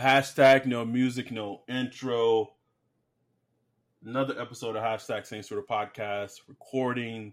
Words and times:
Hashtag 0.00 0.64
no 0.64 0.84
music, 0.84 1.32
no 1.32 1.62
intro. 1.68 2.52
Another 4.04 4.40
episode 4.40 4.76
of 4.76 4.82
Hashtag 4.84 5.26
Same 5.26 5.42
Sort 5.42 5.58
of 5.58 5.66
Podcast. 5.66 6.42
Recording 6.46 7.32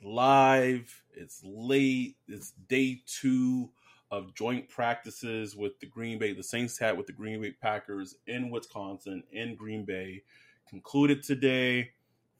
live. 0.00 1.02
It's 1.12 1.42
late. 1.42 2.14
It's 2.28 2.52
day 2.68 3.02
two 3.04 3.70
of 4.12 4.32
joint 4.32 4.68
practices 4.68 5.56
with 5.56 5.80
the 5.80 5.86
Green 5.86 6.20
Bay. 6.20 6.32
The 6.32 6.44
Saints 6.44 6.78
had 6.78 6.96
with 6.96 7.08
the 7.08 7.12
Green 7.12 7.42
Bay 7.42 7.50
Packers 7.60 8.14
in 8.28 8.48
Wisconsin, 8.48 9.24
in 9.32 9.56
Green 9.56 9.84
Bay. 9.84 10.22
Concluded 10.70 11.24
today. 11.24 11.90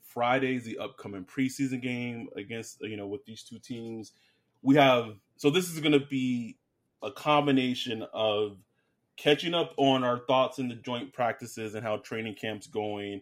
Friday's 0.04 0.64
the 0.64 0.78
upcoming 0.78 1.24
preseason 1.24 1.82
game 1.82 2.28
against, 2.36 2.80
you 2.82 2.96
know, 2.96 3.08
with 3.08 3.24
these 3.24 3.42
two 3.42 3.58
teams. 3.58 4.12
We 4.62 4.76
have, 4.76 5.16
so 5.36 5.50
this 5.50 5.68
is 5.68 5.80
going 5.80 5.98
to 5.98 6.06
be 6.06 6.58
a 7.02 7.10
combination 7.10 8.06
of 8.14 8.58
catching 9.16 9.54
up 9.54 9.74
on 9.76 10.04
our 10.04 10.18
thoughts 10.18 10.58
in 10.58 10.68
the 10.68 10.74
joint 10.74 11.12
practices 11.12 11.74
and 11.74 11.84
how 11.84 11.98
training 11.98 12.34
camp's 12.34 12.66
going, 12.66 13.20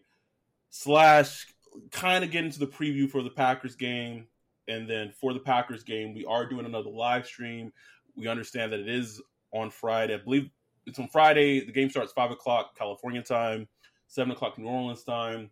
slash 0.70 1.46
kind 1.90 2.24
of 2.24 2.30
get 2.30 2.44
into 2.44 2.58
the 2.58 2.66
preview 2.66 3.08
for 3.08 3.22
the 3.22 3.30
Packers 3.30 3.76
game. 3.76 4.26
And 4.68 4.88
then 4.88 5.12
for 5.20 5.32
the 5.32 5.40
Packers 5.40 5.82
game, 5.82 6.14
we 6.14 6.24
are 6.24 6.48
doing 6.48 6.66
another 6.66 6.90
live 6.90 7.26
stream. 7.26 7.72
We 8.16 8.28
understand 8.28 8.72
that 8.72 8.80
it 8.80 8.88
is 8.88 9.20
on 9.52 9.70
Friday. 9.70 10.14
I 10.14 10.18
believe 10.18 10.50
it's 10.86 10.98
on 10.98 11.08
Friday. 11.08 11.64
The 11.64 11.72
game 11.72 11.90
starts 11.90 12.12
five 12.12 12.30
o'clock 12.30 12.76
California 12.76 13.22
time, 13.22 13.68
seven 14.06 14.32
o'clock 14.32 14.58
New 14.58 14.66
Orleans 14.66 15.04
time. 15.04 15.50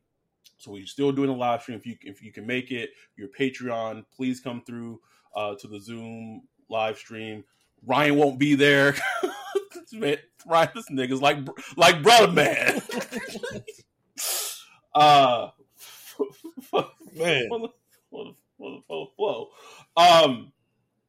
So 0.59 0.73
we're 0.73 0.87
still 0.87 1.13
doing 1.13 1.31
a 1.31 1.35
live 1.35 1.63
stream. 1.63 1.79
If 1.79 1.87
you 1.87 1.97
if 2.03 2.23
you 2.23 2.33
can 2.33 2.47
make 2.47 2.71
it, 2.71 2.91
your 3.17 3.29
Patreon, 3.29 4.05
please 4.15 4.41
come 4.41 4.63
through 4.67 5.01
uh, 5.35 5.55
to 5.57 5.69
the 5.69 5.81
Zoom 5.81 6.43
live 6.69 6.99
stream. 6.99 7.45
Ryan 7.85 8.17
won't 8.17 8.39
be 8.39 8.55
there. 8.55 8.95
man, 9.93 10.17
Ryan, 10.47 10.71
this 10.75 10.91
nigga's 10.91 11.23
like 11.23 11.39
like 11.77 12.03
brother 12.03 12.33
man. 12.33 12.83
uh, 14.95 15.51
man, 17.17 17.49
for 17.49 17.71
the, 18.59 19.07
flow. 19.17 19.49
Um, 19.97 20.53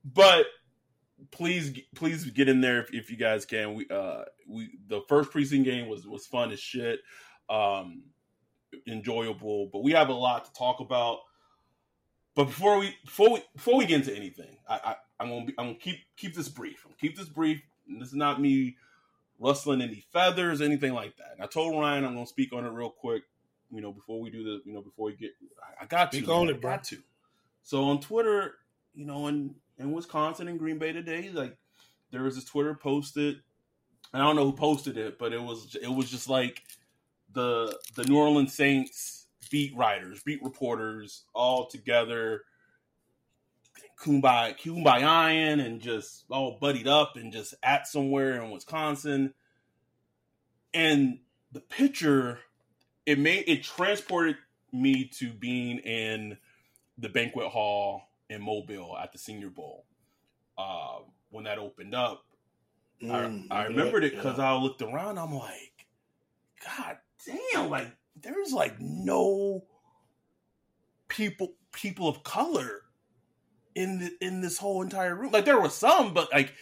but 0.03 0.45
please 1.31 1.79
please 1.95 2.25
get 2.25 2.49
in 2.49 2.61
there 2.61 2.81
if, 2.81 2.93
if 2.93 3.09
you 3.09 3.17
guys 3.17 3.45
can. 3.45 3.73
We 3.73 3.87
uh 3.89 4.23
we 4.47 4.79
the 4.87 5.01
first 5.07 5.31
preseason 5.31 5.63
game 5.63 5.87
was 5.87 6.07
was 6.07 6.25
fun 6.25 6.51
as 6.51 6.59
shit. 6.59 6.99
Um, 7.49 8.03
enjoyable, 8.87 9.69
but 9.71 9.83
we 9.83 9.91
have 9.91 10.09
a 10.09 10.13
lot 10.13 10.45
to 10.45 10.53
talk 10.53 10.79
about. 10.79 11.19
But 12.35 12.45
before 12.45 12.79
we 12.79 12.95
before 13.03 13.33
we 13.33 13.43
before 13.55 13.77
we 13.77 13.85
get 13.85 14.01
into 14.01 14.15
anything, 14.15 14.57
I, 14.67 14.79
I 14.83 14.95
I'm 15.19 15.29
gonna 15.29 15.45
be 15.45 15.53
I'm 15.57 15.67
gonna 15.67 15.79
keep 15.79 15.97
keep 16.15 16.35
this 16.35 16.49
brief. 16.49 16.85
I'm 16.85 16.93
keep 16.99 17.17
this 17.17 17.27
brief. 17.27 17.61
This 17.87 18.09
is 18.09 18.15
not 18.15 18.41
me 18.41 18.77
rustling 19.39 19.81
any 19.81 20.05
feathers, 20.13 20.61
anything 20.61 20.93
like 20.93 21.17
that. 21.17 21.33
And 21.33 21.43
I 21.43 21.47
told 21.47 21.79
Ryan 21.79 22.05
I'm 22.05 22.13
gonna 22.13 22.27
speak 22.27 22.53
on 22.53 22.65
it 22.65 22.69
real 22.69 22.89
quick. 22.89 23.23
You 23.71 23.81
know, 23.81 23.91
before 23.91 24.19
we 24.19 24.29
do 24.29 24.43
the, 24.43 24.61
you 24.65 24.73
know, 24.73 24.81
before 24.81 25.07
we 25.07 25.15
get, 25.15 25.31
I, 25.61 25.83
I 25.83 25.87
got 25.87 26.11
to, 26.11 26.17
speak 26.17 26.29
on 26.29 26.49
it, 26.49 26.61
bro. 26.61 26.71
got 26.71 26.83
to. 26.85 26.97
So 27.63 27.85
on 27.85 27.99
Twitter, 27.99 28.55
you 28.93 29.05
know, 29.05 29.27
in 29.27 29.55
in 29.77 29.91
Wisconsin 29.91 30.47
and 30.47 30.59
Green 30.59 30.77
Bay 30.77 30.91
today, 30.91 31.29
like 31.33 31.57
there 32.11 32.23
was 32.23 32.35
this 32.35 32.45
Twitter 32.45 32.75
posted. 32.75 33.41
I 34.13 34.19
don't 34.19 34.35
know 34.35 34.45
who 34.45 34.53
posted 34.53 34.97
it, 34.97 35.17
but 35.17 35.33
it 35.33 35.41
was 35.41 35.75
it 35.81 35.87
was 35.87 36.09
just 36.09 36.29
like 36.29 36.63
the 37.33 37.77
the 37.95 38.03
New 38.03 38.17
Orleans 38.17 38.53
Saints 38.53 39.27
beat 39.49 39.75
writers, 39.75 40.21
beat 40.23 40.43
reporters 40.43 41.23
all 41.33 41.67
together, 41.67 42.43
kumbaya, 43.99 44.57
kumbaya, 44.57 45.63
and 45.63 45.81
just 45.81 46.25
all 46.29 46.57
buddied 46.59 46.87
up 46.87 47.15
and 47.15 47.31
just 47.31 47.53
at 47.63 47.87
somewhere 47.87 48.41
in 48.41 48.51
Wisconsin. 48.51 49.33
And 50.73 51.19
the 51.51 51.59
picture, 51.59 52.39
it 53.05 53.19
made 53.19 53.45
it 53.47 53.63
transported 53.63 54.37
me 54.71 55.05
to 55.19 55.31
being 55.31 55.79
in 55.79 56.37
the 56.97 57.09
banquet 57.09 57.47
hall 57.47 58.03
in 58.29 58.41
Mobile 58.41 58.97
at 58.97 59.11
the 59.11 59.17
Senior 59.17 59.49
Bowl 59.49 59.85
uh, 60.57 60.99
when 61.29 61.43
that 61.45 61.57
opened 61.57 61.93
up. 61.93 62.23
Mm, 63.03 63.47
I, 63.49 63.63
I 63.63 63.65
remembered 63.65 64.03
it 64.03 64.15
because 64.15 64.37
yeah. 64.37 64.53
I 64.53 64.57
looked 64.57 64.81
around. 64.81 65.17
I'm 65.17 65.33
like, 65.33 65.87
God 66.65 66.97
damn, 67.25 67.69
like 67.69 67.87
there's 68.21 68.53
like 68.53 68.79
no 68.79 69.65
people 71.07 71.53
people 71.71 72.07
of 72.07 72.23
color 72.23 72.80
in 73.75 73.99
the, 73.99 74.11
in 74.21 74.41
this 74.41 74.57
whole 74.57 74.81
entire 74.81 75.15
room. 75.15 75.31
Like 75.31 75.45
there 75.45 75.59
were 75.59 75.69
some, 75.69 76.13
but 76.13 76.31
like 76.31 76.53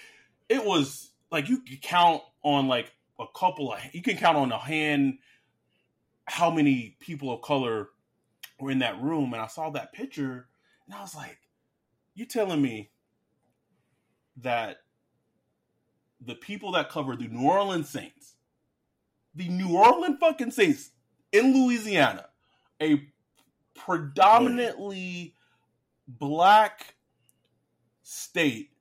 it 0.47 0.63
was 0.63 1.11
like 1.31 1.49
you 1.49 1.59
could 1.59 1.81
count 1.81 2.21
on 2.43 2.67
like 2.67 2.91
a 3.19 3.25
couple 3.35 3.71
of 3.71 3.79
you 3.93 4.01
can 4.01 4.17
count 4.17 4.37
on 4.37 4.51
a 4.51 4.57
hand 4.57 5.19
how 6.25 6.49
many 6.49 6.95
people 6.99 7.33
of 7.33 7.41
color 7.41 7.89
were 8.59 8.71
in 8.71 8.79
that 8.79 9.01
room. 9.01 9.33
And 9.33 9.41
I 9.41 9.47
saw 9.47 9.69
that 9.71 9.93
picture 9.93 10.47
and 10.85 10.95
I 10.95 11.01
was 11.01 11.15
like, 11.15 11.37
you 12.15 12.25
telling 12.25 12.61
me 12.61 12.91
that 14.37 14.77
the 16.21 16.35
people 16.35 16.73
that 16.73 16.89
cover 16.89 17.15
the 17.15 17.27
New 17.27 17.47
Orleans 17.47 17.89
Saints 17.89 18.35
the 19.35 19.47
New 19.47 19.77
Orleans 19.77 20.17
fucking 20.19 20.51
Saints 20.51 20.91
in 21.31 21.53
Louisiana, 21.53 22.27
a 22.81 23.01
predominantly 23.75 25.35
black 26.07 26.95
state, 28.09 28.71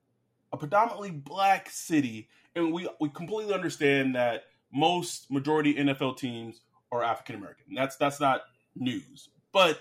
a 0.51 0.57
predominantly 0.57 1.11
black 1.11 1.69
city, 1.69 2.29
and 2.55 2.73
we 2.73 2.89
we 2.99 3.09
completely 3.09 3.53
understand 3.53 4.15
that 4.15 4.43
most 4.73 5.29
majority 5.31 5.75
NFL 5.75 6.17
teams 6.17 6.61
are 6.91 7.03
African 7.03 7.35
American. 7.35 7.75
That's 7.75 7.95
that's 7.97 8.19
not 8.19 8.41
news, 8.75 9.29
but 9.51 9.79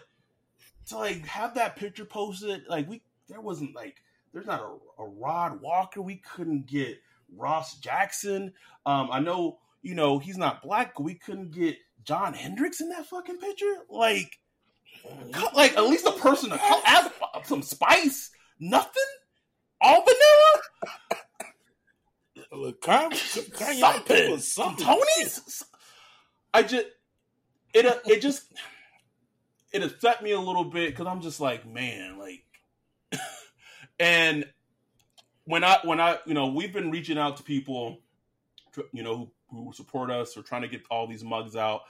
to 0.89 0.97
like 0.97 1.27
have 1.27 1.55
that 1.55 1.77
picture 1.77 2.05
posted, 2.05 2.63
like 2.69 2.89
we 2.89 3.03
there 3.29 3.41
wasn't 3.41 3.75
like 3.75 3.97
there's 4.33 4.47
not 4.47 4.61
a, 4.61 5.03
a 5.03 5.07
Rod 5.07 5.61
Walker. 5.61 6.03
We 6.03 6.17
couldn't 6.17 6.67
get 6.67 6.99
Ross 7.37 7.79
Jackson. 7.79 8.53
Um, 8.87 9.09
I 9.11 9.21
know 9.21 9.59
you 9.83 9.95
know, 9.95 10.19
he's 10.19 10.37
not 10.37 10.63
black. 10.63 10.99
We 10.99 11.15
couldn't 11.15 11.53
get 11.53 11.77
John 12.05 12.35
Hendrix 12.35 12.81
in 12.81 12.89
that 12.91 13.07
fucking 13.07 13.39
picture. 13.39 13.75
Like, 13.89 14.39
like 15.55 15.77
at 15.77 15.85
least 15.85 16.07
a 16.07 16.13
person 16.13 16.51
to 16.51 16.61
add 16.85 17.11
some 17.45 17.63
spice. 17.63 18.31
Nothing. 18.59 19.03
All 19.81 20.05
vanilla. 20.05 21.23
Look, 22.53 22.83
something. 23.75 24.39
something. 24.39 24.87
Tony's. 24.87 25.65
I 26.53 26.63
just 26.63 26.87
it 27.75 27.87
uh, 27.87 27.99
it 28.07 28.21
just 28.21 28.53
it 29.73 29.83
upset 29.83 30.23
me 30.23 30.33
a 30.33 30.41
little 30.41 30.65
bit 30.65 30.91
because 30.91 31.07
I'm 31.07 31.21
just 31.21 31.41
like, 31.41 31.67
man, 31.67 32.19
like, 32.19 32.43
and 34.01 34.47
when 35.45 35.63
I 35.63 35.79
when 35.85 36.01
I 36.01 36.19
you 36.27 36.35
know 36.35 36.49
we've 36.49 36.73
been 36.73 36.91
reaching 36.91 37.19
out 37.19 37.37
to 37.37 37.43
people, 37.43 37.99
you 38.93 39.03
know, 39.03 39.31
who 39.51 39.65
who 39.65 39.73
support 39.73 40.11
us 40.11 40.37
or 40.37 40.43
trying 40.43 40.63
to 40.63 40.69
get 40.69 40.83
all 40.91 41.07
these 41.07 41.25
mugs 41.25 41.57
out. 41.57 41.83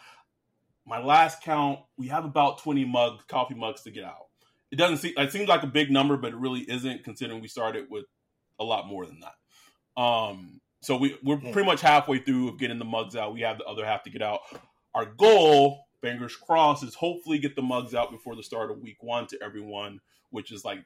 My 0.86 1.02
last 1.02 1.42
count, 1.42 1.80
we 1.98 2.08
have 2.08 2.24
about 2.24 2.58
20 2.62 2.86
mug 2.86 3.26
coffee 3.28 3.54
mugs 3.54 3.82
to 3.82 3.90
get 3.90 4.04
out. 4.04 4.27
It 4.70 4.76
doesn't 4.76 4.98
seem 4.98 5.14
it 5.16 5.32
seems 5.32 5.48
like 5.48 5.62
a 5.62 5.68
big 5.68 5.90
number, 5.90 6.16
but 6.16 6.32
it 6.32 6.36
really 6.36 6.60
isn't 6.60 7.04
considering 7.04 7.40
we 7.40 7.48
started 7.48 7.86
with 7.90 8.04
a 8.60 8.64
lot 8.64 8.86
more 8.86 9.06
than 9.06 9.20
that. 9.20 10.02
Um, 10.02 10.60
so 10.80 10.96
we, 10.96 11.16
we're 11.22 11.36
hmm. 11.36 11.52
pretty 11.52 11.66
much 11.66 11.80
halfway 11.80 12.18
through 12.18 12.48
of 12.48 12.58
getting 12.58 12.78
the 12.78 12.84
mugs 12.84 13.16
out. 13.16 13.34
We 13.34 13.40
have 13.40 13.58
the 13.58 13.64
other 13.64 13.84
half 13.84 14.04
to 14.04 14.10
get 14.10 14.22
out. 14.22 14.40
Our 14.94 15.06
goal, 15.06 15.86
fingers 16.00 16.36
crossed, 16.36 16.84
is 16.84 16.94
hopefully 16.94 17.38
get 17.38 17.56
the 17.56 17.62
mugs 17.62 17.94
out 17.94 18.10
before 18.10 18.36
the 18.36 18.42
start 18.42 18.70
of 18.70 18.80
week 18.80 19.02
one 19.02 19.26
to 19.28 19.38
everyone, 19.42 20.00
which 20.30 20.52
is 20.52 20.64
like 20.64 20.84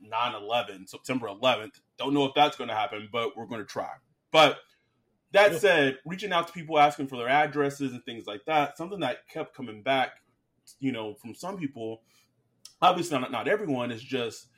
9 0.00 0.34
11, 0.34 0.86
September 0.86 1.28
11th. 1.28 1.80
Don't 1.98 2.14
know 2.14 2.24
if 2.24 2.34
that's 2.34 2.56
going 2.56 2.68
to 2.68 2.74
happen, 2.74 3.08
but 3.10 3.36
we're 3.36 3.46
going 3.46 3.60
to 3.60 3.66
try. 3.66 3.90
But 4.30 4.58
that 5.32 5.52
yeah. 5.52 5.58
said, 5.58 5.98
reaching 6.04 6.32
out 6.32 6.46
to 6.46 6.52
people 6.52 6.78
asking 6.78 7.08
for 7.08 7.16
their 7.16 7.28
addresses 7.28 7.92
and 7.92 8.04
things 8.04 8.26
like 8.26 8.44
that, 8.46 8.76
something 8.78 9.00
that 9.00 9.28
kept 9.28 9.56
coming 9.56 9.82
back, 9.82 10.20
you 10.78 10.92
know, 10.92 11.14
from 11.14 11.34
some 11.34 11.56
people, 11.56 12.02
obviously 12.80 13.18
not, 13.18 13.30
not 13.32 13.48
everyone, 13.48 13.90
is 13.90 14.02
just 14.02 14.48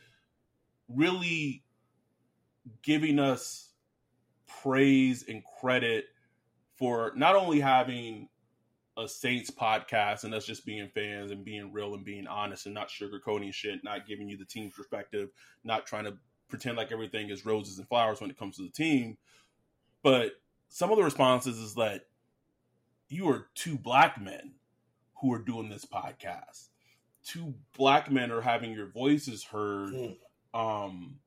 really 0.89 1.65
giving 2.83 3.19
us 3.19 3.71
praise 4.63 5.25
and 5.29 5.43
credit 5.61 6.07
for 6.77 7.13
not 7.17 7.37
only 7.37 7.61
having 7.61 8.29
a 8.97 9.07
Saints 9.09 9.51
podcast 9.51 10.25
and 10.25 10.35
us 10.35 10.47
just 10.47 10.65
being 10.65 10.89
fans 10.95 11.31
and 11.31 11.45
being 11.45 11.73
real 11.73 11.95
and 11.95 12.05
being 12.05 12.27
honest 12.27 12.67
and 12.67 12.75
not 12.75 12.89
sugarcoating 12.89 13.53
shit, 13.53 13.85
not 13.85 14.07
giving 14.07 14.29
you 14.29 14.39
the 14.39 14.45
team's 14.45 14.75
perspective, 14.75 15.29
not 15.65 15.87
trying 15.87 16.05
to 16.05 16.17
pretend 16.49 16.77
like 16.77 16.93
everything 16.93 17.29
is 17.29 17.45
roses 17.45 17.79
and 17.79 17.89
flowers 17.89 18.21
when 18.21 18.31
it 18.31 18.39
comes 18.39 18.57
to 18.57 18.63
the 18.63 18.71
team. 18.71 19.19
But 20.03 20.33
some 20.69 20.91
of 20.91 20.97
the 20.97 21.05
responses 21.05 21.59
is 21.59 21.75
that 21.75 22.03
you 23.09 23.29
are 23.29 23.49
two 23.55 23.77
black 23.77 24.21
men 24.21 24.55
who 25.21 25.33
are 25.33 25.39
doing 25.39 25.69
this 25.69 25.85
podcast. 25.85 26.69
Two 27.27 27.55
black 27.77 28.11
men 28.11 28.31
are 28.31 28.41
having 28.41 28.73
your 28.73 28.87
voices 28.87 29.45
heard 29.45 29.93
mm. 29.93 30.17
um, 30.55 31.19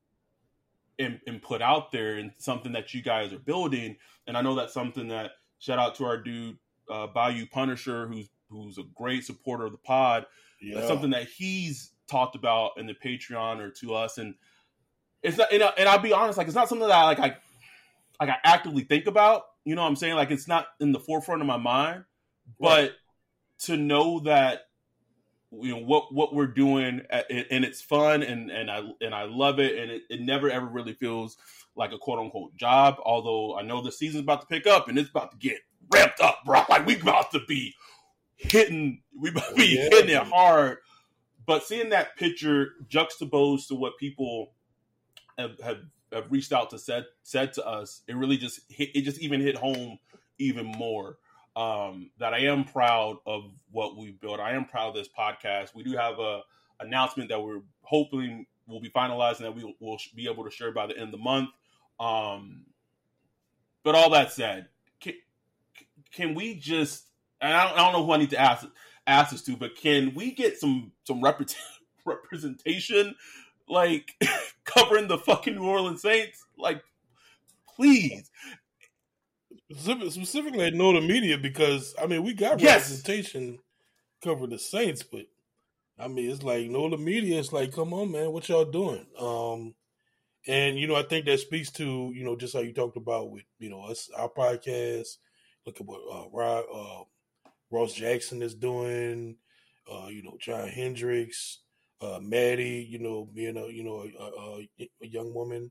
and, 0.98 1.20
and 1.26 1.42
put 1.42 1.60
out 1.60 1.92
there 1.92 2.14
and 2.14 2.32
something 2.38 2.72
that 2.72 2.94
you 2.94 3.02
guys 3.02 3.32
are 3.32 3.38
building. 3.38 3.96
And 4.26 4.36
I 4.36 4.42
know 4.42 4.54
that's 4.54 4.72
something 4.72 5.08
that 5.08 5.32
shout 5.58 5.78
out 5.78 5.96
to 5.96 6.04
our 6.06 6.16
dude 6.16 6.56
uh, 6.90 7.06
Bayou 7.06 7.46
Punisher, 7.46 8.06
who's 8.08 8.28
who's 8.50 8.78
a 8.78 8.82
great 8.94 9.24
supporter 9.24 9.66
of 9.66 9.72
the 9.72 9.78
pod. 9.78 10.26
Yeah. 10.60 10.76
That's 10.76 10.88
something 10.88 11.10
that 11.10 11.28
he's 11.28 11.92
talked 12.10 12.34
about 12.34 12.72
in 12.76 12.86
the 12.86 12.94
Patreon 12.94 13.60
or 13.60 13.70
to 13.80 13.94
us, 13.94 14.18
and 14.18 14.34
it's 15.22 15.38
not. 15.38 15.52
And, 15.52 15.62
and 15.62 15.88
I'll 15.88 15.98
be 15.98 16.12
honest, 16.12 16.36
like 16.36 16.48
it's 16.48 16.56
not 16.56 16.68
something 16.68 16.88
that 16.88 16.94
I, 16.94 17.04
like 17.04 17.20
I 17.20 17.36
like 18.20 18.30
I 18.30 18.36
actively 18.44 18.82
think 18.82 19.06
about. 19.06 19.42
You 19.64 19.74
know 19.74 19.82
what 19.82 19.88
I'm 19.88 19.96
saying? 19.96 20.14
Like 20.14 20.30
it's 20.30 20.48
not 20.48 20.66
in 20.80 20.92
the 20.92 21.00
forefront 21.00 21.40
of 21.40 21.46
my 21.46 21.56
mind, 21.56 22.04
but 22.58 22.82
right. 22.82 22.92
to 23.60 23.76
know 23.76 24.20
that 24.20 24.62
you 25.52 25.74
know 25.74 25.82
what 25.82 26.14
what 26.14 26.34
we're 26.34 26.46
doing 26.46 27.02
uh, 27.12 27.22
and 27.28 27.64
it's 27.64 27.82
fun 27.82 28.22
and 28.22 28.50
and 28.50 28.70
I 28.70 28.82
and 29.00 29.14
I 29.14 29.24
love 29.24 29.58
it 29.58 29.76
and 29.78 29.90
it, 29.90 30.02
it 30.08 30.20
never 30.20 30.48
ever 30.48 30.66
really 30.66 30.92
feels 30.92 31.36
like 31.76 31.92
a 31.92 31.98
quote 31.98 32.18
unquote 32.18 32.56
job. 32.56 32.96
Although 33.04 33.56
I 33.56 33.62
know 33.62 33.82
the 33.82 33.92
season's 33.92 34.22
about 34.22 34.42
to 34.42 34.46
pick 34.46 34.66
up 34.66 34.88
and 34.88 34.98
it's 34.98 35.10
about 35.10 35.32
to 35.32 35.38
get 35.38 35.58
ramped 35.92 36.20
up, 36.20 36.40
bro. 36.44 36.62
Like 36.68 36.86
we 36.86 37.00
about 37.00 37.32
to 37.32 37.40
be 37.46 37.74
hitting, 38.36 39.02
we 39.18 39.30
about 39.30 39.50
to 39.50 39.54
be 39.54 39.76
yeah. 39.76 39.88
hitting 39.90 40.10
it 40.10 40.22
hard. 40.22 40.78
But 41.46 41.64
seeing 41.64 41.90
that 41.90 42.16
picture 42.16 42.74
juxtaposed 42.88 43.68
to 43.68 43.74
what 43.74 43.98
people 43.98 44.52
have, 45.38 45.58
have, 45.60 45.78
have 46.12 46.30
reached 46.30 46.52
out 46.52 46.70
to 46.70 46.78
said 46.78 47.06
said 47.22 47.52
to 47.54 47.66
us, 47.66 48.02
it 48.06 48.16
really 48.16 48.36
just 48.36 48.60
hit, 48.68 48.90
it 48.94 49.02
just 49.02 49.20
even 49.20 49.40
hit 49.40 49.56
home 49.56 49.98
even 50.38 50.66
more. 50.66 51.18
Um, 51.60 52.10
that 52.18 52.32
I 52.32 52.40
am 52.40 52.64
proud 52.64 53.18
of 53.26 53.44
what 53.70 53.96
we've 53.96 54.18
built. 54.18 54.40
I 54.40 54.52
am 54.52 54.64
proud 54.64 54.88
of 54.88 54.94
this 54.94 55.08
podcast. 55.08 55.74
We 55.74 55.82
do 55.82 55.96
have 55.96 56.18
a 56.18 56.40
announcement 56.80 57.28
that 57.28 57.42
we're 57.42 57.60
hoping 57.82 58.46
will 58.66 58.80
be 58.80 58.88
finalized 58.88 59.38
and 59.38 59.46
that 59.46 59.54
we 59.54 59.74
will 59.80 59.98
be 60.14 60.28
able 60.28 60.44
to 60.44 60.50
share 60.50 60.72
by 60.72 60.86
the 60.86 60.94
end 60.96 61.06
of 61.06 61.12
the 61.12 61.18
month. 61.18 61.50
Um, 61.98 62.66
but 63.82 63.94
all 63.94 64.10
that 64.10 64.32
said, 64.32 64.68
can 66.12 66.34
we 66.34 66.54
just? 66.54 67.06
And 67.40 67.52
I 67.52 67.64
don't, 67.64 67.78
I 67.78 67.82
don't 67.82 67.92
know 67.92 68.06
who 68.06 68.12
I 68.12 68.18
need 68.18 68.30
to 68.30 68.40
ask 68.40 68.66
ask 69.06 69.30
this 69.32 69.42
to, 69.42 69.56
but 69.56 69.76
can 69.76 70.14
we 70.14 70.32
get 70.32 70.58
some 70.58 70.92
some 71.04 71.22
rep- 71.22 71.40
representation, 72.04 73.14
like 73.68 74.12
covering 74.64 75.08
the 75.08 75.18
fucking 75.18 75.54
New 75.54 75.64
Orleans 75.64 76.02
Saints? 76.02 76.44
Like, 76.58 76.82
please. 77.76 78.30
Specifically 79.76 80.64
at 80.64 80.74
Know 80.74 80.92
the 80.92 81.00
Media 81.00 81.38
because 81.38 81.94
I 82.00 82.06
mean 82.06 82.22
we 82.22 82.34
got 82.34 82.60
yes. 82.60 82.82
representation 82.82 83.58
covering 84.22 84.50
the 84.50 84.58
Saints, 84.58 85.02
but 85.02 85.26
I 85.98 86.08
mean 86.08 86.30
it's 86.30 86.42
like 86.42 86.68
Know 86.68 86.90
the 86.90 86.98
Media. 86.98 87.38
It's 87.38 87.52
like, 87.52 87.72
come 87.72 87.94
on, 87.94 88.10
man, 88.10 88.32
what 88.32 88.48
y'all 88.48 88.64
doing? 88.64 89.06
Um, 89.18 89.74
and 90.46 90.78
you 90.78 90.86
know, 90.86 90.96
I 90.96 91.02
think 91.02 91.26
that 91.26 91.40
speaks 91.40 91.70
to 91.72 92.12
you 92.14 92.24
know 92.24 92.36
just 92.36 92.54
how 92.54 92.60
you 92.60 92.72
talked 92.72 92.96
about 92.96 93.30
with 93.30 93.44
you 93.58 93.70
know 93.70 93.82
us 93.82 94.10
our 94.16 94.28
podcast 94.28 95.16
Look 95.66 95.80
at 95.80 95.86
what 95.86 96.00
uh, 96.10 96.28
Rod, 96.32 96.64
uh, 96.74 97.04
Ross 97.70 97.92
Jackson 97.92 98.42
is 98.42 98.54
doing. 98.54 99.36
Uh, 99.90 100.06
you 100.06 100.22
know, 100.22 100.36
John 100.40 100.68
Hendrix, 100.68 101.58
uh, 102.00 102.18
Maddie. 102.22 102.86
You 102.88 102.98
know, 102.98 103.28
being 103.32 103.56
a 103.56 103.66
you 103.66 103.84
know 103.84 104.06
a, 104.18 104.24
a, 104.24 104.88
a, 105.02 105.06
young 105.06 105.34
woman. 105.34 105.70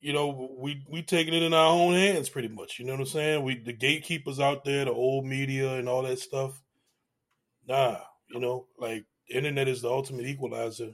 You 0.00 0.12
know, 0.12 0.56
we 0.58 0.84
we 0.88 1.02
taking 1.02 1.34
it 1.34 1.42
in 1.42 1.54
our 1.54 1.72
own 1.72 1.94
hands, 1.94 2.28
pretty 2.28 2.48
much. 2.48 2.78
You 2.78 2.84
know 2.84 2.92
what 2.92 3.00
I'm 3.00 3.06
saying? 3.06 3.42
We 3.42 3.58
the 3.58 3.72
gatekeepers 3.72 4.38
out 4.38 4.64
there, 4.64 4.84
the 4.84 4.92
old 4.92 5.24
media 5.24 5.74
and 5.74 5.88
all 5.88 6.02
that 6.02 6.18
stuff. 6.18 6.62
Nah, 7.66 7.98
you 8.28 8.38
know, 8.38 8.66
like 8.78 9.06
internet 9.28 9.68
is 9.68 9.82
the 9.82 9.88
ultimate 9.88 10.26
equalizer. 10.26 10.92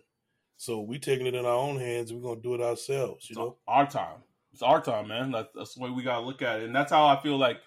So 0.57 0.81
we 0.81 0.99
taking 0.99 1.27
it 1.27 1.35
in 1.35 1.45
our 1.45 1.57
own 1.57 1.79
hands. 1.79 2.13
We're 2.13 2.23
gonna 2.23 2.41
do 2.41 2.55
it 2.55 2.61
ourselves. 2.61 3.29
You 3.29 3.37
know, 3.37 3.57
our 3.67 3.87
time. 3.87 4.23
It's 4.53 4.63
our 4.63 4.81
time, 4.81 5.09
man. 5.09 5.33
That's, 5.33 5.49
that's 5.55 5.75
the 5.75 5.83
way 5.83 5.91
we 5.91 6.03
gotta 6.03 6.25
look 6.25 6.43
at 6.43 6.61
it, 6.61 6.65
and 6.65 6.77
that's 6.77 6.93
how 6.93 7.07
I 7.07 7.21
feel 7.21 7.37
like 7.37 7.59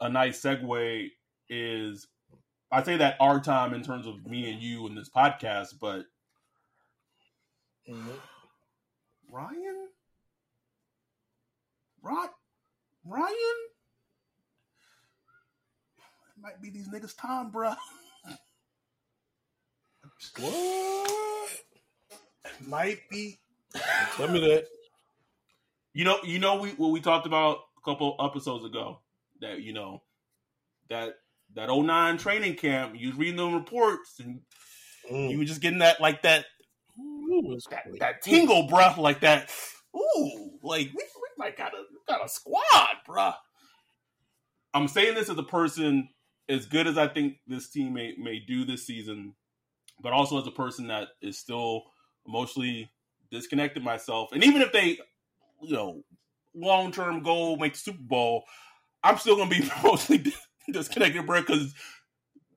a 0.00 0.08
nice 0.08 0.40
segue 0.40 1.10
is 1.48 2.06
I 2.70 2.82
say 2.82 2.96
that 2.98 3.16
our 3.20 3.40
time 3.40 3.74
in 3.74 3.82
terms 3.82 4.06
of 4.06 4.26
me 4.26 4.50
and 4.50 4.62
you 4.62 4.86
in 4.86 4.94
this 4.94 5.08
podcast, 5.08 5.74
but 5.80 6.04
mm-hmm. 7.88 8.10
Ryan, 9.30 9.88
Rod, 12.02 12.28
Ryan, 13.04 13.34
it 16.36 16.40
might 16.40 16.60
be 16.62 16.70
these 16.70 16.88
niggas' 16.88 17.16
time, 17.16 17.50
bro. 17.50 17.74
what? 20.38 21.50
It 22.44 22.66
might 22.66 23.08
be. 23.10 23.38
Tell 24.16 24.28
me 24.28 24.40
that. 24.40 24.66
You 25.92 26.04
know, 26.04 26.18
you 26.22 26.38
know, 26.38 26.56
we 26.60 26.70
what 26.70 26.92
we 26.92 27.00
talked 27.00 27.26
about 27.26 27.58
a 27.76 27.80
couple 27.84 28.16
episodes 28.20 28.64
ago 28.64 29.00
that 29.40 29.62
you 29.62 29.72
know 29.72 30.02
that 30.90 31.14
that 31.54 31.68
09 31.68 32.18
training 32.18 32.54
camp. 32.54 32.94
You 32.96 33.08
was 33.08 33.16
reading 33.16 33.36
the 33.36 33.46
reports 33.46 34.20
and 34.20 34.40
mm. 35.10 35.30
you 35.30 35.38
were 35.38 35.44
just 35.44 35.60
getting 35.60 35.80
that 35.80 36.00
like 36.00 36.22
that 36.22 36.44
ooh, 36.98 37.58
that, 37.70 37.84
that 37.98 38.22
tingle, 38.22 38.68
bruh, 38.68 38.96
like 38.96 39.20
that. 39.20 39.50
Ooh, 39.96 40.58
like 40.62 40.88
we, 40.94 41.02
we 41.02 41.17
like 41.38 41.56
got 41.56 41.72
a 41.74 41.84
got 42.06 42.24
a 42.24 42.28
squad, 42.28 42.96
bruh. 43.08 43.34
I'm 44.74 44.88
saying 44.88 45.14
this 45.14 45.28
as 45.28 45.38
a 45.38 45.42
person 45.42 46.08
as 46.48 46.66
good 46.66 46.86
as 46.86 46.96
I 46.96 47.08
think 47.08 47.36
this 47.46 47.70
team 47.70 47.94
may 47.94 48.14
may 48.18 48.40
do 48.40 48.64
this 48.64 48.86
season, 48.86 49.34
but 50.00 50.12
also 50.12 50.40
as 50.40 50.46
a 50.46 50.52
person 50.52 50.88
that 50.88 51.08
is 51.22 51.38
still 51.38 51.84
emotionally 52.26 52.90
disconnected 53.30 53.82
myself. 53.82 54.30
And 54.32 54.44
even 54.44 54.62
if 54.62 54.72
they, 54.72 54.98
you 55.62 55.74
know, 55.74 56.02
long 56.54 56.92
term 56.92 57.22
goal 57.22 57.56
make 57.56 57.74
the 57.74 57.78
Super 57.78 58.02
Bowl, 58.02 58.44
I'm 59.02 59.18
still 59.18 59.36
gonna 59.36 59.50
be 59.50 59.68
mostly 59.82 60.32
disconnected, 60.70 61.26
bro. 61.26 61.40
Because 61.40 61.74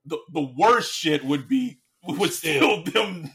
the 0.06 0.18
the 0.32 0.52
worst 0.56 0.92
shit 0.94 1.24
would 1.24 1.48
be 1.48 1.80
would 2.04 2.32
still 2.32 2.82
them 2.84 3.30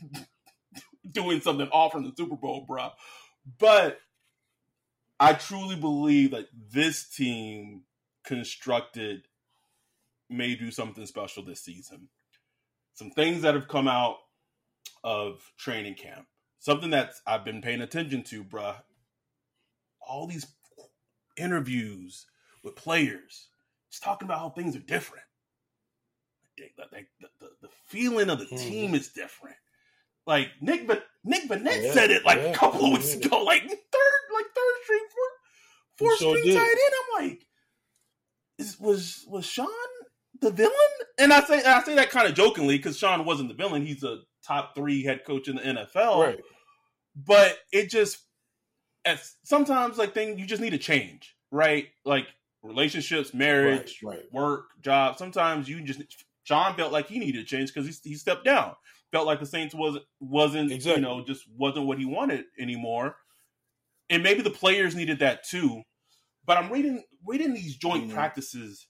doing 1.12 1.41
something 1.41 1.67
off 1.69 1.91
from 1.91 2.03
the 2.03 2.13
Super 2.17 2.36
Bowl, 2.36 2.65
bro. 2.67 2.89
But 3.60 4.00
I 5.19 5.33
truly 5.33 5.75
believe 5.75 6.31
that 6.31 6.47
this 6.71 7.07
team 7.09 7.83
constructed 8.24 9.24
may 10.29 10.55
do 10.55 10.71
something 10.71 11.05
special 11.05 11.43
this 11.43 11.63
season. 11.63 12.09
Some 12.93 13.12
things 13.12 13.41
that 13.41 13.55
have 13.55 13.67
come 13.67 13.88
out 13.88 14.17
of 15.03 15.51
training 15.57 15.95
camp, 15.95 16.27
something 16.59 16.89
that 16.91 17.13
I've 17.25 17.45
been 17.45 17.62
paying 17.62 17.81
attention 17.81 18.24
to, 18.24 18.43
bruh. 18.43 18.75
All 20.01 20.27
these 20.27 20.47
interviews 21.38 22.25
with 22.63 22.75
players, 22.75 23.47
just 23.91 24.03
talking 24.03 24.27
about 24.27 24.39
how 24.39 24.50
things 24.50 24.75
are 24.75 24.79
different. 24.79 25.25
They, 26.57 26.71
the, 27.21 27.27
the, 27.39 27.50
the, 27.62 27.69
feeling 27.86 28.29
of 28.29 28.39
the 28.39 28.45
mm-hmm. 28.45 28.57
team 28.57 28.95
is 28.95 29.09
different. 29.09 29.57
Like 30.27 30.50
Nick, 30.60 30.86
but 30.86 31.05
Nick 31.24 31.48
Vannett 31.48 31.86
yeah, 31.86 31.93
said 31.93 32.12
it 32.12 32.25
like 32.25 32.38
yeah, 32.38 32.50
a 32.50 32.53
couple 32.53 32.86
of 32.86 32.91
weeks 32.91 33.13
ago, 33.15 33.43
like 33.43 33.62
third, 33.62 34.24
like 34.34 34.46
third 34.53 34.74
string, 34.84 35.00
fourth, 35.98 35.98
fourth 35.98 36.19
sure 36.19 36.38
string 36.38 36.55
tight 36.55 36.69
end. 36.69 36.93
I'm 37.01 37.27
like, 37.27 37.48
is, 38.60 38.77
was 38.77 39.25
was 39.29 39.46
Sean 39.46 39.67
the 40.41 40.51
villain? 40.51 40.74
And 41.17 41.31
I 41.31 41.41
say 41.41 41.63
I 41.63 41.81
say 41.81 41.96
that 41.96 42.12
kind 42.12 42.27
of 42.27 42.36
jokingly 42.36 42.77
because 42.77 42.98
Sean 42.98 43.24
wasn't 43.24 43.48
the 43.48 43.55
villain. 43.55 43.86
He's 43.86 44.03
a 44.03 44.19
top 44.46 44.75
three 44.75 45.01
head 45.03 45.24
coach 45.25 45.48
in 45.48 45.55
the 45.55 45.62
NFL. 45.62 46.25
Right. 46.25 46.39
But 47.15 47.57
it 47.72 47.89
just 47.89 48.19
as 49.05 49.36
sometimes 49.46 49.98
like 49.98 50.13
thing 50.13 50.38
you 50.38 50.46
just 50.46 50.62
need 50.62 50.72
to 50.72 50.77
change, 50.77 51.38
right? 51.51 51.88
Like 52.03 52.27
relationships, 52.63 53.34
marriage, 53.34 54.01
right, 54.03 54.17
right. 54.17 54.34
work, 54.34 54.65
job. 54.81 55.17
Sometimes 55.17 55.69
you 55.69 55.81
just 55.81 56.01
Sean 56.43 56.75
felt 56.75 56.91
like 56.91 57.07
he 57.07 57.17
needed 57.17 57.39
to 57.39 57.46
change 57.46 57.74
because 57.74 57.88
he, 57.88 58.10
he 58.10 58.15
stepped 58.15 58.43
down. 58.43 58.75
Felt 59.11 59.25
like 59.25 59.39
the 59.39 59.45
Saints 59.45 59.73
wasn't 59.73 60.03
wasn't 60.19 60.71
exactly. 60.71 61.01
you 61.01 61.07
know 61.07 61.23
just 61.25 61.43
wasn't 61.55 61.85
what 61.85 61.97
he 61.97 62.05
wanted 62.05 62.45
anymore, 62.59 63.15
and 64.09 64.23
maybe 64.23 64.41
the 64.41 64.49
players 64.49 64.95
needed 64.95 65.19
that 65.19 65.43
too. 65.43 65.81
But 66.45 66.57
I'm 66.57 66.71
reading 66.71 67.03
reading 67.25 67.53
these 67.53 67.77
joint 67.77 68.05
mm-hmm. 68.05 68.13
practices 68.13 68.87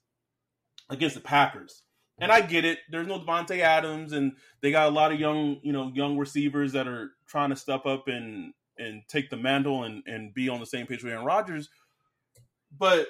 against 0.90 1.16
the 1.16 1.22
Packers, 1.22 1.84
and 2.20 2.32
I 2.32 2.42
get 2.42 2.66
it. 2.66 2.80
There's 2.90 3.08
no 3.08 3.20
Davante 3.20 3.60
Adams, 3.60 4.14
and 4.14 4.34
they 4.62 4.72
got 4.72 4.88
a 4.88 4.92
lot 4.92 5.12
of 5.12 5.20
young 5.20 5.60
you 5.62 5.72
know 5.72 5.92
young 5.94 6.18
receivers 6.18 6.74
that 6.74 6.88
are 6.88 7.12
trying 7.28 7.52
to 7.52 7.56
step 7.56 7.86
up 7.86 8.08
and 8.08 8.54
and 8.80 9.04
take 9.08 9.30
the 9.30 9.38
mantle 9.38 9.84
and 9.84 10.04
and 10.08 10.34
be 10.34 10.50
on 10.50 10.60
the 10.60 10.66
same 10.66 10.88
page 10.88 11.04
with 11.04 11.14
Aaron 11.14 11.26
Rodgers. 11.26 11.70
but 12.78 13.08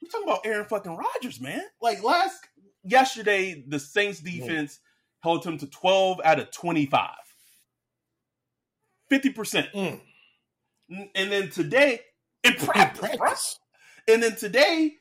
we're 0.00 0.08
talking 0.10 0.28
about 0.28 0.46
Aaron 0.46 0.66
fucking 0.66 0.96
Rodgers, 0.96 1.40
man. 1.40 1.62
Like 1.80 2.02
last 2.02 2.38
yesterday, 2.84 3.64
the 3.66 3.78
Saints 3.78 4.20
defense. 4.20 4.80
Held 5.24 5.44
him 5.44 5.56
to 5.56 5.66
12 5.66 6.20
out 6.22 6.38
of 6.38 6.50
25. 6.50 7.10
50%. 9.10 9.72
Mm. 9.72 10.00
And 11.14 11.32
then 11.32 11.48
today, 11.48 12.00
in 12.44 12.52
practice, 12.54 13.16
practice. 13.16 13.58
and 14.06 14.22
then 14.22 14.36
today, 14.36 14.92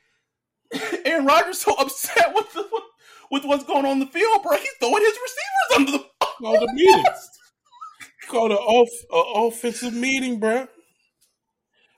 Aaron 1.06 1.26
Rodgers 1.26 1.60
so 1.60 1.74
upset 1.74 2.34
with, 2.34 2.52
the, 2.54 2.62
with, 2.62 2.84
with 3.32 3.46
what's 3.46 3.66
going 3.66 3.86
on 3.86 3.92
in 3.92 4.00
the 4.00 4.06
field, 4.06 4.42
bro. 4.44 4.58
He's 4.58 4.70
throwing 4.80 5.04
his 5.04 5.18
receivers 5.22 5.76
under 5.76 5.92
the 5.92 6.06
called 6.42 6.62
the 6.62 6.74
meetings. 6.74 7.30
called 8.30 8.52
an 8.52 8.58
off 8.58 8.90
a 9.12 9.48
offensive 9.48 9.94
meeting, 9.94 10.40
bro. 10.40 10.68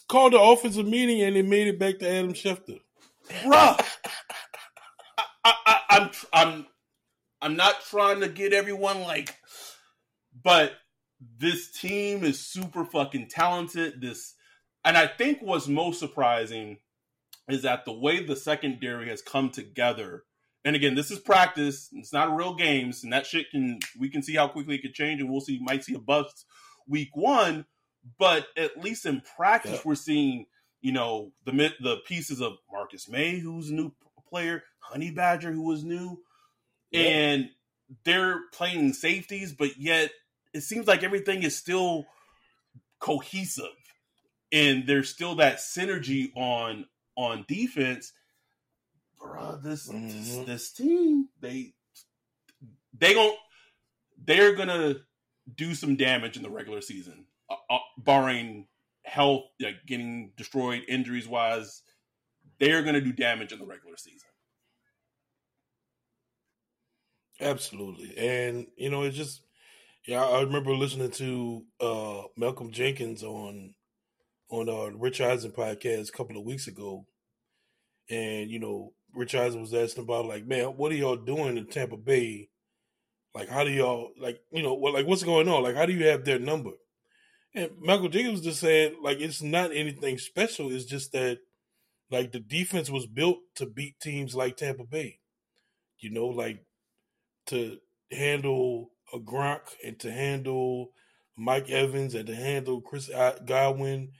Called 0.10 0.34
the 0.34 0.40
offensive 0.42 0.88
meeting 0.88 1.22
and 1.22 1.36
they 1.36 1.44
made 1.44 1.68
it 1.68 1.78
back 1.78 2.00
to 2.00 2.10
Adam 2.10 2.34
Schefter. 2.34 2.80
Bro, 3.44 3.78
I, 5.44 5.54
I, 5.66 5.80
I'm 5.90 6.10
I'm 6.34 6.66
I'm 7.46 7.56
not 7.56 7.76
trying 7.92 8.22
to 8.22 8.28
get 8.28 8.54
everyone 8.54 9.02
like, 9.02 9.38
but 10.44 10.74
this 11.38 11.70
team 11.70 12.24
is 12.24 12.40
super 12.40 12.84
fucking 12.84 13.28
talented. 13.30 14.02
This, 14.02 14.34
and 14.84 14.98
I 14.98 15.06
think 15.06 15.44
what's 15.44 15.68
most 15.68 16.00
surprising 16.00 16.80
is 17.48 17.62
that 17.62 17.86
the 17.86 17.94
way 17.94 18.24
the 18.24 18.36
secondary 18.36 19.10
has 19.10 19.22
come 19.22 19.52
together. 19.52 20.24
And 20.64 20.76
again, 20.76 20.96
this 20.96 21.12
is 21.12 21.20
practice. 21.20 21.88
It's 21.94 22.12
not 22.12 22.36
real 22.36 22.56
games, 22.56 23.04
and 23.04 23.14
that 23.14 23.28
shit 23.28 23.52
can 23.52 23.78
we 24.00 24.10
can 24.10 24.24
see 24.24 24.34
how 24.34 24.48
quickly 24.48 24.78
it 24.78 24.82
could 24.82 24.96
change, 24.96 25.22
and 25.22 25.30
we'll 25.30 25.40
see. 25.40 25.60
Might 25.62 25.84
see 25.84 25.94
a 25.94 26.00
bust 26.00 26.46
week 26.88 27.12
one, 27.14 27.68
but 28.18 28.48
at 28.58 28.76
least 28.84 29.06
in 29.06 29.22
practice, 29.38 29.74
yeah. 29.74 29.82
we're 29.86 29.94
seeing 29.94 30.48
you 30.82 30.94
know 30.94 31.32
the 31.46 31.52
the 31.80 31.98
pieces 32.08 32.42
of 32.42 32.54
Marcus 32.72 33.08
Maye, 33.08 33.38
who's 33.38 33.70
a 33.70 33.76
new 33.76 33.94
player, 34.28 34.64
Honey 34.80 35.12
Badger, 35.12 35.52
who 35.52 35.62
was 35.62 35.84
new, 35.84 36.24
and 36.96 37.50
they're 38.04 38.42
playing 38.54 38.94
safeties, 38.94 39.54
but 39.54 39.78
yet 39.78 40.12
it 40.54 40.62
seems 40.62 40.88
like 40.88 41.04
everything 41.04 41.44
is 41.44 41.58
still 41.58 42.06
cohesive, 43.00 43.66
and 44.52 44.88
there's 44.88 45.10
still 45.10 45.36
that 45.36 45.58
synergy 45.58 46.32
on 46.36 46.86
on 47.16 47.46
defense. 47.48 48.14
Bro, 49.20 49.60
this 49.64 49.88
mm-hmm. 49.88 50.08
this, 50.08 50.46
this 50.46 50.72
team 50.72 51.30
they 51.40 51.74
they 52.98 53.14
don't 53.14 53.38
they're 54.24 54.56
gonna 54.56 54.96
do 55.54 55.76
some 55.76 55.96
damage 55.96 56.38
in 56.38 56.44
the 56.44 56.50
regular 56.50 56.82
season, 56.82 57.26
uh, 57.50 57.56
uh, 57.70 57.80
barring 57.98 58.68
health, 59.04 59.44
like 59.60 59.86
getting 59.86 60.32
destroyed 60.38 60.84
injuries 60.88 61.28
wise. 61.28 61.82
They're 62.60 62.84
gonna 62.84 63.02
do 63.02 63.12
damage 63.12 63.52
in 63.52 63.60
the 63.60 63.66
regular 63.66 63.98
season. 63.98 64.30
Absolutely, 67.40 68.16
and 68.18 68.68
you 68.78 68.90
know 68.90 69.04
it's 69.04 69.18
just 69.18 69.42
yeah. 70.08 70.24
I 70.24 70.42
remember 70.42 70.74
listening 70.76 71.12
to 71.12 71.64
uh, 71.82 72.24
Malcolm 72.38 72.72
Jenkins 72.72 73.24
on 73.24 73.74
on 74.50 74.70
uh, 74.70 74.92
Rich 74.98 75.22
Eisen 75.22 75.52
podcast 75.52 76.10
a 76.10 76.14
couple 76.14 76.38
of 76.38 76.46
weeks 76.46 76.68
ago, 76.68 77.06
and 78.10 78.50
you 78.50 78.60
know 78.60 78.94
Rich 79.14 79.36
Eisen 79.36 79.62
was 79.62 79.74
asking 79.74 80.04
about 80.04 80.26
like, 80.26 80.46
man, 80.46 80.68
what 80.78 80.92
are 80.92 80.96
y'all 80.96 81.16
doing 81.16 81.58
in 81.58 81.68
Tampa 81.68 81.98
Bay? 81.98 82.50
Like, 83.34 83.50
how 83.50 83.64
do 83.64 83.72
y'all 83.72 84.12
like, 84.20 84.42
you 84.52 84.64
know, 84.64 84.74
what 84.76 84.94
like 84.94 85.08
what's 85.08 85.24
going 85.24 85.50
on? 85.50 85.64
Like, 85.64 85.76
how 85.76 85.86
do 85.86 85.94
you 85.94 86.08
have 86.08 86.26
their 86.26 86.40
number? 86.40 86.72
And 87.56 87.72
Michael 87.80 88.10
Jenkins 88.10 88.42
just 88.42 88.60
said, 88.60 88.96
like, 89.02 89.20
it's 89.20 89.42
not 89.42 89.72
anything 89.76 90.18
special. 90.20 90.72
It's 90.72 90.86
just 90.86 91.14
that, 91.14 91.40
like, 92.12 92.32
the 92.32 92.40
defense 92.40 92.90
was 92.90 93.08
built 93.08 93.40
to 93.56 93.66
beat 93.66 94.00
teams 94.00 94.36
like 94.36 94.58
Tampa 94.58 94.86
Bay. 94.86 95.20
You 96.00 96.12
know, 96.12 96.28
like 96.28 96.64
to 97.48 97.78
handle 98.12 98.92
a 99.14 99.20
Gronk 99.20 99.62
and 99.84 100.00
to 100.00 100.12
handle 100.12 100.92
Mike 101.38 101.70
Evans 101.70 102.16
and 102.16 102.28
to 102.28 102.36
handle 102.36 102.82
Chris 102.82 103.10
Godwin 103.46 104.12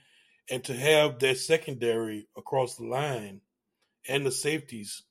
and 0.50 0.62
to 0.64 0.74
have 0.74 1.18
that 1.20 1.38
secondary 1.38 2.28
across 2.36 2.76
the 2.76 2.84
line 2.84 3.40
and 4.08 4.24
the 4.24 4.30
safeties 4.30 5.02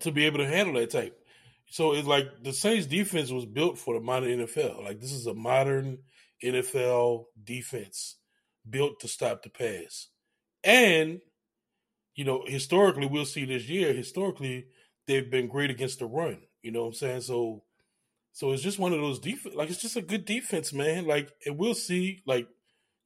to 0.00 0.12
be 0.12 0.26
able 0.26 0.38
to 0.38 0.46
handle 0.46 0.74
that 0.74 0.90
type. 0.90 1.18
So 1.70 1.92
it's 1.92 2.06
like 2.06 2.26
the 2.42 2.52
Saints 2.52 2.86
defense 2.86 3.30
was 3.30 3.44
built 3.44 3.78
for 3.78 3.94
the 3.94 4.00
modern 4.00 4.46
NFL. 4.46 4.84
Like 4.84 5.00
this 5.00 5.12
is 5.12 5.26
a 5.26 5.34
modern 5.34 5.98
NFL 6.42 7.24
defense 7.42 8.16
built 8.68 9.00
to 9.00 9.08
stop 9.08 9.42
the 9.42 9.50
pass. 9.50 10.08
And 10.64 11.20
you 12.14 12.24
know, 12.24 12.44
historically 12.46 13.06
we'll 13.06 13.24
see 13.24 13.44
this 13.44 13.68
year, 13.68 13.92
historically 13.92 14.66
they've 15.06 15.30
been 15.30 15.48
great 15.48 15.70
against 15.70 16.00
the 16.00 16.06
run. 16.06 16.38
You 16.68 16.72
know 16.74 16.82
what 16.82 16.88
I'm 16.88 16.92
saying? 16.92 17.20
So 17.22 17.62
so 18.32 18.52
it's 18.52 18.62
just 18.62 18.78
one 18.78 18.92
of 18.92 19.00
those 19.00 19.18
defense 19.18 19.54
like 19.54 19.70
it's 19.70 19.80
just 19.80 19.96
a 19.96 20.02
good 20.02 20.26
defense, 20.26 20.70
man. 20.70 21.06
Like 21.06 21.32
and 21.46 21.56
we'll 21.56 21.72
see 21.72 22.22
like 22.26 22.46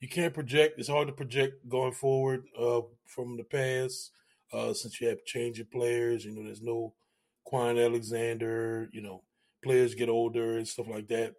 you 0.00 0.08
can't 0.08 0.34
project. 0.34 0.80
It's 0.80 0.88
hard 0.88 1.06
to 1.06 1.12
project 1.12 1.68
going 1.68 1.92
forward 1.92 2.46
uh, 2.58 2.80
from 3.06 3.36
the 3.36 3.44
past 3.44 4.10
uh, 4.52 4.74
since 4.74 5.00
you 5.00 5.06
have 5.06 5.24
changing 5.24 5.68
players. 5.72 6.24
You 6.24 6.32
know, 6.32 6.42
there's 6.42 6.60
no 6.60 6.94
Kwon 7.46 7.80
Alexander. 7.80 8.88
You 8.92 9.00
know, 9.00 9.22
players 9.62 9.94
get 9.94 10.08
older 10.08 10.58
and 10.58 10.66
stuff 10.66 10.88
like 10.88 11.06
that. 11.06 11.34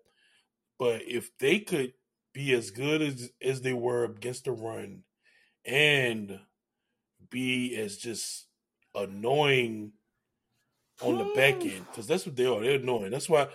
But 0.80 1.02
if 1.06 1.38
they 1.40 1.60
could 1.60 1.92
be 2.32 2.54
as 2.54 2.72
good 2.72 3.02
as 3.02 3.32
as 3.42 3.60
they 3.60 3.74
were 3.74 4.06
against 4.06 4.46
the 4.46 4.54
run, 4.54 5.04
and 5.66 6.40
be 7.30 7.76
as 7.76 7.98
just 7.98 8.48
annoying 8.96 9.92
on 11.04 11.18
the 11.18 11.34
back 11.36 11.56
hmm. 11.62 11.70
end 11.70 11.86
because 11.90 12.08
that's 12.08 12.26
what 12.26 12.36
they 12.36 12.46
are. 12.46 12.62
They're 12.62 12.80
annoying. 12.80 13.12
That's 13.12 13.30
why, 13.30 13.48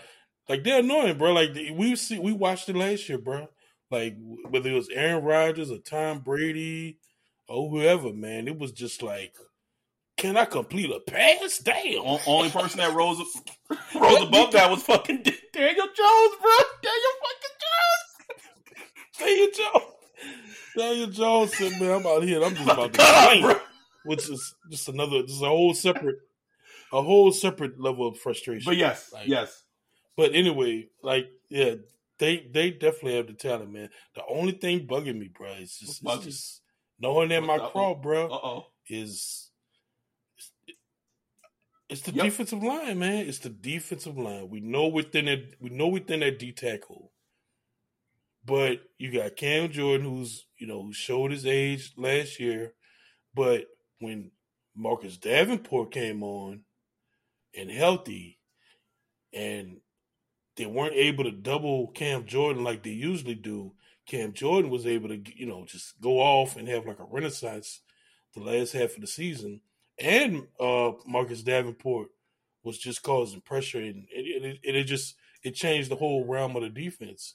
like, 0.48 0.64
they're 0.64 0.80
annoying, 0.80 1.18
bro. 1.18 1.32
Like 1.32 1.50
we 1.72 1.96
see, 1.96 2.18
we 2.18 2.32
watched 2.32 2.68
it 2.68 2.76
last 2.76 3.08
year, 3.08 3.18
bro. 3.18 3.48
Like 3.90 4.16
whether 4.48 4.70
it 4.70 4.74
was 4.74 4.90
Aaron 4.90 5.24
Rodgers 5.24 5.70
or 5.70 5.78
Tom 5.78 6.20
Brady 6.20 6.98
or 7.48 7.70
whoever, 7.70 8.12
man, 8.12 8.48
it 8.48 8.58
was 8.58 8.72
just 8.72 9.02
like, 9.02 9.34
can 10.18 10.36
I 10.36 10.44
complete 10.44 10.90
a 10.90 11.00
pass? 11.00 11.58
Damn. 11.58 12.00
O- 12.00 12.20
only 12.26 12.50
person 12.50 12.78
that 12.78 12.94
rose 12.94 13.18
rose 13.94 14.22
above 14.22 14.52
that 14.52 14.70
was 14.70 14.82
fucking 14.82 15.22
Daniel 15.22 15.86
Jones, 15.86 16.34
bro. 16.40 16.58
Daniel 16.82 17.14
fucking 17.24 17.56
Jones. 17.64 19.18
Daniel 19.18 19.48
Jones. 19.54 19.94
Daniel 20.76 21.06
Jones 21.08 21.56
said, 21.56 21.80
"Man, 21.80 21.90
I'm 21.90 22.06
out 22.06 22.22
here. 22.22 22.42
I'm 22.42 22.54
just 22.54 22.70
about 22.70 22.92
to 22.92 22.98
complain," 22.98 23.56
which 24.04 24.28
is 24.28 24.54
just 24.70 24.88
another, 24.88 25.22
just 25.22 25.42
a 25.42 25.46
whole 25.46 25.74
separate, 25.74 26.16
a 26.92 27.02
whole 27.02 27.32
separate 27.32 27.80
level 27.80 28.08
of 28.08 28.18
frustration. 28.18 28.64
But 28.64 28.76
yes, 28.76 29.12
like, 29.12 29.26
yes. 29.26 29.64
But 30.16 30.34
anyway, 30.34 30.88
like, 31.02 31.28
yeah, 31.48 31.74
they 32.18 32.48
they 32.52 32.70
definitely 32.70 33.16
have 33.16 33.28
the 33.28 33.34
talent, 33.34 33.72
man. 33.72 33.90
The 34.14 34.22
only 34.28 34.52
thing 34.52 34.86
bugging 34.86 35.18
me, 35.18 35.30
bro, 35.32 35.52
is 35.52 35.78
just, 35.78 36.02
it's 36.04 36.24
just 36.24 36.60
knowing 36.98 37.28
that 37.28 37.42
my 37.42 37.58
crawl, 37.58 37.94
bro, 37.94 38.26
Uh-oh. 38.26 38.66
is 38.88 39.50
it's 41.88 42.02
the 42.02 42.12
yep. 42.12 42.26
defensive 42.26 42.62
line, 42.62 42.98
man. 42.98 43.26
It's 43.26 43.38
the 43.38 43.48
defensive 43.48 44.18
line. 44.18 44.50
We 44.50 44.60
know 44.60 44.88
within 44.88 45.24
that 45.26 45.54
we 45.60 45.70
know 45.70 45.88
within 45.88 46.20
that 46.20 46.38
D 46.38 46.52
tackle. 46.52 47.12
But 48.44 48.80
you 48.98 49.12
got 49.12 49.36
Cam 49.36 49.70
Jordan, 49.70 50.06
who's 50.06 50.46
you 50.58 50.66
know 50.66 50.82
who 50.82 50.92
showed 50.92 51.30
his 51.30 51.46
age 51.46 51.92
last 51.96 52.40
year, 52.40 52.74
but 53.34 53.66
when 54.00 54.30
Marcus 54.76 55.16
Davenport 55.16 55.92
came 55.92 56.22
on 56.22 56.62
and 57.56 57.70
healthy, 57.70 58.38
and 59.32 59.78
they 60.56 60.66
weren't 60.66 60.94
able 60.94 61.24
to 61.24 61.30
double 61.30 61.88
Cam 61.88 62.26
Jordan 62.26 62.64
like 62.64 62.82
they 62.82 62.90
usually 62.90 63.34
do. 63.34 63.72
Cam 64.06 64.32
Jordan 64.32 64.70
was 64.70 64.86
able 64.86 65.08
to, 65.08 65.20
you 65.36 65.46
know, 65.46 65.64
just 65.66 66.00
go 66.00 66.18
off 66.18 66.56
and 66.56 66.66
have 66.68 66.86
like 66.86 66.98
a 66.98 67.04
renaissance 67.04 67.80
the 68.34 68.40
last 68.40 68.72
half 68.72 68.94
of 68.94 69.00
the 69.00 69.06
season. 69.06 69.60
And 69.98 70.46
uh, 70.58 70.92
Marcus 71.06 71.42
Davenport 71.42 72.08
was 72.62 72.78
just 72.78 73.02
causing 73.02 73.40
pressure, 73.40 73.80
and 73.80 74.06
it, 74.10 74.58
it, 74.62 74.76
it 74.76 74.84
just 74.84 75.16
it 75.42 75.54
changed 75.54 75.90
the 75.90 75.96
whole 75.96 76.24
realm 76.24 76.56
of 76.56 76.62
the 76.62 76.68
defense. 76.68 77.34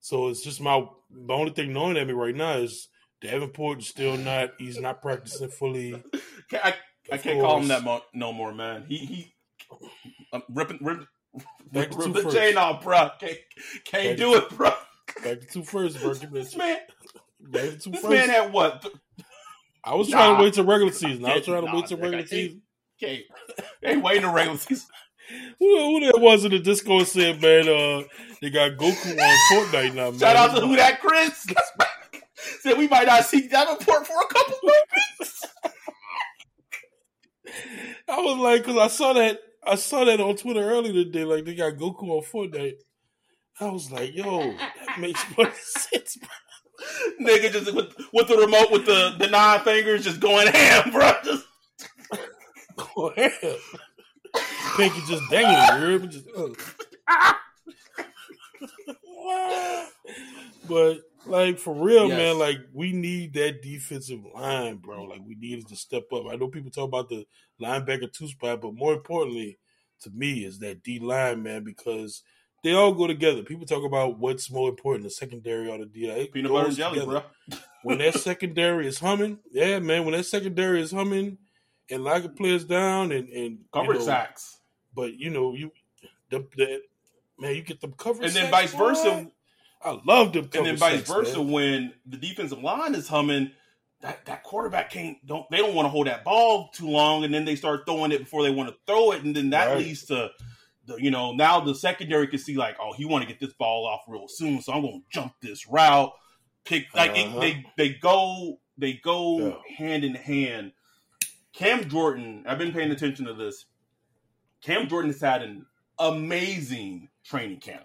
So 0.00 0.28
it's 0.28 0.42
just 0.42 0.60
my 0.60 0.86
the 1.10 1.32
only 1.32 1.52
thing 1.52 1.72
knowing 1.72 1.96
at 1.96 2.06
me 2.06 2.12
right 2.12 2.34
now 2.34 2.58
is 2.58 2.88
Davenport 3.20 3.78
is 3.80 3.88
still 3.88 4.16
not 4.16 4.50
he's 4.58 4.78
not 4.78 5.00
practicing 5.00 5.48
fully. 5.48 6.02
I, 6.52 6.74
I 7.10 7.18
can't 7.18 7.40
call 7.40 7.60
him 7.60 7.68
that 7.68 7.84
mo- 7.84 8.02
no 8.12 8.32
more, 8.32 8.52
man. 8.52 8.84
He 8.86 8.98
he 8.98 9.33
I'm 10.32 10.42
ripping, 10.48 10.78
ripping 10.82 12.00
to 12.00 12.22
the 12.22 12.30
chain 12.30 12.56
off, 12.56 12.82
bro. 12.82 13.10
Can't, 13.20 13.38
can't 13.84 14.18
do 14.18 14.34
it, 14.36 14.50
bro. 14.50 14.72
Back 15.22 15.40
to 15.40 15.46
two 15.46 15.62
first, 15.64 16.00
bro. 16.00 16.14
Give 16.14 16.30
this 16.30 16.56
man. 16.56 16.78
Back 17.40 17.62
to 17.62 17.78
two 17.78 17.90
this 17.90 18.00
first. 18.00 18.10
man 18.10 18.28
had 18.28 18.52
what? 18.52 18.86
I 19.82 19.94
was 19.94 20.08
nah. 20.08 20.16
trying 20.16 20.36
to 20.36 20.42
wait 20.42 20.54
till 20.54 20.64
regular 20.64 20.92
season. 20.92 21.24
I 21.24 21.36
was 21.36 21.44
trying 21.44 21.62
to 21.62 21.66
nah, 21.66 21.76
wait 21.76 21.86
till 21.86 21.98
regular 21.98 22.26
season. 22.26 22.62
Can't. 23.00 23.22
Ain't 23.84 24.02
waiting 24.02 24.22
to 24.22 24.30
regular 24.30 24.58
season. 24.58 24.86
Who, 25.58 25.78
who 25.78 26.00
that 26.00 26.20
was 26.20 26.44
in 26.44 26.50
the 26.50 26.58
Discord 26.58 27.06
said, 27.06 27.40
man, 27.40 27.66
uh, 27.66 28.02
they 28.42 28.50
got 28.50 28.72
Goku 28.72 29.18
on 29.18 29.38
Fortnite 29.50 29.94
now, 29.94 30.10
man. 30.10 30.18
Shout 30.18 30.36
out 30.36 30.54
to 30.54 30.66
who 30.66 30.76
that 30.76 31.00
Chris. 31.00 31.46
said 32.60 32.76
we 32.76 32.88
might 32.88 33.06
not 33.06 33.24
see 33.24 33.48
Davenport 33.48 34.06
for 34.06 34.20
a 34.20 34.26
couple 34.26 34.58
weeks. 34.62 35.44
I 38.08 38.20
was 38.20 38.38
like, 38.38 38.62
because 38.62 38.78
I 38.78 38.88
saw 38.88 39.12
that 39.14 39.40
I 39.66 39.76
saw 39.76 40.04
that 40.04 40.20
on 40.20 40.36
Twitter 40.36 40.60
earlier 40.60 40.92
today. 40.92 41.24
Like 41.24 41.44
they 41.44 41.54
got 41.54 41.74
Goku 41.74 42.02
on 42.02 42.22
Fortnite. 42.22 42.74
I 43.60 43.70
was 43.70 43.90
like, 43.90 44.14
yo, 44.14 44.40
that 44.40 44.98
makes 44.98 45.24
more 45.36 45.50
sense, 45.62 46.16
bro. 46.16 46.28
Nigga 47.20 47.52
just 47.52 47.72
with 47.72 47.94
with 48.12 48.28
the 48.28 48.36
remote 48.36 48.70
with 48.70 48.84
the, 48.84 49.14
the 49.18 49.28
nine 49.28 49.60
fingers 49.60 50.04
just 50.04 50.20
going 50.20 50.48
ham, 50.48 50.90
bro. 50.92 51.12
Just 51.24 51.46
going 52.94 53.14
ham. 53.16 53.56
Pinky 54.76 55.00
just 55.08 55.22
dangling, 55.30 56.10
just, 56.10 56.26
uh. 56.36 56.48
but 60.68 60.98
like 61.26 61.58
for 61.58 61.74
real, 61.74 62.08
yes. 62.08 62.16
man, 62.16 62.38
like 62.38 62.58
we 62.72 62.92
need 62.92 63.34
that 63.34 63.62
defensive 63.62 64.20
line, 64.34 64.76
bro. 64.76 65.04
Like 65.04 65.20
we 65.26 65.34
needed 65.34 65.68
to 65.68 65.76
step 65.76 66.12
up. 66.12 66.24
I 66.30 66.36
know 66.36 66.48
people 66.48 66.70
talk 66.70 66.88
about 66.88 67.08
the 67.08 67.26
linebacker 67.60 68.12
two 68.12 68.28
spot, 68.28 68.60
but 68.60 68.74
more 68.74 68.94
importantly, 68.94 69.58
to 70.02 70.10
me, 70.10 70.44
is 70.44 70.58
that 70.60 70.82
D 70.82 70.98
line, 70.98 71.42
man, 71.42 71.64
because 71.64 72.22
they 72.62 72.72
all 72.72 72.92
go 72.92 73.06
together. 73.06 73.42
People 73.42 73.66
talk 73.66 73.84
about 73.84 74.18
what's 74.18 74.50
more 74.50 74.68
important, 74.68 75.04
the 75.04 75.10
secondary 75.10 75.68
or 75.68 75.78
the 75.78 75.86
D 75.86 76.10
line. 76.10 76.26
Peanut 76.28 76.52
butter 76.52 76.68
and 76.68 76.76
jelly, 76.76 77.00
together. 77.00 77.24
bro. 77.48 77.58
when 77.82 77.98
that 77.98 78.14
secondary 78.14 78.86
is 78.86 78.98
humming, 78.98 79.38
yeah, 79.52 79.78
man. 79.78 80.04
When 80.04 80.14
that 80.14 80.24
secondary 80.24 80.80
is 80.80 80.90
humming, 80.90 81.38
and 81.90 82.04
like 82.04 82.24
it 82.24 82.36
players 82.36 82.64
down 82.64 83.12
and 83.12 83.28
and 83.28 83.58
coverage 83.72 84.00
you 84.00 84.06
know, 84.06 84.12
sacks. 84.12 84.58
But 84.94 85.18
you 85.18 85.30
know, 85.30 85.54
you 85.54 85.72
the, 86.30 86.46
the 86.56 86.82
man, 87.38 87.54
you 87.54 87.62
get 87.62 87.80
them 87.80 87.94
coverage, 87.96 88.28
and 88.28 88.36
then 88.36 88.50
vice 88.50 88.72
versa. 88.72 89.28
I 89.84 90.00
love 90.04 90.32
them. 90.32 90.48
And 90.54 90.66
then 90.66 90.76
vice 90.76 91.02
versa, 91.02 91.38
man. 91.38 91.50
when 91.50 91.92
the 92.06 92.16
defensive 92.16 92.62
line 92.62 92.94
is 92.94 93.06
humming, 93.06 93.50
that, 94.00 94.24
that 94.26 94.42
quarterback 94.42 94.90
can't 94.90 95.16
don't 95.26 95.48
they 95.50 95.58
don't 95.58 95.74
want 95.74 95.86
to 95.86 95.90
hold 95.90 96.06
that 96.06 96.24
ball 96.24 96.70
too 96.74 96.88
long, 96.88 97.24
and 97.24 97.32
then 97.32 97.44
they 97.44 97.56
start 97.56 97.86
throwing 97.86 98.12
it 98.12 98.18
before 98.20 98.42
they 98.42 98.50
want 98.50 98.68
to 98.68 98.76
throw 98.86 99.12
it, 99.12 99.22
and 99.22 99.34
then 99.34 99.50
that 99.50 99.68
right. 99.68 99.78
leads 99.78 100.04
to 100.06 100.30
the, 100.86 100.96
you 100.96 101.10
know 101.10 101.32
now 101.32 101.60
the 101.60 101.74
secondary 101.74 102.26
can 102.26 102.38
see 102.38 102.56
like 102.56 102.76
oh 102.80 102.92
he 102.92 103.06
want 103.06 103.22
to 103.22 103.28
get 103.28 103.40
this 103.40 103.54
ball 103.54 103.86
off 103.86 104.02
real 104.08 104.26
soon, 104.28 104.60
so 104.60 104.72
I'm 104.72 104.82
going 104.82 105.00
to 105.00 105.04
jump 105.10 105.32
this 105.40 105.66
route. 105.66 106.12
Pick 106.64 106.94
like 106.94 107.12
uh-huh. 107.12 107.40
it, 107.40 107.40
they 107.40 107.64
they 107.76 107.94
go 107.94 108.58
they 108.76 108.94
go 108.94 109.38
yeah. 109.38 109.76
hand 109.76 110.04
in 110.04 110.14
hand. 110.14 110.72
Cam 111.54 111.88
Jordan, 111.88 112.44
I've 112.46 112.58
been 112.58 112.72
paying 112.72 112.90
attention 112.90 113.26
to 113.26 113.34
this. 113.34 113.66
Cam 114.62 114.88
Jordan 114.88 115.12
has 115.12 115.20
had 115.20 115.42
an 115.42 115.66
amazing 115.98 117.08
training 117.24 117.60
camp 117.60 117.84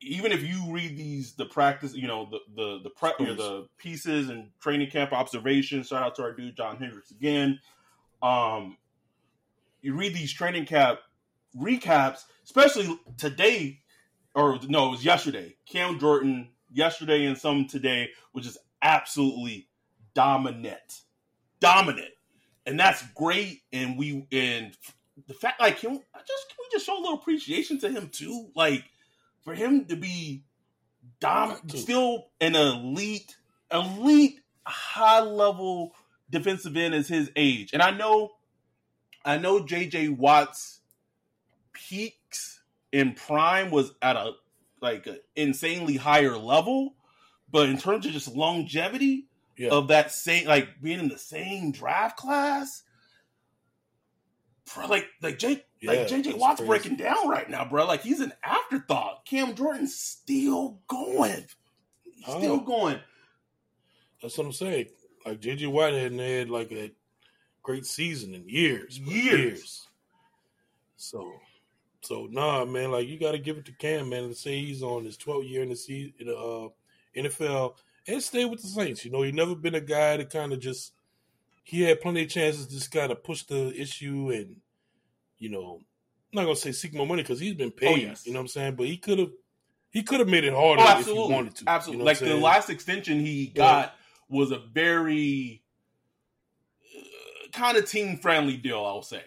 even 0.00 0.32
if 0.32 0.42
you 0.42 0.62
read 0.68 0.96
these 0.96 1.34
the 1.34 1.46
practice, 1.46 1.94
you 1.94 2.06
know 2.06 2.28
the 2.30 2.40
the 2.54 2.80
the 2.84 2.90
prep, 2.90 3.18
know, 3.20 3.34
the 3.34 3.68
pieces 3.78 4.28
and 4.28 4.50
training 4.60 4.90
camp 4.90 5.12
observations. 5.12 5.88
Shout 5.88 6.02
out 6.02 6.14
to 6.16 6.22
our 6.22 6.32
dude 6.32 6.56
John 6.56 6.76
Hendrix 6.76 7.10
again. 7.10 7.58
Um, 8.22 8.76
you 9.82 9.94
read 9.94 10.14
these 10.14 10.32
training 10.32 10.66
camp 10.66 11.00
recaps, 11.56 12.20
especially 12.44 12.98
today, 13.16 13.80
or 14.34 14.58
no, 14.68 14.88
it 14.88 14.90
was 14.90 15.04
yesterday. 15.04 15.56
Cam 15.66 15.98
Jordan 15.98 16.50
yesterday 16.72 17.26
and 17.26 17.38
some 17.38 17.66
today, 17.66 18.10
which 18.32 18.46
is 18.46 18.58
absolutely 18.82 19.68
dominant, 20.14 21.02
dominant, 21.60 22.12
and 22.66 22.78
that's 22.78 23.04
great. 23.14 23.62
And 23.72 23.98
we 23.98 24.26
and 24.32 24.76
the 25.26 25.34
fact 25.34 25.60
like 25.60 25.78
can 25.78 25.90
I 26.14 26.18
just 26.18 26.48
can 26.48 26.56
we 26.58 26.68
just 26.72 26.86
show 26.86 26.98
a 26.98 27.00
little 27.00 27.18
appreciation 27.18 27.78
to 27.80 27.90
him 27.90 28.08
too, 28.08 28.48
like 28.54 28.84
for 29.44 29.54
him 29.54 29.84
to 29.86 29.96
be 29.96 30.44
dom- 31.20 31.68
still 31.68 32.28
an 32.40 32.54
elite, 32.54 33.36
elite, 33.72 34.40
high 34.66 35.20
level 35.20 35.94
defensive 36.30 36.76
end 36.76 36.94
as 36.94 37.08
his 37.08 37.30
age. 37.36 37.70
And 37.72 37.82
I 37.82 37.90
know, 37.90 38.32
I 39.24 39.38
know 39.38 39.60
JJ 39.60 40.16
Watt's 40.16 40.80
peaks 41.72 42.62
in 42.92 43.12
prime 43.14 43.70
was 43.70 43.92
at 44.00 44.16
a 44.16 44.32
like 44.80 45.06
an 45.06 45.18
insanely 45.34 45.96
higher 45.96 46.36
level, 46.36 46.94
but 47.50 47.68
in 47.68 47.78
terms 47.78 48.04
of 48.06 48.12
just 48.12 48.34
longevity 48.34 49.26
yeah. 49.56 49.70
of 49.70 49.88
that 49.88 50.12
same, 50.12 50.46
like 50.46 50.80
being 50.82 51.00
in 51.00 51.08
the 51.08 51.18
same 51.18 51.72
draft 51.72 52.16
class, 52.16 52.82
bro, 54.72 54.86
like 54.86 55.06
like 55.20 55.38
Jake 55.38 55.66
yeah, 55.80 55.92
like 55.92 56.08
JJ 56.08 56.38
Watt's 56.38 56.60
crazy. 56.60 56.68
breaking 56.68 56.96
down 56.96 57.28
right 57.28 57.48
now, 57.48 57.64
bro. 57.64 57.86
Like 57.86 58.02
he's 58.02 58.20
an 58.20 58.32
afterthought. 58.42 59.24
Cam 59.26 59.54
Jordan's 59.54 59.94
still 59.94 60.80
going. 60.88 61.44
oh. 62.26 62.38
Still 62.38 62.60
going. 62.60 62.98
That's 64.22 64.38
what 64.38 64.46
I'm 64.46 64.52
saying. 64.52 64.86
Like 65.26 65.40
JJ 65.40 65.70
Watt 65.70 65.92
hadn't 65.92 66.18
had 66.18 66.50
like 66.50 66.72
a 66.72 66.90
great 67.62 67.86
season 67.86 68.34
in 68.34 68.48
years. 68.48 68.98
Years. 68.98 69.30
years. 69.32 69.88
So 70.96 71.32
so 72.00 72.28
nah 72.30 72.64
man, 72.64 72.90
like 72.90 73.08
you 73.08 73.18
gotta 73.18 73.38
give 73.38 73.58
it 73.58 73.64
to 73.66 73.72
Cam, 73.72 74.08
man, 74.08 74.28
to 74.28 74.34
say 74.34 74.58
he's 74.58 74.82
on 74.82 75.04
his 75.04 75.16
12th 75.18 75.48
year 75.48 75.62
in 75.62 75.70
the 75.70 75.76
season 75.76 76.14
in 76.18 76.26
the 76.28 76.36
uh, 76.36 76.68
NFL 77.16 77.74
and 78.06 78.22
stay 78.22 78.44
with 78.44 78.60
the 78.60 78.68
Saints. 78.68 79.04
You 79.04 79.10
know, 79.10 79.22
he's 79.22 79.34
never 79.34 79.54
been 79.54 79.74
a 79.74 79.80
guy 79.80 80.16
to 80.16 80.24
kind 80.24 80.52
of 80.52 80.60
just 80.60 80.92
he 81.64 81.82
had 81.82 82.00
plenty 82.00 82.22
of 82.22 82.28
chances 82.28 82.66
to 82.66 82.74
just 82.74 82.92
kind 82.92 83.10
of 83.10 83.24
push 83.24 83.42
the 83.44 83.74
issue 83.74 84.30
and, 84.30 84.56
you 85.38 85.48
know, 85.48 85.80
I'm 85.80 86.36
not 86.36 86.44
gonna 86.44 86.56
say 86.56 86.72
seek 86.72 86.94
more 86.94 87.06
money 87.06 87.22
because 87.22 87.40
he's 87.40 87.54
been 87.54 87.72
oh, 87.74 87.78
paid. 87.78 87.88
Oh, 87.88 88.08
yes. 88.08 88.26
You 88.26 88.32
know 88.32 88.40
what 88.40 88.44
I'm 88.44 88.48
saying? 88.48 88.74
But 88.76 88.86
he 88.86 88.98
could 88.98 89.18
have 89.18 89.30
he 89.90 90.02
could 90.02 90.20
have 90.20 90.28
made 90.28 90.44
it 90.44 90.52
harder 90.52 90.82
oh, 90.84 91.00
if 91.00 91.06
he 91.06 91.12
wanted 91.12 91.54
to. 91.56 91.64
Absolutely. 91.66 91.98
You 91.98 92.04
know 92.04 92.04
like 92.04 92.18
the 92.18 92.36
last 92.36 92.70
extension 92.70 93.20
he 93.20 93.46
got 93.46 93.94
yeah. 94.30 94.36
was 94.36 94.50
a 94.50 94.58
very 94.58 95.62
uh, 96.96 97.48
kind 97.52 97.78
of 97.78 97.88
team 97.88 98.18
friendly 98.18 98.56
deal, 98.56 98.84
I'll 98.84 99.02
say. 99.02 99.22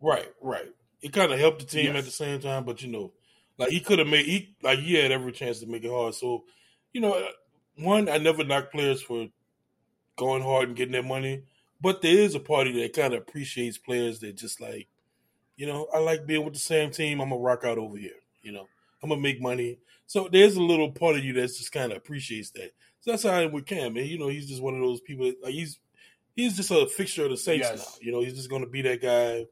Right, 0.00 0.28
right. 0.40 0.68
It 1.02 1.12
kind 1.12 1.32
of 1.32 1.38
helped 1.38 1.58
the 1.58 1.66
team 1.66 1.86
yes. 1.86 1.96
at 1.96 2.04
the 2.04 2.10
same 2.10 2.40
time, 2.40 2.64
but 2.64 2.80
you 2.82 2.88
know, 2.88 3.12
like 3.58 3.70
he 3.70 3.80
could 3.80 3.98
have 3.98 4.08
made 4.08 4.24
he 4.24 4.56
like 4.62 4.78
he 4.78 4.94
had 4.94 5.10
every 5.10 5.32
chance 5.32 5.60
to 5.60 5.66
make 5.66 5.84
it 5.84 5.90
hard. 5.90 6.14
So, 6.14 6.44
you 6.92 7.00
know, 7.00 7.28
one 7.76 8.08
I 8.08 8.18
never 8.18 8.44
knock 8.44 8.70
players 8.70 9.02
for 9.02 9.26
going 10.20 10.42
hard 10.42 10.68
and 10.68 10.76
getting 10.76 10.92
their 10.92 11.02
money. 11.02 11.42
But 11.80 12.02
there 12.02 12.14
is 12.14 12.34
a 12.34 12.40
party 12.40 12.78
that 12.82 12.92
kind 12.92 13.14
of 13.14 13.22
appreciates 13.22 13.78
players 13.78 14.20
that 14.20 14.36
just 14.36 14.60
like, 14.60 14.86
you 15.56 15.66
know, 15.66 15.88
I 15.94 15.98
like 15.98 16.26
being 16.26 16.44
with 16.44 16.52
the 16.52 16.60
same 16.60 16.90
team. 16.90 17.20
I'm 17.20 17.30
gonna 17.30 17.40
rock 17.40 17.64
out 17.64 17.78
over 17.78 17.96
here. 17.96 18.20
You 18.42 18.52
know, 18.52 18.68
I'm 19.02 19.08
gonna 19.08 19.20
make 19.20 19.40
money. 19.40 19.78
So 20.06 20.28
there's 20.30 20.56
a 20.56 20.62
little 20.62 20.92
part 20.92 21.16
of 21.16 21.24
you 21.24 21.32
that's 21.32 21.56
just 21.56 21.72
kind 21.72 21.90
of 21.90 21.96
appreciates 21.96 22.50
that. 22.50 22.72
So 23.00 23.10
that's 23.10 23.22
how 23.22 23.30
I 23.30 23.42
am 23.42 23.52
with 23.52 23.64
Cam, 23.64 23.94
man. 23.94 24.04
You 24.04 24.18
know, 24.18 24.28
he's 24.28 24.46
just 24.46 24.62
one 24.62 24.74
of 24.74 24.80
those 24.80 25.00
people. 25.00 25.26
That, 25.26 25.42
Like 25.42 25.54
he's 25.54 25.78
he's 26.36 26.54
just 26.54 26.70
a 26.70 26.86
fixture 26.86 27.24
of 27.24 27.30
the 27.30 27.36
Saints 27.38 27.68
yes. 27.70 27.78
now. 27.78 28.06
You 28.06 28.12
know, 28.12 28.20
he's 28.20 28.34
just 28.34 28.50
gonna 28.50 28.66
be 28.66 28.82
that 28.82 29.00
guy 29.00 29.46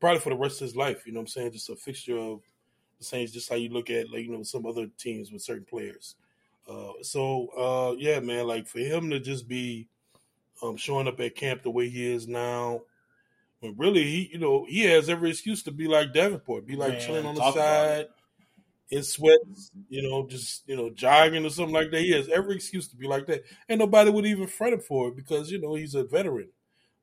probably 0.00 0.20
for 0.20 0.30
the 0.30 0.36
rest 0.36 0.62
of 0.62 0.66
his 0.66 0.76
life. 0.76 1.06
You 1.06 1.12
know 1.12 1.20
what 1.20 1.24
I'm 1.24 1.28
saying? 1.28 1.52
Just 1.52 1.68
a 1.68 1.76
fixture 1.76 2.16
of 2.16 2.40
the 2.98 3.04
Saints, 3.04 3.32
just 3.32 3.50
how 3.50 3.56
you 3.56 3.68
look 3.68 3.90
at 3.90 4.10
like 4.10 4.24
you 4.24 4.32
know 4.32 4.42
some 4.42 4.64
other 4.64 4.86
teams 4.96 5.30
with 5.30 5.42
certain 5.42 5.66
players. 5.66 6.16
Uh, 6.72 6.92
so 7.02 7.48
uh, 7.48 7.94
yeah, 7.98 8.20
man, 8.20 8.46
like 8.46 8.66
for 8.66 8.78
him 8.78 9.10
to 9.10 9.20
just 9.20 9.46
be 9.48 9.88
um, 10.62 10.76
showing 10.76 11.08
up 11.08 11.20
at 11.20 11.34
camp 11.34 11.62
the 11.62 11.70
way 11.70 11.88
he 11.88 12.10
is 12.10 12.26
now, 12.26 12.82
when 13.60 13.76
really 13.76 14.04
he, 14.04 14.30
you 14.32 14.38
know, 14.38 14.64
he 14.68 14.84
has 14.84 15.08
every 15.08 15.30
excuse 15.30 15.62
to 15.64 15.70
be 15.72 15.86
like 15.86 16.12
Davenport, 16.12 16.66
be 16.66 16.76
like 16.76 16.92
man, 16.92 17.00
chilling 17.00 17.26
on 17.26 17.34
the 17.34 17.52
side 17.52 18.06
in 18.90 19.02
sweats, 19.02 19.70
you 19.88 20.02
know, 20.02 20.26
just 20.26 20.62
you 20.66 20.76
know, 20.76 20.90
jogging 20.90 21.44
or 21.44 21.50
something 21.50 21.74
like 21.74 21.90
that. 21.90 22.00
He 22.00 22.12
has 22.12 22.28
every 22.28 22.56
excuse 22.56 22.88
to 22.88 22.96
be 22.96 23.06
like 23.06 23.26
that, 23.26 23.42
and 23.68 23.78
nobody 23.78 24.10
would 24.10 24.26
even 24.26 24.46
fret 24.46 24.72
him 24.72 24.80
for 24.80 25.08
it 25.08 25.16
because 25.16 25.50
you 25.50 25.60
know 25.60 25.74
he's 25.74 25.94
a 25.94 26.04
veteran. 26.04 26.48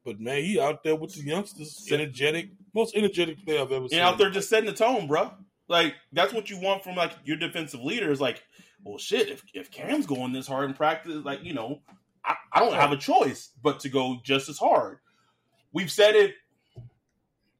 But 0.05 0.19
man, 0.19 0.43
he 0.43 0.59
out 0.59 0.83
there 0.83 0.95
with 0.95 1.13
the 1.13 1.23
youngsters, 1.23 1.87
energetic, 1.91 2.51
most 2.73 2.95
energetic 2.95 3.43
player 3.45 3.61
I've 3.61 3.71
ever 3.71 3.81
and 3.81 3.89
seen. 3.89 3.99
And 3.99 4.07
out 4.07 4.17
there 4.17 4.29
just 4.29 4.49
setting 4.49 4.69
the 4.69 4.75
tone, 4.75 5.07
bro. 5.07 5.31
Like 5.67 5.95
that's 6.11 6.33
what 6.33 6.49
you 6.49 6.59
want 6.59 6.83
from 6.83 6.95
like 6.95 7.11
your 7.25 7.37
defensive 7.37 7.81
leaders. 7.81 8.19
Like 8.19 8.41
well, 8.83 8.97
shit, 8.97 9.29
if, 9.29 9.43
if 9.53 9.71
Cam's 9.71 10.05
going 10.05 10.31
this 10.33 10.47
hard 10.47 10.69
in 10.69 10.75
practice, 10.75 11.23
like, 11.23 11.43
you 11.43 11.53
know, 11.53 11.81
I, 12.23 12.35
I 12.53 12.59
don't 12.59 12.73
have 12.73 12.91
a 12.91 12.97
choice 12.97 13.51
but 13.61 13.79
to 13.81 13.89
go 13.89 14.17
just 14.23 14.49
as 14.49 14.57
hard. 14.57 14.99
We've 15.71 15.91
said 15.91 16.15
it. 16.15 16.33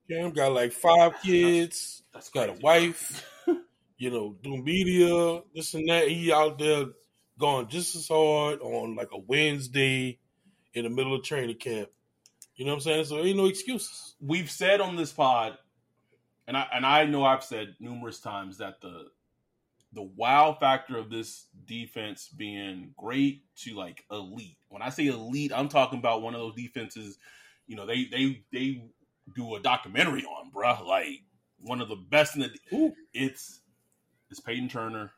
Cam 0.09 0.31
got 0.31 0.53
like 0.53 0.71
five 0.71 1.13
kids. 1.21 2.01
that's, 2.11 2.29
that's 2.29 2.29
got 2.29 2.49
a 2.49 2.59
wife. 2.61 3.25
you 3.97 4.09
know, 4.09 4.35
do 4.41 4.57
media, 4.57 5.41
this 5.53 5.73
and 5.75 5.87
that. 5.89 6.07
He 6.07 6.31
out 6.31 6.57
there 6.57 6.85
going 7.37 7.67
just 7.67 7.95
as 7.95 8.07
hard 8.07 8.61
on 8.61 8.95
like 8.95 9.09
a 9.13 9.19
Wednesday 9.19 10.19
in 10.73 10.83
the 10.83 10.89
middle 10.89 11.15
of 11.15 11.23
training 11.23 11.57
camp. 11.57 11.89
You 12.55 12.65
know 12.65 12.71
what 12.71 12.77
I'm 12.77 12.81
saying? 12.81 13.05
So 13.05 13.19
ain't 13.19 13.37
no 13.37 13.45
excuses. 13.45 14.15
We've 14.19 14.49
said 14.49 14.81
on 14.81 14.95
this 14.95 15.13
pod, 15.13 15.57
and 16.47 16.57
I 16.57 16.67
and 16.73 16.85
I 16.85 17.05
know 17.05 17.23
I've 17.23 17.43
said 17.43 17.75
numerous 17.79 18.19
times 18.19 18.57
that 18.57 18.81
the 18.81 19.05
the 19.93 20.03
wow 20.03 20.55
factor 20.59 20.97
of 20.97 21.09
this 21.09 21.47
defense 21.65 22.29
being 22.35 22.93
great 22.97 23.43
to 23.57 23.75
like 23.75 24.03
elite. 24.11 24.57
When 24.69 24.81
I 24.81 24.89
say 24.89 25.07
elite, 25.07 25.51
I'm 25.53 25.69
talking 25.69 25.99
about 25.99 26.21
one 26.21 26.35
of 26.35 26.41
those 26.41 26.55
defenses, 26.55 27.17
you 27.67 27.75
know, 27.75 27.85
they 27.85 28.05
they 28.05 28.43
they 28.51 28.83
do 29.35 29.55
a 29.55 29.59
documentary 29.59 30.23
on, 30.25 30.51
bruh. 30.51 30.85
Like 30.85 31.23
one 31.61 31.81
of 31.81 31.89
the 31.89 31.95
best 31.95 32.35
in 32.35 32.41
the 32.41 32.51
Ooh. 32.73 32.93
it's 33.13 33.61
it's 34.29 34.39
Peyton 34.39 34.69
Turner. 34.69 35.11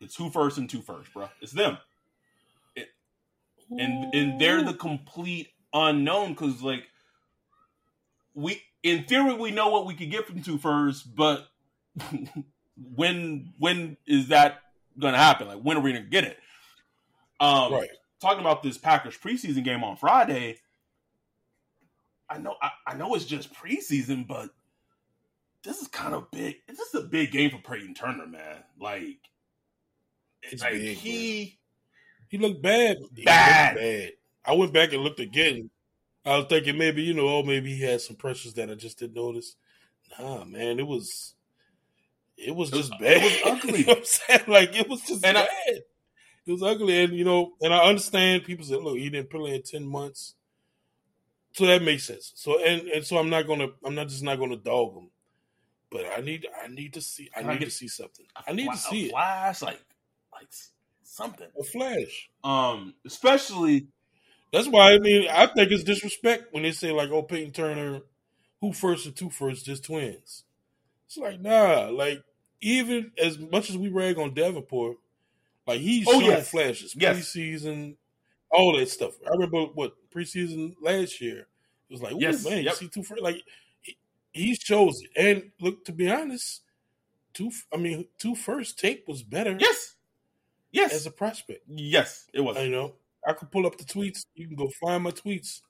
It's 0.00 0.16
who 0.16 0.28
first 0.28 0.58
and 0.58 0.68
two 0.68 0.82
first, 0.82 1.12
bruh. 1.14 1.30
It's 1.40 1.52
them. 1.52 1.78
It, 2.76 2.88
and 3.70 4.14
and 4.14 4.40
they're 4.40 4.62
the 4.62 4.74
complete 4.74 5.48
unknown 5.72 6.30
because 6.30 6.62
like 6.62 6.84
we 8.34 8.60
in 8.82 9.04
theory 9.04 9.34
we 9.34 9.50
know 9.50 9.70
what 9.70 9.86
we 9.86 9.94
could 9.94 10.10
get 10.10 10.26
from 10.26 10.42
two 10.42 10.58
first, 10.58 11.14
but 11.14 11.48
when 12.94 13.52
when 13.58 13.96
is 14.06 14.28
that 14.28 14.60
going 14.98 15.12
to 15.14 15.18
happen? 15.18 15.48
Like 15.48 15.60
when 15.60 15.76
are 15.76 15.80
we 15.80 15.92
going 15.92 16.04
to 16.04 16.10
get 16.10 16.24
it? 16.24 16.38
Um, 17.38 17.72
right. 17.72 17.88
Talking 18.20 18.40
about 18.40 18.62
this 18.62 18.78
Packers 18.78 19.16
preseason 19.16 19.64
game 19.64 19.82
on 19.82 19.96
Friday, 19.96 20.58
I 22.28 22.38
know 22.38 22.54
I, 22.60 22.70
I 22.86 22.94
know 22.94 23.14
it's 23.14 23.24
just 23.24 23.52
preseason, 23.54 24.26
but 24.26 24.50
this 25.64 25.80
is 25.80 25.88
kind 25.88 26.14
of 26.14 26.30
big. 26.30 26.56
This 26.68 26.78
is 26.78 26.94
a 26.94 27.06
big 27.06 27.32
game 27.32 27.50
for 27.50 27.58
Peyton 27.58 27.94
Turner, 27.94 28.26
man. 28.26 28.64
Like, 28.80 29.18
it's 30.42 30.62
like 30.62 30.72
big, 30.72 30.96
he 30.96 31.38
man. 31.38 32.28
he 32.28 32.38
looked 32.38 32.62
bad. 32.62 32.98
Bad. 33.24 33.74
Looked 33.74 33.84
bad. 33.84 34.12
I 34.44 34.54
went 34.54 34.72
back 34.72 34.92
and 34.92 35.02
looked 35.02 35.20
again. 35.20 35.70
I 36.24 36.36
was 36.36 36.46
thinking 36.48 36.76
maybe 36.76 37.02
you 37.02 37.14
know, 37.14 37.28
oh, 37.28 37.42
maybe 37.42 37.74
he 37.74 37.82
had 37.82 38.00
some 38.00 38.16
pressures 38.16 38.54
that 38.54 38.70
I 38.70 38.74
just 38.74 38.98
didn't 38.98 39.16
notice. 39.16 39.56
Nah, 40.18 40.44
man, 40.44 40.78
it 40.78 40.86
was 40.86 41.34
it 42.46 42.54
was 42.54 42.70
just 42.70 42.92
it 42.92 43.00
was, 43.00 43.00
bad. 43.00 43.22
It 43.22 43.44
was 43.44 43.62
ugly. 43.64 43.78
you 43.80 43.86
know 43.86 43.92
I'm 43.94 44.04
saying? 44.04 44.40
Like 44.48 44.78
it 44.78 44.88
was 44.88 45.00
just 45.02 45.24
and 45.24 45.34
bad. 45.34 45.48
I, 45.68 45.80
it 46.46 46.52
was 46.52 46.62
ugly, 46.62 47.04
and 47.04 47.12
you 47.12 47.24
know, 47.24 47.52
and 47.60 47.72
I 47.72 47.78
understand 47.84 48.44
people 48.44 48.64
said, 48.64 48.82
look, 48.82 48.96
he 48.96 49.10
didn't 49.10 49.30
play 49.30 49.54
in 49.54 49.62
ten 49.62 49.86
months, 49.86 50.34
so 51.52 51.66
that 51.66 51.82
makes 51.82 52.04
sense. 52.04 52.32
So 52.34 52.62
and 52.62 52.88
and 52.88 53.04
so 53.04 53.18
I'm 53.18 53.30
not 53.30 53.46
gonna, 53.46 53.68
I'm 53.84 53.94
not 53.94 54.08
just 54.08 54.22
not 54.22 54.38
gonna 54.38 54.56
dog 54.56 54.96
him, 54.96 55.10
but 55.90 56.06
I 56.16 56.20
need, 56.20 56.46
I 56.62 56.68
need 56.68 56.94
to 56.94 57.02
see, 57.02 57.30
I 57.36 57.42
need 57.42 57.60
to 57.60 57.70
see 57.70 57.88
something. 57.88 58.26
I 58.46 58.52
need 58.52 58.70
to 58.70 58.76
see 58.76 59.06
it. 59.06 59.10
Flash, 59.10 59.62
like, 59.62 59.80
like 60.32 60.48
something. 61.02 61.48
A 61.58 61.62
flash. 61.62 62.30
Um, 62.42 62.94
especially. 63.06 63.88
That's 64.52 64.66
why 64.66 64.94
I 64.94 64.98
mean 64.98 65.28
I 65.30 65.46
think 65.46 65.70
it's 65.70 65.84
disrespect 65.84 66.52
when 66.52 66.64
they 66.64 66.72
say 66.72 66.90
like, 66.90 67.10
"Oh, 67.10 67.22
Peyton 67.22 67.52
Turner, 67.52 68.00
who 68.60 68.72
first 68.72 69.06
or 69.06 69.12
two 69.12 69.30
first, 69.30 69.64
just 69.64 69.84
twins." 69.84 70.42
It's 71.06 71.16
like 71.16 71.40
nah, 71.40 71.88
like 71.92 72.22
even 72.60 73.12
as 73.22 73.38
much 73.38 73.70
as 73.70 73.76
we 73.76 73.88
rag 73.88 74.18
on 74.18 74.34
Davenport, 74.34 74.98
like 75.66 75.80
he's 75.80 76.06
oh, 76.08 76.12
showing 76.12 76.26
yes. 76.26 76.50
flashes, 76.50 76.94
yes. 76.96 77.16
preseason, 77.16 77.96
all 78.50 78.76
that 78.76 78.88
stuff. 78.88 79.14
I 79.26 79.30
remember 79.30 79.64
what 79.74 79.94
preseason 80.14 80.74
last 80.80 81.20
year. 81.20 81.46
It 81.88 81.92
was 81.92 82.02
like, 82.02 82.14
yes, 82.18 82.44
man, 82.44 82.62
yep. 82.62 82.74
you 82.74 82.76
see 82.76 82.88
two 82.88 83.02
first, 83.02 83.22
like 83.22 83.42
he, 83.82 83.96
he 84.32 84.54
shows 84.54 85.02
it. 85.02 85.10
And 85.16 85.50
look, 85.60 85.84
to 85.86 85.92
be 85.92 86.10
honest, 86.10 86.62
two. 87.32 87.50
I 87.72 87.76
mean, 87.76 88.06
two 88.18 88.34
first 88.34 88.78
tape 88.78 89.04
was 89.08 89.22
better. 89.22 89.56
Yes, 89.58 89.94
yes, 90.70 90.92
as 90.92 91.06
a 91.06 91.10
prospect. 91.10 91.62
Yes, 91.68 92.26
it 92.32 92.40
was. 92.40 92.56
You 92.58 92.70
know, 92.70 92.94
I 93.26 93.32
could 93.32 93.50
pull 93.50 93.66
up 93.66 93.76
the 93.76 93.84
tweets. 93.84 94.26
You 94.34 94.46
can 94.46 94.56
go 94.56 94.70
find 94.80 95.02
my 95.02 95.10
tweets. 95.10 95.62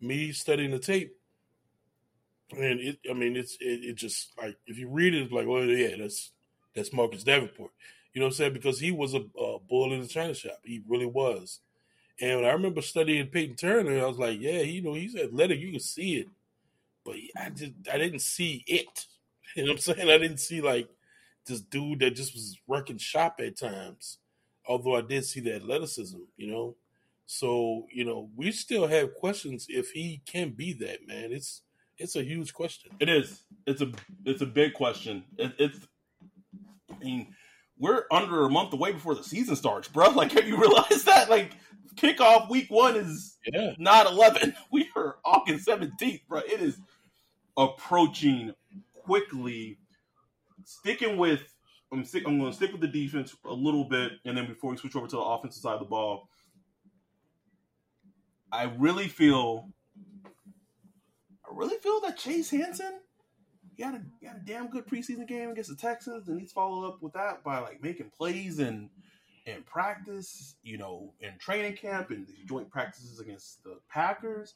Me 0.00 0.32
studying 0.32 0.70
the 0.70 0.78
tape. 0.78 1.14
And 2.52 2.80
it, 2.80 2.98
I 3.08 3.12
mean, 3.12 3.36
it's 3.36 3.56
it, 3.60 3.84
it 3.84 3.94
just 3.94 4.32
like 4.40 4.56
if 4.66 4.78
you 4.78 4.88
read 4.88 5.14
it, 5.14 5.22
it's 5.22 5.32
like, 5.32 5.46
well, 5.46 5.64
yeah, 5.64 5.96
that's 5.98 6.32
that's 6.74 6.92
Marcus 6.92 7.24
Davenport. 7.24 7.70
You 8.12 8.20
know 8.20 8.26
what 8.26 8.32
I'm 8.32 8.36
saying? 8.36 8.52
Because 8.54 8.80
he 8.80 8.90
was 8.90 9.14
a, 9.14 9.24
a 9.38 9.58
bull 9.60 9.92
in 9.92 10.00
the 10.00 10.08
china 10.08 10.34
shop. 10.34 10.58
He 10.64 10.82
really 10.88 11.06
was. 11.06 11.60
And 12.20 12.44
I 12.44 12.50
remember 12.50 12.82
studying 12.82 13.26
Peyton 13.28 13.56
Turner, 13.56 13.98
I 13.98 14.06
was 14.06 14.18
like, 14.18 14.40
yeah, 14.40 14.60
you 14.60 14.82
know, 14.82 14.94
he's 14.94 15.16
athletic. 15.16 15.60
You 15.60 15.70
can 15.70 15.80
see 15.80 16.16
it, 16.16 16.28
but 17.04 17.14
I 17.40 17.50
just 17.50 17.72
I 17.92 17.98
didn't 17.98 18.20
see 18.20 18.64
it. 18.66 19.06
You 19.56 19.64
know 19.64 19.72
what 19.72 19.88
I'm 19.88 19.96
saying? 19.96 20.08
I 20.08 20.18
didn't 20.18 20.38
see 20.38 20.60
like 20.60 20.88
this 21.44 21.60
dude 21.60 21.98
that 21.98 22.14
just 22.14 22.34
was 22.34 22.56
wrecking 22.68 22.98
shop 22.98 23.40
at 23.44 23.58
times. 23.58 24.18
Although 24.64 24.94
I 24.94 25.00
did 25.00 25.24
see 25.24 25.40
the 25.40 25.56
athleticism, 25.56 26.20
you 26.36 26.46
know. 26.46 26.76
So 27.26 27.88
you 27.92 28.04
know, 28.04 28.30
we 28.36 28.52
still 28.52 28.86
have 28.86 29.16
questions 29.16 29.66
if 29.68 29.90
he 29.90 30.22
can 30.24 30.50
be 30.50 30.72
that 30.74 31.04
man. 31.08 31.32
It's 31.32 31.62
it's 32.00 32.16
a 32.16 32.22
huge 32.22 32.52
question. 32.54 32.92
It 32.98 33.08
is. 33.08 33.42
It's 33.66 33.82
a 33.82 33.92
it's 34.24 34.42
a 34.42 34.46
big 34.46 34.74
question. 34.74 35.24
It, 35.36 35.52
it's. 35.58 35.78
I 36.90 37.04
mean, 37.04 37.34
we're 37.78 38.04
under 38.10 38.44
a 38.44 38.50
month 38.50 38.72
away 38.72 38.92
before 38.92 39.14
the 39.14 39.22
season 39.22 39.54
starts, 39.56 39.88
bro. 39.88 40.10
Like, 40.14 40.32
have 40.32 40.48
you 40.48 40.56
realized 40.56 41.06
that? 41.06 41.30
Like, 41.30 41.52
kickoff 41.94 42.50
week 42.50 42.66
one 42.70 42.96
is 42.96 43.38
yeah. 43.52 43.74
not 43.78 44.06
eleven. 44.06 44.54
We 44.72 44.88
are 44.96 45.16
August 45.24 45.66
seventeenth, 45.66 46.22
bro. 46.28 46.40
It 46.40 46.60
is 46.60 46.78
approaching 47.56 48.54
quickly. 48.94 49.78
Sticking 50.64 51.16
with, 51.16 51.42
I'm 51.92 52.04
stick, 52.04 52.24
I'm 52.26 52.38
going 52.38 52.50
to 52.50 52.56
stick 52.56 52.70
with 52.70 52.80
the 52.80 52.86
defense 52.86 53.34
a 53.44 53.52
little 53.52 53.84
bit, 53.84 54.12
and 54.24 54.36
then 54.36 54.46
before 54.46 54.70
we 54.70 54.76
switch 54.76 54.94
over 54.94 55.06
to 55.06 55.16
the 55.16 55.22
offensive 55.22 55.60
side 55.60 55.74
of 55.74 55.80
the 55.80 55.86
ball, 55.86 56.28
I 58.52 58.72
really 58.78 59.08
feel 59.08 59.70
really 61.54 61.78
feel 61.78 62.00
that 62.02 62.16
Chase 62.16 62.50
Hansen, 62.50 63.00
he 63.76 63.82
had 63.82 63.94
a 63.94 64.02
he 64.20 64.26
had 64.26 64.36
a 64.36 64.44
damn 64.44 64.68
good 64.68 64.86
preseason 64.86 65.26
game 65.26 65.50
against 65.50 65.70
the 65.70 65.76
Texans, 65.76 66.28
and 66.28 66.40
he's 66.40 66.52
followed 66.52 66.86
up 66.86 67.02
with 67.02 67.12
that 67.14 67.42
by 67.42 67.58
like 67.58 67.82
making 67.82 68.10
plays 68.10 68.58
and 68.58 68.90
in 69.46 69.62
practice, 69.62 70.56
you 70.62 70.78
know, 70.78 71.12
in 71.20 71.36
training 71.38 71.76
camp 71.76 72.10
and 72.10 72.26
joint 72.46 72.70
practices 72.70 73.20
against 73.20 73.62
the 73.64 73.78
Packers. 73.88 74.54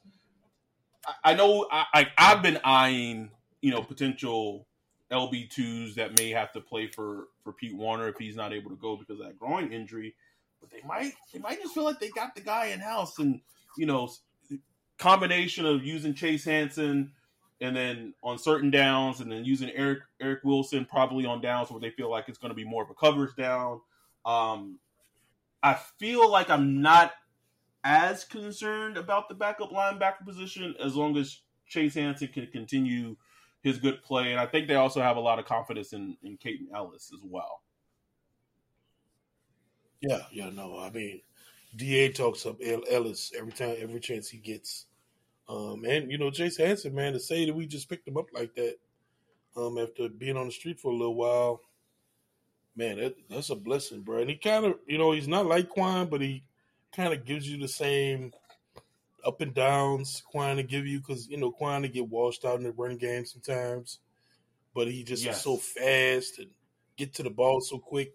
I, 1.06 1.32
I 1.32 1.34
know 1.34 1.66
I, 1.70 1.84
I 1.92 2.06
I've 2.18 2.42
been 2.42 2.60
eyeing 2.64 3.30
you 3.60 3.70
know 3.70 3.82
potential 3.82 4.66
LB 5.10 5.50
twos 5.50 5.94
that 5.94 6.18
may 6.18 6.30
have 6.30 6.52
to 6.52 6.60
play 6.60 6.86
for 6.86 7.28
for 7.42 7.52
Pete 7.52 7.76
Werner 7.76 8.08
if 8.08 8.18
he's 8.18 8.36
not 8.36 8.52
able 8.52 8.70
to 8.70 8.76
go 8.76 8.96
because 8.96 9.20
of 9.20 9.26
that 9.26 9.38
groin 9.38 9.72
injury. 9.72 10.14
But 10.60 10.70
they 10.70 10.86
might 10.86 11.12
they 11.32 11.38
might 11.38 11.60
just 11.60 11.74
feel 11.74 11.84
like 11.84 12.00
they 12.00 12.10
got 12.10 12.34
the 12.34 12.40
guy 12.40 12.66
in 12.66 12.80
house 12.80 13.18
and 13.18 13.40
you 13.76 13.86
know 13.86 14.10
combination 14.98 15.66
of 15.66 15.84
using 15.84 16.14
Chase 16.14 16.44
Hansen 16.44 17.12
and 17.60 17.74
then 17.74 18.14
on 18.22 18.38
certain 18.38 18.70
downs, 18.70 19.20
and 19.20 19.30
then 19.30 19.44
using 19.44 19.70
Eric 19.70 20.00
Eric 20.20 20.40
Wilson 20.44 20.84
probably 20.84 21.24
on 21.24 21.40
downs 21.40 21.70
where 21.70 21.80
they 21.80 21.90
feel 21.90 22.10
like 22.10 22.28
it's 22.28 22.38
going 22.38 22.50
to 22.50 22.54
be 22.54 22.64
more 22.64 22.82
of 22.82 22.90
a 22.90 22.94
coverage 22.94 23.34
down. 23.36 23.80
Um, 24.24 24.78
I 25.62 25.74
feel 25.98 26.30
like 26.30 26.50
I'm 26.50 26.82
not 26.82 27.12
as 27.84 28.24
concerned 28.24 28.96
about 28.96 29.28
the 29.28 29.34
backup 29.34 29.70
linebacker 29.70 30.24
position 30.24 30.74
as 30.82 30.96
long 30.96 31.16
as 31.16 31.40
Chase 31.66 31.94
Hansen 31.94 32.28
can 32.28 32.46
continue 32.48 33.16
his 33.62 33.78
good 33.78 34.02
play, 34.02 34.30
and 34.30 34.40
I 34.40 34.46
think 34.46 34.68
they 34.68 34.74
also 34.74 35.00
have 35.00 35.16
a 35.16 35.20
lot 35.20 35.38
of 35.38 35.46
confidence 35.46 35.92
in 35.92 36.16
in 36.22 36.36
Kaden 36.36 36.68
Elliss 36.74 37.12
as 37.14 37.20
well. 37.24 37.62
Yeah, 40.00 40.20
yeah, 40.30 40.50
no, 40.50 40.78
I 40.78 40.90
mean, 40.90 41.22
Da 41.76 42.10
talks 42.12 42.46
up 42.46 42.60
Elliss 42.60 43.32
every 43.36 43.52
time, 43.52 43.76
every 43.78 44.00
chance 44.00 44.28
he 44.28 44.38
gets. 44.38 44.86
Um, 45.48 45.84
and 45.84 46.10
you 46.10 46.18
know, 46.18 46.30
Chase 46.30 46.56
Hansen, 46.56 46.94
man, 46.94 47.12
to 47.12 47.20
say 47.20 47.44
that 47.44 47.54
we 47.54 47.66
just 47.66 47.88
picked 47.88 48.08
him 48.08 48.16
up 48.16 48.26
like 48.32 48.54
that, 48.54 48.76
um, 49.56 49.78
after 49.78 50.08
being 50.08 50.36
on 50.36 50.46
the 50.46 50.52
street 50.52 50.80
for 50.80 50.90
a 50.90 50.96
little 50.96 51.14
while, 51.14 51.60
man, 52.76 52.98
that, 52.98 53.14
that's 53.28 53.50
a 53.50 53.54
blessing, 53.54 54.00
bro. 54.00 54.18
And 54.18 54.30
he 54.30 54.36
kind 54.36 54.64
of, 54.64 54.74
you 54.86 54.98
know, 54.98 55.12
he's 55.12 55.28
not 55.28 55.46
like 55.46 55.70
Kwon, 55.70 56.08
but 56.08 56.20
he 56.20 56.44
kind 56.94 57.12
of 57.12 57.24
gives 57.24 57.48
you 57.48 57.58
the 57.58 57.68
same 57.68 58.32
up 59.24 59.40
and 59.40 59.54
downs 59.54 60.22
Kwon 60.32 60.56
to 60.56 60.62
give 60.62 60.86
you 60.86 61.00
because 61.00 61.28
you 61.28 61.36
know 61.36 61.52
Kwon 61.52 61.82
to 61.82 61.88
get 61.88 62.08
washed 62.08 62.44
out 62.44 62.58
in 62.58 62.64
the 62.64 62.72
running 62.72 62.98
game 62.98 63.24
sometimes, 63.24 63.98
but 64.74 64.86
he 64.88 65.02
just 65.02 65.24
yes. 65.24 65.36
is 65.36 65.42
so 65.42 65.56
fast 65.56 66.38
and 66.38 66.50
get 66.96 67.14
to 67.14 67.22
the 67.22 67.30
ball 67.30 67.60
so 67.60 67.78
quick. 67.78 68.14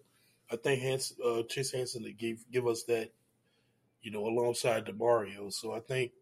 I 0.50 0.56
think 0.56 0.82
Hansen, 0.82 1.16
uh, 1.24 1.42
Chase 1.48 1.72
Hansen 1.72 2.14
gave 2.18 2.44
give 2.50 2.66
us 2.66 2.84
that, 2.84 3.10
you 4.02 4.10
know, 4.10 4.26
alongside 4.26 4.86
Demario. 4.86 5.52
So 5.52 5.72
I 5.72 5.80
think 5.80 6.12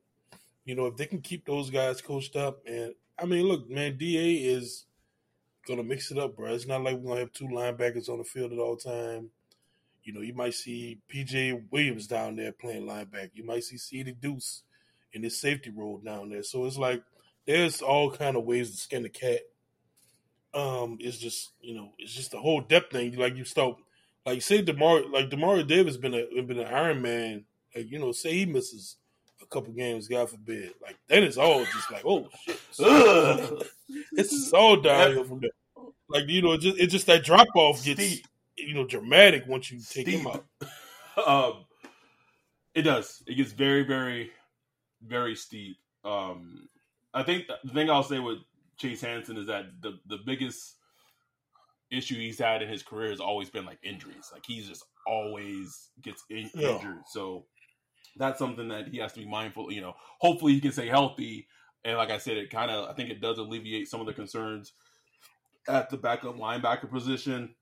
you 0.65 0.75
know, 0.75 0.85
if 0.85 0.97
they 0.97 1.07
can 1.07 1.23
keep 1.23 1.47
those 1.47 1.71
guys 1.71 2.03
coached 2.03 2.37
up, 2.37 2.61
and 2.67 2.95
I 3.19 3.25
mean, 3.25 3.47
look, 3.47 3.71
man, 3.71 3.97
Da 3.97 4.53
is 4.55 4.85
gonna 5.67 5.83
mix 5.83 6.11
it 6.11 6.19
up, 6.19 6.37
bro. 6.37 6.53
It's 6.53 6.67
not 6.67 6.83
like 6.83 6.97
we're 6.97 7.09
gonna 7.09 7.21
have 7.21 7.33
two 7.33 7.49
linebackers 7.49 8.11
on 8.11 8.19
the 8.19 8.25
field 8.25 8.53
at 8.53 8.59
all 8.59 8.77
time. 8.77 9.31
You 10.05 10.13
know, 10.13 10.21
you 10.21 10.35
might 10.35 10.55
see 10.55 11.01
PJ 11.13 11.71
Williams 11.71 12.07
down 12.07 12.37
there 12.37 12.53
playing 12.53 12.87
linebacker. 12.87 13.31
You 13.33 13.45
might 13.45 13.65
see 13.65 13.77
Ceedy 13.77 14.19
Deuce 14.19 14.63
in 15.13 15.23
his 15.23 15.41
safety 15.41 15.71
role 15.71 15.99
down 15.99 16.29
there. 16.29 16.43
So 16.43 16.67
it's 16.67 16.79
like 16.79 17.03
there's 17.47 17.81
all 17.81 18.11
kind 18.11 18.37
of 18.37 18.45
ways 18.45 18.71
to 18.71 18.77
skin 18.77 19.03
the 19.03 19.09
cat. 19.09 19.41
Um, 20.53 20.99
it's 21.01 21.19
just 21.19 21.53
you 21.61 21.75
know, 21.75 21.93
it's 21.99 22.13
just 22.13 22.31
the 22.31 22.41
whole 22.41 22.61
depth 22.61 22.93
thing. 22.93 23.17
Like 23.17 23.37
you 23.37 23.45
start, 23.45 23.77
like 24.27 24.43
say 24.43 24.61
Demar, 24.61 25.03
like 25.11 25.31
Demario 25.31 25.67
Davis 25.67 25.97
been 25.97 26.15
a 26.15 26.43
been 26.43 26.59
an 26.59 26.67
Iron 26.67 27.01
Man. 27.01 27.45
Like 27.79 27.91
you 27.93 27.99
know, 27.99 28.13
say 28.13 28.33
he 28.33 28.47
misses 28.47 28.97
a 29.41 29.47
couple 29.47 29.73
games, 29.73 30.09
God 30.09 30.29
forbid. 30.29 30.73
Like 30.83 30.97
then 31.09 31.23
it's 31.23 31.37
all 31.37 31.65
just 31.65 31.91
like, 31.93 32.05
oh 32.05 32.29
shit. 32.45 32.59
it's 34.13 34.51
so 34.51 34.77
downhill 34.77 35.25
from 35.25 35.41
there. 35.41 35.51
Like 36.09 36.29
you 36.29 36.43
know, 36.43 36.53
it 36.53 36.61
just 36.61 36.79
it's 36.79 36.93
just 36.93 37.07
that 37.07 37.25
drop 37.25 37.49
off 37.55 37.85
gets 37.85 38.03
steep. 38.03 38.27
you 38.57 38.75
know 38.75 38.85
dramatic 38.85 39.47
once 39.47 39.71
you 39.71 39.79
take 39.79 40.09
steep. 40.09 40.21
him 40.21 40.27
out. 40.27 40.45
um, 41.27 41.65
it 42.75 42.83
does. 42.83 43.23
It 43.29 43.35
gets 43.37 43.53
very, 43.53 43.85
very, 43.85 44.33
very 45.07 45.37
steep. 45.37 45.77
Um, 46.05 46.69
I 47.15 47.23
think 47.23 47.47
the 47.63 47.73
thing 47.73 47.91
I'll 47.91 48.03
say 48.03 48.19
with 48.19 48.39
Chase 48.77 49.03
Hansen 49.03 49.37
is 49.37 49.47
that 49.47 49.67
the 49.83 50.01
the 50.09 50.19
biggest 50.27 50.75
issue 51.91 52.17
he's 52.17 52.39
had 52.39 52.61
in 52.61 52.69
his 52.69 52.83
career 52.83 53.11
has 53.11 53.21
always 53.21 53.51
been 53.51 53.65
like 53.65 53.79
injuries. 53.85 54.31
Like 54.33 54.45
he's 54.45 54.69
just 54.69 54.85
always 55.07 55.91
gets 56.03 56.25
in- 56.31 56.51
yeah. 56.55 56.77
injured. 56.77 57.03
So 57.07 57.47
that's 58.17 58.39
something 58.39 58.69
that 58.69 58.89
he 58.89 58.99
has 58.99 59.13
to 59.13 59.21
be 59.21 59.27
mindful. 59.27 59.73
You 59.73 59.81
know, 59.81 59.95
hopefully 60.19 60.55
he 60.55 60.61
can 60.61 60.73
stay 60.73 60.89
healthy. 60.89 61.47
and 61.85 61.97
like 61.97 62.11
I 62.11 62.19
said, 62.19 62.37
it 62.37 62.51
kind 62.51 62.71
of 62.71 62.89
I 62.89 62.95
think 62.95 63.11
it 63.11 63.21
does 63.21 63.39
alleviate 63.39 63.89
some 63.89 64.01
of 64.01 64.07
the 64.07 64.13
concerns 64.13 64.73
at 65.69 65.91
the 65.91 65.97
backup 65.97 66.37
linebacker 66.37 66.91
position. 66.91 67.55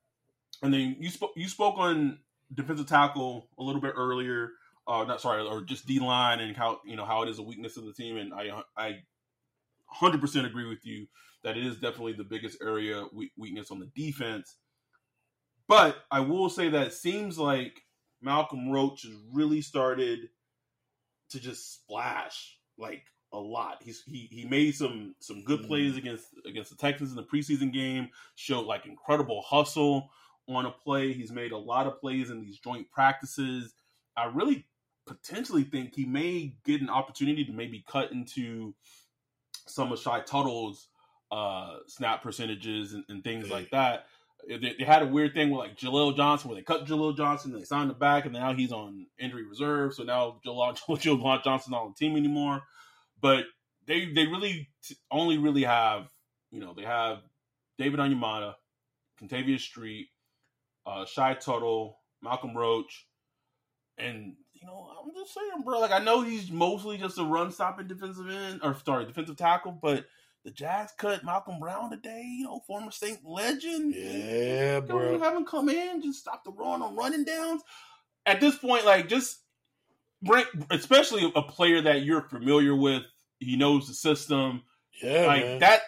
And 0.63 0.73
then 0.73 0.97
you 1.01 1.11
spoke 1.11 1.33
you 1.37 1.49
spoke 1.49 1.77
on 1.79 2.19
defensive 2.55 2.87
tackle 2.87 3.49
a 3.59 3.63
little 3.63 3.81
bit 3.81 3.95
earlier. 3.97 4.51
Uh, 4.89 5.05
not 5.05 5.21
sorry, 5.21 5.43
or 5.43 5.63
just 5.63 5.87
D 5.87 5.99
line 5.99 6.41
and 6.41 6.57
how 6.57 6.81
you 6.85 6.97
know 6.97 7.05
how 7.05 7.23
it 7.23 7.29
is 7.29 7.39
a 7.39 7.43
weakness 7.43 7.77
of 7.77 7.85
the 7.85 7.93
team. 7.93 8.17
And 8.17 8.33
I 8.33 8.63
I 8.77 8.99
hundred 9.87 10.21
percent 10.21 10.47
agree 10.47 10.69
with 10.69 10.87
you 10.87 11.07
that 11.43 11.57
it 11.57 11.67
is 11.67 11.77
definitely 11.77 12.13
the 12.13 12.25
biggest 12.25 12.59
area 12.63 13.05
weakness 13.37 13.71
on 13.71 13.81
the 13.81 13.91
defense. 13.95 14.57
But 15.69 15.97
I 16.11 16.21
will 16.21 16.49
say 16.49 16.69
that 16.69 16.87
it 16.89 16.93
seems 16.93 17.39
like 17.39 17.83
Malcolm 18.21 18.71
Roach 18.71 19.03
has 19.03 19.13
really 19.33 19.61
started 19.61 20.29
to 21.31 21.41
just 21.41 21.75
splash 21.75 22.57
like 22.79 23.05
a 23.33 23.39
lot. 23.39 23.83
He's 23.83 24.03
he 24.07 24.29
he 24.31 24.45
made 24.45 24.75
some 24.75 25.15
some 25.21 25.45
good 25.45 25.61
mm. 25.61 25.67
plays 25.67 25.97
against 25.97 26.27
against 26.47 26.71
the 26.71 26.77
Texans 26.77 27.11
in 27.11 27.17
the 27.17 27.23
preseason 27.23 27.73
game. 27.73 28.09
Showed 28.35 28.67
like 28.67 28.87
incredible 28.87 29.43
hustle 29.47 30.11
on 30.49 30.67
a 30.67 30.71
play. 30.71 31.13
He's 31.13 31.33
made 31.33 31.53
a 31.53 31.59
lot 31.59 31.87
of 31.87 32.01
plays 32.01 32.31
in 32.31 32.41
these 32.41 32.59
joint 32.59 32.91
practices. 32.91 33.75
I 34.17 34.27
really 34.27 34.67
potentially 35.07 35.65
think 35.65 35.95
he 35.95 36.05
may 36.05 36.55
get 36.65 36.81
an 36.81 36.91
opportunity 36.91 37.45
to 37.45 37.53
maybe 37.53 37.85
cut 37.87 38.13
into 38.13 38.75
some 39.67 39.93
of 39.93 39.99
Shy 39.99 40.21
Tuttle's 40.21 40.89
uh, 41.31 41.79
snap 41.87 42.23
percentages 42.23 42.93
and, 42.93 43.05
and 43.09 43.23
things 43.23 43.51
like 43.51 43.71
that. 43.71 44.07
They, 44.49 44.77
they, 44.79 44.85
had 44.85 45.03
a 45.03 45.07
weird 45.07 45.35
thing 45.35 45.51
with 45.51 45.59
like 45.59 45.77
Jaleel 45.77 46.17
Johnson, 46.17 46.49
where 46.49 46.57
they 46.57 46.63
cut 46.63 46.87
Jaleel 46.87 47.17
Johnson, 47.17 47.53
they 47.53 47.65
signed 47.65 47.91
him 47.91 47.99
back, 47.99 48.25
and 48.25 48.33
now 48.33 48.55
he's 48.55 48.71
on 48.71 49.07
injury 49.19 49.45
reserve. 49.45 49.95
So 49.95 50.05
now 50.05 50.41
Jaleel, 50.47 50.79
Jaleel 50.89 51.43
Johnson's 51.43 51.73
not 51.73 51.83
on 51.83 51.95
the 51.99 52.07
team 52.07 52.17
anymore. 52.17 52.63
But 53.21 53.47
they 53.87 54.13
they 54.13 54.27
really 54.27 54.69
t- 54.85 54.97
only 55.11 55.39
really 55.39 55.65
have 55.65 56.09
you 56.51 56.61
know 56.61 56.75
they 56.75 56.85
have 56.85 57.19
David 57.79 58.01
Onyemata, 58.01 58.55
Kentavius 59.21 59.61
Street, 59.61 60.09
uh, 60.87 61.05
Shy 61.07 61.35
Tuttle, 61.35 61.99
Malcolm 62.23 62.57
Roach, 62.57 63.07
and 63.99 64.35
you 64.55 64.67
know 64.67 64.89
I'm 65.03 65.13
just 65.15 65.35
saying, 65.35 65.65
bro. 65.65 65.81
Like 65.81 65.93
I 65.93 65.99
know 65.99 66.23
he's 66.23 66.51
mostly 66.51 66.99
just 66.99 67.19
a 67.19 67.25
run 67.25 67.51
stopping 67.51 67.89
defensive 67.89 68.29
end 68.29 68.61
or 68.63 68.77
sorry 68.85 69.07
defensive 69.07 69.37
tackle, 69.37 69.73
but 69.73 70.07
the 70.47 70.53
Jags 70.53 70.93
cut 70.97 71.25
Malcolm 71.25 71.59
Brown 71.59 71.91
today, 71.91 72.23
you 72.25 72.45
know, 72.45 72.63
former 72.69 72.93
Saint 72.93 73.19
legend. 73.25 73.93
Yeah, 73.97 74.79
bro. 74.79 75.15
You 75.15 75.19
haven't 75.19 75.49
come 75.49 75.69
in, 75.69 76.01
just 76.01 76.21
stop 76.21 76.45
the 76.45 76.53
run 76.53 76.83
on 76.83 76.95
running 76.95 77.25
downs. 77.25 77.63
At 78.27 78.41
this 78.41 78.57
point, 78.57 78.87
like 78.87 79.09
just 79.09 79.41
bring, 80.23 80.45
especially 80.71 81.33
a 81.35 81.43
player 81.43 81.83
that 81.83 82.03
you're 82.03 82.23
familiar 82.23 82.77
with. 82.77 83.03
He 83.41 83.57
knows 83.57 83.89
the 83.89 83.95
system. 83.95 84.63
Yeah, 85.03 85.27
like 85.27 85.43
man. 85.43 85.59
that. 85.59 85.83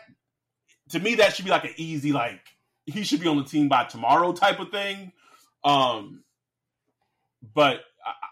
To 0.89 0.99
me, 0.99 1.15
that 1.17 1.37
should 1.37 1.45
be 1.45 1.53
like 1.53 1.65
an 1.65 1.75
easy, 1.77 2.11
like 2.11 2.41
he 2.85 3.05
should 3.05 3.21
be 3.21 3.29
on 3.29 3.37
the 3.37 3.45
team 3.45 3.69
by 3.69 3.85
tomorrow 3.85 4.33
type 4.33 4.59
of 4.59 4.71
thing. 4.71 5.13
Um, 5.63 6.25
but 7.55 7.83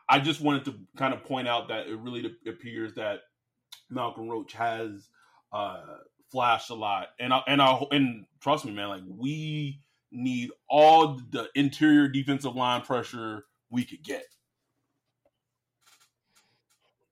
I, 0.08 0.16
I 0.16 0.18
just 0.18 0.40
wanted 0.40 0.64
to 0.64 0.74
kind 0.96 1.14
of 1.14 1.22
point 1.22 1.46
out 1.46 1.68
that 1.68 1.86
it 1.86 1.96
really 1.96 2.34
appears 2.48 2.94
that 2.94 3.20
Malcolm 3.90 4.28
Roach 4.28 4.54
has 4.54 5.08
uh, 5.52 5.82
flash 6.30 6.70
a 6.70 6.74
lot, 6.74 7.08
and 7.18 7.32
I, 7.32 7.42
and 7.46 7.62
I 7.62 7.80
and 7.90 8.26
trust 8.40 8.64
me, 8.64 8.72
man, 8.72 8.88
like 8.88 9.02
we 9.06 9.80
need 10.10 10.50
all 10.68 11.20
the 11.30 11.48
interior 11.54 12.08
defensive 12.08 12.54
line 12.54 12.82
pressure 12.82 13.44
we 13.70 13.84
could 13.84 14.02
get. 14.02 14.24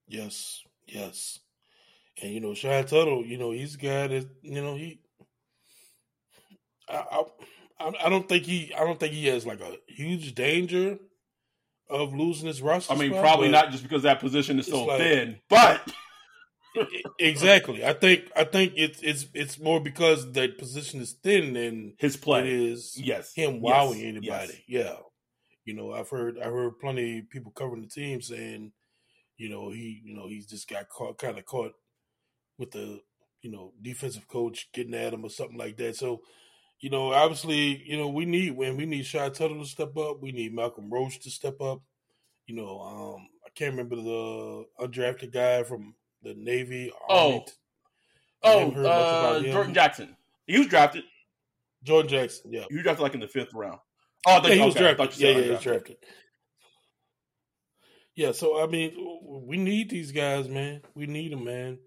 Yes, 0.07 0.63
yes, 0.87 1.39
and 2.23 2.33
you 2.33 2.41
know, 2.41 2.55
Shy 2.55 2.83
Tuttle, 2.83 3.25
you 3.25 3.39
know, 3.39 3.51
he's 3.51 3.75
a 3.75 3.79
guy 3.79 4.07
that 4.09 4.29
you 4.43 4.63
know 4.63 4.77
he. 4.77 5.01
I, 6.89 7.23
I 7.81 7.93
I 8.05 8.09
don't 8.09 8.29
think 8.29 8.45
he 8.45 8.73
I 8.75 8.85
don't 8.85 9.01
think 9.01 9.15
he 9.15 9.27
has 9.27 9.47
like 9.47 9.61
a 9.61 9.77
huge 9.89 10.35
danger 10.35 10.99
of 11.91 12.15
losing 12.15 12.47
his 12.47 12.63
roster. 12.63 12.93
I 12.93 12.97
mean, 12.97 13.11
spot, 13.11 13.23
probably 13.23 13.49
not 13.49 13.71
just 13.71 13.83
because 13.83 14.03
that 14.03 14.21
position 14.21 14.59
is 14.59 14.67
so 14.67 14.85
like, 14.85 14.99
thin, 14.99 15.39
but 15.49 15.81
exactly. 17.19 17.85
I 17.85 17.93
think 17.93 18.31
I 18.37 18.45
think 18.45 18.75
it's 18.77 19.01
it's 19.03 19.27
it's 19.35 19.59
more 19.59 19.81
because 19.81 20.33
that 20.33 20.59
position 20.59 21.01
is 21.01 21.13
thin 21.13 21.55
than 21.55 21.95
his 21.99 22.17
play 22.17 22.41
it 22.41 22.47
is 22.47 22.95
yes 22.97 23.33
him 23.35 23.61
wowing 23.61 23.99
yes. 23.99 24.09
anybody. 24.09 24.65
Yes. 24.67 24.87
Yeah. 24.87 24.97
You 25.65 25.75
know, 25.75 25.93
I've 25.93 26.11
heard 26.11 26.39
I 26.39 26.47
heard 26.47 26.79
plenty 26.79 27.19
of 27.19 27.31
people 27.31 27.53
covering 27.53 27.83
the 27.83 27.89
team 27.89 28.21
saying, 28.21 28.73
you 29.37 29.49
know, 29.49 29.71
he 29.71 30.03
you 30.05 30.15
know, 30.15 30.29
he's 30.29 30.47
just 30.47 30.69
got 30.69 30.89
caught 30.89 31.19
kind 31.19 31.39
of 31.39 31.45
caught 31.45 31.73
with 32.59 32.71
the, 32.71 33.01
you 33.43 33.51
know, 33.51 33.73
defensive 33.81 34.29
coach 34.29 34.69
getting 34.73 34.95
at 34.95 35.15
him 35.15 35.25
or 35.25 35.31
something 35.31 35.59
like 35.59 35.77
that. 35.79 35.97
So, 35.97 36.21
you 36.81 36.91
know, 36.91 37.13
obviously, 37.13 37.83
you 37.87 37.97
know, 37.97 38.09
we 38.09 38.27
need 38.27 38.57
when 38.57 38.77
we 38.77 38.87
need 38.87 39.07
Shy 39.07 39.29
Tuttle 39.31 39.61
to 39.61 39.67
step 39.67 39.97
up, 39.97 40.21
we 40.21 40.33
need 40.33 40.55
Malcolm 40.55 40.93
Roach 40.93 41.21
to 41.21 41.31
step 41.31 41.61
up. 41.61 41.81
You 42.47 42.57
know, 42.57 42.81
um, 42.81 43.29
I 43.47 43.51
can't 43.55 43.73
remember 43.73 43.97
the 43.97 44.65
undrafted 44.81 45.33
guy 45.33 45.63
from 45.63 45.95
the 46.25 46.35
Navy. 46.35 46.93
Oh, 47.09 47.45
oh, 48.43 48.71
uh, 48.71 49.43
Jordan 49.43 49.75
Jackson. 49.75 50.17
He 50.47 50.59
was 50.59 50.69
drafted. 50.69 51.05
Jordan 51.83 52.11
Jackson, 52.11 52.53
yeah, 52.53 52.65
was 52.71 52.83
drafted 52.83 53.03
like 53.03 53.15
in 53.15 53.21
the 53.21 53.29
fifth 53.29 53.53
round. 53.53 53.79
Oh, 54.27 54.41
yeah, 54.47 54.55
he 54.55 54.61
was 54.61 54.75
drafted. 54.75 55.19
Yeah, 55.19 55.31
yeah, 55.31 55.43
he 55.43 55.51
was 55.51 55.61
drafted. 55.61 55.97
Yeah, 58.17 58.33
so 58.33 58.63
I 58.63 58.67
mean, 58.67 58.93
we 59.23 59.57
need 59.57 59.91
these 59.91 60.13
guys, 60.13 60.49
man. 60.49 60.83
We 60.95 61.07
need 61.07 61.33
them, 61.33 61.45
man. 61.45 61.79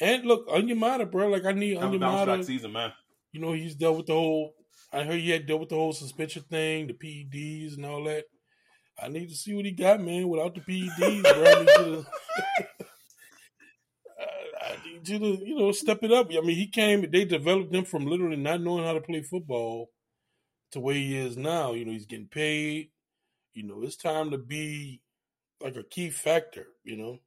And 0.00 0.24
look, 0.24 0.48
Onyemata, 0.48 1.10
bro. 1.10 1.28
Like 1.28 1.44
I 1.44 1.52
need 1.52 1.78
Onyemata. 1.78 2.44
season, 2.44 2.72
man. 2.72 2.92
You 3.32 3.40
know, 3.40 3.52
he's 3.52 3.74
dealt 3.74 3.96
with 3.96 4.06
the 4.06 4.14
whole. 4.14 4.54
I 4.92 5.02
heard 5.02 5.20
he 5.20 5.30
had 5.30 5.46
dealt 5.46 5.60
with 5.60 5.68
the 5.70 5.74
whole 5.74 5.92
suspension 5.92 6.42
thing, 6.42 6.86
the 6.86 6.94
PEDs 6.94 7.76
and 7.76 7.86
all 7.86 8.04
that. 8.04 8.24
I 9.02 9.08
need 9.08 9.28
to 9.28 9.34
see 9.34 9.54
what 9.54 9.64
he 9.64 9.72
got, 9.72 10.00
man. 10.00 10.28
Without 10.28 10.54
the 10.54 10.60
PEDs, 10.60 11.22
bro. 11.22 12.04
to 15.04 15.18
the 15.18 15.42
you 15.44 15.56
know 15.56 15.72
step 15.72 16.02
it 16.02 16.12
up. 16.12 16.30
I 16.30 16.40
mean, 16.40 16.56
he 16.56 16.68
came. 16.68 17.08
They 17.10 17.24
developed 17.24 17.74
him 17.74 17.84
from 17.84 18.06
literally 18.06 18.36
not 18.36 18.60
knowing 18.60 18.84
how 18.84 18.92
to 18.92 19.00
play 19.00 19.22
football 19.22 19.90
to 20.72 20.80
where 20.80 20.94
he 20.94 21.16
is 21.16 21.36
now. 21.36 21.72
You 21.72 21.84
know, 21.84 21.92
he's 21.92 22.06
getting 22.06 22.28
paid. 22.28 22.90
You 23.54 23.64
know, 23.64 23.82
it's 23.82 23.96
time 23.96 24.30
to 24.30 24.38
be 24.38 25.02
like 25.60 25.76
a 25.76 25.82
key 25.82 26.10
factor. 26.10 26.66
You 26.84 26.96
know, 26.96 27.18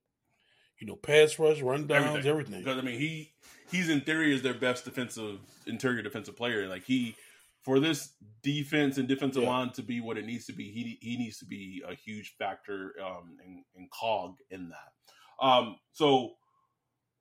you 0.79 0.87
know, 0.87 0.95
pass 0.95 1.39
rush, 1.39 1.61
run 1.61 1.87
downs, 1.87 2.25
everything. 2.25 2.63
Because 2.63 2.77
I 2.77 2.81
mean, 2.81 2.99
he 2.99 3.33
he's 3.71 3.89
in 3.89 4.01
theory 4.01 4.33
is 4.33 4.41
their 4.41 4.53
best 4.53 4.85
defensive 4.85 5.39
interior 5.67 6.01
defensive 6.01 6.35
player. 6.35 6.67
Like 6.67 6.83
he 6.83 7.15
for 7.63 7.79
this 7.79 8.13
defense 8.43 8.97
and 8.97 9.07
defensive 9.07 9.43
yeah. 9.43 9.49
line 9.49 9.71
to 9.71 9.81
be 9.81 9.99
what 9.99 10.17
it 10.17 10.25
needs 10.25 10.45
to 10.45 10.53
be, 10.53 10.71
he 10.71 10.97
he 11.01 11.17
needs 11.17 11.39
to 11.39 11.45
be 11.45 11.83
a 11.87 11.95
huge 11.95 12.35
factor 12.37 12.93
um 13.03 13.37
and, 13.43 13.63
and 13.75 13.89
cog 13.91 14.35
in 14.49 14.69
that. 14.69 15.45
Um, 15.45 15.77
so 15.91 16.35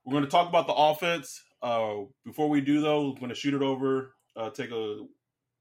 we're 0.04 0.12
going 0.12 0.24
to 0.24 0.30
talk 0.30 0.48
about 0.48 0.66
the 0.66 0.74
offense. 0.74 1.42
Uh, 1.62 2.02
before 2.24 2.48
we 2.48 2.60
do, 2.60 2.80
though, 2.80 3.10
we're 3.10 3.20
going 3.20 3.28
to 3.30 3.34
shoot 3.34 3.54
it 3.54 3.62
over. 3.62 4.14
Uh, 4.36 4.50
take 4.50 4.70
a 4.70 5.04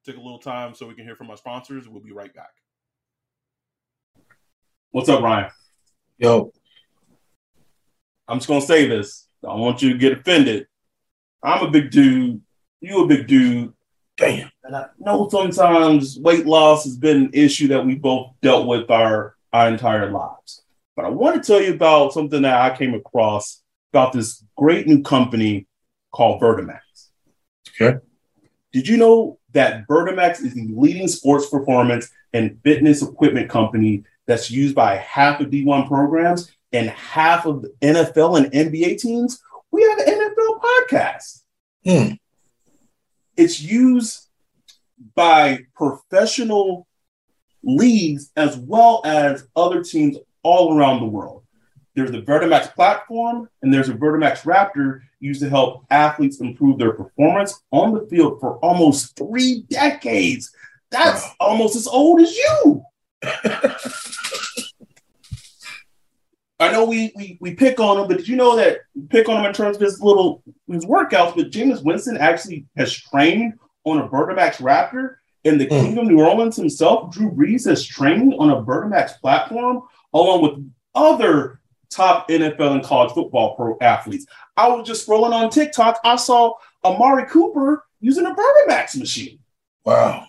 take 0.05 0.17
a 0.17 0.21
little 0.21 0.39
time 0.39 0.75
so 0.75 0.87
we 0.87 0.95
can 0.95 1.05
hear 1.05 1.15
from 1.15 1.29
our 1.29 1.37
sponsors. 1.37 1.87
We'll 1.87 2.01
be 2.01 2.11
right 2.11 2.33
back. 2.33 2.49
What's 4.91 5.09
up, 5.09 5.23
Ryan? 5.23 5.49
Yo, 6.17 6.51
I'm 8.27 8.37
just 8.37 8.47
gonna 8.47 8.61
say 8.61 8.87
this. 8.87 9.27
I 9.43 9.47
don't 9.47 9.61
want 9.61 9.81
you 9.81 9.93
to 9.93 9.97
get 9.97 10.13
offended. 10.13 10.67
I'm 11.41 11.65
a 11.65 11.71
big 11.71 11.91
dude. 11.91 12.41
You 12.81 13.03
a 13.03 13.07
big 13.07 13.27
dude. 13.27 13.73
Damn. 14.17 14.51
And 14.63 14.75
I 14.75 14.85
know 14.99 15.27
sometimes 15.29 16.19
weight 16.19 16.45
loss 16.45 16.83
has 16.83 16.95
been 16.95 17.23
an 17.23 17.29
issue 17.33 17.67
that 17.69 17.85
we 17.85 17.95
both 17.95 18.33
dealt 18.41 18.67
with 18.67 18.89
our 18.91 19.35
our 19.51 19.67
entire 19.67 20.11
lives. 20.11 20.63
But 20.95 21.05
I 21.05 21.09
want 21.09 21.35
to 21.35 21.47
tell 21.47 21.61
you 21.61 21.73
about 21.73 22.13
something 22.13 22.43
that 22.43 22.61
I 22.61 22.77
came 22.77 22.93
across 22.93 23.62
about 23.93 24.11
this 24.11 24.43
great 24.57 24.87
new 24.87 25.03
company 25.03 25.67
called 26.11 26.41
Vertimax. 26.41 26.79
Okay. 27.69 27.99
Did 28.71 28.87
you 28.87 28.97
know 28.97 29.37
that 29.51 29.87
Vertimax 29.87 30.41
is 30.41 30.55
the 30.55 30.67
leading 30.73 31.07
sports 31.07 31.47
performance 31.47 32.09
and 32.33 32.59
fitness 32.63 33.03
equipment 33.03 33.51
company 33.51 34.03
that's 34.25 34.49
used 34.49 34.73
by 34.73 34.95
half 34.95 35.39
of 35.39 35.51
D1 35.51 35.87
programs 35.87 36.51
and 36.71 36.89
half 36.89 37.45
of 37.45 37.61
the 37.61 37.69
NFL 37.81 38.37
and 38.37 38.51
NBA 38.51 38.99
teams? 38.99 39.39
We 39.69 39.83
have 39.83 39.99
an 39.99 40.07
NFL 40.07 40.59
podcast. 40.59 41.43
Hmm. 41.85 42.13
It's 43.37 43.61
used 43.61 44.27
by 45.13 45.67
professional 45.75 46.87
leagues 47.63 48.31
as 48.35 48.57
well 48.57 49.01
as 49.05 49.47
other 49.55 49.83
teams 49.83 50.17
all 50.41 50.75
around 50.75 50.99
the 50.99 51.05
world. 51.05 51.42
There's 51.95 52.11
the 52.11 52.21
Vertimax 52.21 52.73
platform 52.73 53.49
and 53.61 53.73
there's 53.73 53.89
a 53.89 53.93
Vertimax 53.93 54.43
Raptor 54.43 55.01
used 55.19 55.41
to 55.41 55.49
help 55.49 55.85
athletes 55.89 56.41
improve 56.41 56.79
their 56.79 56.93
performance 56.93 57.61
on 57.71 57.93
the 57.93 58.07
field 58.07 58.39
for 58.39 58.57
almost 58.57 59.15
three 59.15 59.63
decades. 59.69 60.51
That's 60.91 61.23
wow. 61.23 61.35
almost 61.39 61.75
as 61.75 61.87
old 61.87 62.21
as 62.21 62.35
you. 62.35 62.83
I 66.59 66.71
know 66.71 66.85
we, 66.85 67.11
we 67.15 67.37
we 67.41 67.55
pick 67.55 67.79
on 67.79 67.99
him, 67.99 68.07
but 68.07 68.17
did 68.17 68.27
you 68.27 68.35
know 68.35 68.55
that 68.55 68.79
pick 69.09 69.27
on 69.27 69.39
him 69.39 69.45
in 69.45 69.53
terms 69.53 69.75
of 69.75 69.81
his 69.81 70.01
little 70.01 70.43
his 70.67 70.85
workouts? 70.85 71.35
But 71.35 71.51
Jameis 71.51 71.83
Winston 71.83 72.17
actually 72.17 72.65
has 72.77 72.93
trained 72.93 73.53
on 73.83 73.99
a 73.99 74.07
Vertimax 74.07 74.57
Raptor, 74.57 75.15
and 75.43 75.59
the 75.59 75.65
mm. 75.65 75.69
King 75.69 75.97
of 75.97 76.05
New 76.05 76.21
Orleans 76.21 76.55
himself, 76.55 77.11
Drew 77.11 77.31
Brees, 77.31 77.65
has 77.67 77.85
trained 77.85 78.33
on 78.39 78.49
a 78.49 78.61
Vertimax 78.61 79.19
platform 79.19 79.83
along 80.13 80.41
with 80.41 80.71
other 80.95 81.59
top 81.93 82.29
NFL 82.29 82.73
and 82.73 82.83
college 82.83 83.13
football 83.13 83.55
pro 83.55 83.77
athletes. 83.81 84.25
I 84.57 84.67
was 84.67 84.87
just 84.87 85.07
scrolling 85.07 85.31
on 85.31 85.49
TikTok. 85.49 85.99
I 86.03 86.15
saw 86.15 86.53
Amari 86.83 87.25
Cooper 87.27 87.85
using 87.99 88.25
a 88.25 88.35
Vertimax 88.35 88.97
machine. 88.97 89.39
Wow 89.85 90.27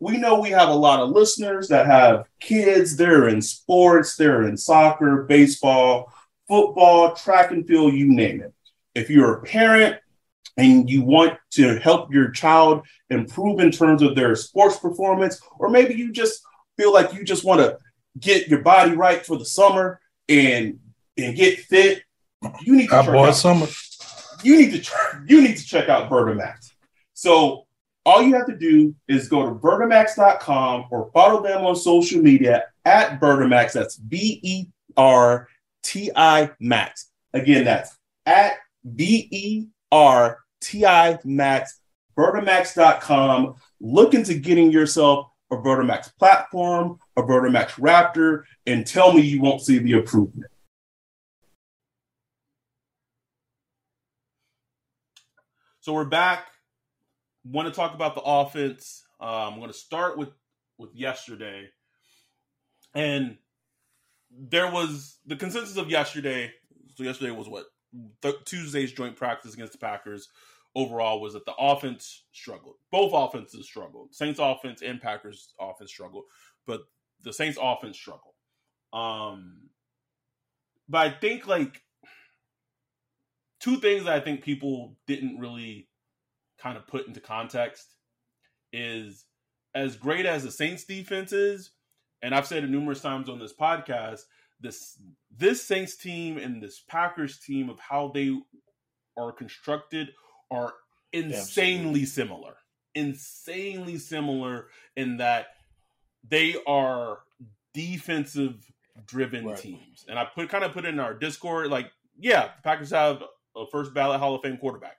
we 0.00 0.16
know 0.16 0.40
we 0.40 0.50
have 0.50 0.68
a 0.68 0.74
lot 0.74 1.00
of 1.00 1.10
listeners 1.10 1.68
that 1.68 1.86
have 1.86 2.26
kids, 2.40 2.96
they're 2.96 3.28
in 3.28 3.42
sports, 3.42 4.16
they're 4.16 4.44
in 4.44 4.56
soccer, 4.56 5.24
baseball, 5.24 6.12
football, 6.46 7.14
track 7.14 7.50
and 7.50 7.66
field, 7.66 7.94
you 7.94 8.06
name 8.06 8.40
it. 8.40 8.54
If 8.94 9.10
you're 9.10 9.34
a 9.34 9.42
parent 9.42 9.96
and 10.56 10.88
you 10.88 11.02
want 11.02 11.38
to 11.52 11.78
help 11.78 12.12
your 12.12 12.30
child 12.30 12.86
improve 13.10 13.60
in 13.60 13.70
terms 13.70 14.02
of 14.02 14.14
their 14.14 14.36
sports 14.36 14.78
performance, 14.78 15.40
or 15.58 15.68
maybe 15.68 15.94
you 15.94 16.12
just 16.12 16.42
feel 16.76 16.92
like 16.92 17.12
you 17.12 17.24
just 17.24 17.44
want 17.44 17.60
to 17.60 17.78
get 18.20 18.48
your 18.48 18.62
body 18.62 18.92
right 18.92 19.24
for 19.26 19.36
the 19.36 19.44
summer 19.44 20.00
and 20.28 20.78
and 21.16 21.36
get 21.36 21.60
fit, 21.60 22.02
you 22.60 22.76
need 22.76 22.88
to 22.88 22.96
I 22.96 23.04
check 23.04 23.14
out, 23.14 23.32
summer. 23.32 23.66
You 24.42 24.56
need 24.56 24.82
to 24.84 24.90
you 25.26 25.42
need 25.42 25.56
to 25.56 25.64
check 25.64 25.88
out 25.88 26.10
Vertimax. 26.10 26.72
So 27.14 27.66
all 28.06 28.22
you 28.22 28.34
have 28.34 28.46
to 28.46 28.56
do 28.56 28.94
is 29.08 29.28
go 29.28 29.46
to 29.48 29.54
Vertimax.com 29.56 30.86
or 30.90 31.10
follow 31.12 31.42
them 31.42 31.66
on 31.66 31.76
social 31.76 32.22
media 32.22 32.64
at 32.84 33.20
Vertimax. 33.20 33.72
That's 33.72 33.96
B 33.96 34.40
E 34.42 34.66
R 34.96 35.48
T 35.82 36.10
I 36.14 36.50
Max. 36.60 37.10
Again, 37.34 37.64
that's 37.64 37.96
at 38.24 38.54
B 38.94 39.28
E 39.30 39.66
R 39.92 40.38
T 40.60 40.86
I 40.86 41.18
Max, 41.24 41.80
Vertimax.com. 42.16 43.54
Look 43.80 44.14
into 44.14 44.34
getting 44.34 44.70
yourself 44.70 45.30
a 45.50 45.56
Vertimax 45.56 46.16
platform, 46.18 46.98
a 47.16 47.22
Vertimax 47.22 47.70
Raptor, 47.80 48.42
and 48.66 48.86
tell 48.86 49.12
me 49.12 49.22
you 49.22 49.40
won't 49.40 49.62
see 49.62 49.78
the 49.78 49.92
improvement. 49.92 50.50
So 55.80 55.94
we're 55.94 56.04
back 56.04 56.48
want 57.44 57.68
to 57.68 57.74
talk 57.74 57.94
about 57.94 58.14
the 58.14 58.22
offense. 58.22 59.04
Uh, 59.20 59.48
I'm 59.48 59.56
going 59.56 59.68
to 59.68 59.76
start 59.76 60.16
with 60.18 60.30
with 60.76 60.94
yesterday, 60.94 61.68
and 62.94 63.36
there 64.30 64.70
was 64.70 65.18
the 65.26 65.36
consensus 65.36 65.76
of 65.76 65.90
yesterday. 65.90 66.52
So 66.94 67.04
yesterday 67.04 67.30
was 67.30 67.48
what 67.48 67.66
th- 68.22 68.44
Tuesday's 68.44 68.92
joint 68.92 69.16
practice 69.16 69.54
against 69.54 69.72
the 69.72 69.78
Packers. 69.78 70.28
Overall, 70.74 71.20
was 71.20 71.32
that 71.32 71.44
the 71.44 71.54
offense 71.58 72.24
struggled. 72.32 72.76
Both 72.92 73.12
offenses 73.14 73.66
struggled. 73.66 74.14
Saints 74.14 74.38
offense 74.40 74.82
and 74.82 75.00
Packers 75.00 75.54
offense 75.58 75.90
struggled, 75.90 76.24
but 76.66 76.82
the 77.22 77.32
Saints 77.32 77.58
offense 77.60 77.96
struggled. 77.96 78.34
Um, 78.92 79.70
but 80.88 81.06
I 81.06 81.10
think 81.10 81.46
like 81.46 81.82
two 83.60 83.78
things 83.78 84.06
I 84.06 84.20
think 84.20 84.42
people 84.42 84.96
didn't 85.06 85.38
really 85.38 85.88
kind 86.58 86.76
of 86.76 86.86
put 86.86 87.06
into 87.06 87.20
context 87.20 87.94
is 88.72 89.24
as 89.74 89.96
great 89.96 90.26
as 90.26 90.44
the 90.44 90.50
Saints 90.50 90.84
defense 90.84 91.32
is, 91.32 91.70
and 92.22 92.34
I've 92.34 92.46
said 92.46 92.64
it 92.64 92.70
numerous 92.70 93.00
times 93.00 93.28
on 93.28 93.38
this 93.38 93.54
podcast, 93.54 94.22
this 94.60 95.00
this 95.36 95.62
Saints 95.62 95.96
team 95.96 96.36
and 96.38 96.62
this 96.62 96.82
Packers 96.88 97.38
team 97.38 97.70
of 97.70 97.78
how 97.78 98.10
they 98.12 98.36
are 99.16 99.32
constructed 99.32 100.10
are 100.50 100.74
insanely 101.12 102.04
similar. 102.04 102.54
Insanely 102.94 103.98
similar 103.98 104.68
in 104.96 105.18
that 105.18 105.48
they 106.28 106.56
are 106.66 107.20
defensive 107.74 108.70
driven 109.06 109.46
right. 109.46 109.56
teams. 109.56 110.04
And 110.08 110.18
I 110.18 110.24
put 110.24 110.48
kind 110.48 110.64
of 110.64 110.72
put 110.72 110.84
in 110.84 110.98
our 110.98 111.14
Discord 111.14 111.70
like, 111.70 111.90
yeah, 112.18 112.46
the 112.56 112.62
Packers 112.62 112.90
have 112.90 113.22
a 113.56 113.64
first 113.70 113.94
ballot 113.94 114.20
Hall 114.20 114.34
of 114.34 114.42
Fame 114.42 114.56
quarterback. 114.56 114.96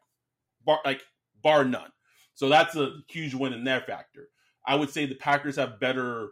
Bar, 0.65 0.79
like 0.85 1.01
bar 1.41 1.65
none. 1.65 1.91
So 2.33 2.47
that's 2.47 2.75
a 2.75 2.93
huge 3.09 3.33
win 3.33 3.53
in 3.53 3.63
their 3.63 3.81
factor. 3.81 4.29
I 4.65 4.75
would 4.75 4.89
say 4.89 5.05
the 5.05 5.15
Packers 5.15 5.55
have 5.57 5.79
better 5.79 6.29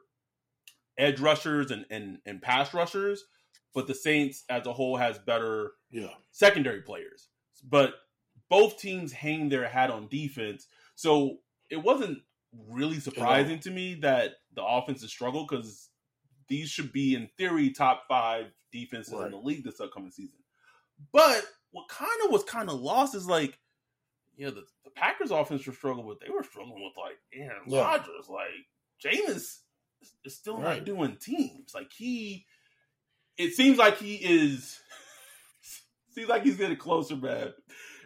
edge 0.98 1.20
rushers 1.20 1.72
and, 1.72 1.86
and, 1.90 2.20
and 2.26 2.42
pass 2.42 2.74
rushers, 2.74 3.24
but 3.74 3.88
the 3.88 3.96
Saints 3.96 4.44
as 4.50 4.66
a 4.66 4.74
whole 4.74 4.98
has 4.98 5.18
better 5.20 5.72
yeah. 5.92 6.08
secondary 6.32 6.82
players. 6.82 7.30
But 7.68 7.96
both 8.50 8.80
teams 8.80 9.12
hang 9.12 9.50
their 9.50 9.68
hat 9.68 9.90
on 9.90 10.08
defense. 10.08 10.68
So 10.96 11.38
it 11.70 11.78
wasn't 11.78 12.20
really 12.70 13.00
surprising 13.00 13.60
to 13.60 13.72
me 13.72 13.96
that 13.96 14.36
the 14.54 14.64
offenses 14.64 15.12
struggle 15.12 15.46
because 15.48 15.90
these 16.48 16.70
should 16.70 16.92
be, 16.94 17.14
in 17.16 17.30
theory, 17.38 17.72
top 17.72 18.04
five 18.08 18.46
defenses 18.72 19.14
right. 19.14 19.26
in 19.26 19.32
the 19.32 19.38
league 19.38 19.64
this 19.64 19.80
upcoming 19.80 20.12
season. 20.12 20.40
But 21.12 21.46
what 21.72 21.90
kind 21.90 22.10
of 22.26 22.32
was 22.32 22.44
kind 22.44 22.70
of 22.70 22.80
lost 22.80 23.16
is 23.16 23.28
like 23.28 23.60
yeah, 24.38 24.52
the, 24.52 24.64
the 24.84 24.92
Packers 24.92 25.32
offense 25.32 25.66
were 25.66 25.74
struggling 25.74 26.06
with. 26.06 26.20
They 26.20 26.30
were 26.30 26.44
struggling 26.44 26.84
with 26.84 26.94
like 26.96 27.18
Aaron 27.34 27.64
yeah. 27.68 27.82
Rodgers. 27.82 28.30
Like 28.30 28.48
Jameis 29.04 29.58
is 30.24 30.36
still 30.36 30.58
right. 30.58 30.78
not 30.78 30.86
doing 30.86 31.18
teams. 31.20 31.74
Like 31.74 31.92
he, 31.92 32.46
it 33.38 33.54
seems 33.54 33.80
like 33.80 33.98
he 33.98 34.16
is. 34.16 34.80
seems 36.14 36.30
like 36.30 36.44
he's 36.44 36.58
getting 36.58 36.78
closer, 36.78 37.16
man. 37.16 37.52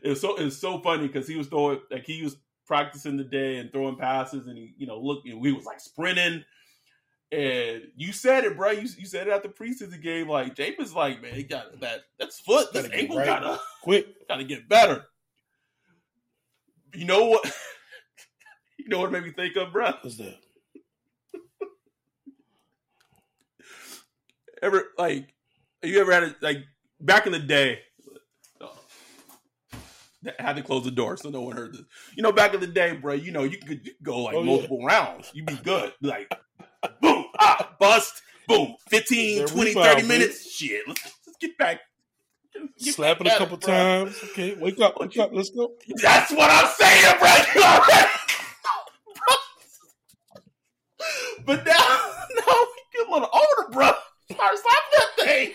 It's 0.01 0.21
so 0.21 0.35
it's 0.35 0.57
so 0.57 0.79
funny 0.79 1.07
because 1.07 1.27
he 1.27 1.35
was 1.35 1.47
throwing 1.47 1.79
like 1.91 2.05
he 2.05 2.23
was 2.23 2.37
practicing 2.65 3.17
the 3.17 3.23
day 3.23 3.57
and 3.57 3.71
throwing 3.71 3.97
passes, 3.97 4.47
and 4.47 4.57
he 4.57 4.73
you 4.77 4.87
know 4.87 4.99
look, 4.99 5.23
and 5.25 5.41
we 5.41 5.51
was 5.51 5.65
like 5.65 5.79
sprinting. 5.79 6.43
And 7.31 7.83
you 7.95 8.11
said 8.11 8.43
it, 8.43 8.57
bro. 8.57 8.71
You, 8.71 8.89
you 8.97 9.05
said 9.05 9.27
it 9.27 9.31
at 9.31 9.41
the 9.41 9.47
preseason 9.47 10.01
game. 10.01 10.27
Like 10.27 10.55
Jameis, 10.55 10.93
like 10.93 11.21
man, 11.21 11.33
he 11.33 11.43
got 11.43 11.79
that. 11.79 12.01
That's 12.19 12.39
foot. 12.41 12.73
This 12.73 12.89
ankle 12.91 13.17
right. 13.17 13.25
gotta 13.25 13.59
quick. 13.83 14.07
Gotta 14.27 14.43
get 14.45 14.69
better 14.69 15.05
you 16.93 17.05
know 17.05 17.25
what? 17.25 17.45
you 18.77 18.87
know 18.89 18.99
what 18.99 19.11
made 19.11 19.23
me 19.23 19.31
think 19.31 19.55
of, 19.55 19.71
bro? 19.71 19.91
What's 20.01 20.17
that? 20.17 20.37
ever 24.61 24.89
like 24.95 25.33
you 25.81 25.99
ever 25.99 26.11
had 26.11 26.23
a, 26.23 26.35
like 26.41 26.59
back 26.99 27.25
in 27.25 27.31
the 27.31 27.39
day? 27.39 27.79
I 30.25 30.31
had 30.41 30.55
to 30.55 30.63
close 30.63 30.83
the 30.83 30.91
door 30.91 31.17
so 31.17 31.29
no 31.29 31.41
one 31.41 31.55
heard 31.55 31.73
this. 31.73 31.83
You 32.15 32.23
know, 32.23 32.31
back 32.31 32.53
in 32.53 32.59
the 32.59 32.67
day, 32.67 32.93
bro, 32.93 33.13
you 33.13 33.31
know, 33.31 33.43
you 33.43 33.57
could, 33.57 33.85
you 33.85 33.93
could 33.93 34.03
go 34.03 34.23
like 34.23 34.35
oh, 34.35 34.43
multiple 34.43 34.79
yeah. 34.81 34.87
rounds. 34.87 35.31
You'd 35.33 35.45
be 35.45 35.55
good. 35.55 35.93
Like, 36.01 36.31
boom, 37.01 37.25
ah, 37.39 37.75
bust, 37.79 38.21
boom, 38.47 38.75
15, 38.89 39.47
20, 39.47 39.73
30 39.73 40.03
minutes. 40.03 40.51
Shit, 40.51 40.81
let's, 40.87 41.01
let's 41.25 41.37
get 41.39 41.57
back 41.57 41.79
Slap 42.77 43.21
it 43.21 43.27
a 43.27 43.37
couple 43.37 43.55
bro. 43.57 43.73
times. 43.73 44.19
Okay, 44.31 44.55
wake 44.55 44.79
up, 44.79 44.99
wake 44.99 45.17
up, 45.17 45.29
let's 45.33 45.51
go. 45.51 45.71
That's 46.01 46.31
what 46.31 46.49
I'm 46.51 46.67
saying, 46.67 47.15
bro. 47.19 47.29
but 51.45 51.65
now, 51.65 51.73
now 51.73 52.35
we 52.35 52.81
get 52.93 53.07
a 53.07 53.11
little 53.11 53.29
older, 53.31 53.69
bro. 53.71 53.91
Start 54.31 54.57
slapping 54.57 54.97
that 54.97 55.09
thing. 55.17 55.53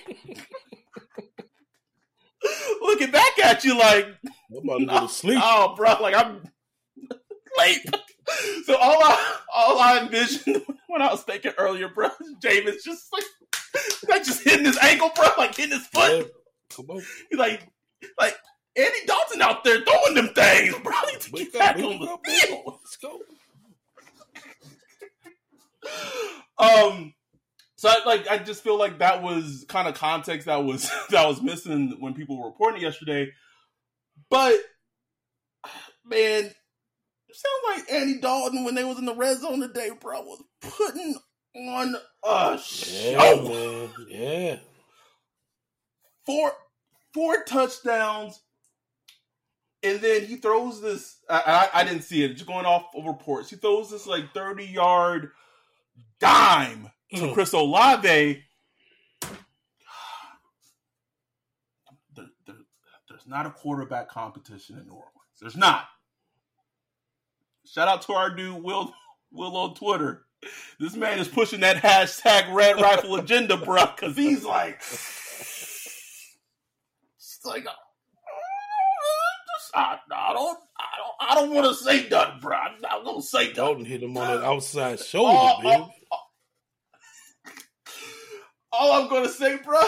Looking 2.82 3.10
back 3.10 3.38
at 3.42 3.64
you 3.64 3.78
like, 3.78 4.06
I'm 4.50 4.58
about 4.64 4.78
to 4.78 4.86
go 4.86 5.00
to 5.00 5.08
sleep. 5.08 5.40
Oh, 5.42 5.74
bro, 5.76 5.96
like 6.00 6.14
I'm 6.14 6.42
late. 7.58 7.80
So 8.64 8.76
all 8.76 9.02
I 9.02 9.36
all 9.54 9.78
I 9.78 10.00
envisioned 10.00 10.62
when 10.88 11.02
I 11.02 11.10
was 11.10 11.22
thinking 11.22 11.52
earlier, 11.58 11.88
bro, 11.88 12.08
Jameis 12.42 12.82
just 12.84 13.12
like 13.12 13.24
like 14.08 14.24
just 14.24 14.42
hitting 14.42 14.66
his 14.66 14.78
ankle, 14.78 15.10
bro, 15.14 15.28
like 15.38 15.54
hitting 15.54 15.78
his 15.78 15.86
foot. 15.86 16.10
Yeah. 16.10 16.22
Come 16.76 16.90
on. 16.90 17.02
He's 17.30 17.38
like, 17.38 17.68
like 18.18 18.36
Andy 18.76 18.98
Dalton 19.06 19.42
out 19.42 19.64
there 19.64 19.80
throwing 19.82 20.14
them 20.14 20.28
things, 20.34 20.74
bro. 20.82 20.92
Need 21.06 21.20
to 21.20 21.30
get 21.30 21.52
back 21.52 21.76
on 21.76 21.98
the 22.00 22.18
field. 22.24 22.62
Let's 22.66 22.96
go. 22.96 23.20
um, 26.58 27.14
so 27.76 27.88
I, 27.88 28.04
like 28.04 28.28
I 28.28 28.38
just 28.38 28.62
feel 28.62 28.78
like 28.78 28.98
that 28.98 29.22
was 29.22 29.64
kind 29.68 29.88
of 29.88 29.94
context 29.94 30.46
that 30.46 30.64
was 30.64 30.90
that 31.10 31.26
was 31.26 31.42
missing 31.42 31.96
when 32.00 32.14
people 32.14 32.38
were 32.38 32.48
reporting 32.48 32.82
yesterday. 32.82 33.30
But 34.30 34.56
man, 36.04 36.44
it 36.44 37.36
sounds 37.36 37.78
like 37.78 37.92
Andy 37.92 38.20
Dalton 38.20 38.64
when 38.64 38.74
they 38.74 38.84
was 38.84 38.98
in 38.98 39.04
the 39.04 39.14
red 39.14 39.38
zone 39.38 39.60
today, 39.60 39.90
bro, 40.00 40.22
was 40.22 40.42
putting 40.60 41.16
on 41.54 41.96
a 42.24 42.58
show. 42.58 43.10
Yeah, 43.10 43.48
man. 43.48 43.90
Yeah 44.08 44.56
four 46.26 46.52
four 47.14 47.44
touchdowns, 47.44 48.42
and 49.82 50.00
then 50.00 50.26
he 50.26 50.36
throws 50.36 50.82
this. 50.82 51.16
I, 51.30 51.70
I, 51.72 51.80
I 51.80 51.84
didn't 51.84 52.02
see 52.02 52.24
it. 52.24 52.34
Just 52.34 52.46
going 52.46 52.66
off 52.66 52.86
of 52.94 53.06
reports, 53.06 53.48
he 53.48 53.56
throws 53.56 53.90
this 53.90 54.06
like 54.06 54.34
thirty 54.34 54.66
yard 54.66 55.30
dime 56.20 56.90
to 57.14 57.20
mm. 57.20 57.34
Chris 57.34 57.52
Olave, 57.52 58.42
there, 62.14 62.26
there, 62.46 62.56
there's 63.08 63.26
not 63.26 63.46
a 63.46 63.50
quarterback 63.50 64.08
competition 64.08 64.78
in 64.78 64.86
New 64.86 64.92
Orleans. 64.92 65.12
There's 65.40 65.56
not. 65.56 65.86
Shout 67.64 67.88
out 67.88 68.02
to 68.02 68.12
our 68.12 68.30
dude 68.34 68.62
Will 68.62 68.92
Will 69.32 69.56
on 69.56 69.74
Twitter. 69.74 70.26
This 70.78 70.94
man 70.94 71.18
is 71.18 71.28
pushing 71.28 71.60
that 71.60 71.76
hashtag 71.76 72.54
Red 72.54 72.80
Rifle 72.80 73.16
agenda, 73.16 73.56
bro, 73.56 73.86
because 73.86 74.16
he's 74.16 74.44
like, 74.44 74.76
it's 74.76 76.30
like, 77.44 77.66
uh, 77.66 77.70
I, 79.74 79.98
I 80.12 80.32
don't, 80.32 80.58
I 80.78 80.84
don't, 80.96 81.16
I 81.20 81.34
don't 81.34 81.54
want 81.54 81.66
to 81.66 81.74
say 81.74 82.08
nothing, 82.08 82.40
bro. 82.40 82.56
I'm 82.56 82.80
not 82.80 83.04
gonna 83.04 83.22
say 83.22 83.48
nothing. 83.48 83.54
Dalton 83.54 83.84
hit 83.84 84.02
him 84.02 84.16
on 84.16 84.36
the 84.36 84.44
outside 84.46 85.00
shoulder, 85.04 85.32
oh, 85.32 85.60
all, 85.64 85.66
all, 85.66 85.94
all, 88.78 88.92
I'm 88.92 89.08
gonna 89.08 89.28
say, 89.28 89.56
bro, 89.56 89.80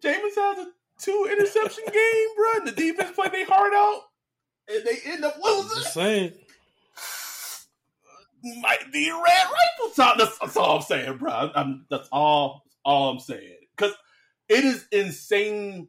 Jameis 0.00 0.34
has 0.36 0.58
a 0.58 0.66
two 1.00 1.28
interception 1.30 1.84
game, 1.92 2.28
bro. 2.36 2.52
And 2.56 2.68
the 2.68 2.72
defense 2.72 3.12
played 3.14 3.32
their 3.32 3.46
heart 3.46 3.72
out, 3.74 4.02
and 4.68 4.84
they 4.84 5.12
end 5.12 5.24
up 5.24 5.36
losing. 5.42 5.82
Saying. 5.84 6.32
Might 8.60 8.92
be 8.92 9.10
red 9.10 9.20
rifle 9.20 9.94
time. 9.96 10.16
That's, 10.18 10.38
that's 10.38 10.56
all 10.58 10.76
I'm 10.76 10.82
saying, 10.82 11.16
bro. 11.16 11.50
I'm, 11.54 11.86
that's 11.88 12.08
all 12.12 12.64
all 12.84 13.10
I'm 13.10 13.18
saying 13.18 13.56
because 13.76 13.94
it 14.48 14.64
is 14.64 14.86
insanely 14.92 15.88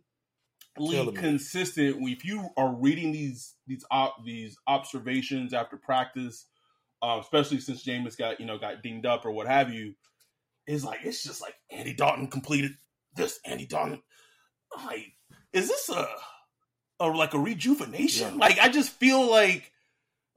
consistent. 1.15 1.97
If 1.99 2.25
you 2.25 2.49
are 2.57 2.73
reading 2.73 3.11
these 3.11 3.55
these 3.67 3.85
op, 3.91 4.23
these 4.23 4.57
observations 4.67 5.53
after 5.53 5.77
practice, 5.77 6.45
uh, 7.01 7.19
especially 7.21 7.59
since 7.59 7.83
Jameis 7.83 8.17
got 8.17 8.39
you 8.39 8.45
know 8.45 8.57
got 8.57 8.81
dinged 8.81 9.05
up 9.05 9.25
or 9.25 9.31
what 9.31 9.47
have 9.47 9.73
you, 9.73 9.93
is 10.67 10.83
like 10.83 10.99
it's 11.03 11.23
just 11.23 11.41
like 11.41 11.55
Andy 11.69 11.93
Dalton 11.93 12.27
completed 12.27 12.71
this. 13.15 13.39
Andy 13.45 13.65
Dalton, 13.65 14.01
like, 14.85 15.13
is 15.53 15.67
this 15.67 15.89
a 15.89 16.07
or 16.99 17.15
like 17.15 17.33
a 17.33 17.39
rejuvenation? 17.39 18.33
Yeah. 18.33 18.39
Like, 18.39 18.59
I 18.59 18.69
just 18.69 18.91
feel 18.91 19.29
like 19.29 19.71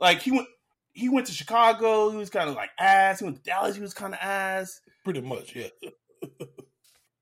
like 0.01 0.21
he 0.21 0.33
went 0.33 0.49
he 0.93 1.09
went 1.09 1.27
to 1.27 1.33
Chicago. 1.33 2.11
He 2.11 2.17
was 2.17 2.31
kind 2.31 2.49
of 2.49 2.57
like 2.57 2.71
ass. 2.79 3.21
He 3.21 3.25
went 3.25 3.37
to 3.37 3.43
Dallas. 3.43 3.77
He 3.77 3.83
was 3.83 3.95
kind 3.95 4.15
of 4.15 4.21
ass. 4.21 4.81
Pretty 5.05 5.21
much, 5.21 5.55
yeah. 5.55 5.69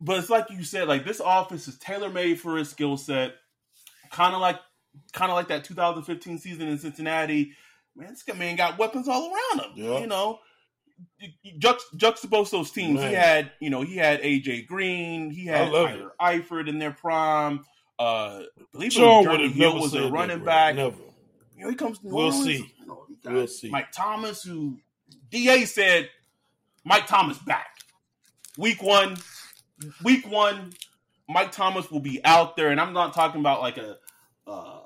but 0.00 0.18
it's 0.18 0.30
like 0.30 0.50
you 0.50 0.64
said, 0.64 0.88
like 0.88 1.04
this 1.04 1.20
office 1.20 1.68
is 1.68 1.78
tailor 1.78 2.10
made 2.10 2.40
for 2.40 2.56
his 2.56 2.70
skill 2.70 2.96
set. 2.96 3.34
Kind 4.10 4.34
of 4.34 4.40
like, 4.40 4.58
kind 5.12 5.30
of 5.30 5.36
like 5.36 5.48
that 5.48 5.64
2015 5.64 6.38
season 6.38 6.68
in 6.68 6.78
Cincinnati. 6.78 7.52
Man, 7.94 8.10
this 8.10 8.22
guy 8.22 8.34
man 8.34 8.56
got 8.56 8.78
weapons 8.78 9.08
all 9.08 9.30
around 9.30 9.66
him. 9.66 9.72
Yeah. 9.74 9.98
You 10.00 10.06
know, 10.06 10.38
juxt- 11.58 11.94
juxtapose 11.96 12.50
those 12.50 12.70
teams. 12.70 13.00
Man. 13.00 13.08
He 13.08 13.14
had, 13.14 13.52
you 13.60 13.70
know, 13.70 13.82
he 13.82 13.96
had 13.96 14.20
AJ 14.22 14.66
Green. 14.66 15.30
He 15.30 15.46
had 15.46 15.70
Tyler 15.70 16.12
Eifert 16.20 16.68
in 16.68 16.78
their 16.78 16.92
prime. 16.92 17.64
Uh, 17.98 18.42
I 18.58 18.62
believe 18.72 18.92
Sean 18.92 19.24
Jeremy 19.24 19.48
Hill 19.48 19.80
was 19.80 19.94
a 19.94 20.10
running 20.10 20.38
that, 20.40 20.44
back. 20.44 20.74
Never. 20.76 20.96
You 21.56 21.64
know, 21.64 21.70
he 21.70 21.76
comes. 21.76 21.98
To 21.98 22.08
we'll 22.08 22.32
see. 22.32 22.72
You 22.80 22.86
know, 22.86 23.06
we'll 23.24 23.46
see. 23.46 23.70
Mike 23.70 23.90
Thomas, 23.92 24.42
who 24.42 24.78
Da 25.30 25.64
said, 25.64 26.10
Mike 26.84 27.06
Thomas 27.06 27.38
back. 27.38 27.68
Week 28.58 28.82
one, 28.82 29.16
week 30.02 30.30
one, 30.30 30.72
Mike 31.28 31.52
Thomas 31.52 31.90
will 31.90 32.00
be 32.00 32.24
out 32.24 32.56
there, 32.56 32.70
and 32.70 32.80
I'm 32.80 32.92
not 32.92 33.14
talking 33.14 33.40
about 33.40 33.60
like 33.60 33.78
a 33.78 33.96
uh, 34.46 34.80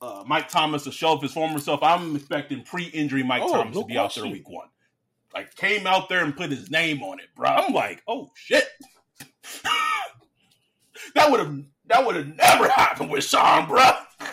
uh, 0.00 0.24
Mike 0.26 0.48
Thomas 0.48 0.84
to 0.84 0.92
show 0.92 1.12
of 1.12 1.22
his 1.22 1.32
former 1.32 1.58
self. 1.58 1.82
I'm 1.82 2.16
expecting 2.16 2.62
pre-injury 2.62 3.22
Mike 3.22 3.42
oh, 3.44 3.52
Thomas 3.52 3.74
no 3.74 3.82
to 3.82 3.86
be 3.86 3.94
question. 3.94 4.22
out 4.22 4.24
there 4.24 4.32
week 4.32 4.48
one. 4.48 4.68
Like 5.36 5.54
came 5.54 5.86
out 5.86 6.08
there 6.08 6.24
and 6.24 6.34
put 6.34 6.50
his 6.50 6.70
name 6.70 7.02
on 7.02 7.20
it, 7.20 7.26
bro. 7.36 7.50
I'm 7.50 7.74
like, 7.74 8.02
oh 8.08 8.30
shit. 8.34 8.66
that 11.14 11.30
would 11.30 11.40
have 11.40 11.62
that 11.88 12.06
would 12.06 12.16
have 12.16 12.34
never 12.34 12.70
happened 12.70 13.10
with 13.10 13.22
Sean, 13.22 13.68
bro. 13.68 13.90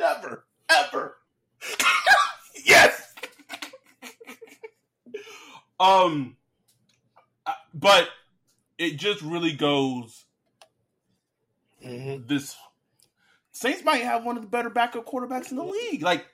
never, 0.00 0.46
ever. 0.68 1.16
yes. 2.66 3.14
um 5.78 6.36
but 7.72 8.08
it 8.78 8.96
just 8.96 9.22
really 9.22 9.52
goes. 9.52 10.24
Mm-hmm. 11.86 12.26
This 12.26 12.56
Saints 13.52 13.84
might 13.84 14.02
have 14.02 14.24
one 14.24 14.36
of 14.36 14.42
the 14.42 14.48
better 14.48 14.70
backup 14.70 15.06
quarterbacks 15.06 15.52
in 15.52 15.56
the 15.56 15.62
league. 15.62 16.02
Like, 16.02 16.26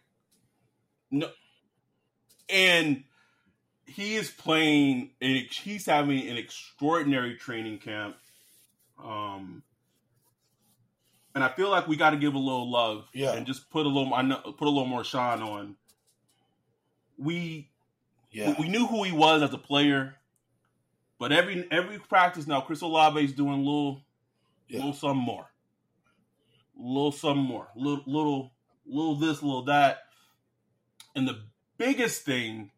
no, 1.10 1.28
and 2.49 3.05
he 3.86 4.16
is 4.16 4.30
playing. 4.30 5.11
and 5.20 5.47
He's 5.51 5.86
having 5.86 6.28
an 6.28 6.36
extraordinary 6.36 7.36
training 7.36 7.78
camp. 7.78 8.16
Um, 9.03 9.62
and 11.34 11.44
I 11.44 11.49
feel 11.49 11.70
like 11.70 11.86
we 11.86 11.97
got 11.97 12.11
to 12.11 12.16
give 12.16 12.34
a 12.34 12.38
little 12.38 12.70
love, 12.70 13.09
yeah, 13.12 13.34
and 13.34 13.47
just 13.47 13.70
put 13.70 13.84
a 13.84 13.88
little, 13.88 14.14
I 14.14 14.22
know, 14.22 14.38
put 14.38 14.66
a 14.66 14.70
little 14.70 14.86
more 14.86 15.05
shine 15.05 15.42
on. 15.42 15.76
We, 17.18 17.70
yeah, 18.30 18.55
we, 18.59 18.64
we 18.64 18.68
knew 18.68 18.86
who 18.86 19.05
he 19.05 19.12
was 19.12 19.42
as 19.42 19.53
a 19.53 19.59
player. 19.59 20.16
But 21.18 21.32
every 21.32 21.66
every 21.70 21.99
practice 21.99 22.47
now, 22.47 22.61
Chris 22.61 22.82
Olave 22.82 23.22
is 23.22 23.32
doing 23.32 23.53
a 23.53 23.57
little, 23.57 24.05
yeah. 24.68 24.78
little 24.78 24.92
something 24.92 25.22
more, 25.22 25.51
little 26.78 27.12
something 27.12 27.42
more, 27.42 27.68
little 27.74 28.03
little 28.07 28.53
little 28.86 29.16
this, 29.16 29.42
little 29.42 29.64
that, 29.64 30.01
and 31.14 31.26
the 31.26 31.40
biggest 31.79 32.22
thing 32.22 32.70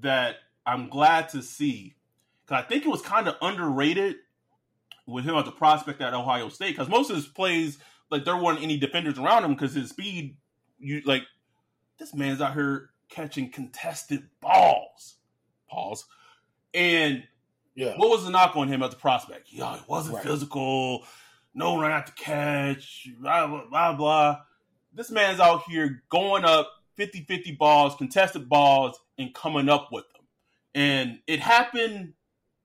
that 0.00 0.36
I'm 0.64 0.88
glad 0.88 1.30
to 1.30 1.42
see, 1.42 1.94
because 2.44 2.64
I 2.64 2.66
think 2.66 2.84
it 2.84 2.88
was 2.88 3.02
kind 3.02 3.28
of 3.28 3.36
underrated 3.42 4.16
with 5.06 5.24
him 5.24 5.34
as 5.34 5.48
a 5.48 5.52
prospect 5.52 6.00
at 6.00 6.14
Ohio 6.14 6.48
State, 6.48 6.70
because 6.76 6.88
most 6.88 7.10
of 7.10 7.16
his 7.16 7.26
plays, 7.26 7.78
like 8.10 8.24
there 8.24 8.36
weren't 8.36 8.62
any 8.62 8.76
defenders 8.78 9.18
around 9.18 9.44
him 9.44 9.52
because 9.52 9.74
his 9.74 9.90
speed, 9.90 10.36
you 10.78 11.02
like, 11.04 11.22
this 11.98 12.14
man's 12.14 12.40
out 12.40 12.54
here 12.54 12.90
catching 13.08 13.50
contested 13.50 14.28
balls, 14.40 15.16
pause, 15.68 16.04
and 16.72 17.24
yeah. 17.74 17.94
What 17.96 18.10
was 18.10 18.24
the 18.24 18.30
knock 18.30 18.54
on 18.54 18.68
him 18.68 18.82
as 18.82 18.92
a 18.92 18.96
prospect? 18.96 19.48
Yeah, 19.50 19.76
he 19.76 19.82
wasn't 19.88 20.16
right. 20.16 20.24
physical, 20.24 21.06
no 21.54 21.80
run 21.80 21.90
out 21.90 22.06
to 22.06 22.12
catch, 22.12 23.08
blah, 23.18 23.46
blah, 23.46 23.64
blah, 23.68 23.92
blah. 23.94 24.40
This 24.92 25.10
man's 25.10 25.40
out 25.40 25.62
here 25.68 26.02
going 26.10 26.44
up 26.44 26.70
50 26.96 27.24
50 27.24 27.52
balls, 27.52 27.94
contested 27.96 28.48
balls, 28.48 28.98
and 29.18 29.34
coming 29.34 29.68
up 29.68 29.88
with 29.92 30.04
them. 30.12 30.26
And 30.74 31.18
it 31.26 31.40
happened 31.40 32.14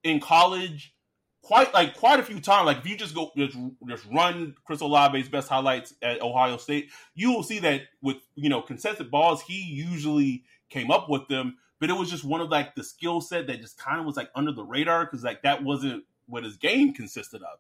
in 0.04 0.20
college 0.20 0.94
quite 1.42 1.74
like 1.74 1.96
quite 1.96 2.20
a 2.20 2.24
few 2.24 2.40
times. 2.40 2.66
Like 2.66 2.78
if 2.78 2.88
you 2.88 2.98
just 2.98 3.16
go 3.16 3.32
just, 3.38 3.58
just 3.88 4.06
run 4.12 4.56
Chris 4.66 4.82
Olave's 4.82 5.30
best 5.30 5.50
highlights 5.50 5.94
at 6.02 6.22
Ohio 6.22 6.58
State, 6.58 6.90
you 7.16 7.32
will 7.32 7.44
see 7.44 7.60
that 7.60 7.82
with 8.02 8.18
you 8.36 8.50
know 8.50 8.62
contested 8.62 9.12
balls, 9.12 9.42
he 9.42 9.62
usually 9.62 10.44
came 10.70 10.92
up 10.92 11.10
with 11.10 11.28
them 11.28 11.58
but 11.80 11.90
it 11.90 11.94
was 11.94 12.10
just 12.10 12.24
one 12.24 12.42
of 12.42 12.50
like 12.50 12.76
the 12.76 12.84
skill 12.84 13.22
set 13.22 13.48
that 13.48 13.62
just 13.62 13.78
kind 13.78 14.00
of 14.00 14.06
was 14.06 14.18
like 14.18 14.32
under 14.36 14.52
the 14.52 14.64
radar 14.64 15.06
because 15.06 15.24
like 15.24 15.44
that 15.44 15.64
wasn't 15.64 16.04
what 16.26 16.44
his 16.44 16.58
game 16.58 16.94
consisted 16.94 17.42
of. 17.42 17.60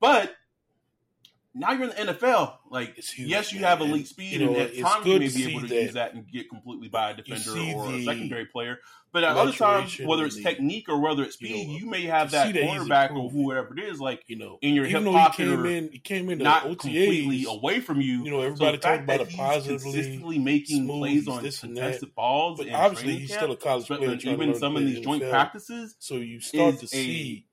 But 0.00 0.34
now 1.54 1.72
you're 1.72 1.90
in 1.90 2.06
the 2.06 2.12
NFL. 2.14 2.54
Like, 2.70 2.96
huge, 2.96 3.28
yes, 3.28 3.52
you 3.52 3.60
man. 3.60 3.70
have 3.70 3.80
elite 3.80 4.08
speed, 4.08 4.32
you 4.32 4.46
know, 4.46 4.54
and 4.54 4.62
at 4.62 4.78
times 4.78 5.06
you 5.06 5.18
may 5.18 5.28
be 5.28 5.50
able 5.50 5.60
to 5.60 5.66
that. 5.68 5.82
use 5.82 5.94
that 5.94 6.14
and 6.14 6.26
get 6.26 6.48
completely 6.48 6.88
by 6.88 7.10
a 7.10 7.16
defender 7.16 7.50
or 7.76 7.92
a 7.92 8.04
secondary 8.04 8.46
player. 8.46 8.78
But 9.12 9.24
at 9.24 9.36
other 9.36 9.52
times, 9.52 10.00
whether 10.00 10.24
it's 10.24 10.42
technique 10.42 10.88
or 10.88 10.98
whether 10.98 11.22
it's 11.22 11.34
speed, 11.34 11.50
you, 11.50 11.66
know, 11.66 11.78
you 11.78 11.86
may 11.86 12.06
have 12.06 12.30
that 12.30 12.54
cornerback 12.54 13.14
or 13.14 13.28
whoever 13.28 13.76
it 13.76 13.84
is, 13.84 14.00
like 14.00 14.22
you 14.26 14.36
know, 14.36 14.58
in 14.62 14.74
your 14.74 14.86
hip 14.86 15.04
pocket, 15.04 15.36
he 15.36 15.50
came 15.50 15.66
in, 15.66 15.88
he 15.92 15.98
came 15.98 16.30
in 16.30 16.38
not 16.38 16.64
OTAs, 16.64 16.78
completely 16.78 17.44
away 17.46 17.80
from 17.80 18.00
you. 18.00 18.24
You 18.24 18.30
know, 18.30 18.40
everybody 18.40 18.78
so 18.78 18.80
talking 18.80 19.04
about 19.04 19.20
it 19.20 19.36
positively, 19.36 19.92
consistently 19.92 20.38
making 20.38 20.86
plays 20.86 21.28
on 21.28 21.42
contested 21.42 22.14
balls. 22.14 22.58
But 22.58 22.70
obviously, 22.72 23.18
he's 23.18 23.34
still 23.34 23.52
a 23.52 23.56
college 23.56 23.86
player. 23.86 24.14
Even 24.14 24.54
some 24.54 24.76
of 24.76 24.82
these 24.82 25.00
joint 25.00 25.28
practices, 25.28 25.94
so 25.98 26.14
you 26.14 26.40
start 26.40 26.78
to 26.78 26.86
see 26.86 27.44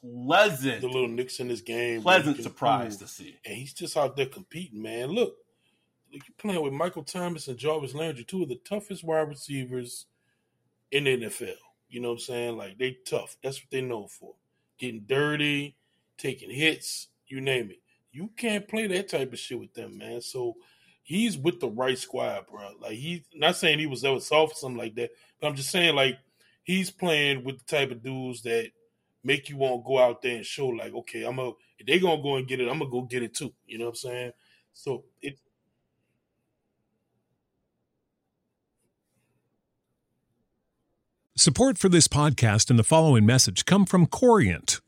pleasant, 0.00 0.80
the 0.80 0.86
little 0.86 1.08
nicks 1.08 1.40
in 1.40 1.48
his 1.48 1.62
game, 1.62 2.02
pleasant 2.02 2.42
surprise 2.42 2.96
to 2.98 3.06
see, 3.06 3.38
and 3.44 3.56
he's 3.56 3.72
just 3.72 3.96
out 3.96 4.16
there 4.16 4.26
competing, 4.26 4.82
man. 4.82 5.08
Look, 5.08 5.36
you're 6.10 6.22
playing 6.38 6.62
with 6.62 6.72
Michael 6.72 7.02
Thomas 7.02 7.48
and 7.48 7.58
Jarvis 7.58 7.94
Landry, 7.94 8.24
two 8.24 8.42
of 8.42 8.48
the 8.48 8.60
toughest 8.64 9.04
wide 9.04 9.28
receivers 9.28 10.06
in 10.90 11.04
the 11.04 11.16
NFL. 11.18 11.54
You 11.88 12.00
know 12.00 12.08
what 12.08 12.14
I'm 12.14 12.20
saying? 12.20 12.56
Like 12.56 12.78
they 12.78 12.98
tough. 13.04 13.36
That's 13.42 13.60
what 13.60 13.70
they 13.70 13.80
know 13.80 14.06
for. 14.06 14.34
Getting 14.78 15.04
dirty, 15.06 15.76
taking 16.16 16.50
hits, 16.50 17.08
you 17.26 17.40
name 17.40 17.70
it. 17.70 17.80
You 18.12 18.30
can't 18.36 18.68
play 18.68 18.86
that 18.86 19.08
type 19.08 19.32
of 19.32 19.38
shit 19.38 19.58
with 19.58 19.74
them, 19.74 19.98
man. 19.98 20.20
So 20.20 20.56
he's 21.02 21.36
with 21.38 21.60
the 21.60 21.68
right 21.68 21.98
squad, 21.98 22.46
bro. 22.46 22.70
Like 22.80 22.92
he's 22.92 23.22
not 23.34 23.56
saying 23.56 23.78
he 23.78 23.86
was 23.86 24.04
ever 24.04 24.20
soft 24.20 24.52
or 24.52 24.56
something 24.56 24.78
like 24.78 24.94
that, 24.96 25.10
but 25.40 25.48
I'm 25.48 25.56
just 25.56 25.70
saying 25.70 25.94
like 25.94 26.18
he's 26.62 26.90
playing 26.90 27.44
with 27.44 27.58
the 27.58 27.64
type 27.64 27.90
of 27.90 28.02
dudes 28.02 28.42
that 28.42 28.70
make 29.24 29.48
you 29.48 29.56
want 29.56 29.82
to 29.82 29.86
go 29.86 29.98
out 29.98 30.22
there 30.22 30.36
and 30.36 30.44
show 30.44 30.68
like, 30.68 30.94
okay, 30.94 31.24
I'm 31.24 31.38
a 31.38 31.52
if 31.78 31.86
they 31.86 31.98
gonna 31.98 32.22
go 32.22 32.36
and 32.36 32.46
get 32.46 32.60
it, 32.60 32.68
I'm 32.68 32.78
gonna 32.78 32.90
go 32.90 33.02
get 33.02 33.22
it 33.22 33.34
too. 33.34 33.52
You 33.66 33.78
know 33.78 33.86
what 33.86 33.90
I'm 33.90 33.96
saying? 33.96 34.32
So 34.72 35.04
it 35.20 35.38
Support 41.36 41.78
for 41.78 41.88
this 41.88 42.08
podcast 42.08 42.68
and 42.68 42.76
the 42.76 42.82
following 42.84 43.24
message 43.24 43.64
come 43.64 43.86
from 43.86 44.06
Corient 44.06 44.80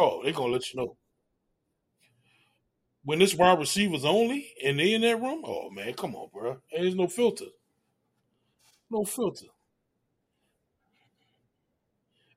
Oh, 0.00 0.22
they're 0.24 0.32
gonna 0.32 0.54
let 0.54 0.72
you 0.72 0.80
know. 0.80 0.96
When 3.04 3.18
this 3.18 3.34
wide 3.34 3.58
receivers 3.58 4.06
only 4.06 4.54
and 4.64 4.78
they 4.78 4.94
in 4.94 5.02
that 5.02 5.20
room, 5.20 5.42
oh 5.44 5.68
man, 5.68 5.92
come 5.92 6.16
on, 6.16 6.30
bro. 6.32 6.62
There's 6.72 6.94
no 6.94 7.08
filter. 7.08 7.44
No 8.90 9.04
filter. 9.04 9.46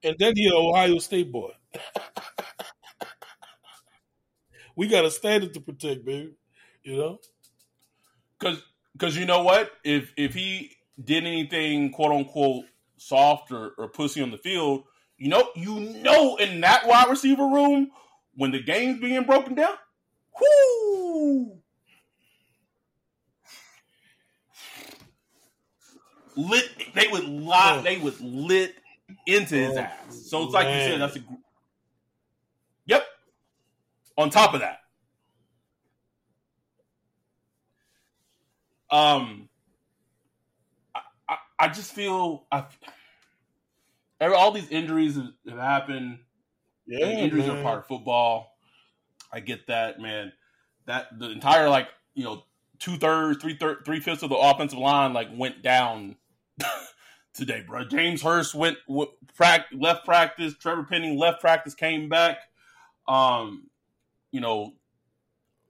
And 0.03 0.15
then 0.19 0.33
he 0.35 0.51
Ohio 0.51 0.99
State 0.99 1.31
boy. 1.31 1.51
we 4.75 4.87
got 4.87 5.05
a 5.05 5.11
standard 5.11 5.53
to 5.53 5.61
protect, 5.61 6.05
baby. 6.05 6.33
You 6.83 6.97
know? 6.97 7.19
Cause 8.39 8.61
cause 8.97 9.15
you 9.15 9.25
know 9.25 9.43
what? 9.43 9.71
If 9.83 10.11
if 10.17 10.33
he 10.33 10.71
did 11.03 11.25
anything 11.25 11.91
quote 11.91 12.11
unquote 12.11 12.65
soft 12.97 13.51
or, 13.51 13.71
or 13.77 13.87
pussy 13.89 14.21
on 14.21 14.31
the 14.31 14.37
field, 14.37 14.83
you 15.17 15.29
know, 15.29 15.49
you 15.55 15.79
know, 15.79 16.35
in 16.37 16.61
that 16.61 16.87
wide 16.87 17.09
receiver 17.09 17.45
room, 17.45 17.91
when 18.35 18.51
the 18.51 18.61
game's 18.61 18.99
being 18.99 19.23
broken 19.23 19.55
down, 19.55 19.73
whoo, 20.39 21.59
lit. 26.35 26.69
They 26.93 27.07
would 27.07 27.25
lie. 27.25 27.81
They 27.81 27.97
would 27.97 28.19
lit 28.19 28.75
into 29.25 29.55
his 29.55 29.77
ass. 29.77 30.27
So 30.27 30.43
it's 30.43 30.53
like 30.53 30.67
you 30.67 30.81
said. 30.81 31.01
That's 31.01 31.15
a. 31.15 31.19
Yep. 32.85 33.05
On 34.17 34.29
top 34.29 34.53
of 34.53 34.59
that, 34.59 34.79
um, 38.91 39.49
I, 40.93 40.99
I, 41.27 41.37
I 41.59 41.67
just 41.69 41.93
feel 41.93 42.45
I 42.51 42.65
all 44.31 44.51
these 44.51 44.69
injuries 44.69 45.15
have, 45.15 45.31
have 45.47 45.59
happened. 45.59 46.19
Yeah, 46.85 47.07
injuries 47.07 47.47
man. 47.47 47.57
are 47.57 47.63
part 47.63 47.79
of 47.79 47.87
football. 47.87 48.57
I 49.31 49.39
get 49.39 49.67
that, 49.67 49.99
man. 49.99 50.31
That 50.85 51.17
the 51.17 51.29
entire 51.29 51.69
like 51.69 51.87
you 52.13 52.23
know 52.23 52.43
two 52.79 52.97
thirds, 52.97 53.41
three 53.41 53.55
third, 53.55 53.79
three 53.85 53.99
fifths 53.99 54.23
of 54.23 54.29
the 54.29 54.35
offensive 54.35 54.79
line 54.79 55.13
like 55.13 55.29
went 55.33 55.63
down 55.63 56.17
today, 57.33 57.63
bro. 57.65 57.85
James 57.85 58.21
Hurst 58.21 58.53
went 58.53 58.77
left 58.89 60.05
practice. 60.05 60.53
Trevor 60.57 60.83
Penning 60.83 61.17
left 61.17 61.41
practice, 61.41 61.73
came 61.73 62.09
back. 62.09 62.37
Um, 63.07 63.69
you 64.31 64.41
know, 64.41 64.73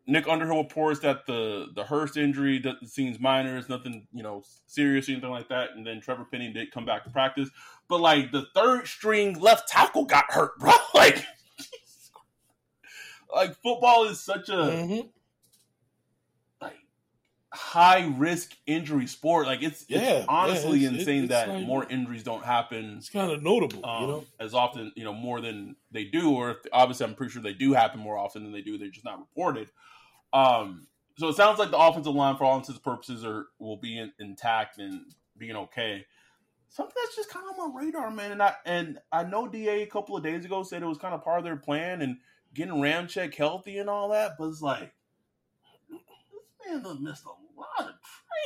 Nick 0.05 0.27
Underhill 0.27 0.57
reports 0.57 0.99
that 1.01 1.25
the 1.25 1.67
the 1.75 1.85
Hurst 1.85 2.17
injury 2.17 2.59
doesn't 2.59 2.87
seems 2.87 3.19
minor. 3.19 3.57
It's 3.57 3.69
nothing, 3.69 4.07
you 4.11 4.23
know, 4.23 4.43
serious 4.67 5.07
or 5.07 5.13
anything 5.13 5.29
like 5.29 5.49
that. 5.49 5.71
And 5.75 5.85
then 5.85 6.01
Trevor 6.01 6.25
Penning 6.29 6.53
did 6.53 6.71
come 6.71 6.85
back 6.85 7.03
to 7.05 7.09
practice, 7.09 7.49
but 7.87 7.99
like 7.99 8.31
the 8.31 8.45
third 8.55 8.87
string 8.87 9.39
left 9.39 9.67
tackle 9.67 10.05
got 10.05 10.31
hurt, 10.31 10.51
bro. 10.59 10.73
Like, 10.93 11.25
like 13.33 13.55
football 13.61 14.05
is 14.05 14.19
such 14.19 14.49
a 14.49 14.53
mm-hmm. 14.53 15.07
like 16.61 16.77
high 17.51 18.13
risk 18.17 18.51
injury 18.65 19.07
sport. 19.07 19.47
Like 19.47 19.63
it's, 19.63 19.85
yeah, 19.87 19.99
it's 19.99 20.25
honestly 20.29 20.79
yeah, 20.79 20.89
it's, 20.89 20.99
insane 20.99 21.27
that 21.27 21.49
like, 21.49 21.65
more 21.65 21.85
injuries 21.89 22.23
don't 22.23 22.43
happen. 22.43 22.95
It's 22.97 23.09
kind 23.09 23.31
of 23.31 23.41
notable, 23.41 23.85
um, 23.85 24.01
you 24.01 24.07
know, 24.07 24.25
as 24.39 24.53
often, 24.53 24.91
you 24.95 25.03
know, 25.03 25.13
more 25.13 25.41
than 25.41 25.75
they 25.91 26.05
do. 26.05 26.31
Or 26.31 26.51
if, 26.51 26.57
obviously, 26.71 27.05
I'm 27.05 27.15
pretty 27.15 27.33
sure 27.33 27.41
they 27.41 27.53
do 27.53 27.73
happen 27.73 27.99
more 27.99 28.17
often 28.17 28.43
than 28.43 28.51
they 28.51 28.61
do. 28.61 28.77
They're 28.77 28.89
just 28.89 29.05
not 29.05 29.19
reported. 29.19 29.69
Um, 30.31 30.87
so 31.17 31.27
it 31.27 31.35
sounds 31.35 31.59
like 31.59 31.71
the 31.71 31.77
offensive 31.77 32.13
line, 32.13 32.37
for 32.37 32.45
all 32.45 32.55
intents 32.55 32.77
and 32.77 32.83
purposes, 32.83 33.23
are 33.23 33.47
will 33.59 33.77
be 33.77 33.97
in, 33.97 34.11
intact 34.19 34.79
and 34.79 35.01
being 35.37 35.55
okay. 35.55 36.05
Something 36.73 36.95
that's 37.03 37.15
just 37.15 37.29
kind 37.29 37.45
of 37.47 37.59
on 37.59 37.71
my 37.71 37.81
radar, 37.81 38.09
man. 38.09 38.31
And 38.31 38.41
I 38.41 38.55
and 38.65 38.97
I 39.11 39.23
know 39.23 39.47
Da 39.47 39.83
a 39.83 39.85
couple 39.85 40.17
of 40.17 40.23
days 40.23 40.43
ago 40.43 40.63
said 40.63 40.81
it 40.81 40.87
was 40.87 40.97
kind 40.97 41.13
of 41.13 41.23
part 41.23 41.37
of 41.37 41.43
their 41.43 41.55
plan 41.55 42.01
and 42.01 42.17
getting 42.55 42.73
Ramczyk 42.73 43.35
healthy 43.35 43.77
and 43.77 43.87
all 43.87 44.09
that, 44.09 44.37
but 44.39 44.47
it's 44.47 44.61
like 44.63 44.91
this 45.87 46.01
man 46.65 47.03
missed 47.03 47.25
a 47.25 47.59
lot 47.59 47.89
of 47.89 47.95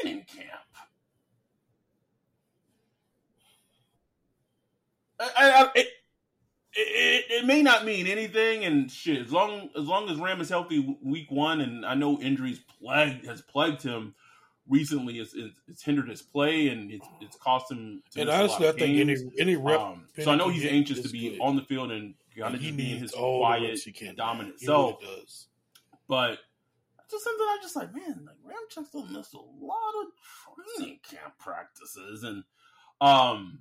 training 0.03 0.25
camp. 0.25 0.49
I, 5.21 5.29
I, 5.37 5.71
it, 5.73 5.87
it, 6.73 7.25
it, 7.29 7.45
may 7.45 7.61
not 7.61 7.85
mean 7.85 8.07
anything, 8.07 8.65
and 8.65 8.91
shit. 8.91 9.21
As 9.21 9.31
long 9.31 9.69
as 9.77 9.85
long 9.85 10.09
as 10.09 10.17
Ram 10.17 10.41
is 10.41 10.49
healthy 10.49 10.97
week 11.01 11.31
one, 11.31 11.61
and 11.61 11.85
I 11.85 11.93
know 11.93 12.19
injuries 12.19 12.59
plagued 12.81 13.25
has 13.25 13.41
plagued 13.41 13.83
him 13.83 14.15
recently. 14.69 15.19
It's, 15.19 15.33
it's, 15.33 15.59
it's 15.67 15.83
hindered 15.83 16.09
his 16.09 16.21
play, 16.21 16.69
and 16.69 16.91
it's, 16.91 17.07
it's 17.21 17.37
cost 17.37 17.71
him. 17.71 18.01
and 18.15 18.29
honestly, 18.29 18.67
I 18.67 18.71
think 18.71 18.99
any 18.99 19.15
any 19.39 19.55
rep. 19.55 19.79
Um, 19.79 20.05
so 20.19 20.31
I 20.31 20.35
know 20.35 20.49
he's 20.49 20.65
anxious 20.65 21.01
to 21.01 21.09
be 21.09 21.31
good. 21.31 21.41
on 21.41 21.55
the 21.55 21.63
field 21.63 21.91
and 21.91 22.13
kind 22.37 22.55
of 22.55 22.61
just 22.61 22.77
being 22.77 22.99
his 22.99 23.11
quiet, 23.11 23.79
dominant 24.15 24.59
self. 24.59 24.97
Really 25.01 25.15
does. 25.15 25.47
But 26.07 26.39
just 27.09 27.23
something 27.23 27.45
I 27.45 27.57
just 27.61 27.75
like, 27.75 27.93
man, 27.93 28.27
like 28.45 28.85
still 28.85 29.05
missed 29.05 29.33
a 29.33 29.37
lot 29.37 29.93
of 30.01 30.77
training 30.77 30.99
camp 31.09 31.33
practices, 31.39 32.23
and 32.23 32.43
um 32.99 33.59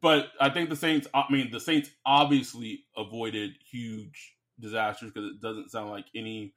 but 0.00 0.28
I 0.40 0.50
think 0.50 0.70
the 0.70 0.76
Saints. 0.76 1.06
I 1.12 1.24
mean, 1.30 1.50
the 1.50 1.60
Saints 1.60 1.90
obviously 2.04 2.84
avoided 2.96 3.52
huge 3.70 4.36
disasters 4.58 5.12
because 5.12 5.30
it 5.30 5.40
doesn't 5.40 5.70
sound 5.70 5.90
like 5.90 6.06
any 6.14 6.54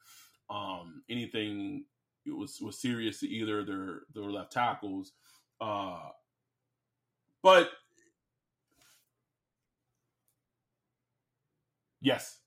um, 0.50 1.04
anything 1.10 1.86
it 2.26 2.36
was 2.36 2.60
was 2.62 2.80
serious 2.80 3.20
to 3.20 3.28
either 3.28 3.64
their 3.64 4.02
their 4.14 4.32
left 4.32 4.52
tackles. 4.52 5.14
Uh, 5.62 6.10
but 7.44 7.70
yes. 12.02 12.40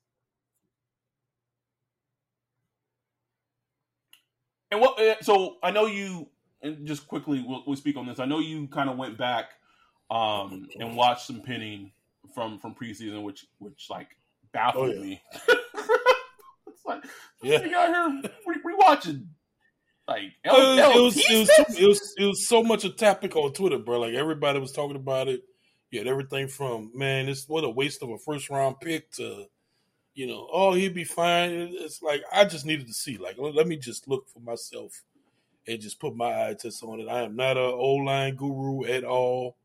And 4.70 4.80
what? 4.80 4.98
Eh, 5.00 5.14
so 5.22 5.56
I 5.62 5.70
know 5.70 5.86
you, 5.86 6.28
and 6.62 6.86
just 6.86 7.08
quickly 7.08 7.44
we'll, 7.46 7.62
we'll 7.66 7.76
speak 7.76 7.96
on 7.96 8.06
this. 8.06 8.18
I 8.18 8.26
know 8.26 8.38
you 8.40 8.66
kind 8.68 8.90
of 8.90 8.98
went 8.98 9.16
back 9.16 9.52
um, 10.10 10.68
and 10.78 10.96
watched 10.96 11.26
some 11.26 11.40
Penning 11.40 11.92
from 12.34 12.58
from 12.58 12.74
preseason, 12.74 13.22
which 13.22 13.46
which 13.58 13.86
like 13.88 14.08
baffled 14.52 14.90
oh, 14.90 14.92
yeah. 14.92 15.00
me. 15.00 15.22
it's 16.66 16.84
like, 16.84 17.04
yeah, 17.42 17.66
got 17.68 17.88
here, 17.88 18.32
what 18.44 18.56
are 18.56 18.76
watching? 18.76 19.28
Like 20.09 20.32
it, 20.42 20.50
was, 20.50 20.78
it, 20.78 21.02
was, 21.02 21.16
it, 21.18 21.38
was 21.38 21.56
so, 21.56 21.84
it 21.84 21.86
was 21.86 22.14
it 22.16 22.24
was 22.24 22.48
so 22.48 22.62
much 22.62 22.84
a 22.84 22.90
topic 22.90 23.36
on 23.36 23.52
Twitter, 23.52 23.78
bro. 23.78 24.00
Like 24.00 24.14
everybody 24.14 24.59
was 24.59 24.72
talking 24.72 24.96
about 24.96 25.28
it. 25.28 25.42
You 25.90 25.98
had 25.98 26.09
everything 26.09 26.48
from 26.48 26.90
man, 26.94 27.28
it's 27.28 27.46
what 27.46 27.64
a 27.64 27.68
waste 27.68 28.02
of 28.02 28.09
a 28.09 28.18
first 28.18 28.48
round 28.48 28.80
pick 28.80 29.11
to 29.12 29.44
you 30.14 30.26
know, 30.26 30.48
oh 30.50 30.72
he'd 30.72 30.94
be 30.94 31.04
fine. 31.04 31.50
It's 31.72 32.00
like 32.00 32.22
I 32.32 32.46
just 32.46 32.64
needed 32.64 32.86
to 32.86 32.94
see. 32.94 33.18
Like 33.18 33.36
let 33.38 33.68
me 33.68 33.76
just 33.76 34.09
look 34.09 34.26
for 34.30 34.40
myself 34.40 35.02
and 35.66 35.78
just 35.78 36.00
put 36.00 36.16
my 36.16 36.48
eye 36.48 36.56
test 36.59 36.82
on 36.82 37.00
it. 37.00 37.09
I 37.09 37.22
am 37.22 37.36
not 37.36 37.59
a 37.59 37.61
O 37.61 37.96
line 37.96 38.34
guru 38.34 38.86
at 38.86 39.04
all. 39.04 39.56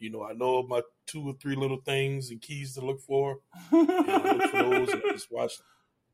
You 0.00 0.10
know, 0.10 0.24
I 0.24 0.32
know 0.32 0.64
my 0.64 0.82
two 1.06 1.28
or 1.28 1.34
three 1.34 1.54
little 1.54 1.80
things 1.80 2.30
and 2.30 2.40
keys 2.40 2.74
to 2.74 2.84
look 2.84 3.00
for. 3.00 3.38
And 3.70 3.88
I 3.88 4.32
look 4.32 4.50
for 4.50 4.62
those 4.64 4.88
and 4.88 5.02
just 5.12 5.30
watch. 5.30 5.52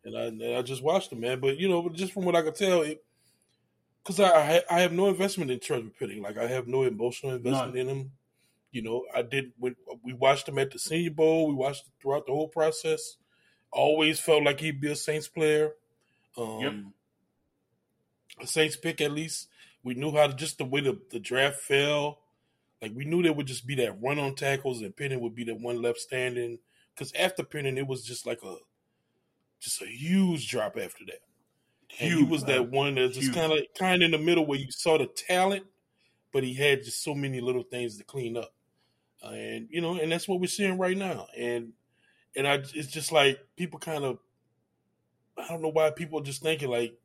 And 0.05 0.16
I, 0.16 0.22
and 0.24 0.43
I 0.43 0.62
just 0.62 0.82
watched 0.82 1.09
them, 1.09 1.20
man. 1.20 1.41
But 1.41 1.57
you 1.57 1.70
know, 1.70 1.89
just 1.89 2.12
from 2.12 2.26
what 2.26 2.36
I 2.36 2.43
could 2.43 2.55
tell, 2.55 2.82
it 2.82 3.03
because 4.09 4.20
I 4.20 4.62
I 4.70 4.80
have 4.80 4.92
no 4.92 5.09
investment 5.09 5.50
in 5.50 5.61
Trevor 5.61 5.90
Penning. 5.98 6.22
Like 6.22 6.38
I 6.38 6.46
have 6.46 6.66
no 6.66 6.84
emotional 6.84 7.34
investment 7.34 7.74
None. 7.74 7.88
in 7.88 7.88
him. 7.88 8.12
You 8.72 8.82
know, 8.82 9.04
I 9.14 9.22
did 9.22 9.52
when 9.59 9.76
we 10.02 10.14
watched 10.14 10.48
him 10.48 10.59
at 10.59 10.70
the 10.70 10.78
Senior 10.78 11.11
Bowl. 11.11 11.48
We 11.48 11.54
watched 11.54 11.84
throughout 12.00 12.26
the 12.26 12.32
whole 12.32 12.48
process. 12.48 13.16
Always 13.70 14.18
felt 14.18 14.44
like 14.44 14.61
he'd 14.61 14.80
be 14.80 14.90
a 14.90 14.96
Saints 14.96 15.28
player. 15.28 15.72
Um, 16.38 16.61
yep. 16.61 16.74
A 18.40 18.46
Saints 18.46 18.76
pick 18.76 19.02
at 19.02 19.12
least. 19.12 19.48
We 19.82 19.94
knew 19.94 20.11
how 20.12 20.26
to 20.26 20.34
just 20.34 20.56
the 20.56 20.64
way 20.64 20.80
the, 20.80 20.98
the 21.11 21.20
draft 21.20 21.61
fell. 21.61 22.20
Like 22.80 22.92
we 22.94 23.04
knew 23.04 23.22
there 23.22 23.32
would 23.34 23.46
just 23.46 23.66
be 23.66 23.74
that 23.76 24.00
run 24.00 24.18
on 24.18 24.34
tackles, 24.34 24.80
and 24.80 24.96
Penning 24.96 25.20
would 25.20 25.34
be 25.34 25.44
the 25.44 25.54
one 25.54 25.82
left 25.82 25.98
standing. 25.98 26.59
Because 26.94 27.12
after 27.12 27.42
Penning, 27.42 27.76
it 27.76 27.86
was 27.86 28.04
just 28.04 28.26
like 28.26 28.42
a 28.42 28.56
just 29.61 29.82
a 29.82 29.86
huge 29.86 30.48
drop 30.48 30.78
after 30.78 31.04
that. 31.06 31.20
Huge, 31.89 32.12
and 32.12 32.20
he 32.20 32.30
was 32.30 32.45
that 32.45 32.70
one 32.70 32.95
that's 32.95 33.16
just 33.16 33.34
kind 33.34 33.53
of 33.53 33.59
kind 33.78 34.03
of 34.03 34.07
in 34.07 34.11
the 34.12 34.18
middle 34.18 34.47
where 34.47 34.59
you 34.59 34.70
saw 34.70 34.99
the 34.99 35.07
talent, 35.07 35.64
but 36.32 36.45
he 36.45 36.55
had 36.55 36.84
just 36.84 37.03
so 37.03 37.14
many 37.14 37.41
little 37.41 37.62
things 37.62 37.97
to 37.99 38.05
clean 38.05 38.36
up. 38.36 38.53
Uh, 39.24 39.30
and 39.30 39.68
you 39.70 39.80
know, 39.80 39.99
and 39.99 40.12
that's 40.12 40.28
what 40.28 40.41
we're 40.41 40.47
seeing 40.47 40.78
right 40.78 40.97
now. 40.97 41.26
And 41.36 41.72
and 42.36 42.47
I, 42.47 42.55
it's 42.55 42.89
just 42.89 43.11
like 43.11 43.41
people 43.57 43.80
kind 43.80 44.05
of, 44.05 44.18
I 45.36 45.49
don't 45.49 45.62
know 45.62 45.70
why 45.70 45.91
people 45.91 46.20
are 46.20 46.24
just 46.24 46.43
thinking 46.43 46.68
like, 46.68 46.97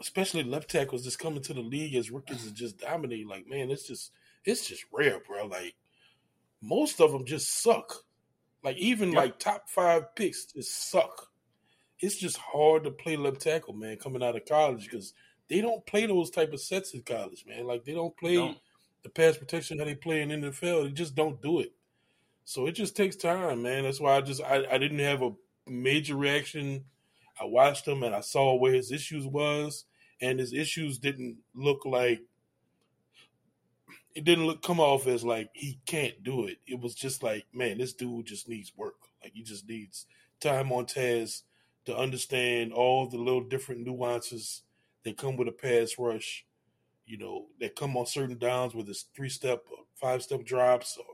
especially 0.00 0.42
left 0.42 0.70
tackles 0.70 1.04
just 1.04 1.18
coming 1.18 1.42
to 1.42 1.54
the 1.54 1.60
league 1.60 1.94
as 1.94 2.10
rookies 2.10 2.46
and 2.46 2.54
just 2.54 2.78
dominate. 2.78 3.26
Like, 3.26 3.48
man, 3.48 3.70
it's 3.70 3.86
just 3.86 4.12
it's 4.44 4.66
just 4.66 4.84
rare, 4.92 5.20
bro. 5.26 5.46
Like 5.46 5.74
most 6.62 7.00
of 7.00 7.12
them 7.12 7.26
just 7.26 7.62
suck. 7.62 8.04
Like 8.62 8.76
even 8.78 9.12
like 9.12 9.38
top 9.38 9.68
five 9.68 10.14
picks 10.14 10.46
just 10.46 10.90
suck. 10.90 11.30
It's 12.04 12.16
just 12.16 12.36
hard 12.36 12.84
to 12.84 12.90
play 12.90 13.16
left 13.16 13.40
tackle, 13.40 13.72
man, 13.72 13.96
coming 13.96 14.22
out 14.22 14.36
of 14.36 14.44
college 14.44 14.84
because 14.84 15.14
they 15.48 15.62
don't 15.62 15.86
play 15.86 16.04
those 16.04 16.28
type 16.28 16.52
of 16.52 16.60
sets 16.60 16.92
in 16.92 17.00
college, 17.02 17.44
man. 17.48 17.66
Like 17.66 17.84
they 17.84 17.94
don't 17.94 18.14
play 18.16 18.36
don't. 18.36 18.58
the 19.02 19.08
pass 19.08 19.38
protection 19.38 19.78
that 19.78 19.86
they 19.86 19.94
play 19.94 20.20
in 20.20 20.28
the 20.28 20.48
NFL. 20.48 20.84
They 20.84 20.90
just 20.90 21.14
don't 21.14 21.40
do 21.40 21.60
it. 21.60 21.72
So 22.44 22.66
it 22.66 22.72
just 22.72 22.94
takes 22.94 23.16
time, 23.16 23.62
man. 23.62 23.84
That's 23.84 24.00
why 24.00 24.16
I 24.16 24.20
just 24.20 24.42
I, 24.42 24.66
I 24.70 24.76
didn't 24.76 24.98
have 24.98 25.22
a 25.22 25.32
major 25.66 26.14
reaction. 26.14 26.84
I 27.40 27.46
watched 27.46 27.88
him 27.88 28.02
and 28.02 28.14
I 28.14 28.20
saw 28.20 28.54
where 28.54 28.74
his 28.74 28.92
issues 28.92 29.26
was, 29.26 29.86
and 30.20 30.38
his 30.38 30.52
issues 30.52 30.98
didn't 30.98 31.38
look 31.54 31.86
like 31.86 32.20
it 34.14 34.24
didn't 34.24 34.46
look 34.46 34.62
come 34.62 34.78
off 34.78 35.06
as 35.06 35.24
like 35.24 35.48
he 35.54 35.80
can't 35.86 36.22
do 36.22 36.44
it. 36.44 36.58
It 36.66 36.80
was 36.80 36.94
just 36.94 37.22
like, 37.22 37.46
man, 37.54 37.78
this 37.78 37.94
dude 37.94 38.26
just 38.26 38.46
needs 38.46 38.72
work. 38.76 38.96
Like 39.22 39.32
he 39.32 39.42
just 39.42 39.66
needs 39.66 40.04
time 40.38 40.70
on 40.70 40.84
task 40.84 41.44
to 41.86 41.96
understand 41.96 42.72
all 42.72 43.08
the 43.08 43.18
little 43.18 43.42
different 43.42 43.86
nuances 43.86 44.62
that 45.04 45.16
come 45.16 45.36
with 45.36 45.48
a 45.48 45.52
pass 45.52 45.94
rush. 45.98 46.44
You 47.06 47.18
know, 47.18 47.46
that 47.60 47.76
come 47.76 47.96
on 47.96 48.06
certain 48.06 48.38
downs 48.38 48.74
with 48.74 48.88
his 48.88 49.04
three 49.14 49.28
step, 49.28 49.64
five 49.94 50.22
step 50.22 50.42
drops, 50.44 50.96
or 50.96 51.04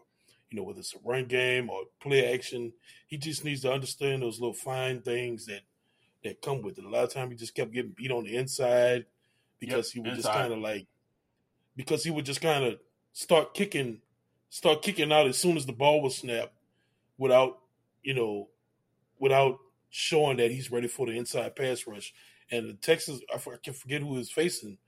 you 0.49 0.57
know, 0.57 0.63
whether 0.63 0.79
it's 0.79 0.95
a 0.95 0.99
run 1.05 1.25
game 1.25 1.69
or 1.69 1.83
play 2.01 2.33
action. 2.33 2.73
He 3.09 3.17
just 3.17 3.45
needs 3.45 3.63
to 3.63 3.73
understand 3.73 4.23
those 4.23 4.39
little 4.39 4.55
fine 4.55 5.01
things 5.01 5.47
that 5.47 5.63
that 6.23 6.43
come 6.43 6.63
with 6.63 6.79
it. 6.79 6.85
A 6.85 6.89
lot 6.89 7.05
of 7.05 7.13
times 7.13 7.33
he 7.33 7.37
just 7.37 7.55
kept 7.55 7.73
getting 7.73 7.93
beat 7.97 8.13
on 8.13 8.25
the 8.25 8.37
inside 8.37 9.07
because 9.59 9.89
yep, 9.89 9.95
he 9.95 10.01
would 10.01 10.17
inside. 10.17 10.23
just 10.23 10.39
kind 10.39 10.53
of 10.53 10.59
like 10.61 10.87
because 11.77 12.05
he 12.05 12.11
would 12.11 12.25
just 12.25 12.41
kind 12.41 12.65
of 12.65 12.79
start 13.13 13.55
kicking 13.55 14.01
start 14.49 14.83
kicking 14.83 15.13
out 15.13 15.27
as 15.27 15.39
soon 15.39 15.57
as 15.57 15.67
the 15.67 15.73
ball 15.73 16.03
was 16.03 16.17
snapped 16.17 16.53
without 17.19 17.59
you 18.03 18.15
know 18.15 18.49
without 19.19 19.59
showing 19.91 20.39
that 20.39 20.51
he's 20.51 20.71
ready 20.71 20.89
for 20.89 21.07
the 21.07 21.13
inside 21.13 21.57
pass 21.57 21.87
rush. 21.87 22.15
And 22.51 22.69
the 22.69 22.75
Texas, 22.75 23.21
I 23.33 23.39
can 23.63 23.75
forget 23.75 24.03
who 24.03 24.17
is 24.17 24.31
facing, 24.31 24.79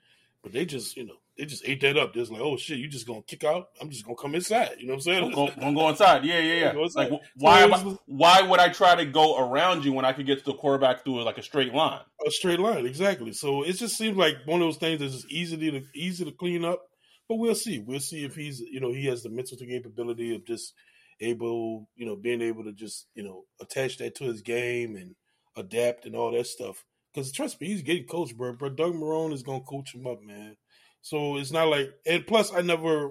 but 0.42 0.52
they 0.52 0.64
just 0.64 0.96
you 0.96 1.06
know 1.06 1.14
they 1.38 1.46
just 1.46 1.66
ate 1.66 1.80
that 1.80 1.96
up. 1.96 2.12
They're 2.12 2.24
like, 2.24 2.40
oh 2.40 2.56
shit, 2.56 2.78
you 2.78 2.88
just 2.88 3.06
gonna 3.06 3.22
kick 3.22 3.44
out? 3.44 3.68
I'm 3.80 3.88
just 3.88 4.04
gonna 4.04 4.16
come 4.16 4.34
inside. 4.34 4.76
You 4.78 4.86
know 4.86 4.94
what 4.94 4.96
I'm 4.96 5.00
saying? 5.02 5.32
Go, 5.32 5.48
go, 5.48 5.72
go 5.72 5.88
inside. 5.88 6.24
Yeah, 6.24 6.40
yeah, 6.40 6.72
yeah. 6.74 6.86
Like, 6.94 7.10
why? 7.36 7.64
I, 7.64 7.96
why 8.06 8.42
would 8.42 8.60
I 8.60 8.68
try 8.68 8.94
to 8.96 9.06
go 9.06 9.38
around 9.38 9.84
you 9.84 9.92
when 9.92 10.04
I 10.04 10.12
could 10.12 10.26
get 10.26 10.38
to 10.40 10.44
the 10.44 10.54
quarterback 10.54 11.04
through 11.04 11.22
like 11.22 11.38
a 11.38 11.42
straight 11.42 11.72
line? 11.72 12.00
A 12.26 12.30
straight 12.30 12.60
line, 12.60 12.84
exactly. 12.84 13.32
So 13.32 13.62
it 13.62 13.74
just 13.74 13.96
seems 13.96 14.16
like 14.16 14.36
one 14.44 14.60
of 14.60 14.66
those 14.66 14.76
things 14.76 15.00
that's 15.00 15.14
just 15.14 15.30
easy 15.30 15.56
to 15.70 15.82
easy 15.94 16.24
to 16.24 16.32
clean 16.32 16.64
up. 16.64 16.82
But 17.28 17.36
we'll 17.36 17.54
see. 17.54 17.78
We'll 17.78 18.00
see 18.00 18.24
if 18.24 18.34
he's 18.34 18.60
you 18.60 18.80
know 18.80 18.92
he 18.92 19.06
has 19.06 19.22
the 19.22 19.30
mental 19.30 19.56
capability 19.56 20.34
of 20.34 20.44
just 20.44 20.74
able 21.20 21.88
you 21.96 22.06
know 22.06 22.16
being 22.16 22.42
able 22.42 22.64
to 22.64 22.72
just 22.72 23.06
you 23.14 23.22
know 23.22 23.44
attach 23.60 23.98
that 23.98 24.14
to 24.16 24.24
his 24.24 24.42
game 24.42 24.96
and 24.96 25.14
adapt 25.56 26.06
and 26.06 26.16
all 26.16 26.32
that 26.32 26.46
stuff. 26.46 26.84
Because 27.12 27.30
trust 27.30 27.60
me, 27.60 27.68
he's 27.68 27.82
getting 27.82 28.06
coached, 28.06 28.36
bro. 28.36 28.54
But 28.54 28.76
Doug 28.76 28.94
Marrone 28.94 29.32
is 29.32 29.42
gonna 29.42 29.60
coach 29.60 29.94
him 29.94 30.06
up, 30.06 30.22
man. 30.22 30.56
So 31.02 31.36
it's 31.36 31.50
not 31.50 31.68
like, 31.68 31.92
and 32.06 32.26
plus, 32.26 32.52
I 32.54 32.62
never, 32.62 33.10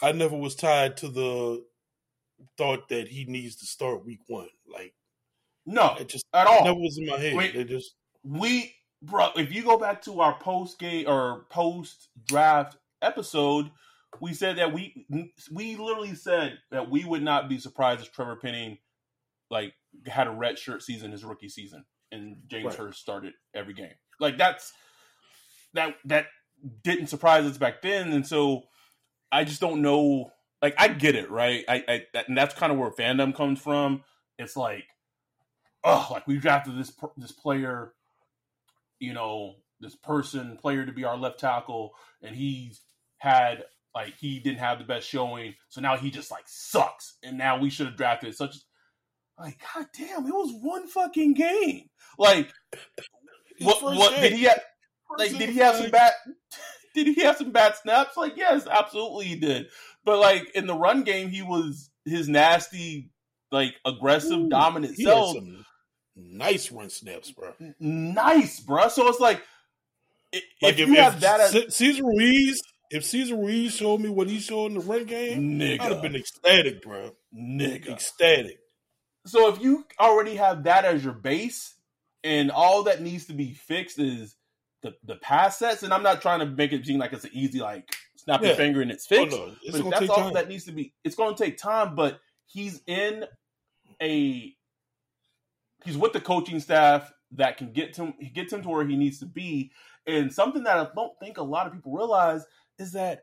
I 0.00 0.12
never 0.12 0.36
was 0.36 0.54
tied 0.54 0.96
to 0.98 1.08
the 1.08 1.64
thought 2.56 2.88
that 2.88 3.08
he 3.08 3.24
needs 3.24 3.56
to 3.56 3.66
start 3.66 4.06
week 4.06 4.20
one. 4.28 4.48
Like, 4.72 4.94
no, 5.66 5.96
it 5.98 6.08
just 6.08 6.24
at 6.32 6.46
all. 6.46 6.64
That 6.64 6.74
was 6.74 6.96
in 6.98 7.06
my 7.06 7.18
head. 7.18 7.36
Wait, 7.36 7.56
it 7.56 7.68
just 7.68 7.96
we, 8.22 8.72
bro. 9.02 9.30
If 9.36 9.52
you 9.52 9.62
go 9.62 9.76
back 9.76 10.00
to 10.02 10.20
our 10.20 10.38
post 10.38 10.78
game 10.78 11.08
or 11.08 11.46
post 11.50 12.08
draft 12.24 12.76
episode, 13.02 13.70
we 14.20 14.34
said 14.34 14.56
that 14.56 14.72
we 14.72 15.06
we 15.52 15.76
literally 15.76 16.14
said 16.14 16.58
that 16.70 16.90
we 16.90 17.04
would 17.04 17.22
not 17.22 17.48
be 17.48 17.58
surprised 17.58 18.00
if 18.00 18.12
Trevor 18.12 18.36
Penning 18.36 18.78
like 19.50 19.74
had 20.06 20.26
a 20.26 20.30
red 20.30 20.58
shirt 20.58 20.82
season 20.82 21.12
his 21.12 21.24
rookie 21.24 21.48
season 21.48 21.84
and 22.12 22.36
James 22.46 22.66
right. 22.66 22.74
Hurst 22.74 23.00
started 23.00 23.34
every 23.54 23.74
game. 23.74 23.94
Like 24.20 24.38
that's 24.38 24.72
that 25.74 25.96
that 26.04 26.26
didn't 26.82 27.08
surprise 27.08 27.44
us 27.44 27.58
back 27.58 27.82
then, 27.82 28.12
and 28.12 28.26
so 28.26 28.64
I 29.30 29.44
just 29.44 29.60
don't 29.60 29.82
know. 29.82 30.32
Like 30.62 30.74
I 30.78 30.88
get 30.88 31.14
it, 31.14 31.30
right? 31.30 31.64
I, 31.68 31.84
I 31.86 32.02
that, 32.14 32.28
and 32.28 32.36
that's 32.36 32.54
kind 32.54 32.72
of 32.72 32.78
where 32.78 32.90
fandom 32.90 33.34
comes 33.34 33.60
from. 33.60 34.02
It's 34.38 34.56
like, 34.56 34.84
oh, 35.84 36.08
like 36.10 36.26
we 36.26 36.38
drafted 36.38 36.78
this 36.78 36.92
this 37.16 37.32
player, 37.32 37.92
you 38.98 39.12
know, 39.12 39.56
this 39.80 39.94
person 39.94 40.56
player 40.56 40.86
to 40.86 40.92
be 40.92 41.04
our 41.04 41.16
left 41.16 41.40
tackle, 41.40 41.92
and 42.22 42.34
he's 42.34 42.80
had 43.18 43.64
like 43.96 44.18
he 44.18 44.38
didn't 44.40 44.58
have 44.58 44.78
the 44.78 44.84
best 44.84 45.08
showing, 45.08 45.54
so 45.70 45.80
now 45.80 45.96
he 45.96 46.10
just 46.10 46.30
like 46.30 46.44
sucks, 46.46 47.16
and 47.22 47.38
now 47.38 47.58
we 47.58 47.70
should 47.70 47.86
have 47.86 47.96
drafted 47.96 48.34
such. 48.34 48.56
Like, 49.38 49.58
god 49.74 49.86
damn, 49.96 50.26
it 50.26 50.34
was 50.34 50.52
one 50.60 50.86
fucking 50.86 51.32
game. 51.32 51.88
Like, 52.18 52.52
what? 53.60 53.82
What 53.82 54.20
did 54.20 54.34
he? 54.34 54.44
Have, 54.44 54.60
like, 55.18 55.30
did 55.30 55.48
he 55.48 55.56
have 55.56 55.76
some 55.76 55.90
bad? 55.90 56.12
Did 56.94 57.06
he 57.06 57.22
have 57.22 57.38
some 57.38 57.52
bad 57.52 57.74
snaps? 57.76 58.18
Like, 58.18 58.36
yes, 58.36 58.66
absolutely 58.66 59.24
he 59.24 59.36
did. 59.36 59.68
But 60.04 60.18
like 60.18 60.50
in 60.54 60.66
the 60.66 60.74
run 60.74 61.02
game, 61.02 61.30
he 61.30 61.40
was 61.40 61.88
his 62.04 62.28
nasty, 62.28 63.08
like 63.50 63.76
aggressive, 63.86 64.40
Ooh, 64.40 64.48
dominant 64.50 64.98
self. 64.98 65.38
nice 66.14 66.70
run 66.70 66.90
snaps, 66.90 67.32
bro. 67.32 67.54
Nice, 67.80 68.60
bro. 68.60 68.88
So 68.88 69.08
it's 69.08 69.20
like, 69.20 69.42
like 70.60 70.74
if, 70.74 70.80
if 70.80 70.88
you 70.88 70.96
have 70.96 71.20
that, 71.20 71.40
as, 71.40 71.74
Cesar 71.74 72.04
Ruiz, 72.04 72.60
if 72.90 73.04
Cesar 73.04 73.36
Ruiz 73.36 73.74
showed 73.74 74.00
me 74.00 74.08
what 74.08 74.28
he 74.28 74.38
showed 74.38 74.66
in 74.66 74.74
the 74.74 74.80
run 74.80 75.04
game, 75.04 75.58
Nigga. 75.58 75.80
I'd 75.80 75.92
have 75.92 76.02
been 76.02 76.16
ecstatic, 76.16 76.82
bro. 76.82 77.12
Nigga, 77.34 77.90
ecstatic. 77.90 78.58
So 79.26 79.52
if 79.52 79.60
you 79.60 79.84
already 79.98 80.36
have 80.36 80.64
that 80.64 80.84
as 80.84 81.04
your 81.04 81.12
base, 81.12 81.74
and 82.22 82.50
all 82.50 82.84
that 82.84 83.02
needs 83.02 83.26
to 83.26 83.32
be 83.32 83.52
fixed 83.54 83.98
is 83.98 84.36
the 84.82 84.94
the 85.04 85.16
pass 85.16 85.58
sets, 85.58 85.82
and 85.82 85.92
I'm 85.92 86.02
not 86.02 86.22
trying 86.22 86.40
to 86.40 86.46
make 86.46 86.72
it 86.72 86.84
seem 86.84 86.98
like 86.98 87.12
it's 87.12 87.24
an 87.24 87.30
easy 87.32 87.60
like 87.60 87.88
snap 88.16 88.42
yeah. 88.42 88.48
your 88.48 88.56
finger 88.56 88.82
and 88.82 88.90
it's 88.90 89.06
fixed. 89.06 89.36
Oh, 89.36 89.46
no. 89.46 89.54
it's 89.62 89.80
but 89.80 89.90
that's 89.90 90.10
all 90.10 90.16
time. 90.16 90.34
that 90.34 90.48
needs 90.48 90.64
to 90.64 90.72
be. 90.72 90.92
It's 91.04 91.14
going 91.14 91.34
to 91.34 91.42
take 91.42 91.56
time, 91.58 91.94
but 91.94 92.20
he's 92.46 92.82
in 92.86 93.24
a 94.02 94.52
he's 95.84 95.96
with 95.96 96.12
the 96.12 96.20
coaching 96.20 96.60
staff 96.60 97.12
that 97.32 97.56
can 97.56 97.72
get 97.72 97.96
him 97.96 98.14
get 98.34 98.52
him 98.52 98.62
to 98.62 98.68
where 98.68 98.86
he 98.86 98.96
needs 98.96 99.20
to 99.20 99.26
be. 99.26 99.70
And 100.06 100.32
something 100.32 100.64
that 100.64 100.78
I 100.78 100.88
don't 100.94 101.12
think 101.20 101.38
a 101.38 101.42
lot 101.42 101.66
of 101.66 101.72
people 101.72 101.92
realize 101.92 102.44
is 102.78 102.92
that 102.92 103.20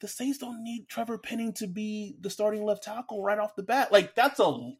the 0.00 0.08
Saints 0.08 0.38
don't 0.38 0.62
need 0.62 0.88
Trevor 0.88 1.18
Penning 1.18 1.52
to 1.54 1.66
be 1.66 2.16
the 2.20 2.30
starting 2.30 2.64
left 2.64 2.82
tackle 2.82 3.22
right 3.22 3.38
off 3.38 3.56
the 3.56 3.62
bat. 3.62 3.92
Like 3.92 4.14
that's 4.14 4.40
a 4.40 4.72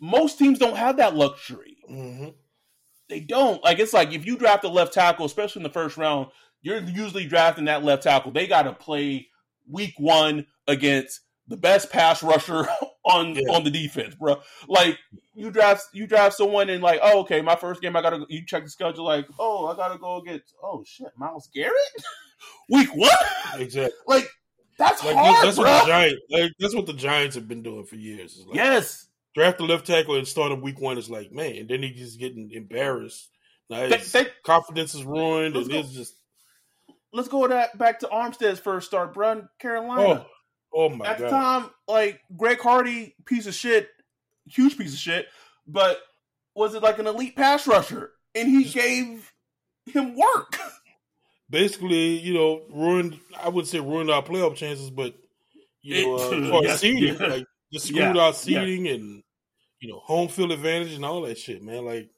most 0.00 0.38
teams 0.38 0.58
don't 0.58 0.76
have 0.76 0.96
that 0.96 1.16
luxury. 1.16 1.78
Mm-hmm. 1.90 2.28
They 3.08 3.20
don't. 3.20 3.62
Like 3.62 3.80
it's 3.80 3.92
like 3.92 4.12
if 4.12 4.24
you 4.24 4.36
draft 4.36 4.64
a 4.64 4.68
left 4.68 4.94
tackle, 4.94 5.26
especially 5.26 5.60
in 5.60 5.64
the 5.64 5.70
first 5.70 5.96
round, 5.96 6.28
you're 6.62 6.80
usually 6.80 7.26
drafting 7.26 7.64
that 7.66 7.84
left 7.84 8.04
tackle. 8.04 8.32
They 8.32 8.46
got 8.46 8.62
to 8.62 8.72
play 8.72 9.28
week 9.68 9.94
one 9.98 10.46
against 10.66 11.20
the 11.48 11.56
best 11.56 11.90
pass 11.90 12.22
rusher 12.22 12.66
on 13.04 13.34
yeah. 13.34 13.52
on 13.52 13.64
the 13.64 13.70
defense, 13.70 14.14
bro. 14.14 14.40
Like 14.68 14.98
you 15.34 15.50
draft 15.50 15.88
you 15.92 16.06
draft 16.06 16.36
someone 16.36 16.70
and 16.70 16.82
like, 16.82 17.00
oh, 17.02 17.20
okay, 17.20 17.42
my 17.42 17.56
first 17.56 17.82
game 17.82 17.96
I 17.96 18.02
gotta 18.02 18.24
you 18.28 18.46
check 18.46 18.64
the 18.64 18.70
schedule, 18.70 19.04
like, 19.04 19.26
oh, 19.38 19.66
I 19.66 19.76
gotta 19.76 19.98
go 19.98 20.16
against 20.16 20.54
oh 20.62 20.84
shit, 20.86 21.08
Myles 21.16 21.50
Garrett, 21.52 21.74
week 22.68 22.94
one, 22.94 23.10
exactly. 23.56 23.96
like 24.06 24.28
that's 24.78 25.04
like 25.04 25.16
hard, 25.16 25.46
that's 25.46 25.56
bro. 25.56 25.66
what 25.66 25.84
the 25.84 25.88
Giants 25.88 26.22
like 26.30 26.52
that's 26.58 26.74
what 26.74 26.86
the 26.86 26.92
Giants 26.94 27.34
have 27.36 27.48
been 27.48 27.62
doing 27.62 27.84
for 27.84 27.96
years. 27.96 28.42
Like, 28.46 28.56
yes, 28.56 29.08
draft 29.34 29.58
the 29.58 29.64
left 29.64 29.86
tackle 29.86 30.16
and 30.16 30.26
start 30.26 30.52
him 30.52 30.60
week 30.62 30.80
one 30.80 30.98
is 30.98 31.10
like, 31.10 31.32
man, 31.32 31.56
and 31.56 31.68
then 31.68 31.82
he's 31.82 31.98
just 31.98 32.18
getting 32.18 32.50
embarrassed. 32.52 33.28
Now 33.68 33.86
his 33.86 34.12
they, 34.12 34.24
they, 34.24 34.30
confidence 34.44 34.94
is 34.94 35.04
ruined, 35.04 35.56
and 35.56 35.70
it's 35.70 35.92
just. 35.92 36.14
Let's 37.12 37.28
go 37.28 37.48
that 37.48 37.76
back 37.76 37.98
to 38.00 38.06
Armstead's 38.06 38.60
first 38.60 38.86
start, 38.86 39.14
bro. 39.14 39.46
Carolina. 39.58 40.24
Oh, 40.72 40.86
oh 40.86 40.88
my 40.88 41.06
At 41.06 41.18
god! 41.18 41.24
At 41.24 41.30
the 41.30 41.30
time, 41.30 41.70
like 41.88 42.20
Greg 42.36 42.60
Hardy, 42.60 43.16
piece 43.26 43.46
of 43.48 43.54
shit, 43.54 43.88
huge 44.46 44.78
piece 44.78 44.92
of 44.92 44.98
shit, 44.98 45.26
but 45.66 46.00
was 46.54 46.74
it 46.74 46.82
like 46.82 46.98
an 46.98 47.06
elite 47.06 47.36
pass 47.36 47.66
rusher? 47.66 48.12
And 48.34 48.48
he 48.48 48.64
gave 48.64 49.32
him 49.86 50.16
work. 50.16 50.56
Basically, 51.50 52.18
you 52.18 52.32
know, 52.32 52.62
ruined. 52.70 53.18
I 53.38 53.48
wouldn't 53.48 53.68
say 53.68 53.80
ruined 53.80 54.10
our 54.10 54.22
playoff 54.22 54.54
chances, 54.54 54.88
but 54.88 55.14
you 55.82 56.06
know, 56.06 56.14
uh, 56.14 56.28
for 56.28 56.34
yes, 56.64 56.80
seeding, 56.80 57.16
yeah. 57.20 57.26
like 57.26 57.46
just 57.72 57.88
screwed 57.88 58.16
yeah, 58.16 58.22
our 58.22 58.32
seeding 58.32 58.86
yeah. 58.86 58.94
and 58.94 59.22
you 59.80 59.90
know 59.90 59.98
home 59.98 60.28
field 60.28 60.52
advantage 60.52 60.94
and 60.94 61.04
all 61.04 61.22
that 61.22 61.38
shit, 61.38 61.62
man. 61.62 61.84
Like, 61.84 62.10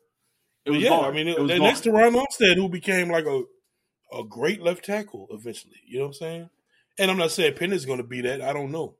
yeah, 0.66 0.90
gone. 0.90 1.04
I 1.04 1.10
mean, 1.12 1.28
it, 1.28 1.38
it 1.38 1.60
next 1.60 1.80
to 1.82 1.92
Ron 1.92 2.14
Armstead, 2.14 2.56
who 2.56 2.68
became 2.68 3.08
like 3.08 3.26
a 3.26 3.42
a 4.12 4.24
great 4.24 4.60
left 4.60 4.84
tackle 4.84 5.28
eventually. 5.30 5.80
You 5.86 5.98
know 5.98 6.04
what 6.04 6.08
I'm 6.08 6.14
saying? 6.14 6.50
And 6.98 7.10
I'm 7.10 7.16
not 7.16 7.30
saying 7.30 7.54
Penn 7.54 7.72
is 7.72 7.86
going 7.86 7.98
to 7.98 8.04
be 8.04 8.20
that. 8.22 8.42
I 8.42 8.52
don't 8.52 8.70
know, 8.70 8.96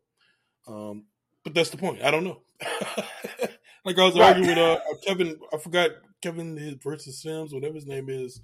um, 0.67 1.05
but 1.45 1.55
that's 1.55 1.71
the 1.71 1.77
point. 1.77 2.03
I 2.03 2.11
don't 2.11 2.25
know. 2.25 2.41
like 3.85 3.99
I 3.99 4.05
was 4.05 4.19
right. 4.19 4.37
arguing 4.37 4.49
with 4.49 4.59
uh, 4.59 4.79
Kevin. 5.07 5.37
I 5.53 5.59
forgot 5.59 5.91
Kevin 6.23 6.79
versus 6.83 7.21
Sims, 7.21 7.53
whatever 7.53 7.75
his 7.75 7.87
name 7.87 8.09
is, 8.09 8.41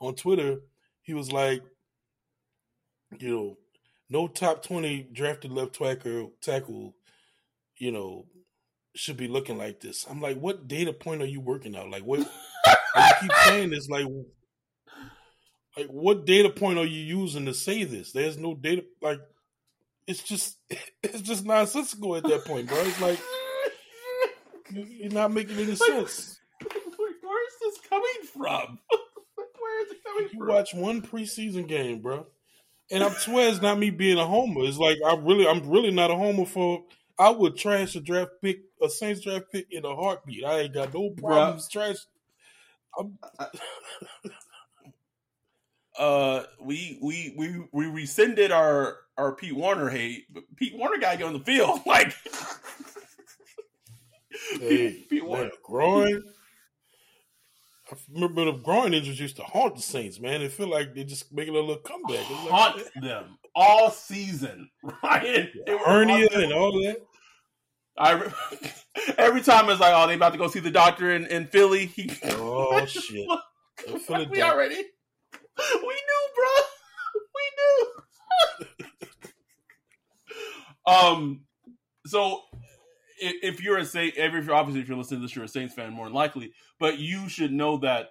on 0.00 0.14
Twitter. 0.14 0.58
He 1.02 1.14
was 1.14 1.32
like, 1.32 1.62
you 3.18 3.28
know, 3.28 3.58
no 4.08 4.28
top 4.28 4.62
twenty 4.62 5.06
drafted 5.12 5.52
left 5.52 5.74
tackle 5.74 6.32
tackle 6.40 6.94
you 7.82 7.90
know, 7.90 8.26
should 8.94 9.16
be 9.16 9.26
looking 9.26 9.58
like 9.58 9.80
this. 9.80 10.06
I'm 10.08 10.20
like, 10.20 10.38
what 10.38 10.68
data 10.68 10.92
point 10.92 11.20
are 11.20 11.26
you 11.26 11.40
working 11.40 11.74
out? 11.74 11.90
Like, 11.90 12.04
what? 12.04 12.20
I 12.94 13.12
keep 13.20 13.32
saying 13.44 13.70
this, 13.70 13.88
like, 13.88 14.06
like 15.76 15.88
what 15.88 16.26
data 16.26 16.48
point 16.50 16.78
are 16.78 16.84
you 16.84 17.00
using 17.00 17.46
to 17.46 17.54
say 17.54 17.82
this? 17.82 18.12
There's 18.12 18.38
no 18.38 18.54
data. 18.54 18.84
Like, 19.00 19.20
it's 20.06 20.22
just, 20.22 20.58
it's 21.02 21.22
just 21.22 21.44
nonsensical 21.44 22.14
at 22.14 22.22
that 22.22 22.44
point, 22.44 22.68
bro. 22.68 22.78
It's 22.82 23.00
like 23.00 23.18
you're 24.70 25.10
not 25.10 25.32
making 25.32 25.58
any 25.58 25.74
sense. 25.74 26.38
Where 26.60 27.46
is 27.48 27.54
this 27.62 27.78
coming 27.88 28.08
from? 28.32 28.78
Where 30.14 30.24
is 30.24 30.32
it 30.32 30.36
you? 30.36 30.46
Watch 30.46 30.74
one 30.74 31.02
preseason 31.02 31.66
game, 31.66 32.00
bro, 32.00 32.26
and 32.90 33.02
I 33.02 33.10
swear 33.10 33.48
it's 33.48 33.62
not 33.62 33.78
me 33.78 33.90
being 33.90 34.18
a 34.18 34.26
homer. 34.26 34.64
It's 34.64 34.78
like 34.78 34.98
I 35.06 35.16
really, 35.16 35.46
I'm 35.46 35.68
really 35.68 35.90
not 35.90 36.10
a 36.10 36.16
homer 36.16 36.44
for 36.44 36.84
I 37.18 37.30
would 37.30 37.56
trash 37.56 37.94
a 37.96 38.00
draft 38.00 38.32
pick, 38.40 38.62
a 38.82 38.88
Saints 38.88 39.20
draft 39.20 39.46
pick 39.52 39.66
in 39.70 39.84
a 39.84 39.94
heartbeat. 39.94 40.44
I 40.44 40.60
ain't 40.60 40.74
got 40.74 40.92
no 40.94 41.10
problems 41.10 41.68
trash. 41.68 41.96
uh, 45.98 46.42
we 46.60 46.98
we 47.02 47.34
we 47.36 47.64
we 47.72 47.86
rescinded 47.86 48.50
our 48.52 48.98
our 49.16 49.34
Pete 49.34 49.56
Werner 49.56 49.88
hate, 49.88 50.26
but 50.32 50.44
Pete 50.56 50.76
Werner 50.76 50.98
got 50.98 51.12
to 51.12 51.18
get 51.18 51.26
on 51.26 51.32
the 51.34 51.40
field. 51.40 51.80
Like, 51.86 52.14
hey, 54.52 54.90
Pete, 54.90 55.10
Pete 55.10 55.26
Werner 55.26 55.50
growing. 55.62 56.22
I 57.92 57.94
remember 58.14 58.46
the 58.46 58.52
groin 58.52 58.94
injuries 58.94 59.20
used 59.20 59.36
to 59.36 59.42
haunt 59.42 59.76
the 59.76 59.82
Saints, 59.82 60.18
man. 60.18 60.40
It 60.40 60.52
feel 60.52 60.68
like 60.68 60.94
they 60.94 61.04
just 61.04 61.30
making 61.30 61.54
a 61.54 61.58
little 61.58 61.76
comeback. 61.76 62.24
Haunt 62.24 62.76
like, 62.76 62.92
them 63.02 63.36
all 63.54 63.90
season, 63.90 64.70
Ryan. 65.02 65.50
Hernia 65.84 66.28
and 66.32 66.52
all 66.54 66.72
that. 66.72 66.96
I 67.98 68.14
every 69.18 69.42
time 69.42 69.68
it's 69.68 69.80
like, 69.80 69.92
oh, 69.94 70.06
they 70.06 70.14
about 70.14 70.32
to 70.32 70.38
go 70.38 70.48
see 70.48 70.60
the 70.60 70.70
doctor 70.70 71.14
in, 71.14 71.26
in 71.26 71.46
Philly. 71.46 71.86
He, 71.94 72.10
oh 72.30 72.86
shit! 72.86 73.28
we 74.30 74.42
already, 74.42 74.76
we 74.76 74.82
knew, 75.58 76.28
bro. 76.34 76.48
We 77.34 77.44
knew. 77.58 77.92
um, 80.86 81.42
so 82.06 82.40
if, 83.22 83.62
you're 83.62 83.78
a 83.78 83.84
Saint, 83.84 84.16
every 84.16 84.46
obviously 84.52 84.80
if 84.80 84.88
you're 84.88 84.96
listening 84.96 85.20
to 85.20 85.26
this, 85.26 85.34
you're 85.36 85.44
a 85.44 85.48
Saints 85.48 85.74
fan 85.74 85.92
more 85.92 86.06
than 86.06 86.14
likely, 86.14 86.52
but 86.78 86.98
you 86.98 87.28
should 87.28 87.52
know 87.52 87.76
that 87.78 88.10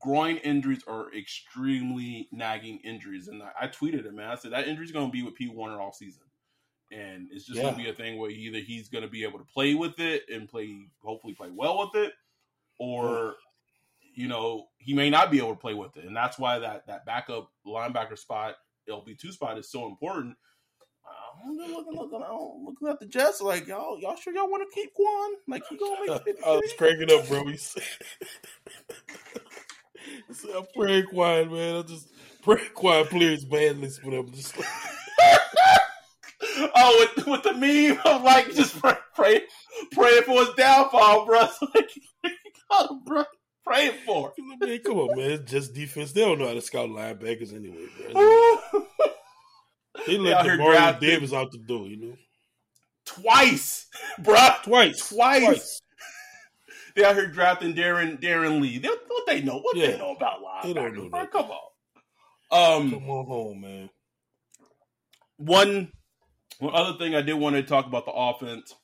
groin 0.00 0.36
injuries 0.38 0.82
are 0.86 1.12
extremely 1.14 2.28
nagging 2.32 2.80
injuries. 2.84 3.28
And 3.28 3.42
I, 3.42 3.50
I 3.62 3.66
tweeted 3.68 4.06
it, 4.06 4.14
man. 4.14 4.30
I 4.30 4.34
said 4.36 4.52
that 4.52 4.68
injury's 4.68 4.92
going 4.92 5.06
to 5.06 5.12
be 5.12 5.22
with 5.22 5.34
Pete 5.34 5.54
Werner 5.54 5.80
all 5.80 5.92
season. 5.92 6.22
And 6.92 7.28
it's 7.32 7.46
just 7.46 7.56
yeah. 7.56 7.64
going 7.64 7.74
to 7.76 7.82
be 7.82 7.90
a 7.90 7.94
thing 7.94 8.18
where 8.18 8.30
either 8.30 8.58
he's 8.58 8.88
going 8.88 9.04
to 9.04 9.10
be 9.10 9.24
able 9.24 9.38
to 9.38 9.44
play 9.44 9.74
with 9.74 9.98
it 9.98 10.24
and 10.32 10.48
play, 10.48 10.88
hopefully 11.02 11.34
play 11.34 11.48
well 11.52 11.78
with 11.78 12.04
it, 12.04 12.12
or, 12.78 13.34
you 14.14 14.28
know, 14.28 14.66
he 14.78 14.94
may 14.94 15.10
not 15.10 15.30
be 15.30 15.38
able 15.38 15.50
to 15.50 15.60
play 15.60 15.74
with 15.74 15.96
it. 15.96 16.04
And 16.04 16.16
that's 16.16 16.38
why 16.38 16.58
that, 16.58 16.86
that 16.86 17.04
backup 17.04 17.50
linebacker 17.66 18.18
spot, 18.18 18.56
LB2 18.88 19.32
spot 19.32 19.58
is 19.58 19.70
so 19.70 19.86
important. 19.86 20.36
I'm 21.44 21.56
looking, 21.56 21.94
looking, 21.94 22.20
looking 22.64 22.88
at 22.88 23.00
the 23.00 23.06
Jets 23.06 23.40
like 23.40 23.66
y'all, 23.66 23.98
y'all 24.00 24.16
sure 24.16 24.32
y'all 24.34 24.50
want 24.50 24.62
to 24.62 24.74
keep 24.74 24.90
Kwon? 24.94 25.32
Like 25.46 25.62
he 25.68 25.76
gonna 25.76 25.96
make. 26.00 26.36
I 26.46 26.50
was 26.50 26.72
cracking 26.78 27.12
up, 27.12 27.28
bro. 27.28 27.46
He 27.46 27.56
said, 27.56 27.82
I'm 30.56 30.64
praying 30.74 31.06
quiet, 31.06 31.52
man. 31.52 31.76
I'm 31.76 31.86
just 31.86 32.08
praying 32.42 32.70
quiet 32.74 33.10
players 33.10 33.44
badly, 33.44 33.90
but 34.02 34.14
I'm 34.14 34.32
just. 34.32 34.56
Like... 34.56 34.68
oh, 36.76 37.08
with, 37.16 37.26
with 37.26 37.42
the 37.42 37.54
meme 37.54 38.00
of 38.04 38.22
like 38.22 38.54
just 38.54 38.80
pray, 38.80 38.94
pray 39.14 39.42
praying 39.92 40.22
for 40.22 40.44
his 40.44 40.54
downfall, 40.56 41.26
bro. 41.26 41.48
Like, 41.74 41.90
oh, 42.70 43.00
bro, 43.04 43.24
praying 43.64 43.98
for. 44.06 44.32
Man, 44.60 44.78
come 44.78 44.98
on, 44.98 45.16
man. 45.16 45.30
It's 45.32 45.50
just 45.50 45.74
defense. 45.74 46.12
They 46.12 46.22
don't 46.22 46.38
know 46.38 46.48
how 46.48 46.54
to 46.54 46.62
scout 46.62 46.88
linebackers 46.88 47.54
anyway, 47.54 47.86
bro. 48.12 48.86
They 50.06 50.18
let 50.18 50.44
Demario 50.44 51.00
Davis 51.00 51.32
out 51.32 51.50
the 51.52 51.58
door, 51.58 51.86
you 51.86 51.96
know. 51.96 52.16
Twice, 53.04 53.86
bro. 54.18 54.36
Twice. 54.62 55.08
Twice. 55.08 55.42
Twice 55.44 55.80
they 56.96 57.04
out 57.04 57.14
here 57.14 57.26
drafting 57.26 57.74
Darron 57.74 58.20
Darron 58.20 58.60
Lee. 58.60 58.78
They, 58.78 58.88
what 58.88 59.26
they 59.26 59.42
know? 59.42 59.58
What 59.58 59.76
yeah. 59.76 59.92
they 59.92 59.98
know 59.98 60.14
about 60.14 60.42
linebackers? 60.42 60.62
They 60.62 60.72
don't 60.72 60.96
know 60.96 61.08
that. 61.10 61.30
Come 61.30 61.50
on. 61.50 62.82
Um, 62.82 62.90
Come 62.90 63.10
on 63.10 63.26
home, 63.26 63.60
man. 63.60 63.90
One 65.36 65.92
one 66.58 66.74
other 66.74 66.96
thing 66.98 67.14
I 67.14 67.22
did 67.22 67.34
want 67.34 67.56
to 67.56 67.62
talk 67.62 67.86
about 67.86 68.06
the 68.06 68.12
offense 68.12 68.74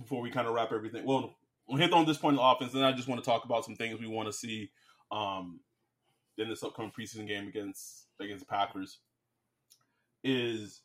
before 0.00 0.22
we 0.22 0.30
kind 0.30 0.46
of 0.46 0.54
wrap 0.54 0.72
everything. 0.72 1.04
Well, 1.04 1.34
we'll 1.66 1.78
hit 1.78 1.92
on 1.92 2.06
this 2.06 2.16
point 2.16 2.38
of 2.38 2.40
the 2.40 2.46
offense, 2.46 2.74
and 2.74 2.84
I 2.84 2.92
just 2.92 3.08
want 3.08 3.22
to 3.22 3.28
talk 3.28 3.44
about 3.44 3.64
some 3.64 3.76
things 3.76 4.00
we 4.00 4.06
want 4.06 4.28
to 4.28 4.32
see 4.32 4.70
um, 5.10 5.60
in 6.38 6.48
this 6.48 6.62
upcoming 6.62 6.92
preseason 6.98 7.26
game 7.26 7.48
against 7.48 8.06
against 8.20 8.46
the 8.46 8.54
Packers. 8.54 8.98
Is 10.24 10.80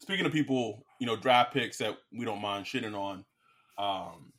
speaking 0.00 0.26
of 0.26 0.32
people, 0.32 0.84
you 1.00 1.06
know, 1.06 1.16
draft 1.16 1.52
picks 1.52 1.78
that 1.78 1.96
we 2.16 2.24
don't 2.24 2.40
mind 2.40 2.66
shitting 2.66 2.96
on. 2.96 3.24
Um, 3.78 4.32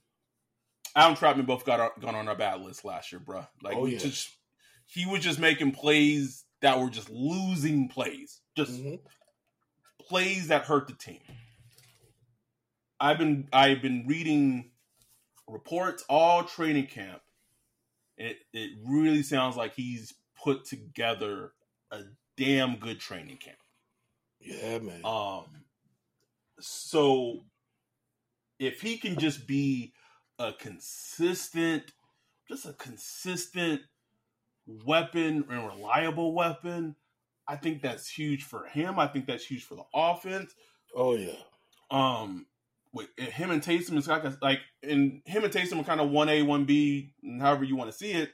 Adam 0.95 1.15
Trautman 1.15 1.45
both 1.45 1.65
got 1.65 1.79
our, 1.79 1.91
got 1.99 2.15
on 2.15 2.27
our 2.27 2.35
bad 2.35 2.61
list 2.61 2.85
last 2.85 3.11
year, 3.11 3.19
bro. 3.19 3.45
Like, 3.61 3.75
oh, 3.75 3.85
yeah. 3.85 3.97
just 3.97 4.29
he 4.85 5.05
was 5.05 5.21
just 5.21 5.39
making 5.39 5.71
plays 5.71 6.45
that 6.61 6.79
were 6.79 6.89
just 6.89 7.09
losing 7.09 7.89
plays, 7.89 8.41
just 8.55 8.71
mm-hmm. 8.71 8.95
plays 10.07 10.47
that 10.47 10.63
hurt 10.65 10.87
the 10.87 10.93
team. 10.93 11.21
I've 12.99 13.17
been 13.17 13.47
I've 13.51 13.81
been 13.81 14.05
reading 14.07 14.71
reports 15.47 16.05
all 16.07 16.43
training 16.43 16.87
camp. 16.87 17.21
It 18.17 18.37
it 18.53 18.71
really 18.85 19.23
sounds 19.23 19.57
like 19.57 19.73
he's 19.73 20.13
put 20.41 20.65
together 20.65 21.51
a 21.91 22.01
damn 22.37 22.77
good 22.77 22.99
training 22.99 23.37
camp. 23.37 23.57
Yeah, 24.43 24.79
man. 24.79 25.01
Um, 25.03 25.45
so 26.59 27.39
if 28.59 28.81
he 28.81 28.97
can 28.97 29.17
just 29.17 29.47
be 29.47 29.93
a 30.39 30.53
consistent 30.53 31.91
just 32.49 32.65
a 32.65 32.73
consistent 32.73 33.81
weapon 34.85 35.45
and 35.49 35.67
reliable 35.67 36.33
weapon. 36.33 36.95
I 37.47 37.57
think 37.57 37.81
that's 37.81 38.09
huge 38.09 38.43
for 38.43 38.65
him. 38.65 38.99
I 38.99 39.07
think 39.07 39.25
that's 39.25 39.45
huge 39.45 39.63
for 39.63 39.75
the 39.75 39.83
offense. 39.93 40.53
Oh 40.95 41.15
yeah. 41.15 41.33
Um, 41.91 42.45
with 42.93 43.07
him 43.17 43.51
and 43.51 43.61
Taysom 43.61 43.97
is 43.97 44.07
like 44.07 44.23
like 44.41 44.59
and 44.81 45.21
him 45.25 45.43
and 45.43 45.53
Taysom 45.53 45.79
are 45.79 45.83
kind 45.83 45.99
of 45.99 46.09
one 46.09 46.29
A, 46.29 46.41
one 46.43 46.65
B, 46.65 47.13
however 47.39 47.63
you 47.63 47.75
want 47.75 47.91
to 47.91 47.97
see 47.97 48.11
it. 48.11 48.31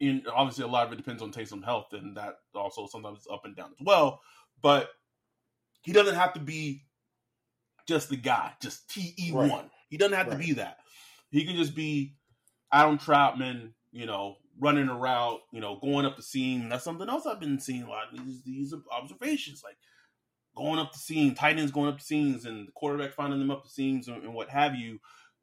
And 0.00 0.26
obviously, 0.32 0.64
a 0.64 0.68
lot 0.68 0.86
of 0.86 0.92
it 0.92 0.96
depends 0.96 1.22
on 1.22 1.32
Taysom 1.32 1.64
health, 1.64 1.86
and 1.92 2.16
that 2.18 2.34
also 2.54 2.86
sometimes 2.86 3.26
up 3.32 3.46
and 3.46 3.56
down 3.56 3.70
as 3.70 3.84
well. 3.84 4.20
But 4.62 4.90
he 5.82 5.92
doesn't 5.92 6.14
have 6.14 6.32
to 6.34 6.40
be 6.40 6.84
just 7.86 8.08
the 8.08 8.16
guy, 8.16 8.52
just 8.60 8.90
TE 8.90 9.32
one. 9.32 9.50
Right. 9.50 9.70
He 9.88 9.96
doesn't 9.96 10.16
have 10.16 10.28
right. 10.28 10.40
to 10.40 10.46
be 10.46 10.52
that. 10.54 10.78
He 11.30 11.44
can 11.44 11.56
just 11.56 11.74
be 11.74 12.14
Adam 12.72 12.98
Trautman, 12.98 13.72
you 13.92 14.06
know, 14.06 14.36
running 14.58 14.88
around, 14.88 15.40
you 15.52 15.60
know, 15.60 15.78
going 15.80 16.06
up 16.06 16.16
the 16.16 16.22
seam. 16.22 16.68
That's 16.68 16.84
something 16.84 17.08
else 17.08 17.26
I've 17.26 17.40
been 17.40 17.60
seeing 17.60 17.82
a 17.82 17.88
lot. 17.88 18.06
These 18.12 18.42
these 18.42 18.74
observations, 18.90 19.62
like 19.64 19.76
going 20.56 20.78
up 20.78 20.92
the 20.92 20.98
seam, 20.98 21.34
tight 21.34 21.58
ends 21.58 21.72
going 21.72 21.88
up 21.88 21.98
the 21.98 22.04
seams, 22.04 22.46
and 22.46 22.68
the 22.68 22.72
quarterback 22.72 23.12
finding 23.12 23.38
them 23.38 23.50
up 23.50 23.64
the 23.64 23.70
seams 23.70 24.08
and, 24.08 24.22
and 24.22 24.34
what 24.34 24.48
have 24.50 24.74
you. 24.74 24.98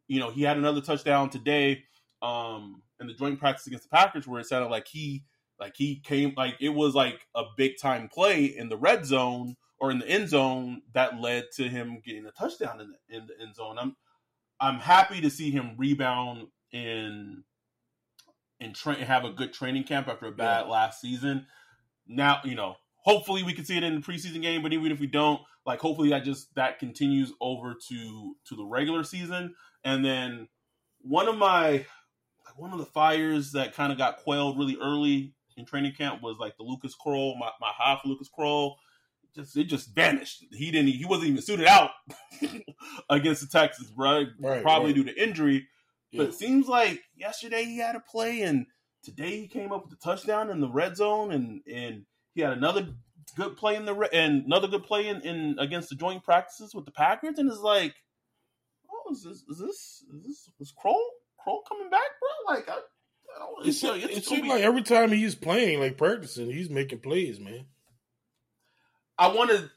You 0.07 0.19
know, 0.19 0.31
he 0.31 0.43
had 0.43 0.57
another 0.57 0.81
touchdown 0.81 1.29
today 1.29 1.83
um 2.21 2.81
in 3.01 3.07
the 3.07 3.13
joint 3.13 3.37
practice 3.37 3.67
against 3.67 3.83
the 3.83 3.95
Packers 3.95 4.27
where 4.27 4.39
it 4.39 4.47
sounded 4.47 4.69
like 4.69 4.87
he 4.87 5.23
like 5.63 5.77
he 5.77 6.01
came 6.01 6.33
like 6.35 6.55
it 6.59 6.69
was 6.69 6.93
like 6.93 7.25
a 7.33 7.43
big 7.55 7.77
time 7.81 8.09
play 8.09 8.43
in 8.43 8.67
the 8.67 8.75
red 8.75 9.05
zone 9.05 9.55
or 9.79 9.91
in 9.91 9.99
the 9.99 10.07
end 10.09 10.27
zone 10.27 10.81
that 10.93 11.21
led 11.21 11.45
to 11.55 11.69
him 11.69 12.01
getting 12.05 12.25
a 12.25 12.31
touchdown 12.31 12.81
in 12.81 12.89
the 12.89 13.15
in 13.15 13.27
the 13.27 13.41
end 13.41 13.55
zone. 13.55 13.77
I'm 13.79 13.95
I'm 14.59 14.79
happy 14.79 15.21
to 15.21 15.29
see 15.29 15.51
him 15.51 15.75
rebound 15.77 16.47
in 16.73 17.45
and 18.59 18.75
train 18.75 18.99
have 18.99 19.23
a 19.23 19.31
good 19.31 19.53
training 19.53 19.85
camp 19.85 20.09
after 20.09 20.25
a 20.25 20.31
bad 20.33 20.65
yeah. 20.65 20.71
last 20.71 20.99
season. 20.99 21.47
Now, 22.07 22.41
you 22.43 22.55
know, 22.55 22.75
hopefully 22.97 23.43
we 23.43 23.53
can 23.53 23.63
see 23.63 23.77
it 23.77 23.83
in 23.83 23.95
the 23.95 24.01
preseason 24.01 24.41
game, 24.41 24.63
but 24.63 24.73
even 24.73 24.91
if 24.91 24.99
we 24.99 25.07
don't, 25.07 25.39
like 25.65 25.79
hopefully 25.79 26.09
that 26.09 26.25
just 26.25 26.53
that 26.55 26.77
continues 26.77 27.31
over 27.39 27.73
to 27.87 28.35
to 28.49 28.55
the 28.57 28.65
regular 28.65 29.05
season. 29.05 29.55
And 29.85 30.03
then 30.03 30.49
one 30.99 31.29
of 31.29 31.37
my 31.37 31.85
one 32.57 32.73
of 32.73 32.79
the 32.79 32.85
fires 32.85 33.53
that 33.53 33.73
kind 33.73 33.93
of 33.93 33.97
got 33.97 34.17
quelled 34.17 34.57
really 34.57 34.77
early 34.81 35.33
in 35.57 35.65
training 35.65 35.93
camp 35.93 36.21
was 36.21 36.37
like 36.39 36.57
the 36.57 36.63
Lucas 36.63 36.95
Krull, 36.95 37.37
my, 37.39 37.49
my 37.59 37.71
high 37.75 37.99
for 38.01 38.09
Lucas 38.09 38.29
Krull. 38.37 38.75
Just 39.35 39.57
it 39.57 39.65
just 39.65 39.95
vanished. 39.95 40.45
He 40.51 40.69
didn't. 40.69 40.91
He 40.91 41.05
wasn't 41.05 41.29
even 41.29 41.41
suited 41.41 41.65
out 41.65 41.89
against 43.09 43.41
the 43.41 43.47
Texans, 43.47 43.89
bro. 43.89 44.25
Right, 44.39 44.61
Probably 44.61 44.89
right. 44.89 44.95
due 44.95 45.03
to 45.05 45.23
injury. 45.23 45.67
But 46.15 46.27
it 46.27 46.33
seems 46.35 46.67
like 46.67 47.01
yesterday 47.15 47.63
he 47.63 47.79
had 47.79 47.95
a 47.95 47.99
play, 47.99 48.41
and 48.41 48.67
today 49.03 49.39
he 49.39 49.47
came 49.47 49.71
up 49.71 49.83
with 49.83 49.93
a 49.93 50.03
touchdown 50.03 50.51
in 50.51 50.61
the 50.61 50.69
red 50.69 50.95
zone, 50.95 51.31
and 51.31 51.61
and 51.65 52.05
he 52.35 52.41
had 52.41 52.53
another 52.53 52.87
good 53.35 53.57
play 53.57 53.75
in 53.75 53.85
the 53.85 53.95
re- 53.95 54.09
and 54.13 54.45
another 54.45 54.67
good 54.67 54.83
play 54.83 55.07
in, 55.07 55.21
in 55.21 55.55
against 55.57 55.89
the 55.89 55.95
joint 55.95 56.23
practices 56.23 56.75
with 56.75 56.85
the 56.85 56.91
Packers, 56.91 57.39
and 57.39 57.49
it's 57.49 57.59
like, 57.61 57.95
oh, 58.91 59.11
is 59.11 59.23
this 59.23 59.43
is 59.49 59.57
this 59.57 60.03
is 60.13 60.51
this 60.59 60.69
is 60.69 60.73
Krull 60.73 61.01
Krull 61.43 61.61
coming 61.67 61.89
back, 61.89 62.09
bro? 62.19 62.55
Like, 62.55 62.69
I, 62.69 62.79
I 63.39 63.67
it, 63.67 63.73
seems, 63.73 64.03
it 64.03 64.25
seems 64.25 64.47
like 64.47 64.63
every 64.63 64.81
time 64.81 65.11
he's 65.11 65.35
playing, 65.35 65.79
like 65.79 65.97
practicing, 65.97 66.51
he's 66.51 66.69
making 66.69 66.99
plays, 66.99 67.39
man. 67.39 67.65
I 69.17 69.27
want 69.27 69.51
to, 69.51 69.69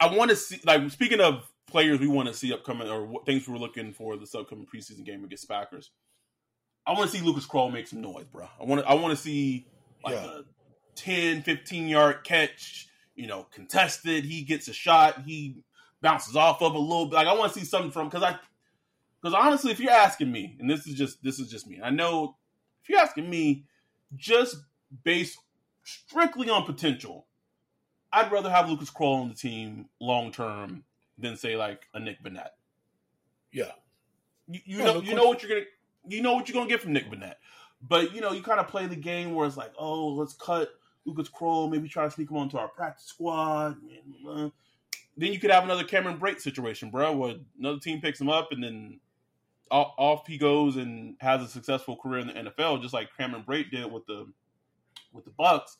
I 0.00 0.14
want 0.14 0.30
to 0.30 0.36
see. 0.36 0.60
Like 0.64 0.90
speaking 0.90 1.20
of 1.20 1.50
players 1.68 2.00
we 2.00 2.08
want 2.08 2.28
to 2.28 2.34
see 2.34 2.52
upcoming 2.52 2.88
or 2.88 3.22
things 3.24 3.46
we're 3.46 3.58
looking 3.58 3.92
for 3.92 4.16
this 4.16 4.34
upcoming 4.34 4.66
preseason 4.66 5.04
game 5.04 5.24
against 5.24 5.48
Packers. 5.48 5.90
I 6.86 6.92
want 6.92 7.10
to 7.10 7.16
see 7.16 7.22
Lucas 7.22 7.46
Krull 7.46 7.72
make 7.72 7.86
some 7.86 8.00
noise, 8.00 8.24
bro. 8.24 8.48
I 8.60 8.64
want 8.64 8.80
to 8.80 8.88
I 8.88 8.94
want 8.94 9.16
to 9.16 9.22
see 9.22 9.66
like 10.02 10.14
yeah. 10.14 10.24
a 10.24 10.40
10, 10.96 11.42
15 11.42 11.88
yard 11.88 12.24
catch, 12.24 12.88
you 13.14 13.26
know, 13.26 13.46
contested. 13.52 14.24
He 14.24 14.42
gets 14.42 14.68
a 14.68 14.72
shot, 14.72 15.22
he 15.26 15.62
bounces 16.00 16.36
off 16.36 16.62
of 16.62 16.74
a 16.74 16.78
little 16.78 17.06
bit. 17.06 17.16
Like 17.16 17.26
I 17.26 17.34
want 17.34 17.52
to 17.52 17.58
see 17.58 17.64
something 17.64 17.90
from 17.90 18.08
because 18.08 18.22
I 18.22 18.38
because 19.22 19.34
honestly, 19.34 19.70
if 19.70 19.80
you're 19.80 19.90
asking 19.90 20.32
me, 20.32 20.56
and 20.58 20.70
this 20.70 20.86
is 20.86 20.94
just 20.94 21.22
this 21.22 21.38
is 21.38 21.50
just 21.50 21.66
me, 21.66 21.80
I 21.82 21.90
know 21.90 22.36
if 22.88 22.92
you're 22.92 23.00
asking 23.00 23.28
me, 23.28 23.64
just 24.16 24.56
based 25.04 25.38
strictly 25.84 26.48
on 26.48 26.64
potential, 26.64 27.26
I'd 28.10 28.32
rather 28.32 28.48
have 28.48 28.70
Lucas 28.70 28.90
Krull 28.90 29.20
on 29.20 29.28
the 29.28 29.34
team 29.34 29.90
long 30.00 30.32
term 30.32 30.84
than 31.18 31.36
say 31.36 31.54
like 31.54 31.82
a 31.92 32.00
Nick 32.00 32.22
Vannett. 32.22 32.48
Yeah, 33.52 33.72
you, 34.48 34.60
you 34.64 34.78
yeah, 34.78 34.84
know 34.84 35.02
you 35.02 35.14
know 35.14 35.26
what 35.28 35.42
you're 35.42 35.50
gonna 35.50 35.66
you 36.08 36.22
know 36.22 36.32
what 36.32 36.48
you're 36.48 36.54
gonna 36.54 36.70
get 36.70 36.80
from 36.80 36.94
Nick 36.94 37.10
Vannett, 37.10 37.34
but 37.86 38.14
you 38.14 38.22
know 38.22 38.32
you 38.32 38.42
kind 38.42 38.58
of 38.58 38.68
play 38.68 38.86
the 38.86 38.96
game 38.96 39.34
where 39.34 39.46
it's 39.46 39.58
like, 39.58 39.72
oh, 39.78 40.08
let's 40.08 40.32
cut 40.32 40.70
Lucas 41.04 41.28
Krull, 41.28 41.70
maybe 41.70 41.88
try 41.88 42.04
to 42.04 42.10
sneak 42.10 42.30
him 42.30 42.38
onto 42.38 42.56
our 42.56 42.68
practice 42.68 43.04
squad. 43.04 43.76
Then 44.24 45.32
you 45.32 45.38
could 45.38 45.50
have 45.50 45.64
another 45.64 45.84
Cameron 45.84 46.18
Brate 46.18 46.40
situation, 46.40 46.90
bro, 46.90 47.14
where 47.14 47.34
another 47.58 47.80
team 47.80 48.00
picks 48.00 48.20
him 48.20 48.30
up 48.30 48.52
and 48.52 48.64
then 48.64 49.00
off 49.70 50.26
he 50.26 50.38
goes 50.38 50.76
and 50.76 51.16
has 51.20 51.42
a 51.42 51.48
successful 51.48 51.96
career 51.96 52.20
in 52.20 52.26
the 52.28 52.32
NFL, 52.34 52.82
just 52.82 52.94
like 52.94 53.08
Cameron 53.16 53.44
Brate 53.46 53.70
did 53.70 53.90
with 53.90 54.06
the 54.06 54.26
with 55.12 55.24
the 55.24 55.30
Bucs. 55.30 55.76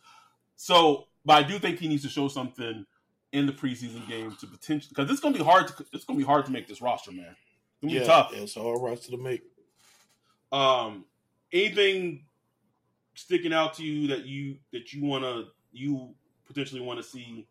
So, 0.56 1.06
but 1.24 1.44
I 1.44 1.46
do 1.46 1.58
think 1.58 1.78
he 1.78 1.88
needs 1.88 2.02
to 2.02 2.08
show 2.08 2.28
something 2.28 2.84
in 3.32 3.46
the 3.46 3.52
preseason 3.52 4.06
game 4.08 4.34
to 4.40 4.46
potentially 4.46 4.90
because 4.94 5.10
it's 5.10 5.20
gonna 5.20 5.36
be 5.36 5.44
hard 5.44 5.68
to 5.68 5.86
it's 5.92 6.04
gonna 6.04 6.18
be 6.18 6.24
hard 6.24 6.46
to 6.46 6.52
make 6.52 6.66
this 6.66 6.80
roster, 6.80 7.12
man. 7.12 7.36
It's 7.82 7.92
yeah, 7.92 8.00
be 8.00 8.06
tough. 8.06 8.32
It's 8.34 8.56
a 8.56 8.62
hard 8.62 8.82
roster 8.82 9.10
to 9.12 9.18
make. 9.18 9.42
Um, 10.50 11.04
anything 11.52 12.24
sticking 13.14 13.52
out 13.52 13.74
to 13.74 13.84
you 13.84 14.08
that 14.08 14.24
you 14.24 14.56
that 14.72 14.92
you 14.92 15.04
wanna 15.04 15.44
you 15.72 16.14
potentially 16.46 16.80
want 16.80 16.98
to 16.98 17.02
see 17.02 17.46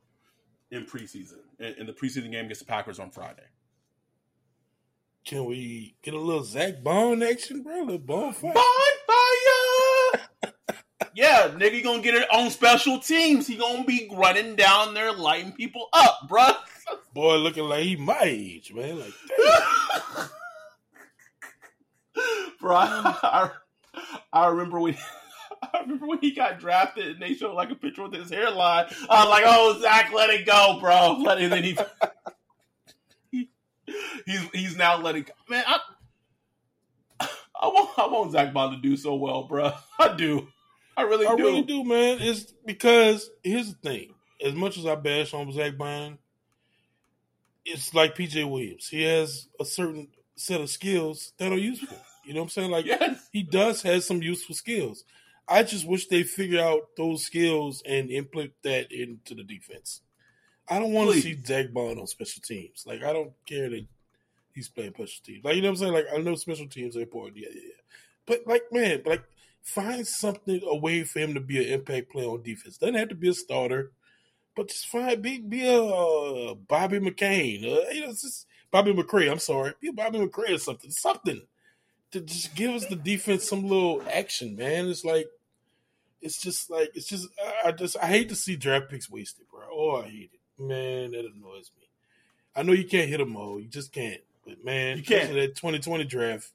in 0.72 0.86
preseason 0.86 1.40
in, 1.60 1.74
in 1.76 1.86
the 1.86 1.94
preseason 1.94 2.32
game 2.32 2.46
against 2.46 2.60
the 2.60 2.66
Packers 2.66 3.00
on 3.00 3.12
Friday? 3.12 3.44
Can 5.28 5.44
we 5.44 5.94
get 6.04 6.14
a 6.14 6.20
little 6.20 6.46
Zack 6.46 6.82
Baun 6.82 7.22
action, 7.22 7.62
bro? 7.62 7.82
A 7.82 7.84
little 7.84 7.98
bonfire. 7.98 8.54
Bonfire! 8.54 10.22
yeah, 11.16 11.50
nigga 11.50 11.84
gonna 11.84 12.02
get 12.02 12.16
it 12.16 12.34
on 12.34 12.50
special 12.50 12.98
teams. 12.98 13.46
He 13.46 13.58
gonna 13.58 13.84
be 13.84 14.10
running 14.16 14.56
down 14.56 14.94
there 14.94 15.12
lighting 15.12 15.52
people 15.52 15.90
up, 15.92 16.30
bro. 16.30 16.48
Boy, 17.14 17.36
looking 17.40 17.66
like 17.66 17.84
he 17.84 17.98
my 17.98 18.22
age, 18.22 18.72
man. 18.74 19.00
Like, 19.00 19.12
bro, 22.62 22.78
I, 22.78 23.52
I, 24.32 24.48
remember 24.48 24.80
when. 24.80 24.96
I 25.74 25.82
remember 25.82 26.08
when 26.08 26.20
he 26.20 26.32
got 26.32 26.62
drafted 26.62 27.08
and 27.08 27.22
they 27.22 27.34
showed 27.34 27.54
like 27.54 27.70
a 27.70 27.76
picture 27.76 28.04
with 28.04 28.14
his 28.14 28.30
hairline. 28.30 28.86
I 29.10 29.26
was 29.26 29.30
like, 29.30 29.44
"Oh, 29.46 29.78
Zach, 29.82 30.14
let 30.14 30.30
it 30.30 30.46
go, 30.46 30.78
bro." 30.80 31.18
Let 31.20 31.40
it, 31.40 31.46
and 31.46 31.52
then 31.52 31.64
he 31.66 31.78
he's 34.26 34.50
he's 34.54 34.78
now 34.78 34.98
letting 34.98 35.26
man. 35.50 35.64
I 35.66 35.80
I 37.60 37.68
want 37.68 37.90
I 37.98 38.08
want 38.08 38.32
Zack 38.32 38.54
Baun 38.54 38.72
to 38.72 38.82
do 38.82 38.98
so 38.98 39.16
well, 39.16 39.44
bro. 39.44 39.72
I 40.00 40.16
do. 40.16 40.48
I 40.96 41.04
really 41.04 41.28
I 41.28 41.36
do. 41.36 41.44
really 41.44 41.62
do, 41.64 41.84
man. 41.84 42.18
It's 42.20 42.52
because 42.66 43.30
here's 43.44 43.74
the 43.74 43.90
thing. 43.90 44.14
As 44.44 44.54
much 44.54 44.78
as 44.78 44.86
I 44.86 44.96
bash 44.96 45.34
on 45.34 45.52
Zack 45.52 45.78
Baun, 45.78 46.18
it's 47.66 47.94
like 47.94 48.16
PJ 48.16 48.50
Williams. 48.50 48.88
He 48.88 49.04
has 49.04 49.48
a 49.60 49.66
certain 49.66 50.10
set 50.36 50.62
of 50.62 50.70
skills 50.70 51.34
that 51.38 51.52
are 51.52 51.58
useful. 51.58 51.98
You 52.24 52.34
know 52.34 52.42
what 52.42 52.46
I'm 52.46 52.50
saying? 52.50 52.72
Like 52.72 52.86
yes. 52.86 53.28
he 53.32 53.44
does 53.44 53.82
have 53.84 54.04
some 54.04 54.22
useful 54.22 54.56
skills. 54.56 55.04
I 55.48 55.64
just 55.64 55.88
wish 55.88 56.08
they 56.08 56.24
figure 56.24 56.62
out 56.62 56.90
those 56.98 57.24
skills 57.24 57.82
and 57.86 58.12
implement 58.12 58.54
that 58.64 58.92
into 58.92 59.34
the 59.34 59.44
defense. 59.44 60.02
I 60.70 60.80
don't 60.80 60.92
want 60.92 61.14
to 61.14 61.22
see 61.22 61.38
Zack 61.46 61.72
Baun 61.72 62.00
on 62.00 62.08
special 62.08 62.42
teams. 62.42 62.84
Like 62.86 63.04
I 63.04 63.14
don't 63.14 63.32
care 63.46 63.70
that 63.70 63.86
he's 64.54 64.70
playing 64.70 64.94
special 64.94 65.24
teams. 65.24 65.44
Like 65.44 65.56
you 65.56 65.62
know 65.62 65.70
what 65.70 65.72
I'm 65.74 65.78
saying? 65.78 65.94
Like 65.94 66.06
I 66.14 66.18
know 66.18 66.36
special 66.36 66.68
teams 66.68 66.98
are 66.98 67.02
important. 67.02 67.38
Yeah, 67.38 67.50
yeah, 67.54 67.62
yeah. 67.64 67.82
But 68.26 68.42
like 68.46 68.64
man, 68.72 69.02
like 69.06 69.24
find 69.62 70.06
something 70.08 70.62
a 70.66 70.76
way 70.76 71.04
for 71.04 71.20
him 71.20 71.34
to 71.34 71.40
be 71.40 71.58
an 71.58 71.74
impact 71.74 72.12
player 72.12 72.28
on 72.30 72.42
defense. 72.42 72.78
Doesn't 72.78 72.96
have 72.96 73.10
to 73.10 73.16
be 73.16 73.30
a 73.30 73.34
starter, 73.34 73.92
but 74.56 74.70
just 74.70 74.88
find 74.88 75.22
be 75.22 75.40
be 75.40 75.68
a 75.68 75.82
uh, 75.82 76.54
Bobby 76.56 77.00
McCain. 77.00 77.64
Uh, 77.64 77.90
you 77.92 78.02
know, 78.02 78.08
just 78.08 78.46
Bobby 78.72 78.94
McCray. 78.94 79.32
I'm 79.32 79.40
sorry, 79.40 79.74
be 79.80 79.90
a 79.90 79.94
Bobby 79.94 80.20
McCray 80.20 80.56
or 80.56 80.58
something. 80.58 80.92
Something 80.92 81.42
to 82.12 82.22
just 82.22 82.56
give 82.56 82.72
us 82.72 82.86
the 82.86 82.96
defense 82.96 83.48
some 83.48 83.64
little 83.64 84.02
action, 84.12 84.56
man. 84.56 84.88
It's 84.88 85.06
like 85.06 85.28
it's 86.22 86.42
just 86.42 86.70
like 86.70 86.92
it's 86.94 87.08
just 87.08 87.28
I 87.64 87.72
just 87.72 87.98
I 88.02 88.08
hate 88.08 88.30
to 88.30 88.36
see 88.36 88.56
draft 88.56 88.90
picks 88.90 89.10
wasted, 89.10 89.46
bro. 89.50 89.68
Oh, 89.72 90.02
I 90.02 90.10
hate 90.10 90.32
it. 90.34 90.37
Man, 90.60 91.12
that 91.12 91.26
annoys 91.26 91.72
me. 91.78 91.88
I 92.56 92.64
know 92.64 92.74
you 92.74 92.86
can't 92.86 93.10
hit 93.10 93.18
them 93.18 93.36
all. 93.36 93.60
You 93.60 93.68
just 93.68 93.92
can't. 93.92 94.22
But 94.46 94.64
man, 94.64 94.98
you 94.98 95.04
can't. 95.04 95.34
That 95.34 95.56
2020 95.56 96.06
draft, 96.06 96.52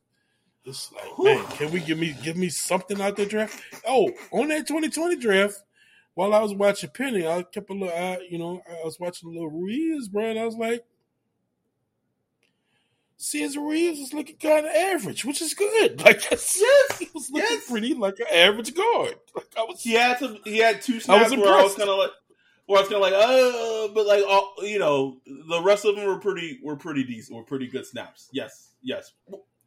it's 0.64 0.92
like, 0.92 1.04
Whew. 1.16 1.24
man, 1.26 1.46
can 1.56 1.70
we 1.70 1.80
give 1.80 1.98
me 1.98 2.16
give 2.22 2.36
me 2.36 2.48
something 2.48 3.00
out 3.00 3.16
the 3.16 3.26
draft? 3.26 3.62
Oh, 3.86 4.10
on 4.32 4.48
that 4.48 4.66
2020 4.66 5.16
draft, 5.16 5.62
while 6.14 6.34
I 6.34 6.40
was 6.40 6.54
watching 6.54 6.90
Penny, 6.90 7.26
I 7.26 7.42
kept 7.42 7.70
a 7.70 7.72
little 7.72 7.88
eye, 7.88 8.26
you 8.28 8.38
know, 8.38 8.62
I 8.68 8.84
was 8.84 8.98
watching 8.98 9.28
a 9.28 9.32
little 9.32 9.50
Ruiz, 9.50 10.08
bro, 10.08 10.24
and 10.24 10.38
I 10.38 10.44
was 10.44 10.56
like, 10.56 10.84
Cesar 13.16 13.60
Ruiz 13.60 14.00
was 14.00 14.12
looking 14.12 14.36
kind 14.36 14.66
of 14.66 14.72
average, 14.72 15.24
which 15.24 15.40
is 15.40 15.54
good. 15.54 16.00
Like 16.04 16.28
yes, 16.30 16.60
he 16.98 17.08
was 17.14 17.30
looking 17.30 17.48
yes. 17.50 17.70
pretty 17.70 17.94
like 17.94 18.18
an 18.18 18.26
average 18.32 18.74
guard. 18.74 19.14
Like 19.34 19.46
I 19.56 19.62
was, 19.62 19.80
he 19.80 19.92
had 19.92 20.18
some, 20.18 20.38
he 20.44 20.58
had 20.58 20.82
two 20.82 20.98
snaps 20.98 21.32
I 21.32 21.36
where 21.36 21.54
I 21.54 21.62
was 21.62 21.76
kind 21.76 21.88
of 21.88 21.98
like, 21.98 22.10
where 22.66 22.78
I 22.78 22.82
was 22.82 22.88
kind 22.88 23.02
of 23.04 23.10
like, 23.10 23.14
uh, 23.14 23.94
but 23.94 24.06
like, 24.06 24.24
all, 24.26 24.54
you 24.62 24.78
know, 24.78 25.18
the 25.26 25.62
rest 25.62 25.84
of 25.84 25.96
them 25.96 26.06
were 26.06 26.18
pretty, 26.18 26.60
were 26.62 26.76
pretty 26.76 27.04
decent, 27.04 27.36
were 27.36 27.44
pretty 27.44 27.66
good 27.66 27.86
snaps. 27.86 28.28
Yes, 28.32 28.70
yes. 28.82 29.12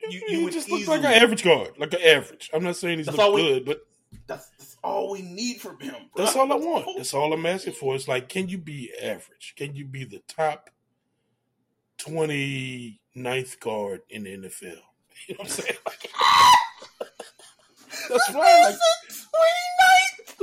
You, 0.09 0.21
you 0.27 0.51
just 0.51 0.69
look 0.69 0.87
like 0.87 1.01
an 1.01 1.05
average 1.05 1.43
guard, 1.43 1.71
like 1.77 1.93
an 1.93 2.01
average. 2.01 2.49
I'm 2.53 2.63
not 2.63 2.75
saying 2.75 2.99
he's 2.99 3.09
we, 3.09 3.15
good, 3.15 3.65
but 3.65 3.81
that's, 4.27 4.49
that's 4.57 4.77
all 4.83 5.11
we 5.11 5.21
need 5.21 5.59
from 5.59 5.79
him. 5.79 5.95
Bro. 6.15 6.25
That's 6.25 6.35
all 6.35 6.51
I 6.51 6.55
want. 6.55 6.87
That's 6.95 7.13
all 7.13 7.33
I'm 7.33 7.45
asking 7.45 7.73
for. 7.73 7.95
It's 7.95 8.07
like, 8.07 8.29
can 8.29 8.47
you 8.47 8.57
be 8.57 8.91
average? 9.01 9.53
Can 9.55 9.75
you 9.75 9.85
be 9.85 10.03
the 10.03 10.21
top 10.27 10.69
29th 11.99 13.59
guard 13.59 14.01
in 14.09 14.23
the 14.23 14.37
NFL? 14.37 14.77
You 15.27 15.33
know 15.35 15.37
what 15.39 15.47
I'm 15.47 15.49
saying? 15.49 15.77
Like, 15.85 16.09
that's 18.09 18.33
right. 18.33 18.63
Like, 18.65 18.75
29th. 18.75 19.94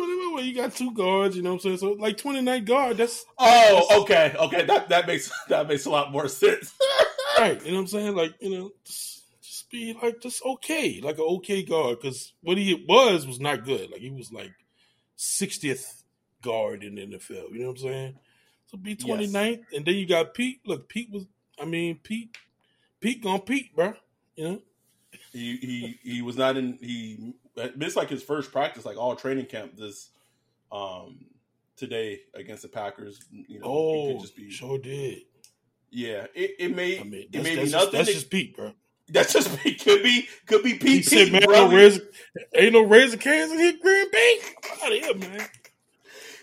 Well, 0.03 0.45
you 0.45 0.55
got 0.55 0.75
two 0.75 0.93
guards, 0.93 1.37
you 1.37 1.43
know 1.43 1.51
what 1.51 1.65
I'm 1.65 1.77
saying? 1.77 1.79
So 1.79 1.93
like 1.93 2.17
29 2.17 2.65
guard, 2.65 2.97
that's 2.97 3.25
Oh, 3.39 3.87
that's, 3.89 4.01
okay. 4.01 4.35
Okay. 4.39 4.65
That 4.65 4.89
that 4.89 5.07
makes 5.07 5.31
that 5.49 5.69
makes 5.69 5.87
a 5.87 5.91
lot 5.91 6.11
more 6.11 6.29
sense. 6.29 6.73
right. 7.39 7.61
You 7.65 7.73
know 7.73 7.77
what 7.77 7.83
I'm 7.83 7.87
saying? 7.89 8.17
Like, 8.17 8.35
you 8.41 8.51
know, 8.51 8.71
just 8.85 9.71
be 9.71 9.97
like 10.01 10.21
just 10.21 10.45
okay, 10.45 11.01
like 11.03 11.19
an 11.19 11.25
okay 11.25 11.63
guard. 11.63 12.01
Because 12.01 12.33
what 12.43 12.59
he 12.59 12.85
was 12.89 13.27
was 13.27 13.41
not 13.41 13.65
good. 13.65 13.91
Like 13.91 14.01
he 14.01 14.11
was 14.11 14.33
like 14.33 14.53
60th 15.19 16.03
guard 16.43 16.83
in 16.83 16.97
the 16.97 17.07
NFL. 17.07 17.53
You 17.53 17.61
know 17.61 17.69
what 17.69 17.79
I'm 17.79 17.83
saying? 17.83 18.19
So 18.67 18.79
be 18.79 18.97
29th, 18.97 19.33
yes. 19.33 19.59
and 19.77 19.85
then 19.85 19.95
you 19.95 20.07
got 20.07 20.35
Pete. 20.35 20.61
Look, 20.67 20.89
Pete 20.89 21.11
was. 21.11 21.27
I 21.61 21.67
mean, 21.67 22.01
Pete. 22.03 22.37
Pete 23.01 23.23
gone 23.23 23.41
Pete, 23.41 23.75
bro. 23.77 23.95
You 24.35 24.45
know. 24.49 24.63
He 25.33 25.57
he 25.57 25.99
he 26.03 26.23
was 26.23 26.37
not 26.37 26.57
in. 26.57 26.79
He 26.81 27.35
missed 27.77 27.97
like 27.97 28.09
his 28.09 28.23
first 28.23 28.53
practice, 28.53 28.85
like 28.85 28.97
all 28.97 29.17
training 29.17 29.47
camp 29.47 29.77
this 29.77 30.11
um 30.71 31.27
today 31.77 32.21
against 32.35 32.63
the 32.63 32.69
Packers. 32.69 33.21
You 33.31 33.61
know, 33.61 33.67
oh, 33.67 34.21
just 34.21 34.37
be, 34.37 34.51
sure 34.51 34.79
did. 34.79 35.23
Yeah, 35.91 36.27
it, 36.35 36.53
it 36.59 36.77
may 36.77 36.99
I 36.99 37.05
mean, 37.05 37.29
it 37.33 37.43
may 37.43 37.57
be 37.57 37.71
nothing. 37.71 37.71
Just, 37.71 37.93
that's 37.93 38.13
just 38.13 38.31
Pete, 38.31 38.57
bro. 38.57 38.73
That's 39.09 39.33
just 39.33 39.51
could 39.63 40.03
be 40.03 40.29
could 40.47 40.63
be 40.63 40.75
Pete. 40.75 40.89
He 40.89 41.03
said, 41.03 41.33
"Man, 41.33 41.43
no 41.47 41.99
ain't 42.55 42.73
no 42.73 42.83
Raising 42.83 43.19
Cane's 43.19 43.53
in 43.53 43.59
here, 43.59 43.75
Green 43.81 44.11
Bay. 44.11 44.39
Out 44.83 44.93
of 44.93 44.99
here, 44.99 45.15
man." 45.15 45.49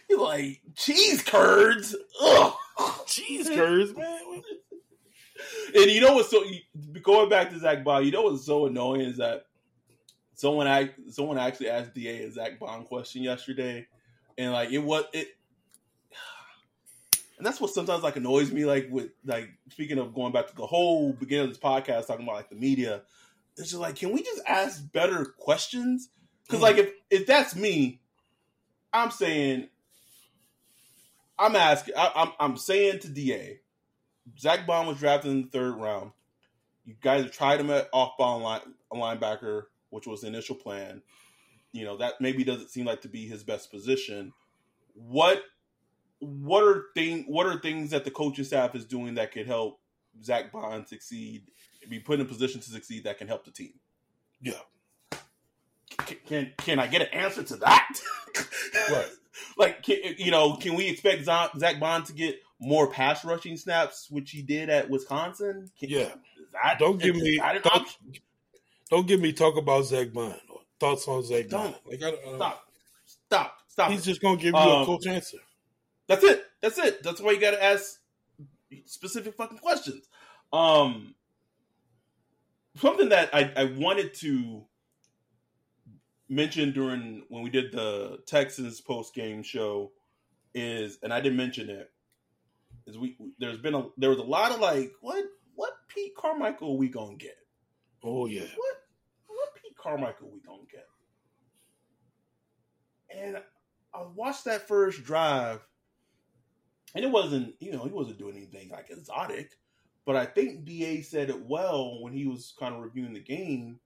You 0.09 0.21
like 0.21 0.61
cheese 0.75 1.21
curds? 1.21 1.95
Ugh, 2.21 2.53
cheese 3.05 3.47
curds, 3.49 3.95
man. 3.95 4.19
and 5.75 5.91
you 5.91 6.01
know 6.01 6.13
what's 6.13 6.29
so 6.29 6.43
going 7.01 7.29
back 7.29 7.49
to 7.51 7.59
Zack 7.59 7.83
Baun, 7.83 8.05
You 8.05 8.11
know 8.11 8.23
what's 8.23 8.45
so 8.45 8.65
annoying 8.65 9.01
is 9.01 9.17
that 9.17 9.45
someone 10.35 10.67
act, 10.67 10.99
someone 11.11 11.37
actually 11.37 11.69
asked 11.69 11.93
Da 11.93 12.07
a 12.07 12.31
Zack 12.31 12.59
Baun 12.59 12.85
question 12.85 13.23
yesterday, 13.23 13.87
and 14.37 14.51
like 14.51 14.71
it 14.71 14.79
was 14.79 15.05
it 15.13 15.35
and 17.39 17.45
that's 17.45 17.61
what 17.61 17.71
sometimes 17.71 18.03
like 18.03 18.17
annoys 18.17 18.51
me. 18.51 18.65
Like 18.65 18.89
with 18.91 19.11
like 19.25 19.49
speaking 19.71 19.97
of 19.97 20.13
going 20.13 20.33
back 20.33 20.47
to 20.47 20.55
the 20.55 20.67
whole 20.67 21.13
beginning 21.13 21.45
of 21.45 21.49
this 21.49 21.57
podcast, 21.57 22.07
talking 22.07 22.23
about 22.23 22.35
like 22.35 22.49
the 22.49 22.55
media, 22.55 23.01
it's 23.57 23.69
just 23.69 23.81
like, 23.81 23.95
can 23.95 24.11
we 24.11 24.21
just 24.21 24.41
ask 24.45 24.91
better 24.91 25.25
questions? 25.25 26.09
Because 26.45 26.61
like 26.61 26.77
if 26.77 26.91
if 27.09 27.25
that's 27.25 27.55
me, 27.55 28.01
I'm 28.91 29.09
saying, 29.09 29.69
I'm 31.39 31.55
asking, 31.55 31.93
I, 31.97 32.11
I'm 32.13 32.31
I'm 32.39 32.57
saying 32.57 32.99
to 32.99 33.09
Da, 33.09 33.59
Zack 34.37 34.67
Baun 34.67 34.87
was 34.87 34.97
drafted 34.97 35.31
in 35.31 35.43
the 35.43 35.47
third 35.47 35.75
round. 35.75 36.11
You 36.85 36.95
guys 37.01 37.23
have 37.23 37.31
tried 37.31 37.59
him 37.59 37.69
at 37.69 37.89
off 37.93 38.17
ball 38.17 38.39
line, 38.39 38.61
linebacker, 38.91 39.63
which 39.89 40.07
was 40.07 40.21
the 40.21 40.27
initial 40.27 40.55
plan. 40.55 41.01
You 41.71 41.85
know 41.85 41.97
that 41.97 42.15
maybe 42.19 42.43
doesn't 42.43 42.69
seem 42.69 42.85
like 42.85 43.01
to 43.01 43.07
be 43.07 43.27
his 43.27 43.43
best 43.43 43.71
position. 43.71 44.33
What 44.93 45.43
what 46.19 46.63
are 46.63 46.85
thing 46.95 47.25
what 47.27 47.45
are 47.45 47.59
things 47.59 47.91
that 47.91 48.05
the 48.05 48.11
coaching 48.11 48.43
staff 48.43 48.75
is 48.75 48.85
doing 48.85 49.15
that 49.15 49.31
could 49.31 49.45
help 49.45 49.79
Zack 50.23 50.51
Baun 50.51 50.85
succeed, 50.85 51.43
be 51.87 51.99
put 51.99 52.19
in 52.19 52.25
a 52.25 52.29
position 52.29 52.59
to 52.59 52.69
succeed 52.69 53.03
that 53.03 53.17
can 53.17 53.27
help 53.27 53.45
the 53.45 53.51
team? 53.51 53.73
Yeah. 54.41 54.53
Can 55.97 56.17
can, 56.25 56.53
can 56.57 56.79
I 56.79 56.87
get 56.87 57.01
an 57.01 57.09
answer 57.09 57.43
to 57.43 57.55
that? 57.57 58.01
right. 58.91 59.09
like 59.57 59.83
can, 59.83 59.97
you 60.17 60.31
know, 60.31 60.55
can 60.55 60.75
we 60.75 60.87
expect 60.87 61.23
Zack 61.25 61.79
Baun 61.79 62.03
to 62.05 62.13
get 62.13 62.41
more 62.59 62.87
pass 62.87 63.23
rushing 63.23 63.57
snaps, 63.57 64.07
which 64.09 64.31
he 64.31 64.41
did 64.41 64.69
at 64.69 64.89
Wisconsin? 64.89 65.69
Can, 65.79 65.89
yeah. 65.89 66.09
That, 66.53 66.79
don't 66.79 67.01
give 67.01 67.15
me 67.15 67.37
don't, 67.37 67.97
don't 68.89 69.07
give 69.07 69.19
me 69.19 69.33
talk 69.33 69.57
about 69.57 69.85
Zack 69.85 70.13
Baun 70.13 70.35
or 70.49 70.61
thoughts 70.79 71.07
on 71.07 71.23
Zack 71.23 71.49
Baun. 71.49 71.75
Like 71.85 72.01
I, 72.03 72.09
I, 72.09 72.35
stop, 72.35 72.63
stop, 73.05 73.57
stop. 73.67 73.91
He's 73.91 74.01
it. 74.01 74.05
just 74.05 74.21
gonna 74.21 74.37
give 74.37 74.53
you 74.53 74.59
um, 74.59 74.81
a 74.81 74.85
coach 74.85 75.07
answer. 75.07 75.37
That's 76.07 76.23
it. 76.23 76.43
That's 76.61 76.77
it. 76.79 77.03
That's 77.03 77.21
why 77.21 77.31
you 77.31 77.39
got 77.39 77.51
to 77.51 77.63
ask 77.63 77.99
specific 78.85 79.35
fucking 79.35 79.59
questions. 79.59 80.09
Um, 80.51 81.13
something 82.75 83.09
that 83.09 83.29
I, 83.33 83.51
I 83.55 83.63
wanted 83.65 84.15
to 84.15 84.65
mention 86.27 86.71
during 86.71 87.23
when 87.29 87.43
we 87.43 87.49
did 87.49 87.71
the 87.71 88.19
Texans 88.25 88.81
post 88.81 89.13
game 89.13 89.43
show 89.43 89.91
is, 90.53 90.97
and 91.03 91.13
I 91.13 91.21
didn't 91.21 91.37
mention 91.37 91.69
it, 91.69 91.91
is 92.89 92.97
we 92.97 93.17
there's 93.39 93.57
been 93.57 93.75
a 93.75 93.87
there 93.97 94.09
was 94.09 94.19
a 94.19 94.23
lot 94.23 94.51
of 94.51 94.59
like 94.59 94.91
what 95.01 95.23
what 95.55 95.73
Pete 95.87 96.15
Carmichael 96.15 96.77
we 96.77 96.89
gonna 96.89 97.15
get? 97.15 97.37
Oh 98.03 98.25
yeah, 98.25 98.41
what 98.55 98.75
what 99.27 99.49
Pete 99.55 99.77
Carmichael 99.77 100.29
we 100.31 100.39
gonna 100.39 100.63
get? 100.71 100.87
And 103.15 103.37
I 103.93 104.03
watched 104.15 104.45
that 104.45 104.67
first 104.67 105.03
drive 105.03 105.61
and 106.95 107.05
it 107.05 107.11
wasn't, 107.11 107.55
you 107.59 107.71
know, 107.71 107.83
he 107.83 107.91
wasn't 107.91 108.17
doing 108.17 108.35
anything 108.35 108.69
like 108.69 108.89
exotic, 108.89 109.51
but 110.05 110.15
I 110.15 110.25
think 110.25 110.65
Da 110.65 111.01
said 111.01 111.29
it 111.29 111.45
well 111.45 112.01
when 112.01 112.13
he 112.13 112.25
was 112.25 112.53
kind 112.59 112.73
of 112.73 112.81
reviewing 112.81 113.13
the 113.13 113.19
game. 113.19 113.79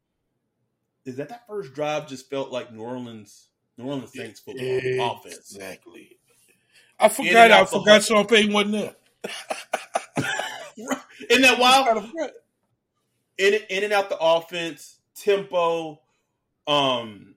Is 1.05 1.17
that 1.17 1.29
that 1.29 1.47
first 1.47 1.73
drive 1.73 2.07
just 2.07 2.29
felt 2.29 2.51
like 2.51 2.71
New 2.71 2.81
Orleans, 2.81 3.49
New 3.77 3.85
Orleans 3.85 4.13
Saints 4.13 4.39
football 4.39 4.65
exactly. 4.65 4.99
offense? 4.99 5.55
Exactly. 5.55 6.17
I 7.03 7.09
forgot. 7.09 7.51
I 7.51 7.65
forgot 7.65 8.03
Sean 8.03 8.25
Payton 8.25 8.53
wasn't 8.53 8.71
there. 8.73 8.95
Isn't 11.29 11.41
that 11.43 11.59
wild? 11.59 12.09
In 13.37 13.53
in 13.69 13.83
and 13.83 13.93
out 13.93 14.09
the 14.09 14.17
offense, 14.19 14.99
tempo, 15.15 15.99
um, 16.67 17.35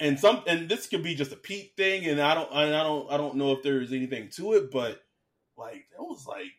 and 0.00 0.18
some 0.18 0.42
and 0.46 0.68
this 0.68 0.86
could 0.88 1.02
be 1.02 1.14
just 1.14 1.32
a 1.32 1.36
Pete 1.36 1.72
thing, 1.76 2.06
and 2.06 2.20
I 2.20 2.34
don't 2.34 2.52
I 2.52 2.68
don't 2.70 3.10
I 3.12 3.16
don't 3.16 3.36
know 3.36 3.52
if 3.52 3.62
there's 3.62 3.92
anything 3.92 4.28
to 4.30 4.54
it, 4.54 4.70
but 4.70 5.00
like 5.56 5.86
that 5.96 6.02
was 6.02 6.26
like 6.26 6.52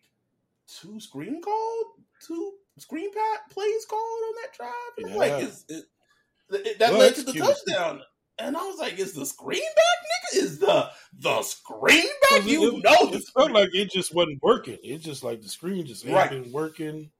two 0.67 0.99
screen 0.99 1.41
called, 1.41 1.85
two 2.25 2.53
screen 2.77 3.11
pat 3.13 3.49
plays 3.49 3.85
called 3.85 4.01
on 4.01 4.33
that 4.41 4.53
drive, 4.55 4.73
and 4.97 5.09
yeah. 5.09 5.17
like 5.17 5.43
it, 5.43 5.83
it, 6.49 6.79
that 6.79 6.93
led 6.93 7.15
to 7.15 7.23
the 7.23 7.33
touchdown. 7.33 8.01
And 8.41 8.57
I 8.57 8.63
was 8.65 8.79
like, 8.79 8.99
"Is 8.99 9.13
the 9.13 9.25
screen 9.25 9.61
back, 9.61 10.39
nigga? 10.39 10.43
Is 10.43 10.59
the 10.59 10.89
the 11.19 11.41
screen 11.43 12.05
back? 12.29 12.45
You 12.45 12.77
it, 12.77 12.83
know, 12.83 13.13
it 13.13 13.23
felt 13.35 13.51
like 13.51 13.69
it 13.73 13.91
just 13.91 14.13
wasn't 14.13 14.41
working. 14.41 14.77
It 14.83 14.99
just 14.99 15.23
like 15.23 15.41
the 15.41 15.49
screen 15.49 15.85
just 15.85 16.05
right. 16.05 16.29
been 16.29 16.51
working 16.51 17.11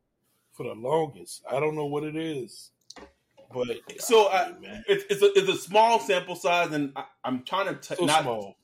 for 0.53 0.63
the 0.63 0.74
longest. 0.74 1.43
I 1.49 1.59
don't 1.59 1.76
know 1.76 1.86
what 1.86 2.03
it 2.03 2.15
is. 2.15 2.72
But 3.53 3.78
so 3.99 4.28
I, 4.28 4.53
it's 4.88 5.03
it's 5.09 5.22
a, 5.22 5.38
it's 5.38 5.49
a 5.49 5.57
small 5.57 5.99
sample 5.99 6.36
size, 6.36 6.72
and 6.72 6.93
I, 6.95 7.05
am 7.26 7.43
trying 7.43 7.67
to 7.67 7.76
t- 7.76 7.95
so 7.95 8.05
not 8.05 8.24
small. 8.24 8.55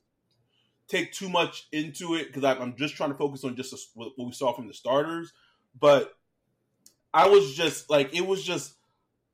take 0.88 1.12
too 1.12 1.30
much 1.30 1.68
into 1.72 2.16
it 2.16 2.28
because 2.28 2.43
I'm 2.43 2.76
just 2.76 2.95
trying 2.95 3.12
to 3.12 3.18
focus 3.18 3.43
on 3.43 3.55
just 3.55 3.74
a, 3.74 3.78
what 3.95 4.12
we 4.18 4.32
saw 4.32 4.53
from 4.53 4.68
the 4.68 4.74
starters. 4.74 5.34
But 5.80 6.14
I 7.14 7.28
was 7.28 7.53
just 7.53 7.89
like, 7.89 8.16
it 8.16 8.26
was 8.26 8.43
just 8.43 8.74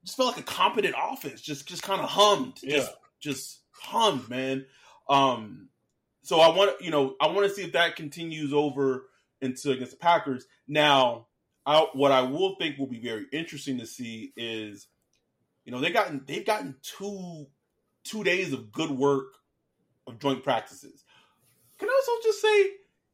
just 0.04 0.18
felt 0.18 0.36
like 0.36 0.40
a 0.40 0.44
competent 0.44 0.96
offense, 0.98 1.42
just 1.42 1.68
just 1.68 1.84
kind 1.84 2.02
of 2.02 2.10
hummed, 2.10 2.60
yeah. 2.64 2.78
just 2.78 2.92
just 3.24 3.62
hummed, 3.72 4.30
man. 4.30 4.66
Um, 5.10 5.70
so 6.22 6.40
I 6.40 6.56
want 6.56 6.82
you 6.82 6.92
know 6.92 7.16
I 7.20 7.28
want 7.28 7.48
to 7.48 7.54
see 7.54 7.64
if 7.64 7.74
that 7.74 7.96
continues 7.96 8.54
over 8.54 9.06
into 9.42 9.72
against 9.72 9.92
the 9.92 9.98
Packers. 9.98 10.46
Now, 10.68 11.28
I, 11.66 11.86
what 11.94 12.12
I 12.12 12.22
will 12.22 12.56
think 12.56 12.78
will 12.78 12.88
be 12.88 13.00
very 13.00 13.26
interesting 13.32 13.80
to 13.80 13.86
see 13.86 14.34
is 14.38 14.88
you 15.66 15.72
know, 15.72 15.80
they 15.80 15.92
gotten 15.92 16.24
they've 16.26 16.46
gotten 16.46 16.76
two 16.82 17.48
two 18.04 18.24
days 18.24 18.54
of 18.54 18.72
good 18.72 18.92
work 18.92 19.34
of 20.08 20.20
joint 20.20 20.44
practices. 20.44 21.04
Can 21.80 21.90
I 21.90 22.02
also 22.06 22.28
just 22.28 22.42
say 22.42 22.72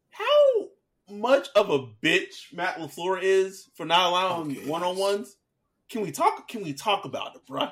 how 0.10 1.16
much 1.16 1.48
of 1.56 1.70
a 1.70 1.88
bitch 2.04 2.54
Matt 2.54 2.78
LaFleur 2.78 3.20
is 3.22 3.70
for 3.76 3.86
not 3.86 4.10
allowing 4.10 4.68
one 4.68 4.84
on 4.84 4.98
ones? 4.98 5.36
Can 5.90 6.02
we 6.02 6.12
talk 6.12 6.48
can 6.48 6.64
we 6.64 6.74
talk 6.74 7.06
about 7.06 7.36
it, 7.36 7.42
bruh? 7.48 7.72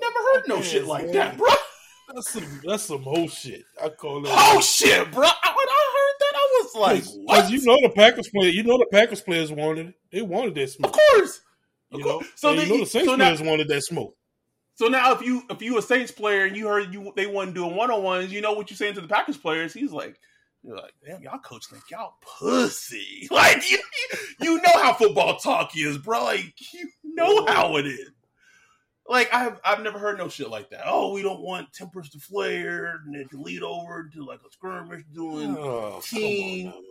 Never 0.00 0.18
heard 0.32 0.48
no 0.48 0.62
shit 0.62 0.86
like 0.86 1.04
man. 1.04 1.12
that, 1.14 1.38
bro. 1.38 1.48
That's 2.12 2.30
some 2.30 2.60
that's 2.64 2.82
some 2.84 3.02
whole 3.02 3.28
shit. 3.28 3.62
I 3.82 3.88
call 3.88 4.24
it 4.24 4.30
oh 4.32 4.60
shit, 4.60 5.10
bro. 5.10 5.22
When 5.22 5.28
I 5.28 5.84
heard 5.96 6.14
that, 6.20 6.34
I 6.34 6.60
was 6.62 6.74
like, 6.74 7.04
because 7.26 7.50
you 7.50 7.64
know 7.64 7.78
the 7.80 7.92
Packers 7.94 8.28
player, 8.28 8.50
you 8.50 8.62
know 8.62 8.78
the 8.78 8.86
Packers 8.92 9.20
players 9.20 9.50
wanted 9.50 9.88
it. 9.88 9.94
They 10.12 10.22
wanted 10.22 10.54
that 10.56 10.70
smoke. 10.70 10.94
Of 10.94 11.00
course. 11.00 11.40
Of 11.92 11.98
you 12.00 12.04
course. 12.04 12.24
know, 12.24 12.30
so 12.36 12.56
they, 12.56 12.64
you 12.64 12.68
know 12.68 12.80
the 12.80 12.86
Saints 12.86 13.08
so 13.08 13.16
players 13.16 13.40
now, 13.40 13.50
wanted 13.50 13.68
that 13.68 13.82
smoke. 13.82 14.16
So 14.74 14.88
now, 14.88 15.12
if 15.12 15.22
you 15.22 15.42
if 15.48 15.62
you 15.62 15.78
a 15.78 15.82
Saints 15.82 16.10
player 16.10 16.44
and 16.44 16.56
you 16.56 16.66
heard 16.66 16.92
you 16.92 17.12
they 17.16 17.26
wasn't 17.26 17.54
doing 17.54 17.76
one 17.76 17.90
on 17.90 18.02
ones, 18.02 18.32
you 18.32 18.40
know 18.40 18.52
what 18.52 18.70
you're 18.70 18.76
saying 18.76 18.94
to 18.94 19.00
the 19.00 19.08
Packers 19.08 19.36
players. 19.36 19.72
He's 19.72 19.92
like, 19.92 20.18
you're 20.62 20.76
like, 20.76 20.92
damn, 21.06 21.22
y'all 21.22 21.38
coach 21.38 21.66
think 21.66 21.84
y'all 21.90 22.14
pussy. 22.20 23.28
Like 23.30 23.70
you, 23.70 23.78
you 24.40 24.56
know 24.56 24.82
how 24.82 24.94
football 24.94 25.36
talk 25.36 25.76
is, 25.76 25.98
bro. 25.98 26.24
Like 26.24 26.54
you 26.72 26.90
know 27.04 27.46
how 27.46 27.76
it 27.76 27.86
is. 27.86 28.10
Like 29.08 29.32
I've 29.34 29.60
I've 29.64 29.82
never 29.82 29.98
heard 29.98 30.18
no 30.18 30.28
shit 30.28 30.48
like 30.48 30.70
that. 30.70 30.84
Oh, 30.86 31.12
we 31.12 31.22
don't 31.22 31.42
want 31.42 31.72
tempers 31.72 32.08
to 32.10 32.18
flare 32.18 33.00
and 33.04 33.14
then 33.14 33.28
to 33.28 33.42
lead 33.42 33.62
over 33.62 34.08
to 34.14 34.24
like 34.24 34.40
a 34.46 34.50
skirmish 34.50 35.04
doing 35.12 35.56
oh, 35.58 36.00
team. 36.02 36.68
On, 36.68 36.82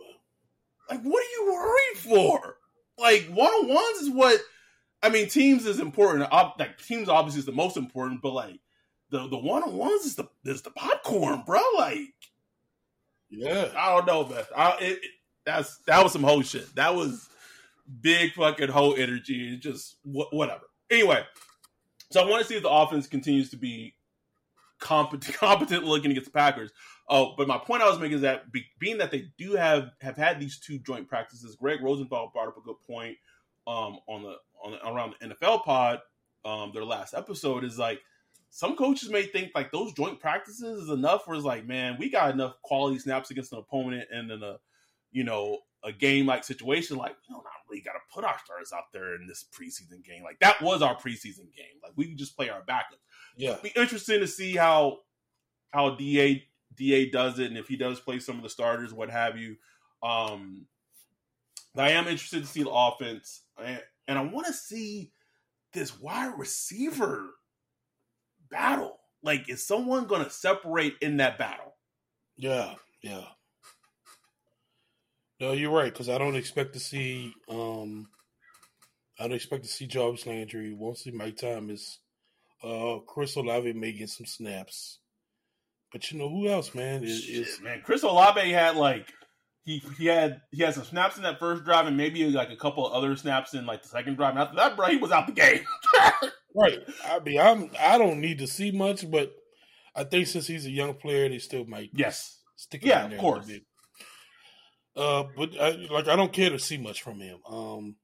like, 0.90 1.02
what 1.02 1.24
are 1.24 1.30
you 1.30 1.52
worried 1.52 1.98
for? 1.98 2.56
Like 2.98 3.26
one 3.32 3.50
on 3.50 3.68
ones 3.68 3.98
is 4.02 4.10
what 4.10 4.40
I 5.02 5.08
mean. 5.08 5.28
Teams 5.28 5.66
is 5.66 5.80
important. 5.80 6.30
Like 6.30 6.78
teams 6.78 7.08
obviously 7.08 7.40
is 7.40 7.46
the 7.46 7.52
most 7.52 7.76
important, 7.76 8.22
but 8.22 8.32
like 8.32 8.60
the 9.10 9.28
the 9.28 9.38
one 9.38 9.64
on 9.64 9.76
ones 9.76 10.04
is 10.04 10.14
the 10.14 10.28
is 10.44 10.62
the 10.62 10.70
popcorn, 10.70 11.42
bro. 11.44 11.60
Like, 11.76 12.14
yeah, 13.28 13.68
I 13.76 13.96
don't 13.96 14.06
know, 14.06 14.26
man. 14.26 14.44
I, 14.56 14.76
it, 14.80 14.92
it, 15.02 15.10
that's 15.44 15.78
that 15.86 16.02
was 16.02 16.12
some 16.12 16.22
whole 16.22 16.42
shit. 16.42 16.72
That 16.76 16.94
was 16.94 17.28
big 18.00 18.34
fucking 18.34 18.68
whole 18.68 18.94
energy. 18.94 19.56
Just 19.56 19.96
wh- 20.04 20.32
whatever. 20.32 20.62
Anyway, 20.90 21.24
so 22.14 22.22
I 22.22 22.30
want 22.30 22.42
to 22.42 22.48
see 22.48 22.54
if 22.54 22.62
the 22.62 22.70
offense 22.70 23.08
continues 23.08 23.50
to 23.50 23.56
be 23.56 23.96
competent, 24.78 25.34
competent 25.38 25.82
looking 25.82 26.12
against 26.12 26.26
the 26.26 26.38
Packers. 26.38 26.70
Oh, 27.08 27.34
but 27.36 27.48
my 27.48 27.58
point 27.58 27.82
I 27.82 27.90
was 27.90 27.98
making 27.98 28.18
is 28.18 28.22
that 28.22 28.52
be, 28.52 28.64
being 28.78 28.98
that 28.98 29.10
they 29.10 29.24
do 29.36 29.54
have 29.56 29.90
have 30.00 30.16
had 30.16 30.38
these 30.38 30.60
two 30.60 30.78
joint 30.78 31.08
practices, 31.08 31.56
Greg 31.56 31.82
Rosenthal 31.82 32.30
brought 32.32 32.46
up 32.46 32.56
a 32.56 32.60
good 32.60 32.76
point 32.88 33.16
um, 33.66 33.98
on 34.06 34.22
the 34.22 34.36
on 34.62 34.70
the, 34.70 34.88
around 34.88 35.14
the 35.18 35.26
NFL 35.26 35.64
pod. 35.64 35.98
Um, 36.44 36.70
their 36.72 36.84
last 36.84 37.14
episode 37.14 37.64
is 37.64 37.80
like 37.80 38.00
some 38.50 38.76
coaches 38.76 39.10
may 39.10 39.24
think 39.24 39.50
like 39.52 39.72
those 39.72 39.92
joint 39.94 40.20
practices 40.20 40.84
is 40.84 40.90
enough. 40.90 41.26
Where 41.26 41.34
it's 41.34 41.44
like, 41.44 41.66
man, 41.66 41.96
we 41.98 42.10
got 42.10 42.30
enough 42.32 42.54
quality 42.62 43.00
snaps 43.00 43.32
against 43.32 43.52
an 43.52 43.58
opponent, 43.58 44.04
and 44.12 44.30
then 44.30 44.40
a 44.44 44.58
you 45.10 45.24
know 45.24 45.58
a 45.84 45.92
game 45.92 46.26
like 46.26 46.44
situation, 46.44 46.96
like 46.96 47.14
we 47.28 47.34
don't 47.34 47.44
really 47.68 47.82
got 47.82 47.92
to 47.92 47.98
put 48.12 48.24
our 48.24 48.38
stars 48.44 48.72
out 48.72 48.84
there 48.92 49.14
in 49.14 49.26
this 49.26 49.44
preseason 49.52 50.02
game. 50.04 50.22
Like 50.22 50.38
that 50.40 50.60
was 50.62 50.82
our 50.82 50.96
preseason 50.96 51.52
game. 51.54 51.78
Like 51.82 51.92
we 51.96 52.14
just 52.14 52.36
play 52.36 52.48
our 52.48 52.62
backup. 52.62 52.98
Yeah, 53.36 53.50
It'd 53.52 53.62
be 53.62 53.72
interesting 53.76 54.20
to 54.20 54.26
see 54.26 54.56
how 54.56 55.00
how 55.72 55.90
Da 55.96 56.42
Da 56.76 57.10
does 57.10 57.38
it, 57.38 57.48
and 57.48 57.58
if 57.58 57.68
he 57.68 57.76
does 57.76 58.00
play 58.00 58.18
some 58.18 58.36
of 58.36 58.42
the 58.42 58.48
starters, 58.48 58.92
what 58.94 59.10
have 59.10 59.36
you. 59.36 59.56
Um, 60.02 60.66
But 61.74 61.86
I 61.86 61.90
am 61.90 62.06
interested 62.06 62.42
to 62.42 62.48
see 62.48 62.62
the 62.62 62.70
offense, 62.70 63.42
and, 63.62 63.82
and 64.06 64.18
I 64.18 64.22
want 64.22 64.46
to 64.46 64.52
see 64.52 65.12
this 65.72 65.98
wide 65.98 66.38
receiver 66.38 67.30
battle. 68.50 69.00
Like, 69.22 69.48
is 69.48 69.66
someone 69.66 70.06
going 70.06 70.22
to 70.24 70.30
separate 70.30 70.96
in 71.00 71.16
that 71.16 71.38
battle? 71.38 71.74
Yeah, 72.36 72.74
yeah. 73.02 73.24
No, 75.40 75.52
you're 75.52 75.70
right 75.70 75.92
because 75.92 76.08
I 76.08 76.18
don't 76.18 76.36
expect 76.36 76.74
to 76.74 76.80
see. 76.80 77.32
um 77.48 78.08
I 79.18 79.24
don't 79.24 79.36
expect 79.36 79.62
to 79.64 79.68
see 79.68 79.86
Jarvis 79.86 80.26
Landry. 80.26 80.74
Won't 80.74 80.98
see 80.98 81.12
Mike 81.12 81.36
Thomas. 81.36 82.00
Uh, 82.62 82.98
Chris 83.06 83.36
Olave 83.36 83.72
may 83.74 83.92
get 83.92 84.08
some 84.08 84.26
snaps, 84.26 84.98
but 85.92 86.10
you 86.10 86.18
know 86.18 86.28
who 86.28 86.48
else, 86.48 86.74
man? 86.74 87.04
Is, 87.04 87.28
is 87.28 87.60
man? 87.60 87.82
Chris 87.84 88.02
Olave 88.02 88.50
had 88.50 88.74
like 88.76 89.12
he 89.64 89.82
he 89.98 90.06
had 90.06 90.40
he 90.50 90.62
had 90.62 90.74
some 90.74 90.84
snaps 90.84 91.16
in 91.16 91.22
that 91.24 91.38
first 91.38 91.64
drive 91.64 91.86
and 91.86 91.96
maybe 91.96 92.24
like 92.30 92.50
a 92.50 92.56
couple 92.56 92.86
of 92.86 92.92
other 92.92 93.14
snaps 93.16 93.54
in 93.54 93.66
like 93.66 93.82
the 93.82 93.88
second 93.88 94.16
drive. 94.16 94.30
And 94.30 94.40
after 94.40 94.56
that, 94.56 94.76
bro, 94.76 94.88
he 94.88 94.96
was 94.96 95.12
out 95.12 95.26
the 95.26 95.32
game. 95.32 95.64
right. 96.54 96.80
I 97.04 97.18
mean, 97.20 97.38
I'm 97.38 97.70
I 97.78 97.98
don't 97.98 98.20
need 98.20 98.38
to 98.38 98.46
see 98.46 98.70
much, 98.70 99.10
but 99.10 99.32
I 99.94 100.04
think 100.04 100.26
since 100.26 100.46
he's 100.46 100.66
a 100.66 100.70
young 100.70 100.94
player, 100.94 101.28
they 101.28 101.38
still 101.38 101.66
might 101.66 101.90
yes 101.94 102.40
stick. 102.56 102.84
Yeah, 102.84 103.06
of 103.06 103.18
course. 103.18 103.50
Uh, 104.96 105.24
but 105.36 105.50
I, 105.60 105.70
like 105.90 106.08
I 106.08 106.16
don't 106.16 106.32
care 106.32 106.50
to 106.50 106.58
see 106.58 106.78
much 106.78 107.02
from 107.02 107.20
him. 107.20 107.38
Um, 107.48 107.96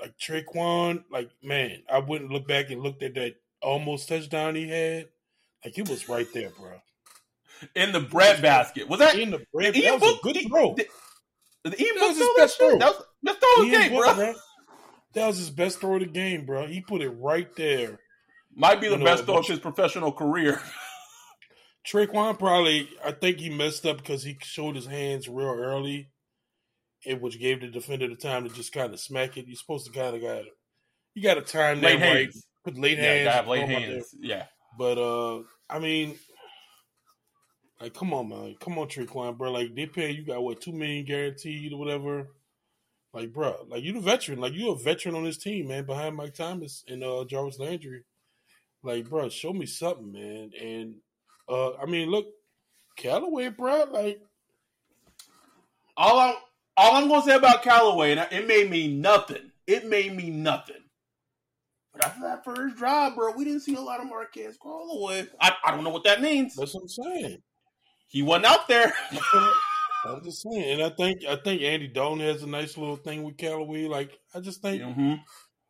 like 0.00 0.18
Tre'Quan, 0.18 1.04
like 1.10 1.30
man, 1.42 1.82
I 1.90 1.98
wouldn't 2.00 2.30
look 2.30 2.46
back 2.48 2.70
and 2.70 2.82
looked 2.82 3.02
at 3.02 3.14
that 3.14 3.36
almost 3.62 4.08
touchdown 4.08 4.54
he 4.54 4.68
had. 4.68 5.08
Like 5.64 5.78
it 5.78 5.88
was 5.88 6.08
right 6.08 6.26
there, 6.32 6.50
bro. 6.50 6.80
In 7.74 7.92
the 7.92 8.00
bread 8.00 8.40
basket. 8.40 8.88
Was 8.88 9.00
that 9.00 9.18
in 9.18 9.30
the 9.30 9.44
bread? 9.52 9.74
The 9.74 9.82
That 9.82 10.00
was 10.00 10.14
a 10.14 10.22
good 10.22 10.36
throw. 10.48 10.74
The, 10.74 10.86
the, 11.64 11.70
the 11.70 11.76
that 11.76 12.08
was 12.08 12.18
his 12.18 12.28
best 12.36 12.58
throw. 12.58 12.78
That 12.78 12.94
was 12.94 13.04
best 13.22 13.40
throw 13.40 13.64
of 13.64 13.70
the 13.70 13.76
game, 13.76 13.96
bro. 13.96 14.14
bro. 14.14 14.34
That 15.14 15.26
was 15.26 15.38
his 15.38 15.50
best 15.50 15.80
throw 15.80 15.94
of 15.94 16.00
the 16.00 16.06
game, 16.06 16.46
bro. 16.46 16.66
He 16.66 16.80
put 16.80 17.02
it 17.02 17.10
right 17.10 17.48
there. 17.56 17.98
Might 18.54 18.80
be 18.80 18.88
the 18.88 18.98
you 18.98 19.04
best 19.04 19.26
know, 19.26 19.34
throw 19.34 19.38
of 19.38 19.46
his 19.46 19.58
professional 19.60 20.12
career. 20.12 20.60
Tre'Quan 21.88 22.38
probably, 22.38 22.88
I 23.04 23.12
think 23.12 23.38
he 23.38 23.48
messed 23.48 23.86
up 23.86 23.98
because 23.98 24.22
he 24.22 24.36
showed 24.42 24.76
his 24.76 24.86
hands 24.86 25.28
real 25.28 25.48
early, 25.48 26.10
and 27.06 27.20
which 27.20 27.40
gave 27.40 27.60
the 27.60 27.68
defender 27.68 28.08
the 28.08 28.16
time 28.16 28.46
to 28.46 28.54
just 28.54 28.72
kind 28.72 28.92
of 28.92 29.00
smack 29.00 29.36
it. 29.36 29.46
You're 29.46 29.56
supposed 29.56 29.86
to 29.86 29.92
kind 29.92 30.14
of 30.14 30.20
got 30.20 30.38
it. 30.38 30.52
you 31.14 31.22
got 31.22 31.34
to 31.34 31.40
time 31.40 31.80
late 31.80 31.98
that 31.98 32.06
hands. 32.06 32.34
right, 32.34 32.74
put 32.74 32.80
late 32.80 32.98
yeah, 32.98 33.04
hands, 33.04 33.34
have 33.34 33.48
late 33.48 33.68
hands, 33.68 34.14
yeah. 34.20 34.44
But 34.78 34.98
uh, 34.98 35.42
I 35.70 35.78
mean, 35.78 36.18
like, 37.80 37.94
come 37.94 38.12
on, 38.12 38.28
man, 38.28 38.56
come 38.60 38.78
on, 38.78 38.88
Tre'Quan, 38.88 39.38
bro. 39.38 39.50
Like 39.50 39.74
they 39.74 39.86
pay 39.86 40.10
you 40.10 40.26
got 40.26 40.42
what 40.42 40.60
two 40.60 40.72
million 40.72 41.06
guaranteed 41.06 41.72
or 41.72 41.78
whatever. 41.78 42.28
Like, 43.14 43.32
bro, 43.32 43.66
like 43.68 43.82
you're 43.82 43.94
the 43.94 44.00
veteran, 44.00 44.40
like 44.40 44.52
you're 44.54 44.74
a 44.74 44.78
veteran 44.78 45.14
on 45.14 45.24
this 45.24 45.38
team, 45.38 45.68
man, 45.68 45.86
behind 45.86 46.16
Mike 46.16 46.34
Thomas 46.34 46.84
and 46.86 47.02
uh 47.02 47.24
Jarvis 47.24 47.58
Landry. 47.58 48.02
Like, 48.82 49.08
bro, 49.08 49.30
show 49.30 49.54
me 49.54 49.64
something, 49.64 50.12
man. 50.12 50.50
And 50.60 50.96
uh, 51.48 51.76
I 51.76 51.86
mean, 51.86 52.10
look, 52.10 52.26
Callaway, 52.96 53.48
bro, 53.48 53.84
like 53.90 54.20
all 55.96 56.18
I 56.18 56.34
all 56.76 56.96
I'm 56.96 57.08
gonna 57.08 57.22
say 57.22 57.34
about 57.34 57.62
Callaway, 57.62 58.12
and 58.12 58.26
it 58.32 58.46
made 58.46 58.70
me 58.70 58.88
nothing. 58.88 59.50
It 59.66 59.86
made 59.86 60.14
me 60.14 60.30
nothing. 60.30 60.76
But 61.92 62.06
after 62.06 62.22
that 62.22 62.44
first 62.44 62.76
drive, 62.76 63.16
bro, 63.16 63.32
we 63.32 63.44
didn't 63.44 63.60
see 63.60 63.74
a 63.74 63.80
lot 63.80 64.00
of 64.00 64.06
Marquez 64.06 64.56
Callaway. 64.62 65.26
I, 65.40 65.52
I 65.64 65.70
don't 65.72 65.84
know 65.84 65.90
what 65.90 66.04
that 66.04 66.22
means. 66.22 66.54
That's 66.54 66.74
what 66.74 66.82
I'm 66.82 66.88
saying. 66.88 67.38
He 68.08 68.22
wasn't 68.22 68.46
out 68.46 68.68
there. 68.68 68.92
I'm 70.06 70.22
just 70.22 70.42
saying, 70.42 70.80
and 70.80 70.82
I 70.82 70.90
think 70.90 71.24
I 71.28 71.36
think 71.36 71.62
Andy 71.62 71.88
Dalton 71.88 72.20
has 72.20 72.42
a 72.42 72.46
nice 72.46 72.78
little 72.78 72.96
thing 72.96 73.24
with 73.24 73.36
Callaway. 73.36 73.86
Like 73.86 74.18
I 74.34 74.40
just 74.40 74.62
think, 74.62 74.82
mm-hmm. 74.82 75.14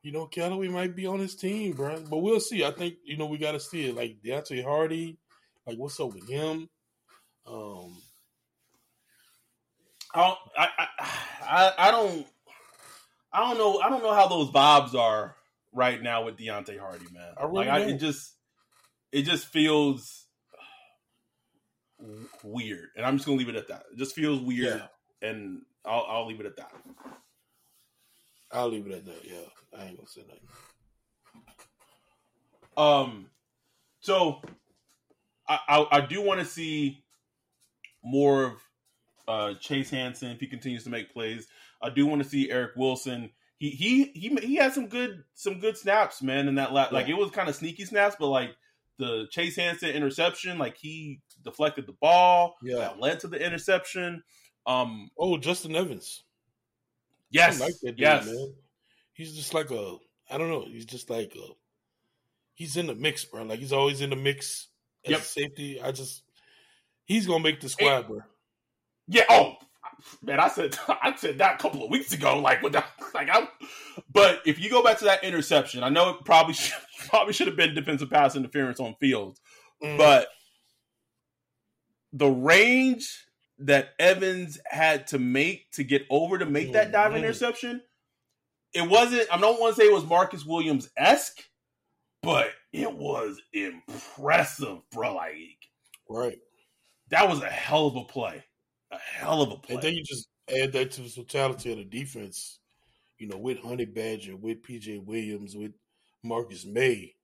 you 0.03 0.13
know, 0.13 0.27
Callaway 0.27 0.69
might 0.69 0.95
be 0.95 1.07
on 1.07 1.19
his 1.19 1.35
team, 1.35 1.73
bro. 1.73 1.99
But 2.09 2.19
we'll 2.19 2.41
see. 2.41 2.65
I 2.65 2.71
think 2.71 2.97
you 3.05 3.17
know 3.17 3.27
we 3.27 3.39
got 3.39 3.53
to 3.53 3.61
see 3.61 3.87
it. 3.87 3.97
Like 3.97 4.19
Deonte 4.25 4.63
Harty, 4.63 5.19
like, 5.69 5.79
what's 5.79 6.01
up 6.01 6.15
with 6.15 6.29
him? 6.29 6.69
Um, 7.47 7.97
I, 10.15 10.35
I, 10.57 10.69
I, 11.41 11.73
I 11.79 11.91
don't, 11.91 12.27
I 13.33 13.41
don't 13.41 13.59
know, 13.59 13.79
I 13.79 13.91
don't 13.91 14.03
know 14.03 14.15
how 14.15 14.29
those 14.29 14.51
vibes 14.51 14.95
are 14.95 15.37
right 15.73 16.03
now 16.03 16.25
with 16.25 16.39
Deonte 16.39 16.79
Harty, 16.79 17.07
man. 17.13 17.35
I 17.37 17.45
really 17.45 17.67
like, 17.67 17.69
I, 17.69 17.81
it 17.81 17.99
just, 17.99 18.35
it 19.13 19.23
just 19.23 19.47
feels 19.47 20.27
weird, 22.43 22.89
and 22.97 23.05
I'm 23.05 23.17
just 23.17 23.27
gonna 23.27 23.39
leave 23.39 23.51
it 23.51 23.57
at 23.57 23.69
that. 23.69 23.85
It 23.93 23.99
just 23.99 24.15
feels 24.15 24.41
weird, 24.41 24.83
yeah. 25.23 25.29
and 25.29 25.63
I'll, 25.85 26.07
I'll 26.09 26.27
leave 26.27 26.41
it 26.41 26.47
at 26.47 26.57
that. 26.57 26.73
I'll 28.51 28.71
leave 28.71 28.87
it 28.87 28.93
at 28.93 29.05
that. 29.05 29.25
Yeah, 29.25 29.79
I 29.79 29.85
ain't 29.85 29.97
gonna 29.97 30.09
say 30.09 30.23
nothing. 30.27 30.49
Um, 32.79 33.27
so 34.01 34.41
I, 35.49 35.59
I, 35.69 35.87
I 35.99 36.01
do 36.03 36.23
want 36.23 36.41
to 36.41 36.47
see 36.47 37.03
more 38.05 38.45
of 38.45 38.53
uh, 39.27 39.55
Chase 39.55 39.91
Hansen 39.91 40.31
if 40.31 40.41
he 40.41 40.47
continues 40.47 40.85
to 40.85 40.91
make 40.91 41.13
plays. 41.13 41.47
I 41.83 41.91
do 41.91 42.07
want 42.07 42.23
to 42.23 42.29
see 42.29 42.51
Eric 42.51 42.73
Wilson. 42.77 43.31
He 43.59 43.71
he 43.71 44.05
he 44.15 44.29
he 44.41 44.55
had 44.57 44.73
some 44.73 44.87
good 44.87 45.25
some 45.35 45.59
good 45.59 45.77
snaps, 45.77 46.23
man. 46.23 46.49
In 46.49 46.57
that 46.57 46.73
lap, 46.73 46.89
yeah. 46.91 46.99
like 46.99 47.09
it 47.09 47.15
was 47.15 47.31
kind 47.31 47.49
of 47.49 47.57
sneaky 47.57 47.85
snaps, 47.85 48.17
but 48.19 48.29
like 48.29 48.51
the 48.99 49.27
Chase 49.31 49.57
Hansen 49.57 49.91
interception, 49.91 50.59
like 50.59 50.77
he 50.77 51.21
deflected 51.45 51.87
the 51.87 51.95
ball, 52.01 52.57
yeah, 52.63 52.77
that 52.77 53.01
led 53.01 53.21
to 53.21 53.29
the 53.29 53.45
interception. 53.45 54.23
Um, 54.67 55.11
oh, 55.19 55.39
Justin 55.39 55.75
Evans. 55.75 56.23
Yes, 57.31 57.61
like 57.61 57.75
that 57.83 57.97
dude, 57.97 57.99
yes. 57.99 58.27
man. 58.27 58.55
He's 59.13 59.35
just 59.35 59.55
like 59.55 59.71
a 59.71 59.97
I 60.31 60.39
don't 60.39 60.51
know. 60.51 60.65
He's 60.67 60.87
just 60.87 61.11
like 61.11 61.35
a 61.35 61.53
he's 62.55 62.77
in 62.77 62.87
the 62.87 62.95
mix, 62.95 63.25
bro. 63.25 63.43
Like 63.43 63.59
he's 63.59 63.73
always 63.73 64.01
in 64.01 64.11
the 64.11 64.17
mix 64.17 64.69
as 65.05 65.11
yep. 65.11 65.21
safety. 65.21 65.81
I 65.81 65.93
just 65.93 66.23
he's 67.05 67.27
gonna 67.27 67.43
make 67.43 67.61
the 67.61 67.69
squad, 67.69 68.07
bro. 68.07 68.21
Yeah. 69.09 69.25
Oh 69.29 69.57
man, 70.23 70.41
I 70.41 70.49
said 70.49 70.79
I 70.89 71.15
said 71.17 71.39
that 71.39 71.57
a 71.57 71.59
couple 71.59 71.85
of 71.85 71.91
weeks 71.91 72.13
ago. 72.13 72.39
Like 72.39 72.63
with 72.63 72.73
that, 72.73 72.87
like 73.15 73.29
I. 73.31 73.49
But 74.13 74.43
if 74.47 74.61
you 74.61 74.71
go 74.71 74.83
back 74.83 74.99
to 74.99 75.05
that 75.07 75.25
interception, 75.25 75.83
I 75.83 75.89
know 75.89 76.11
it 76.11 76.25
probably 76.25 76.55
should, 76.55 76.75
probably 77.09 77.33
should 77.33 77.49
have 77.49 77.57
been 77.57 77.75
defensive 77.75 78.11
pass 78.11 78.37
interference 78.37 78.81
on 78.81 78.95
Fields, 79.01 79.41
mm. 79.83 79.99
but 79.99 80.29
the 82.13 82.29
range 82.29 83.27
that 83.61 83.91
Evans 83.99 84.59
had 84.67 85.09
to 85.09 85.19
make 85.19 85.71
to 85.73 85.83
get 85.83 86.03
over 86.11 86.39
to 86.39 86.47
make 86.47 86.73
that 86.73 86.93
dive 86.93 87.13
mm-hmm. 87.13 87.19
interception, 87.19 87.83
it 88.73 88.89
wasn't. 88.89 89.27
I 89.33 89.39
don't 89.39 89.61
want 89.61 89.75
to 89.75 89.81
say 89.81 89.89
it 89.89 89.93
was 89.93 90.07
Marcus 90.07 90.45
Williams 90.45 90.89
esque, 90.97 91.43
but 92.23 92.51
it 92.73 92.93
was 92.93 93.41
impressive, 93.53 94.79
bro. 94.91 95.15
Like, 95.15 95.59
right, 96.09 96.39
that 97.11 97.29
was 97.29 97.43
a 97.43 97.49
hell 97.49 97.87
of 97.87 97.97
a 97.97 98.05
play, 98.05 98.45
a 98.91 98.99
hell 98.99 99.43
of 99.43 99.53
a 99.53 99.57
play. 99.57 99.75
And 99.75 99.83
then 99.83 99.95
you 99.95 100.03
just 100.05 100.29
add 100.49 100.73
that 100.73 100.91
to 100.93 101.03
the 101.03 101.11
totality 101.11 101.73
of 101.73 101.79
the 101.79 101.85
defense. 101.85 102.59
You 103.19 103.27
know, 103.27 103.39
with 103.39 103.59
Honey 103.59 103.85
Badger, 103.85 104.37
with 104.37 104.63
PJ 104.63 105.05
Williams, 105.05 105.57
with 105.57 105.73
Marcus 106.23 106.65
Maye. 106.65 107.15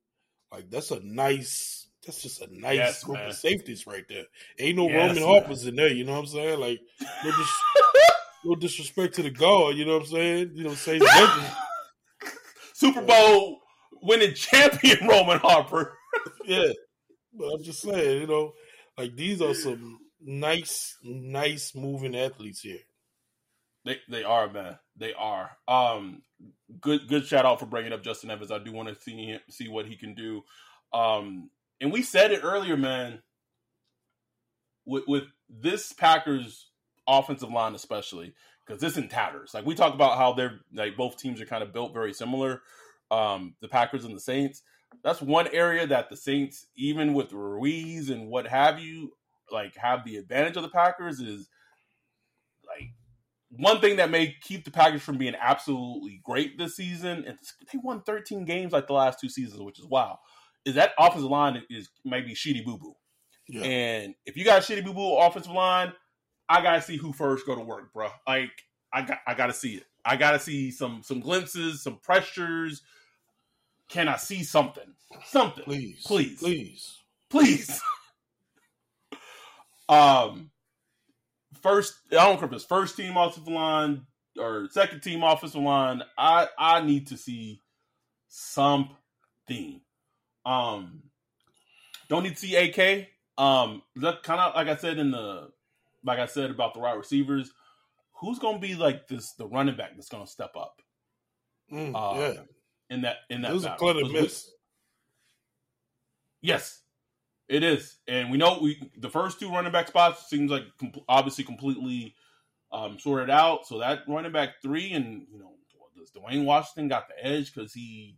like 0.50 0.70
that's 0.70 0.90
a 0.90 1.00
nice. 1.00 1.88
That's 2.04 2.20
just 2.20 2.42
a 2.42 2.60
nice 2.60 2.76
yes, 2.76 3.04
group 3.04 3.16
man. 3.16 3.30
of 3.30 3.34
safeties 3.34 3.86
right 3.86 4.04
there. 4.10 4.24
Ain't 4.58 4.76
no 4.76 4.88
yes, 4.88 5.16
Roman 5.16 5.22
Harper's 5.22 5.66
in 5.66 5.74
there. 5.74 5.88
You 5.88 6.04
know 6.04 6.12
what 6.12 6.18
I'm 6.18 6.26
saying? 6.26 6.60
Like, 6.60 6.80
no, 7.24 7.30
dis- 7.30 7.62
no 8.44 8.54
disrespect 8.56 9.14
to 9.14 9.22
the 9.22 9.30
guard. 9.30 9.76
You 9.76 9.86
know 9.86 9.94
what 9.94 10.02
I'm 10.02 10.08
saying? 10.08 10.50
You 10.54 10.64
know, 10.64 10.74
say 10.74 11.00
Super 12.74 13.00
Bowl 13.00 13.63
winning 14.04 14.34
champion 14.34 14.98
Roman 15.08 15.38
Harper. 15.38 15.96
yeah, 16.44 16.72
but 17.32 17.46
I'm 17.46 17.62
just 17.62 17.80
saying, 17.80 18.20
you 18.22 18.26
know, 18.26 18.52
like 18.96 19.16
these 19.16 19.42
are 19.42 19.54
some 19.54 19.98
nice, 20.20 20.96
nice 21.02 21.74
moving 21.74 22.16
athletes 22.16 22.60
here. 22.60 22.80
They 23.84 23.98
they 24.08 24.24
are 24.24 24.50
man. 24.50 24.78
They 24.96 25.12
are. 25.14 25.50
Um, 25.66 26.22
good 26.80 27.08
good 27.08 27.26
shout 27.26 27.44
out 27.44 27.60
for 27.60 27.66
bringing 27.66 27.92
up 27.92 28.02
Justin 28.02 28.30
Evans. 28.30 28.52
I 28.52 28.58
do 28.58 28.72
want 28.72 28.88
to 28.88 29.00
see 29.02 29.26
him, 29.26 29.40
see 29.50 29.68
what 29.68 29.86
he 29.86 29.96
can 29.96 30.14
do. 30.14 30.42
Um, 30.92 31.50
and 31.80 31.92
we 31.92 32.02
said 32.02 32.32
it 32.32 32.40
earlier, 32.42 32.76
man. 32.76 33.20
With 34.86 35.04
with 35.06 35.24
this 35.48 35.92
Packers 35.92 36.70
offensive 37.06 37.50
line, 37.50 37.74
especially 37.74 38.34
because 38.64 38.80
this 38.80 38.96
in 38.96 39.08
tatters. 39.08 39.52
Like 39.52 39.66
we 39.66 39.74
talk 39.74 39.94
about 39.94 40.16
how 40.16 40.32
they're 40.32 40.60
like 40.72 40.96
both 40.96 41.18
teams 41.18 41.40
are 41.40 41.46
kind 41.46 41.62
of 41.62 41.72
built 41.72 41.92
very 41.92 42.14
similar 42.14 42.62
um, 43.14 43.54
the 43.60 43.68
Packers 43.68 44.04
and 44.04 44.14
the 44.14 44.20
Saints. 44.20 44.62
That's 45.02 45.22
one 45.22 45.48
area 45.52 45.86
that 45.86 46.08
the 46.08 46.16
Saints, 46.16 46.66
even 46.76 47.14
with 47.14 47.32
Ruiz 47.32 48.10
and 48.10 48.28
what 48.28 48.46
have 48.46 48.78
you, 48.78 49.12
like 49.50 49.76
have 49.76 50.04
the 50.04 50.16
advantage 50.16 50.56
of 50.56 50.62
the 50.62 50.68
Packers 50.68 51.20
is 51.20 51.48
like 52.66 52.90
one 53.50 53.80
thing 53.80 53.96
that 53.96 54.10
may 54.10 54.34
keep 54.40 54.64
the 54.64 54.70
Packers 54.70 55.02
from 55.02 55.18
being 55.18 55.34
absolutely 55.40 56.20
great 56.24 56.58
this 56.58 56.76
season. 56.76 57.24
And 57.26 57.38
they 57.72 57.78
won 57.82 58.02
13 58.02 58.44
games 58.44 58.72
like 58.72 58.86
the 58.86 58.94
last 58.94 59.20
two 59.20 59.28
seasons, 59.28 59.60
which 59.62 59.78
is 59.78 59.86
wow. 59.86 60.18
Is 60.64 60.76
that 60.76 60.92
offensive 60.98 61.30
line 61.30 61.62
is 61.68 61.90
maybe 62.04 62.34
shitty 62.34 62.64
boo 62.64 62.78
boo. 62.78 62.94
Yeah. 63.48 63.62
And 63.62 64.14
if 64.24 64.36
you 64.36 64.44
got 64.44 64.58
a 64.58 64.72
shitty 64.72 64.84
boo 64.84 64.94
boo 64.94 65.16
offensive 65.16 65.52
line, 65.52 65.92
I 66.48 66.62
gotta 66.62 66.80
see 66.80 66.96
who 66.96 67.12
first 67.12 67.46
go 67.46 67.54
to 67.54 67.60
work, 67.60 67.92
bro. 67.92 68.08
Like 68.26 68.50
I 68.92 69.02
got 69.02 69.18
I 69.26 69.34
gotta 69.34 69.52
see 69.52 69.74
it. 69.74 69.84
I 70.04 70.16
gotta 70.16 70.38
see 70.38 70.70
some 70.70 71.02
some 71.02 71.20
glimpses, 71.20 71.82
some 71.82 71.98
pressures, 72.02 72.82
can 73.88 74.08
I 74.08 74.16
see 74.16 74.42
something? 74.42 74.94
Something. 75.26 75.64
Please. 75.64 76.02
Please. 76.04 76.38
Please. 76.38 77.02
Please. 77.30 77.80
um 79.88 80.50
first 81.60 81.94
I 82.10 82.26
don't 82.26 82.38
care 82.38 82.48
if 82.48 82.54
it's 82.54 82.64
first 82.64 82.96
team 82.96 83.16
offensive 83.16 83.52
line 83.52 84.06
or 84.38 84.68
second 84.70 85.00
team 85.00 85.22
offensive 85.22 85.60
line. 85.60 86.02
I 86.16 86.48
I 86.58 86.82
need 86.82 87.08
to 87.08 87.16
see 87.16 87.60
something. 88.28 89.80
Um 90.46 91.02
don't 92.08 92.22
need 92.22 92.36
to 92.36 92.46
see 92.46 92.56
AK. 92.56 93.08
Um 93.36 93.82
that 93.96 94.22
kind 94.22 94.40
of 94.40 94.54
like 94.54 94.68
I 94.68 94.76
said 94.76 94.98
in 94.98 95.10
the 95.10 95.48
like 96.04 96.18
I 96.18 96.26
said 96.26 96.50
about 96.50 96.74
the 96.74 96.80
wide 96.80 96.94
receivers, 96.94 97.52
who's 98.20 98.38
gonna 98.38 98.58
be 98.58 98.74
like 98.74 99.08
this 99.08 99.32
the 99.32 99.46
running 99.46 99.76
back 99.76 99.92
that's 99.94 100.08
gonna 100.08 100.26
step 100.26 100.52
up? 100.56 100.80
Mm, 101.72 101.94
um, 101.94 102.20
yeah 102.20 102.42
in 102.90 103.02
that 103.02 103.16
in 103.30 103.42
that. 103.42 103.50
It 103.50 103.54
was 103.54 103.64
battle. 103.64 103.88
a 103.88 103.92
clear 103.92 104.22
miss. 104.22 104.50
yes, 106.40 106.82
it 107.48 107.62
is, 107.62 107.96
and 108.08 108.30
we 108.30 108.38
know 108.38 108.58
we 108.60 108.90
the 108.96 109.10
first 109.10 109.40
two 109.40 109.50
running 109.50 109.72
back 109.72 109.88
spots 109.88 110.28
seems 110.28 110.50
like 110.50 110.64
com- 110.78 110.92
obviously 111.08 111.44
completely 111.44 112.14
um, 112.72 112.98
sorted 112.98 113.30
out. 113.30 113.66
So 113.66 113.78
that 113.78 114.00
running 114.08 114.32
back 114.32 114.62
three, 114.62 114.92
and 114.92 115.26
you 115.30 115.38
know, 115.38 115.54
does 115.96 116.10
Dwayne 116.10 116.44
Washington 116.44 116.88
got 116.88 117.08
the 117.08 117.24
edge 117.24 117.52
because 117.52 117.72
he 117.72 118.16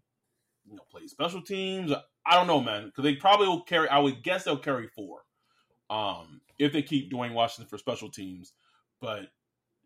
you 0.68 0.76
know 0.76 0.82
plays 0.90 1.10
special 1.10 1.42
teams? 1.42 1.92
I 2.24 2.34
don't 2.34 2.46
know, 2.46 2.60
man, 2.60 2.86
because 2.86 3.04
they 3.04 3.14
probably 3.14 3.48
will 3.48 3.62
carry. 3.62 3.88
I 3.88 3.98
would 3.98 4.22
guess 4.22 4.44
they'll 4.44 4.56
carry 4.56 4.88
four, 4.88 5.20
um, 5.90 6.40
if 6.58 6.72
they 6.72 6.82
keep 6.82 7.12
Dwayne 7.12 7.34
Washington 7.34 7.68
for 7.68 7.78
special 7.78 8.10
teams. 8.10 8.52
But 9.00 9.28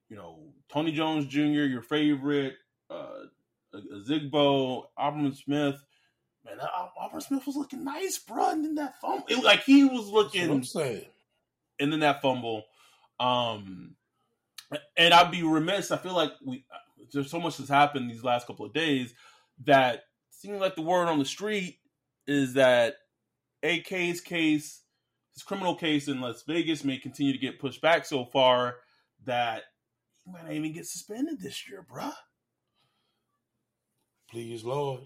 you 0.09 0.17
know, 0.17 0.39
Tony 0.69 0.93
Jones 0.93 1.27
Jr., 1.27 1.67
your 1.67 1.83
favorite, 1.83 2.55
uh, 2.91 3.25
Zigbo, 3.75 4.85
Abram 4.97 5.35
Smith. 5.35 5.83
Man, 6.45 6.57
Abram 7.01 7.21
Smith 7.21 7.47
was 7.47 7.57
looking 7.57 7.85
nice, 7.85 8.19
bro. 8.19 8.51
And 8.51 8.65
then 8.65 8.75
that 8.77 9.01
fumble, 9.01 9.25
it, 9.29 9.45
like 9.45 9.65
he 9.65 9.85
was 9.85 10.09
looking. 10.09 10.51
I'm 10.51 10.65
saying. 10.65 11.07
And 11.79 11.93
then 11.93 12.01
that 12.01 12.23
fumble. 12.23 12.65
Um, 13.19 13.97
and 14.97 15.13
I'd 15.13 15.31
be 15.31 15.43
remiss. 15.43 15.91
I 15.91 15.99
feel 15.99 16.15
like 16.15 16.33
we 16.45 16.65
there's 17.13 17.31
so 17.31 17.41
much 17.41 17.57
that's 17.57 17.71
happened 17.71 18.11
these 18.11 18.25
last 18.25 18.47
couple 18.47 18.65
of 18.65 18.73
days 18.73 19.15
that 19.65 20.05
seems 20.31 20.61
like 20.61 20.77
the 20.77 20.83
word 20.83 21.09
on 21.09 21.19
the 21.19 21.25
street 21.25 21.79
is 22.27 22.55
that 22.55 22.97
AK's 23.63 24.21
case, 24.21 24.83
his 25.35 25.43
criminal 25.43 25.75
case 25.75 26.09
in 26.09 26.21
Las 26.21 26.45
Vegas, 26.47 26.85
may 26.85 26.99
continue 26.99 27.33
to 27.33 27.39
get 27.39 27.59
pushed 27.59 27.83
back 27.83 28.05
so 28.05 28.25
far 28.25 28.77
that 29.25 29.63
he 30.25 30.33
might 30.33 30.45
not 30.45 30.53
even 30.53 30.73
get 30.73 30.87
suspended 30.87 31.41
this 31.41 31.69
year, 31.69 31.85
bruh. 31.91 32.15
Please, 34.31 34.65
Lord. 34.65 35.01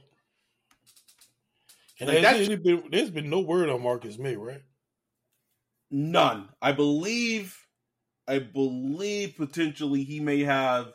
And 2.01 2.09
like 2.09 2.23
there's, 2.23 2.49
been, 2.49 2.85
there's 2.91 3.11
been 3.11 3.31
no 3.31 3.41
word 3.41 3.71
on 3.71 3.83
Marcus 3.83 4.19
Maye, 4.19 4.37
right? 4.37 4.63
None. 5.91 6.49
I 6.61 6.73
believe, 6.73 7.57
I 8.27 8.41
believe 8.41 9.37
potentially 9.37 10.03
he 10.03 10.21
may 10.21 10.41
have 10.41 10.93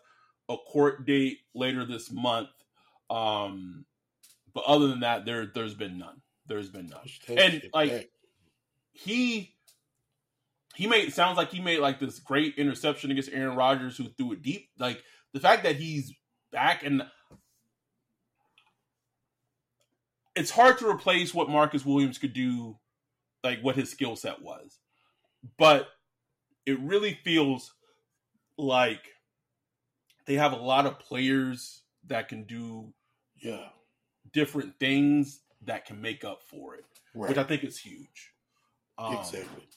a 0.50 0.58
court 0.58 1.06
date 1.06 1.40
later 1.56 1.86
this 1.86 2.12
month. 2.12 2.50
Um, 3.10 3.86
but 4.54 4.66
other 4.66 4.88
than 4.88 5.02
that, 5.02 5.26
there 5.26 5.46
there's 5.46 5.76
been 5.76 5.98
none. 5.98 6.22
There's 6.48 6.70
been 6.70 6.88
none. 6.88 7.08
And 7.38 7.64
like 7.74 7.92
back. 7.92 8.06
he 8.92 9.56
he 10.76 10.88
made 10.88 11.14
sounds 11.14 11.38
like 11.38 11.52
he 11.52 11.62
made 11.62 11.80
like 11.80 12.00
this 12.00 12.20
great 12.20 12.56
interception 12.58 13.12
against 13.12 13.32
Aaron 13.32 13.56
Rodgers 13.56 13.98
who 13.98 14.10
threw 14.10 14.34
it 14.34 14.42
deep. 14.42 14.70
Like 14.78 15.02
the 15.34 15.40
fact 15.40 15.64
that 15.64 15.76
he's 15.76 16.14
back 16.52 16.84
and 16.84 17.04
it's 20.40 20.52
hard 20.52 20.78
to 20.78 20.90
replace 20.90 21.34
what 21.34 21.50
Marcus 21.50 21.86
Williams 21.86 22.18
could 22.18 22.32
do, 22.32 22.78
like 23.44 23.60
what 23.62 23.76
his 23.76 23.92
skill 23.92 24.16
set 24.16 24.42
was. 24.42 24.80
But 25.58 25.90
it 26.66 26.80
really 26.80 27.20
feels 27.26 27.74
like 28.58 29.02
they 30.26 30.36
have 30.36 30.54
a 30.54 30.58
lot 30.58 30.86
of 30.86 30.98
players 30.98 31.82
that 32.08 32.30
can 32.30 32.44
do 32.44 32.94
yeah 33.42 33.68
different 34.32 34.80
things 34.80 35.42
that 35.66 35.86
can 35.86 36.02
make 36.02 36.24
up 36.24 36.42
for 36.44 36.76
it, 36.76 36.86
right. 37.14 37.30
which 37.30 37.38
I 37.38 37.44
think 37.44 37.66
is 37.66 37.78
huge. 37.78 38.32
Um, 38.98 39.16
exactly. 39.16 39.68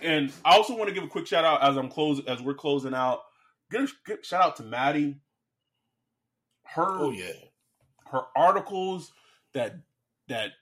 And 0.00 0.32
I 0.44 0.56
also 0.56 0.76
want 0.76 0.88
to 0.88 0.94
give 0.94 1.02
a 1.02 1.08
quick 1.08 1.26
shout 1.26 1.44
out 1.44 1.62
as 1.62 1.76
I'm 1.76 1.88
closing 1.88 2.28
as 2.28 2.40
we're 2.40 2.54
closing 2.54 2.94
out. 2.94 3.22
Good, 3.68 3.88
good 4.06 4.24
shout 4.24 4.44
out 4.44 4.56
to 4.56 4.62
Maddie. 4.62 5.16
Her 6.62 6.86
oh 6.86 7.10
yeah, 7.10 7.32
her 8.12 8.22
articles 8.36 9.12
that 9.54 9.76
that 10.28 10.52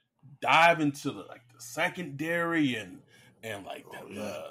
dive 0.41 0.79
into 0.79 1.11
the 1.11 1.21
like 1.23 1.41
the 1.53 1.61
secondary 1.61 2.75
and 2.75 2.99
and 3.43 3.65
like 3.65 3.85
oh, 3.87 4.07
the, 4.07 4.13
yeah. 4.13 4.41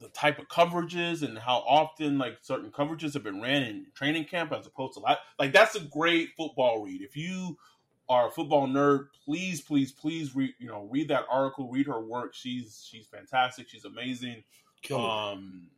the 0.00 0.08
type 0.08 0.38
of 0.38 0.48
coverages 0.48 1.22
and 1.22 1.38
how 1.38 1.58
often 1.66 2.18
like 2.18 2.38
certain 2.42 2.70
coverages 2.70 3.14
have 3.14 3.22
been 3.22 3.40
ran 3.40 3.62
in 3.62 3.86
training 3.94 4.24
camp 4.24 4.52
as 4.52 4.66
opposed 4.66 4.94
to 4.94 5.00
like 5.00 5.18
like 5.38 5.52
that's 5.52 5.74
a 5.74 5.80
great 5.80 6.30
football 6.36 6.82
read. 6.82 7.02
If 7.02 7.16
you 7.16 7.58
are 8.08 8.28
a 8.28 8.30
football 8.30 8.66
nerd, 8.66 9.08
please, 9.24 9.60
please, 9.60 9.92
please 9.92 10.34
read 10.34 10.54
you 10.58 10.68
know 10.68 10.88
read 10.90 11.08
that 11.08 11.24
article, 11.30 11.70
read 11.70 11.86
her 11.86 12.00
work. 12.00 12.34
She's 12.34 12.86
she's 12.88 13.06
fantastic. 13.06 13.68
She's 13.68 13.84
amazing. 13.84 14.44
Um, 14.92 15.68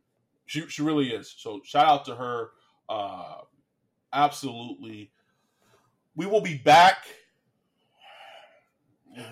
she 0.45 0.67
she 0.67 0.81
really 0.81 1.09
is. 1.09 1.33
So 1.37 1.61
shout 1.63 1.87
out 1.87 2.05
to 2.05 2.15
her. 2.15 2.49
Uh, 2.89 3.41
absolutely. 4.13 5.11
We 6.15 6.25
will 6.25 6.41
be 6.41 6.57
back 6.57 7.05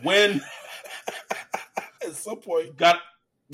when 0.02 0.42
at 2.06 2.16
some 2.16 2.38
point 2.38 2.78
got 2.78 3.00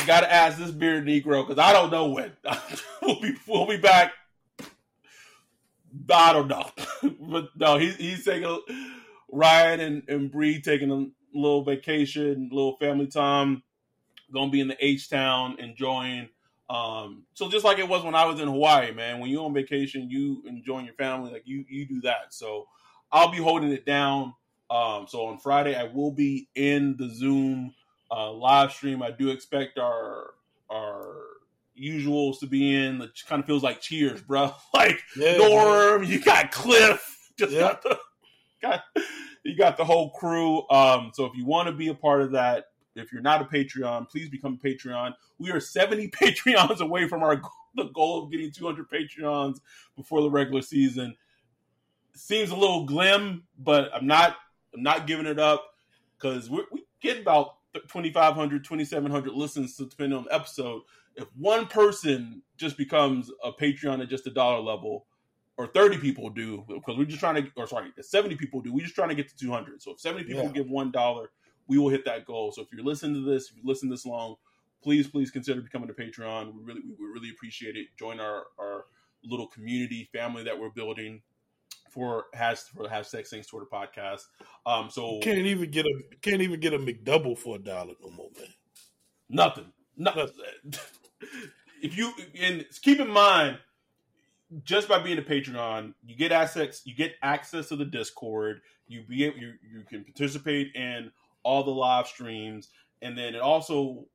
got 0.06 0.22
to 0.22 0.32
ask 0.32 0.58
this 0.58 0.72
bearded 0.72 1.06
Negro 1.06 1.48
because 1.48 1.62
I 1.62 1.74
don't 1.74 1.92
know 1.92 2.10
when 2.10 2.32
we'll 3.02 3.20
be 3.20 3.36
we'll 3.48 3.68
be 3.68 3.78
back. 3.78 4.14
I 6.12 6.34
don't 6.34 6.48
know, 6.48 6.70
but 7.20 7.50
no, 7.56 7.78
he's 7.78 7.96
he's 7.98 8.26
taking 8.26 8.60
Ryan 9.32 9.80
and 9.80 10.04
and 10.08 10.32
Bree 10.32 10.62
taking 10.62 10.92
a 10.92 11.08
little 11.38 11.64
vacation, 11.64 12.50
little 12.52 12.78
family 12.78 13.08
time. 13.08 13.64
Gonna 14.32 14.52
be 14.52 14.62
in 14.62 14.68
the 14.68 14.78
H 14.86 15.10
town 15.10 15.58
enjoying 15.60 16.30
Um, 16.70 17.24
so 17.34 17.50
just 17.50 17.66
like 17.66 17.80
it 17.80 17.90
was 17.90 18.04
when 18.04 18.14
I 18.14 18.26
was 18.26 18.40
in 18.40 18.48
Hawaii, 18.48 18.92
man, 18.94 19.20
when 19.20 19.32
you're 19.32 19.44
on 19.46 19.54
vacation, 19.54 20.10
you 20.10 20.44
enjoying 20.46 20.86
your 20.86 20.94
family, 20.96 21.32
like 21.32 21.44
you 21.46 21.66
you 21.68 21.86
do 21.88 22.02
that. 22.02 22.34
So 22.34 22.68
I'll 23.12 23.32
be 23.32 23.38
holding 23.40 23.72
it 23.72 23.86
down. 23.86 24.36
Um, 24.72 25.08
so 25.08 25.26
on 25.26 25.40
Friday, 25.40 25.76
I 25.76 25.86
will 25.86 26.12
be 26.12 26.48
in 26.56 26.96
the 26.98 27.10
Zoom 27.10 27.74
uh, 28.12 28.32
live 28.32 28.72
stream. 28.72 29.02
I 29.02 29.12
do 29.12 29.30
expect 29.30 29.78
our 29.78 30.34
our 30.70 31.16
usuals 31.80 32.40
to 32.40 32.48
be 32.48 32.76
in. 32.76 33.02
It 33.02 33.12
kind 33.28 33.40
of 33.40 33.46
feels 33.48 33.64
like 33.64 33.82
Cheers, 33.82 34.22
bro. 34.22 34.54
Like 34.74 35.02
yeah, 35.16 35.38
Norm, 35.38 36.02
man. 36.02 36.12
you 36.12 36.22
got 36.22 36.52
Cliff, 36.52 37.32
just 37.38 37.54
yeah. 37.54 37.60
got 37.60 37.82
the 37.84 38.00
got 38.62 38.84
you 39.44 39.58
got 39.58 39.78
the 39.78 39.86
whole 39.86 40.12
crew. 40.12 40.68
Um, 40.70 41.12
so 41.14 41.26
if 41.26 41.36
you 41.36 41.46
want 41.46 41.68
to 41.68 41.74
be 41.74 41.88
a 41.88 41.96
part 41.96 42.22
of 42.22 42.32
that, 42.32 42.66
if 42.96 43.12
you're 43.12 43.22
not 43.22 43.42
a 43.42 43.46
Patreon, 43.46 44.10
please 44.10 44.30
become 44.30 44.60
a 44.62 44.68
Patreon. 44.68 45.14
We 45.38 45.52
are 45.52 45.60
70 45.60 46.10
Patreons 46.22 46.80
away 46.80 47.08
from 47.08 47.24
our 47.24 47.42
the 47.76 47.86
goal 47.86 48.24
of 48.24 48.32
getting 48.32 48.52
200 48.52 48.90
Patreons 48.90 49.60
before 49.96 50.22
the 50.22 50.30
regular 50.30 50.62
season. 50.62 51.16
Seems 52.16 52.50
a 52.50 52.56
little 52.56 52.86
glim, 52.86 53.44
but 53.58 53.90
I'm 53.94 54.08
not 54.08 54.36
I'm 54.74 54.84
not 54.84 55.08
giving 55.08 55.26
it 55.26 55.40
up 55.40 55.74
because 56.18 56.50
we 56.50 56.64
get 57.02 57.20
about 57.20 57.56
2,500, 57.74 58.64
2,700 58.64 59.34
listens 59.34 59.76
depending 59.76 60.18
on 60.18 60.26
the 60.26 60.34
episode. 60.34 60.82
If 61.16 61.28
one 61.36 61.68
person 61.68 62.42
just 62.58 62.78
becomes 62.78 63.32
a 63.44 63.52
Patreon 63.52 64.02
at 64.02 64.10
just 64.10 64.28
a 64.28 64.32
dollar 64.32 64.60
level, 64.60 65.06
or 65.58 65.68
30 65.68 65.98
people 65.98 66.30
do, 66.30 66.64
because 66.70 66.98
we're 66.98 67.04
just 67.04 67.20
trying 67.20 67.36
to, 67.36 67.52
or 67.58 67.68
sorry, 67.68 67.92
70 68.00 68.38
people 68.38 68.62
do, 68.62 68.72
we're 68.72 68.84
just 68.84 68.96
trying 68.96 69.10
to 69.10 69.16
get 69.16 69.28
to 69.28 69.36
200. 69.36 69.82
So 69.82 69.92
if 69.92 70.00
70 70.00 70.24
people 70.24 70.44
yeah. 70.44 70.52
give 70.52 70.68
$1, 70.68 71.28
we 71.68 71.78
will 71.78 71.90
hit 71.90 72.06
that 72.06 72.26
goal. 72.26 72.54
So 72.54 72.62
if 72.62 72.70
you're 72.72 72.84
listening 72.84 73.16
to 73.16 73.30
this, 73.30 73.50
if 73.50 73.58
you 73.58 73.64
listen 73.66 73.90
this 73.90 74.06
long, 74.06 74.36
please, 74.82 75.10
please 75.10 75.32
consider 75.32 75.60
becoming 75.60 75.90
a 75.90 75.94
Patreon. 75.94 76.54
We 76.54 76.64
really, 76.64 76.82
we 76.98 77.06
really 77.06 77.30
appreciate 77.30 77.76
it. 77.76 77.88
Join 77.98 78.22
our, 78.22 78.44
our 78.58 78.86
little 79.26 79.48
community 79.48 80.10
family 80.14 80.44
that 80.44 80.58
we're 80.58 80.70
building 80.70 81.22
for 81.90 82.26
has 82.34 82.64
for 82.64 82.84
the 82.84 82.90
hashtag 82.90 83.28
Saints 83.28 83.48
Twitter 83.48 83.66
podcast. 83.72 84.24
Um, 84.66 84.90
so 84.90 85.20
can't 85.22 85.38
even 85.40 85.72
get 85.72 85.86
a 85.86 85.94
can't 86.22 86.42
even 86.42 86.60
get 86.60 86.74
a 86.74 86.80
McDouble 86.80 87.38
for 87.38 87.56
a 87.56 87.60
dollar 87.60 87.94
no 88.02 88.12
more, 88.12 88.30
man. 88.38 88.48
Nothing. 89.30 89.72
Nothing. 89.96 90.30
if 91.82 91.98
you 91.98 92.12
and 92.40 92.66
keep 92.82 93.00
in 93.00 93.10
mind, 93.10 93.60
just 94.64 94.88
by 94.88 95.02
being 95.02 95.20
a 95.20 95.24
Patreon, 95.24 95.94
you 96.06 96.16
get 96.16 96.32
access. 96.32 96.82
You 96.86 96.96
get 96.96 97.14
access 97.22 97.70
to 97.70 97.76
the 97.76 97.86
Discord. 97.86 98.62
You 98.88 99.04
be 99.04 99.26
able, 99.26 99.38
you 99.38 99.54
you 99.72 99.84
can 99.88 100.04
participate 100.04 100.76
in 100.76 101.12
all 101.44 101.64
the 101.64 101.72
live 101.72 102.08
streams, 102.08 102.70
and 103.02 103.18
then 103.18 103.36
it 103.36 103.42
also 103.42 104.06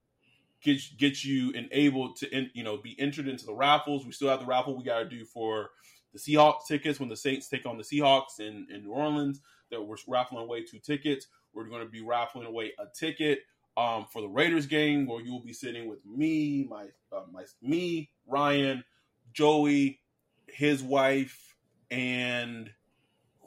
gets 0.62 0.90
gets 0.94 1.24
you 1.24 1.50
enabled 1.50 2.16
to 2.16 2.48
you 2.54 2.64
know 2.64 2.76
be 2.78 2.98
entered 2.98 3.28
into 3.28 3.46
the 3.46 3.54
raffles. 3.54 4.04
We 4.04 4.12
still 4.12 4.28
have 4.28 4.40
the 4.40 4.46
raffle 4.46 4.76
we 4.76 4.84
got 4.84 4.98
to 5.00 5.08
do 5.08 5.24
for 5.24 5.70
the 6.14 6.18
Seahawks 6.18 6.66
tickets 6.66 6.98
when 6.98 7.10
the 7.10 7.16
Saints 7.16 7.48
take 7.48 7.66
on 7.66 7.76
the 7.76 7.84
Seahawks 7.84 8.40
in, 8.40 8.66
in 8.72 8.84
New 8.84 8.92
Orleans. 8.92 9.40
That 9.70 9.82
we're 9.82 9.96
raffling 10.06 10.42
away 10.42 10.62
two 10.62 10.78
tickets. 10.78 11.26
We're 11.52 11.64
going 11.64 11.82
to 11.82 11.88
be 11.88 12.02
raffling 12.02 12.46
away 12.46 12.72
a 12.78 12.84
ticket 12.94 13.40
um, 13.76 14.06
for 14.10 14.22
the 14.22 14.28
Raiders 14.28 14.66
game 14.66 15.06
where 15.06 15.20
you 15.20 15.32
will 15.32 15.42
be 15.42 15.52
sitting 15.52 15.88
with 15.88 16.04
me, 16.06 16.66
my 16.68 16.86
uh, 17.12 17.24
my 17.32 17.44
me, 17.60 18.10
Ryan, 18.26 18.84
Joey, 19.32 20.00
his 20.46 20.82
wife, 20.82 21.56
and 21.90 22.70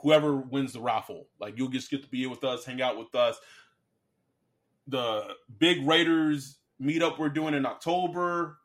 whoever 0.02 0.36
wins 0.36 0.74
the 0.74 0.82
raffle. 0.82 1.28
Like 1.40 1.58
you'll 1.58 1.70
just 1.70 1.90
get 1.90 2.04
to 2.04 2.10
be 2.10 2.26
with 2.28 2.44
us, 2.44 2.66
hang 2.66 2.82
out 2.82 2.98
with 2.98 3.16
us. 3.16 3.38
The 4.88 5.36
big 5.58 5.88
Raiders 5.88 6.58
meetup 6.82 7.18
we're 7.18 7.30
doing 7.30 7.54
in 7.54 7.66
October. 7.66 8.58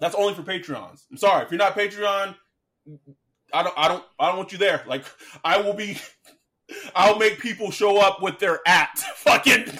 That's 0.00 0.14
only 0.14 0.34
for 0.34 0.42
Patreons. 0.42 1.04
I'm 1.10 1.16
sorry 1.16 1.44
if 1.44 1.50
you're 1.50 1.58
not 1.58 1.76
Patreon. 1.76 2.34
I 3.52 3.62
don't. 3.62 3.74
I 3.76 3.88
don't. 3.88 4.04
I 4.18 4.28
don't 4.28 4.36
want 4.38 4.52
you 4.52 4.58
there. 4.58 4.82
Like 4.86 5.04
I 5.44 5.60
will 5.60 5.74
be. 5.74 5.98
I'll 6.94 7.18
make 7.18 7.38
people 7.38 7.70
show 7.70 7.98
up 7.98 8.20
with 8.20 8.38
their 8.38 8.60
at 8.66 8.98
fucking 9.16 9.78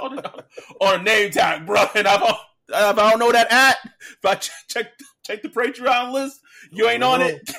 on, 0.00 0.18
a, 0.18 0.44
a 0.80 1.02
name 1.02 1.32
tag, 1.32 1.66
bro. 1.66 1.84
And 1.94 2.06
I, 2.06 2.14
if 2.16 2.38
I 2.68 3.10
don't 3.10 3.18
know 3.18 3.32
that 3.32 3.50
at, 3.50 3.78
if 3.84 4.24
I 4.24 4.34
check 4.36 4.54
check, 4.68 4.86
check 5.24 5.42
the 5.42 5.48
Patreon 5.48 6.12
list, 6.12 6.40
you 6.70 6.88
ain't 6.88 7.02
on 7.02 7.22
it. 7.22 7.50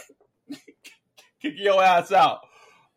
Kick 1.41 1.55
your 1.57 1.83
ass 1.83 2.13
out. 2.13 2.39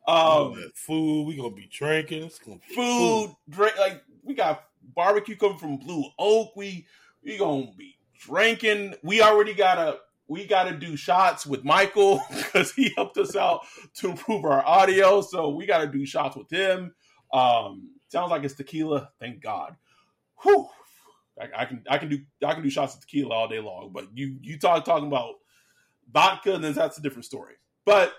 Um, 0.06 0.70
food. 0.76 1.26
We 1.26 1.36
gonna 1.36 1.50
be 1.50 1.68
drinking. 1.72 2.30
Gonna 2.44 2.60
be 2.68 2.74
food, 2.74 3.26
food. 3.26 3.36
drink. 3.50 3.78
Like 3.78 4.02
we 4.22 4.34
got 4.34 4.62
barbecue 4.94 5.36
coming 5.36 5.58
from 5.58 5.78
Blue 5.78 6.04
Oak. 6.18 6.54
We 6.54 6.86
we 7.24 7.36
gonna 7.36 7.72
be 7.76 7.96
drinking. 8.20 8.94
We 9.02 9.20
already 9.20 9.54
got 9.54 9.78
a 9.78 9.98
we 10.28 10.46
got 10.46 10.64
to 10.64 10.76
do 10.76 10.96
shots 10.96 11.46
with 11.46 11.64
Michael 11.64 12.20
because 12.36 12.72
he 12.72 12.92
helped 12.96 13.16
us 13.18 13.36
out 13.36 13.60
to 13.94 14.10
improve 14.10 14.44
our 14.44 14.64
audio. 14.66 15.20
So 15.20 15.50
we 15.50 15.66
got 15.66 15.78
to 15.78 15.86
do 15.86 16.04
shots 16.04 16.36
with 16.36 16.50
him. 16.50 16.94
Um, 17.32 17.90
sounds 18.08 18.30
like 18.30 18.44
it's 18.44 18.54
tequila. 18.54 19.10
Thank 19.20 19.40
God. 19.40 19.76
Whew. 20.42 20.68
I, 21.40 21.62
I, 21.62 21.64
can 21.66 21.84
I 21.88 21.98
can 21.98 22.08
do 22.08 22.18
I 22.44 22.54
can 22.54 22.62
do 22.62 22.70
shots 22.70 22.94
of 22.94 23.00
tequila 23.02 23.34
all 23.34 23.48
day 23.48 23.60
long. 23.60 23.90
But 23.92 24.06
you 24.14 24.38
you 24.40 24.58
talk 24.58 24.84
talking 24.84 25.08
about 25.08 25.34
vodka, 26.10 26.58
then 26.58 26.72
that's 26.72 26.98
a 26.98 27.02
different 27.02 27.26
story. 27.26 27.54
But 27.84 28.14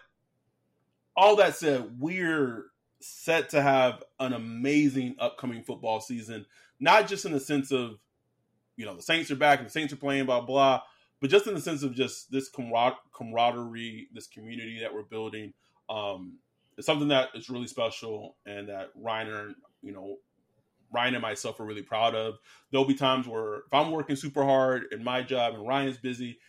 all 1.15 1.35
that 1.37 1.55
said, 1.55 1.99
we're 1.99 2.65
set 2.99 3.49
to 3.49 3.61
have 3.61 4.03
an 4.19 4.33
amazing 4.33 5.15
upcoming 5.19 5.63
football 5.63 5.99
season. 5.99 6.45
Not 6.79 7.07
just 7.07 7.25
in 7.25 7.31
the 7.31 7.39
sense 7.39 7.71
of 7.71 7.97
you 8.75 8.85
know 8.85 8.95
the 8.95 9.01
Saints 9.01 9.31
are 9.31 9.35
back 9.35 9.59
and 9.59 9.67
the 9.67 9.71
Saints 9.71 9.91
are 9.93 9.97
playing, 9.97 10.27
blah 10.27 10.41
blah 10.41 10.83
but 11.19 11.29
just 11.29 11.47
in 11.47 11.53
the 11.53 11.61
sense 11.61 11.83
of 11.83 11.93
just 11.93 12.31
this 12.31 12.49
camar- 12.49 12.97
camaraderie, 13.13 14.07
this 14.13 14.27
community 14.27 14.79
that 14.81 14.93
we're 14.93 15.03
building, 15.03 15.53
um, 15.89 16.37
it's 16.77 16.85
something 16.85 17.07
that 17.07 17.29
is 17.33 17.49
really 17.49 17.67
special 17.67 18.35
and 18.45 18.69
that 18.69 18.91
Ryan, 18.95 19.55
you 19.81 19.93
know, 19.93 20.17
Ryan 20.91 21.15
and 21.15 21.21
myself 21.21 21.59
are 21.59 21.65
really 21.65 21.81
proud 21.81 22.15
of. 22.15 22.35
There'll 22.71 22.87
be 22.87 22.93
times 22.93 23.27
where 23.27 23.55
if 23.55 23.73
I'm 23.73 23.91
working 23.91 24.15
super 24.15 24.43
hard 24.43 24.85
in 24.91 25.03
my 25.03 25.21
job 25.21 25.55
and 25.55 25.67
Ryan's 25.67 25.97
busy, 25.97 26.39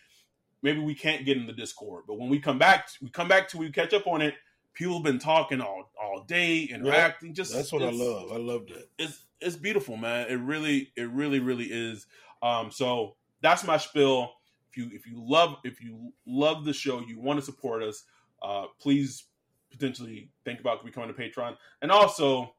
maybe 0.61 0.79
we 0.79 0.93
can't 0.93 1.25
get 1.25 1.37
in 1.37 1.47
the 1.47 1.53
Discord. 1.53 2.03
But 2.07 2.19
when 2.19 2.29
we 2.29 2.39
come 2.39 2.59
back, 2.59 2.89
we 3.01 3.09
come 3.09 3.27
back 3.27 3.49
to 3.49 3.57
we 3.57 3.71
catch 3.71 3.93
up 3.93 4.07
on 4.07 4.21
it. 4.21 4.35
People 4.73 4.95
have 4.95 5.03
been 5.03 5.19
talking 5.19 5.61
all 5.61 5.91
all 6.01 6.23
day, 6.23 6.61
interacting. 6.63 7.33
Just 7.33 7.53
that's 7.53 7.73
what 7.73 7.81
I 7.81 7.89
love. 7.89 8.31
I 8.31 8.37
love 8.37 8.67
that. 8.67 8.87
It's 8.97 9.25
it's 9.41 9.55
beautiful, 9.55 9.97
man. 9.97 10.27
It 10.29 10.35
really, 10.35 10.91
it 10.95 11.09
really, 11.09 11.39
really 11.39 11.65
is. 11.65 12.07
Um, 12.41 12.71
so 12.71 13.15
that's 13.41 13.65
my 13.65 13.77
spiel 13.77 14.31
if 14.69 14.77
you 14.77 14.89
if 14.93 15.05
you 15.05 15.13
love 15.15 15.57
if 15.63 15.81
you 15.81 16.13
love 16.25 16.65
the 16.65 16.73
show, 16.73 17.01
you 17.01 17.19
want 17.19 17.39
to 17.39 17.45
support 17.45 17.83
us, 17.83 18.03
uh, 18.41 18.65
please 18.79 19.25
potentially 19.71 20.29
think 20.45 20.59
about 20.59 20.83
becoming 20.85 21.09
a 21.09 21.13
patron. 21.13 21.55
And 21.81 21.91
also, 21.91 22.53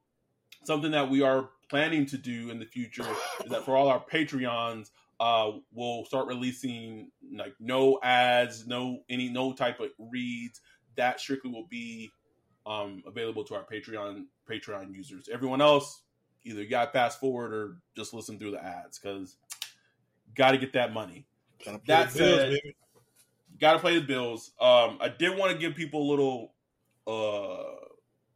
something 0.64 0.90
that 0.92 1.08
we 1.08 1.22
are 1.22 1.50
planning 1.68 2.06
to 2.06 2.18
do 2.18 2.50
in 2.50 2.58
the 2.58 2.66
future 2.66 3.06
is 3.44 3.50
that 3.50 3.64
for 3.64 3.76
all 3.76 3.88
our 3.88 4.04
Patreons, 4.12 4.90
uh, 5.20 5.52
we'll 5.72 6.04
start 6.04 6.26
releasing 6.26 7.10
like 7.36 7.54
no 7.60 7.98
ads, 8.02 8.66
no 8.66 9.00
any 9.08 9.28
no 9.28 9.52
type 9.52 9.80
of 9.80 9.90
reads. 9.98 10.60
That 10.96 11.20
strictly 11.20 11.50
will 11.50 11.66
be 11.68 12.10
um, 12.66 13.02
available 13.06 13.44
to 13.44 13.54
our 13.54 13.64
Patreon 13.64 14.24
Patreon 14.48 14.94
users. 14.94 15.28
Everyone 15.32 15.60
else, 15.60 16.02
either 16.44 16.62
you 16.62 16.68
got 16.68 16.92
fast 16.92 17.20
forward 17.20 17.52
or 17.52 17.76
just 17.96 18.14
listen 18.14 18.38
through 18.38 18.52
the 18.52 18.64
ads 18.64 18.98
because 18.98 19.36
got 20.34 20.52
to 20.52 20.58
get 20.58 20.72
that 20.72 20.92
money. 20.92 21.26
That 21.86 22.12
said, 22.12 22.58
got 23.60 23.74
to 23.74 23.78
play 23.78 23.98
the 23.98 24.06
Bills. 24.06 24.52
Um, 24.60 24.98
I 25.00 25.08
did 25.16 25.36
want 25.36 25.52
to 25.52 25.58
give 25.58 25.74
people 25.74 26.02
a 26.02 26.08
little, 26.10 26.54
uh, 27.06 27.86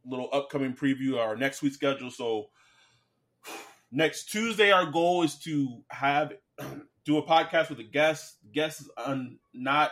little 0.05 0.29
upcoming 0.31 0.73
preview 0.73 1.13
of 1.13 1.19
our 1.19 1.35
next 1.35 1.61
week 1.61 1.73
schedule. 1.73 2.11
So 2.11 2.47
next 3.91 4.25
Tuesday, 4.25 4.71
our 4.71 4.89
goal 4.91 5.23
is 5.23 5.37
to 5.39 5.81
have 5.89 6.33
do 7.05 7.17
a 7.17 7.23
podcast 7.23 7.69
with 7.69 7.79
a 7.79 7.83
guest. 7.83 8.37
Guest 8.51 8.81
is 8.81 8.89
not 9.53 9.91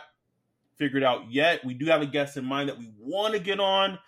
figured 0.76 1.02
out 1.04 1.30
yet. 1.30 1.64
We 1.64 1.74
do 1.74 1.86
have 1.86 2.02
a 2.02 2.06
guest 2.06 2.36
in 2.36 2.44
mind 2.44 2.68
that 2.68 2.78
we 2.78 2.92
want 2.98 3.34
to 3.34 3.40
get 3.40 3.60
on 3.60 3.98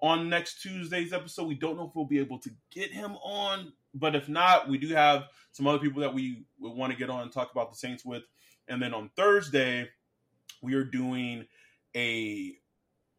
on 0.00 0.28
next 0.28 0.60
Tuesday's 0.60 1.12
episode. 1.12 1.46
We 1.46 1.54
don't 1.54 1.76
know 1.76 1.86
if 1.86 1.94
we'll 1.94 2.04
be 2.04 2.18
able 2.18 2.38
to 2.40 2.50
get 2.70 2.90
him 2.90 3.12
on, 3.22 3.72
but 3.94 4.14
if 4.14 4.28
not, 4.28 4.68
we 4.68 4.78
do 4.78 4.88
have 4.88 5.24
some 5.52 5.66
other 5.66 5.78
people 5.78 6.00
that 6.00 6.12
we, 6.12 6.44
we 6.58 6.70
want 6.70 6.92
to 6.92 6.98
get 6.98 7.10
on 7.10 7.22
and 7.22 7.32
talk 7.32 7.52
about 7.52 7.70
the 7.70 7.76
Saints 7.76 8.04
with. 8.04 8.22
And 8.68 8.82
then 8.82 8.94
on 8.94 9.10
Thursday, 9.16 9.88
we 10.62 10.74
are 10.74 10.84
doing 10.84 11.46
a 11.96 12.52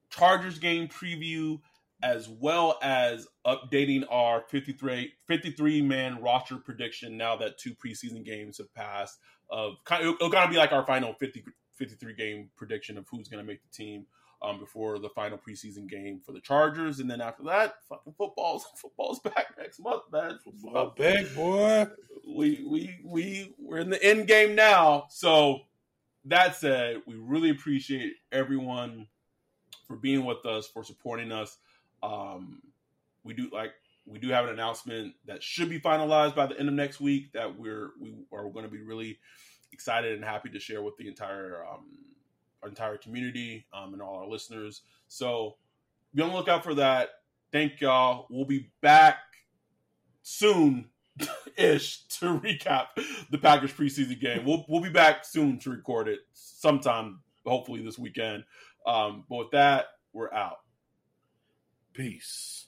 Chargers 0.09 0.59
game 0.59 0.87
preview 0.87 1.59
as 2.03 2.27
well 2.27 2.77
as 2.81 3.27
updating 3.45 4.03
our 4.09 4.43
53, 4.49 5.13
53 5.27 5.81
man 5.81 6.21
roster 6.21 6.57
prediction 6.57 7.17
now 7.17 7.35
that 7.37 7.57
two 7.57 7.73
preseason 7.75 8.23
games 8.23 8.57
have 8.57 8.73
passed. 8.73 9.17
Of 9.49 9.75
it'll 10.01 10.31
kind 10.31 10.45
of 10.45 10.49
be 10.49 10.57
like 10.57 10.71
our 10.71 10.85
final 10.85 11.13
50, 11.13 11.43
53 11.75 12.15
game 12.15 12.49
prediction 12.55 12.97
of 12.97 13.05
who's 13.09 13.27
going 13.27 13.43
to 13.43 13.47
make 13.47 13.61
the 13.61 13.69
team 13.71 14.05
um, 14.41 14.59
before 14.59 14.99
the 14.99 15.09
final 15.09 15.37
preseason 15.37 15.87
game 15.87 16.19
for 16.25 16.31
the 16.31 16.39
Chargers, 16.39 16.99
and 16.99 17.09
then 17.09 17.21
after 17.21 17.43
that, 17.43 17.75
fucking 17.89 18.13
football's 18.17 18.65
football's 18.75 19.19
back 19.19 19.55
next 19.57 19.79
month, 19.79 20.03
man. 20.11 20.39
Back, 20.97 21.33
boy. 21.35 21.87
we 22.27 22.65
we 22.67 22.99
we 23.03 23.55
we're 23.59 23.79
in 23.79 23.89
the 23.89 24.03
end 24.03 24.27
game 24.27 24.55
now. 24.55 25.05
So 25.09 25.61
that 26.25 26.55
said, 26.55 27.01
we 27.05 27.15
really 27.15 27.49
appreciate 27.49 28.13
everyone 28.31 29.07
for 29.87 29.95
being 29.95 30.25
with 30.25 30.45
us, 30.45 30.67
for 30.67 30.83
supporting 30.83 31.31
us. 31.31 31.57
Um, 32.01 32.61
we 33.23 33.33
do 33.33 33.49
like 33.51 33.73
we 34.05 34.19
do 34.19 34.29
have 34.29 34.45
an 34.45 34.51
announcement 34.51 35.13
that 35.25 35.41
should 35.41 35.69
be 35.69 35.79
finalized 35.79 36.35
by 36.35 36.45
the 36.45 36.59
end 36.59 36.69
of 36.69 36.75
next 36.75 36.99
week 36.99 37.31
that 37.33 37.57
we're 37.57 37.91
we 37.99 38.13
are 38.31 38.49
going 38.49 38.65
to 38.65 38.71
be 38.71 38.81
really 38.81 39.17
excited 39.71 40.13
and 40.13 40.23
happy 40.23 40.49
to 40.49 40.59
share 40.59 40.81
with 40.81 40.95
the 40.97 41.07
entire 41.07 41.65
um, 41.65 41.85
entire 42.67 42.97
community 42.97 43.65
um, 43.73 43.93
and 43.93 44.01
all 44.01 44.17
our 44.17 44.27
listeners. 44.27 44.81
So 45.07 45.55
be 46.13 46.21
on 46.21 46.29
the 46.29 46.35
lookout 46.35 46.63
for 46.63 46.75
that. 46.75 47.09
Thank 47.51 47.81
y'all. 47.81 48.27
We'll 48.29 48.45
be 48.45 48.71
back 48.81 49.17
soon 50.21 50.89
ish 51.57 52.05
to 52.19 52.39
recap 52.39 52.87
the 53.29 53.37
Packers 53.37 53.71
preseason 53.71 54.19
game. 54.19 54.45
We'll 54.45 54.65
we'll 54.67 54.81
be 54.81 54.89
back 54.89 55.25
soon 55.25 55.59
to 55.59 55.69
record 55.69 56.07
it 56.07 56.19
sometime, 56.33 57.21
hopefully 57.45 57.83
this 57.83 57.97
weekend. 57.97 58.43
Um, 58.85 59.23
but 59.29 59.37
with 59.37 59.51
that, 59.51 59.85
we're 60.13 60.33
out. 60.33 60.57
Peace. 61.93 62.67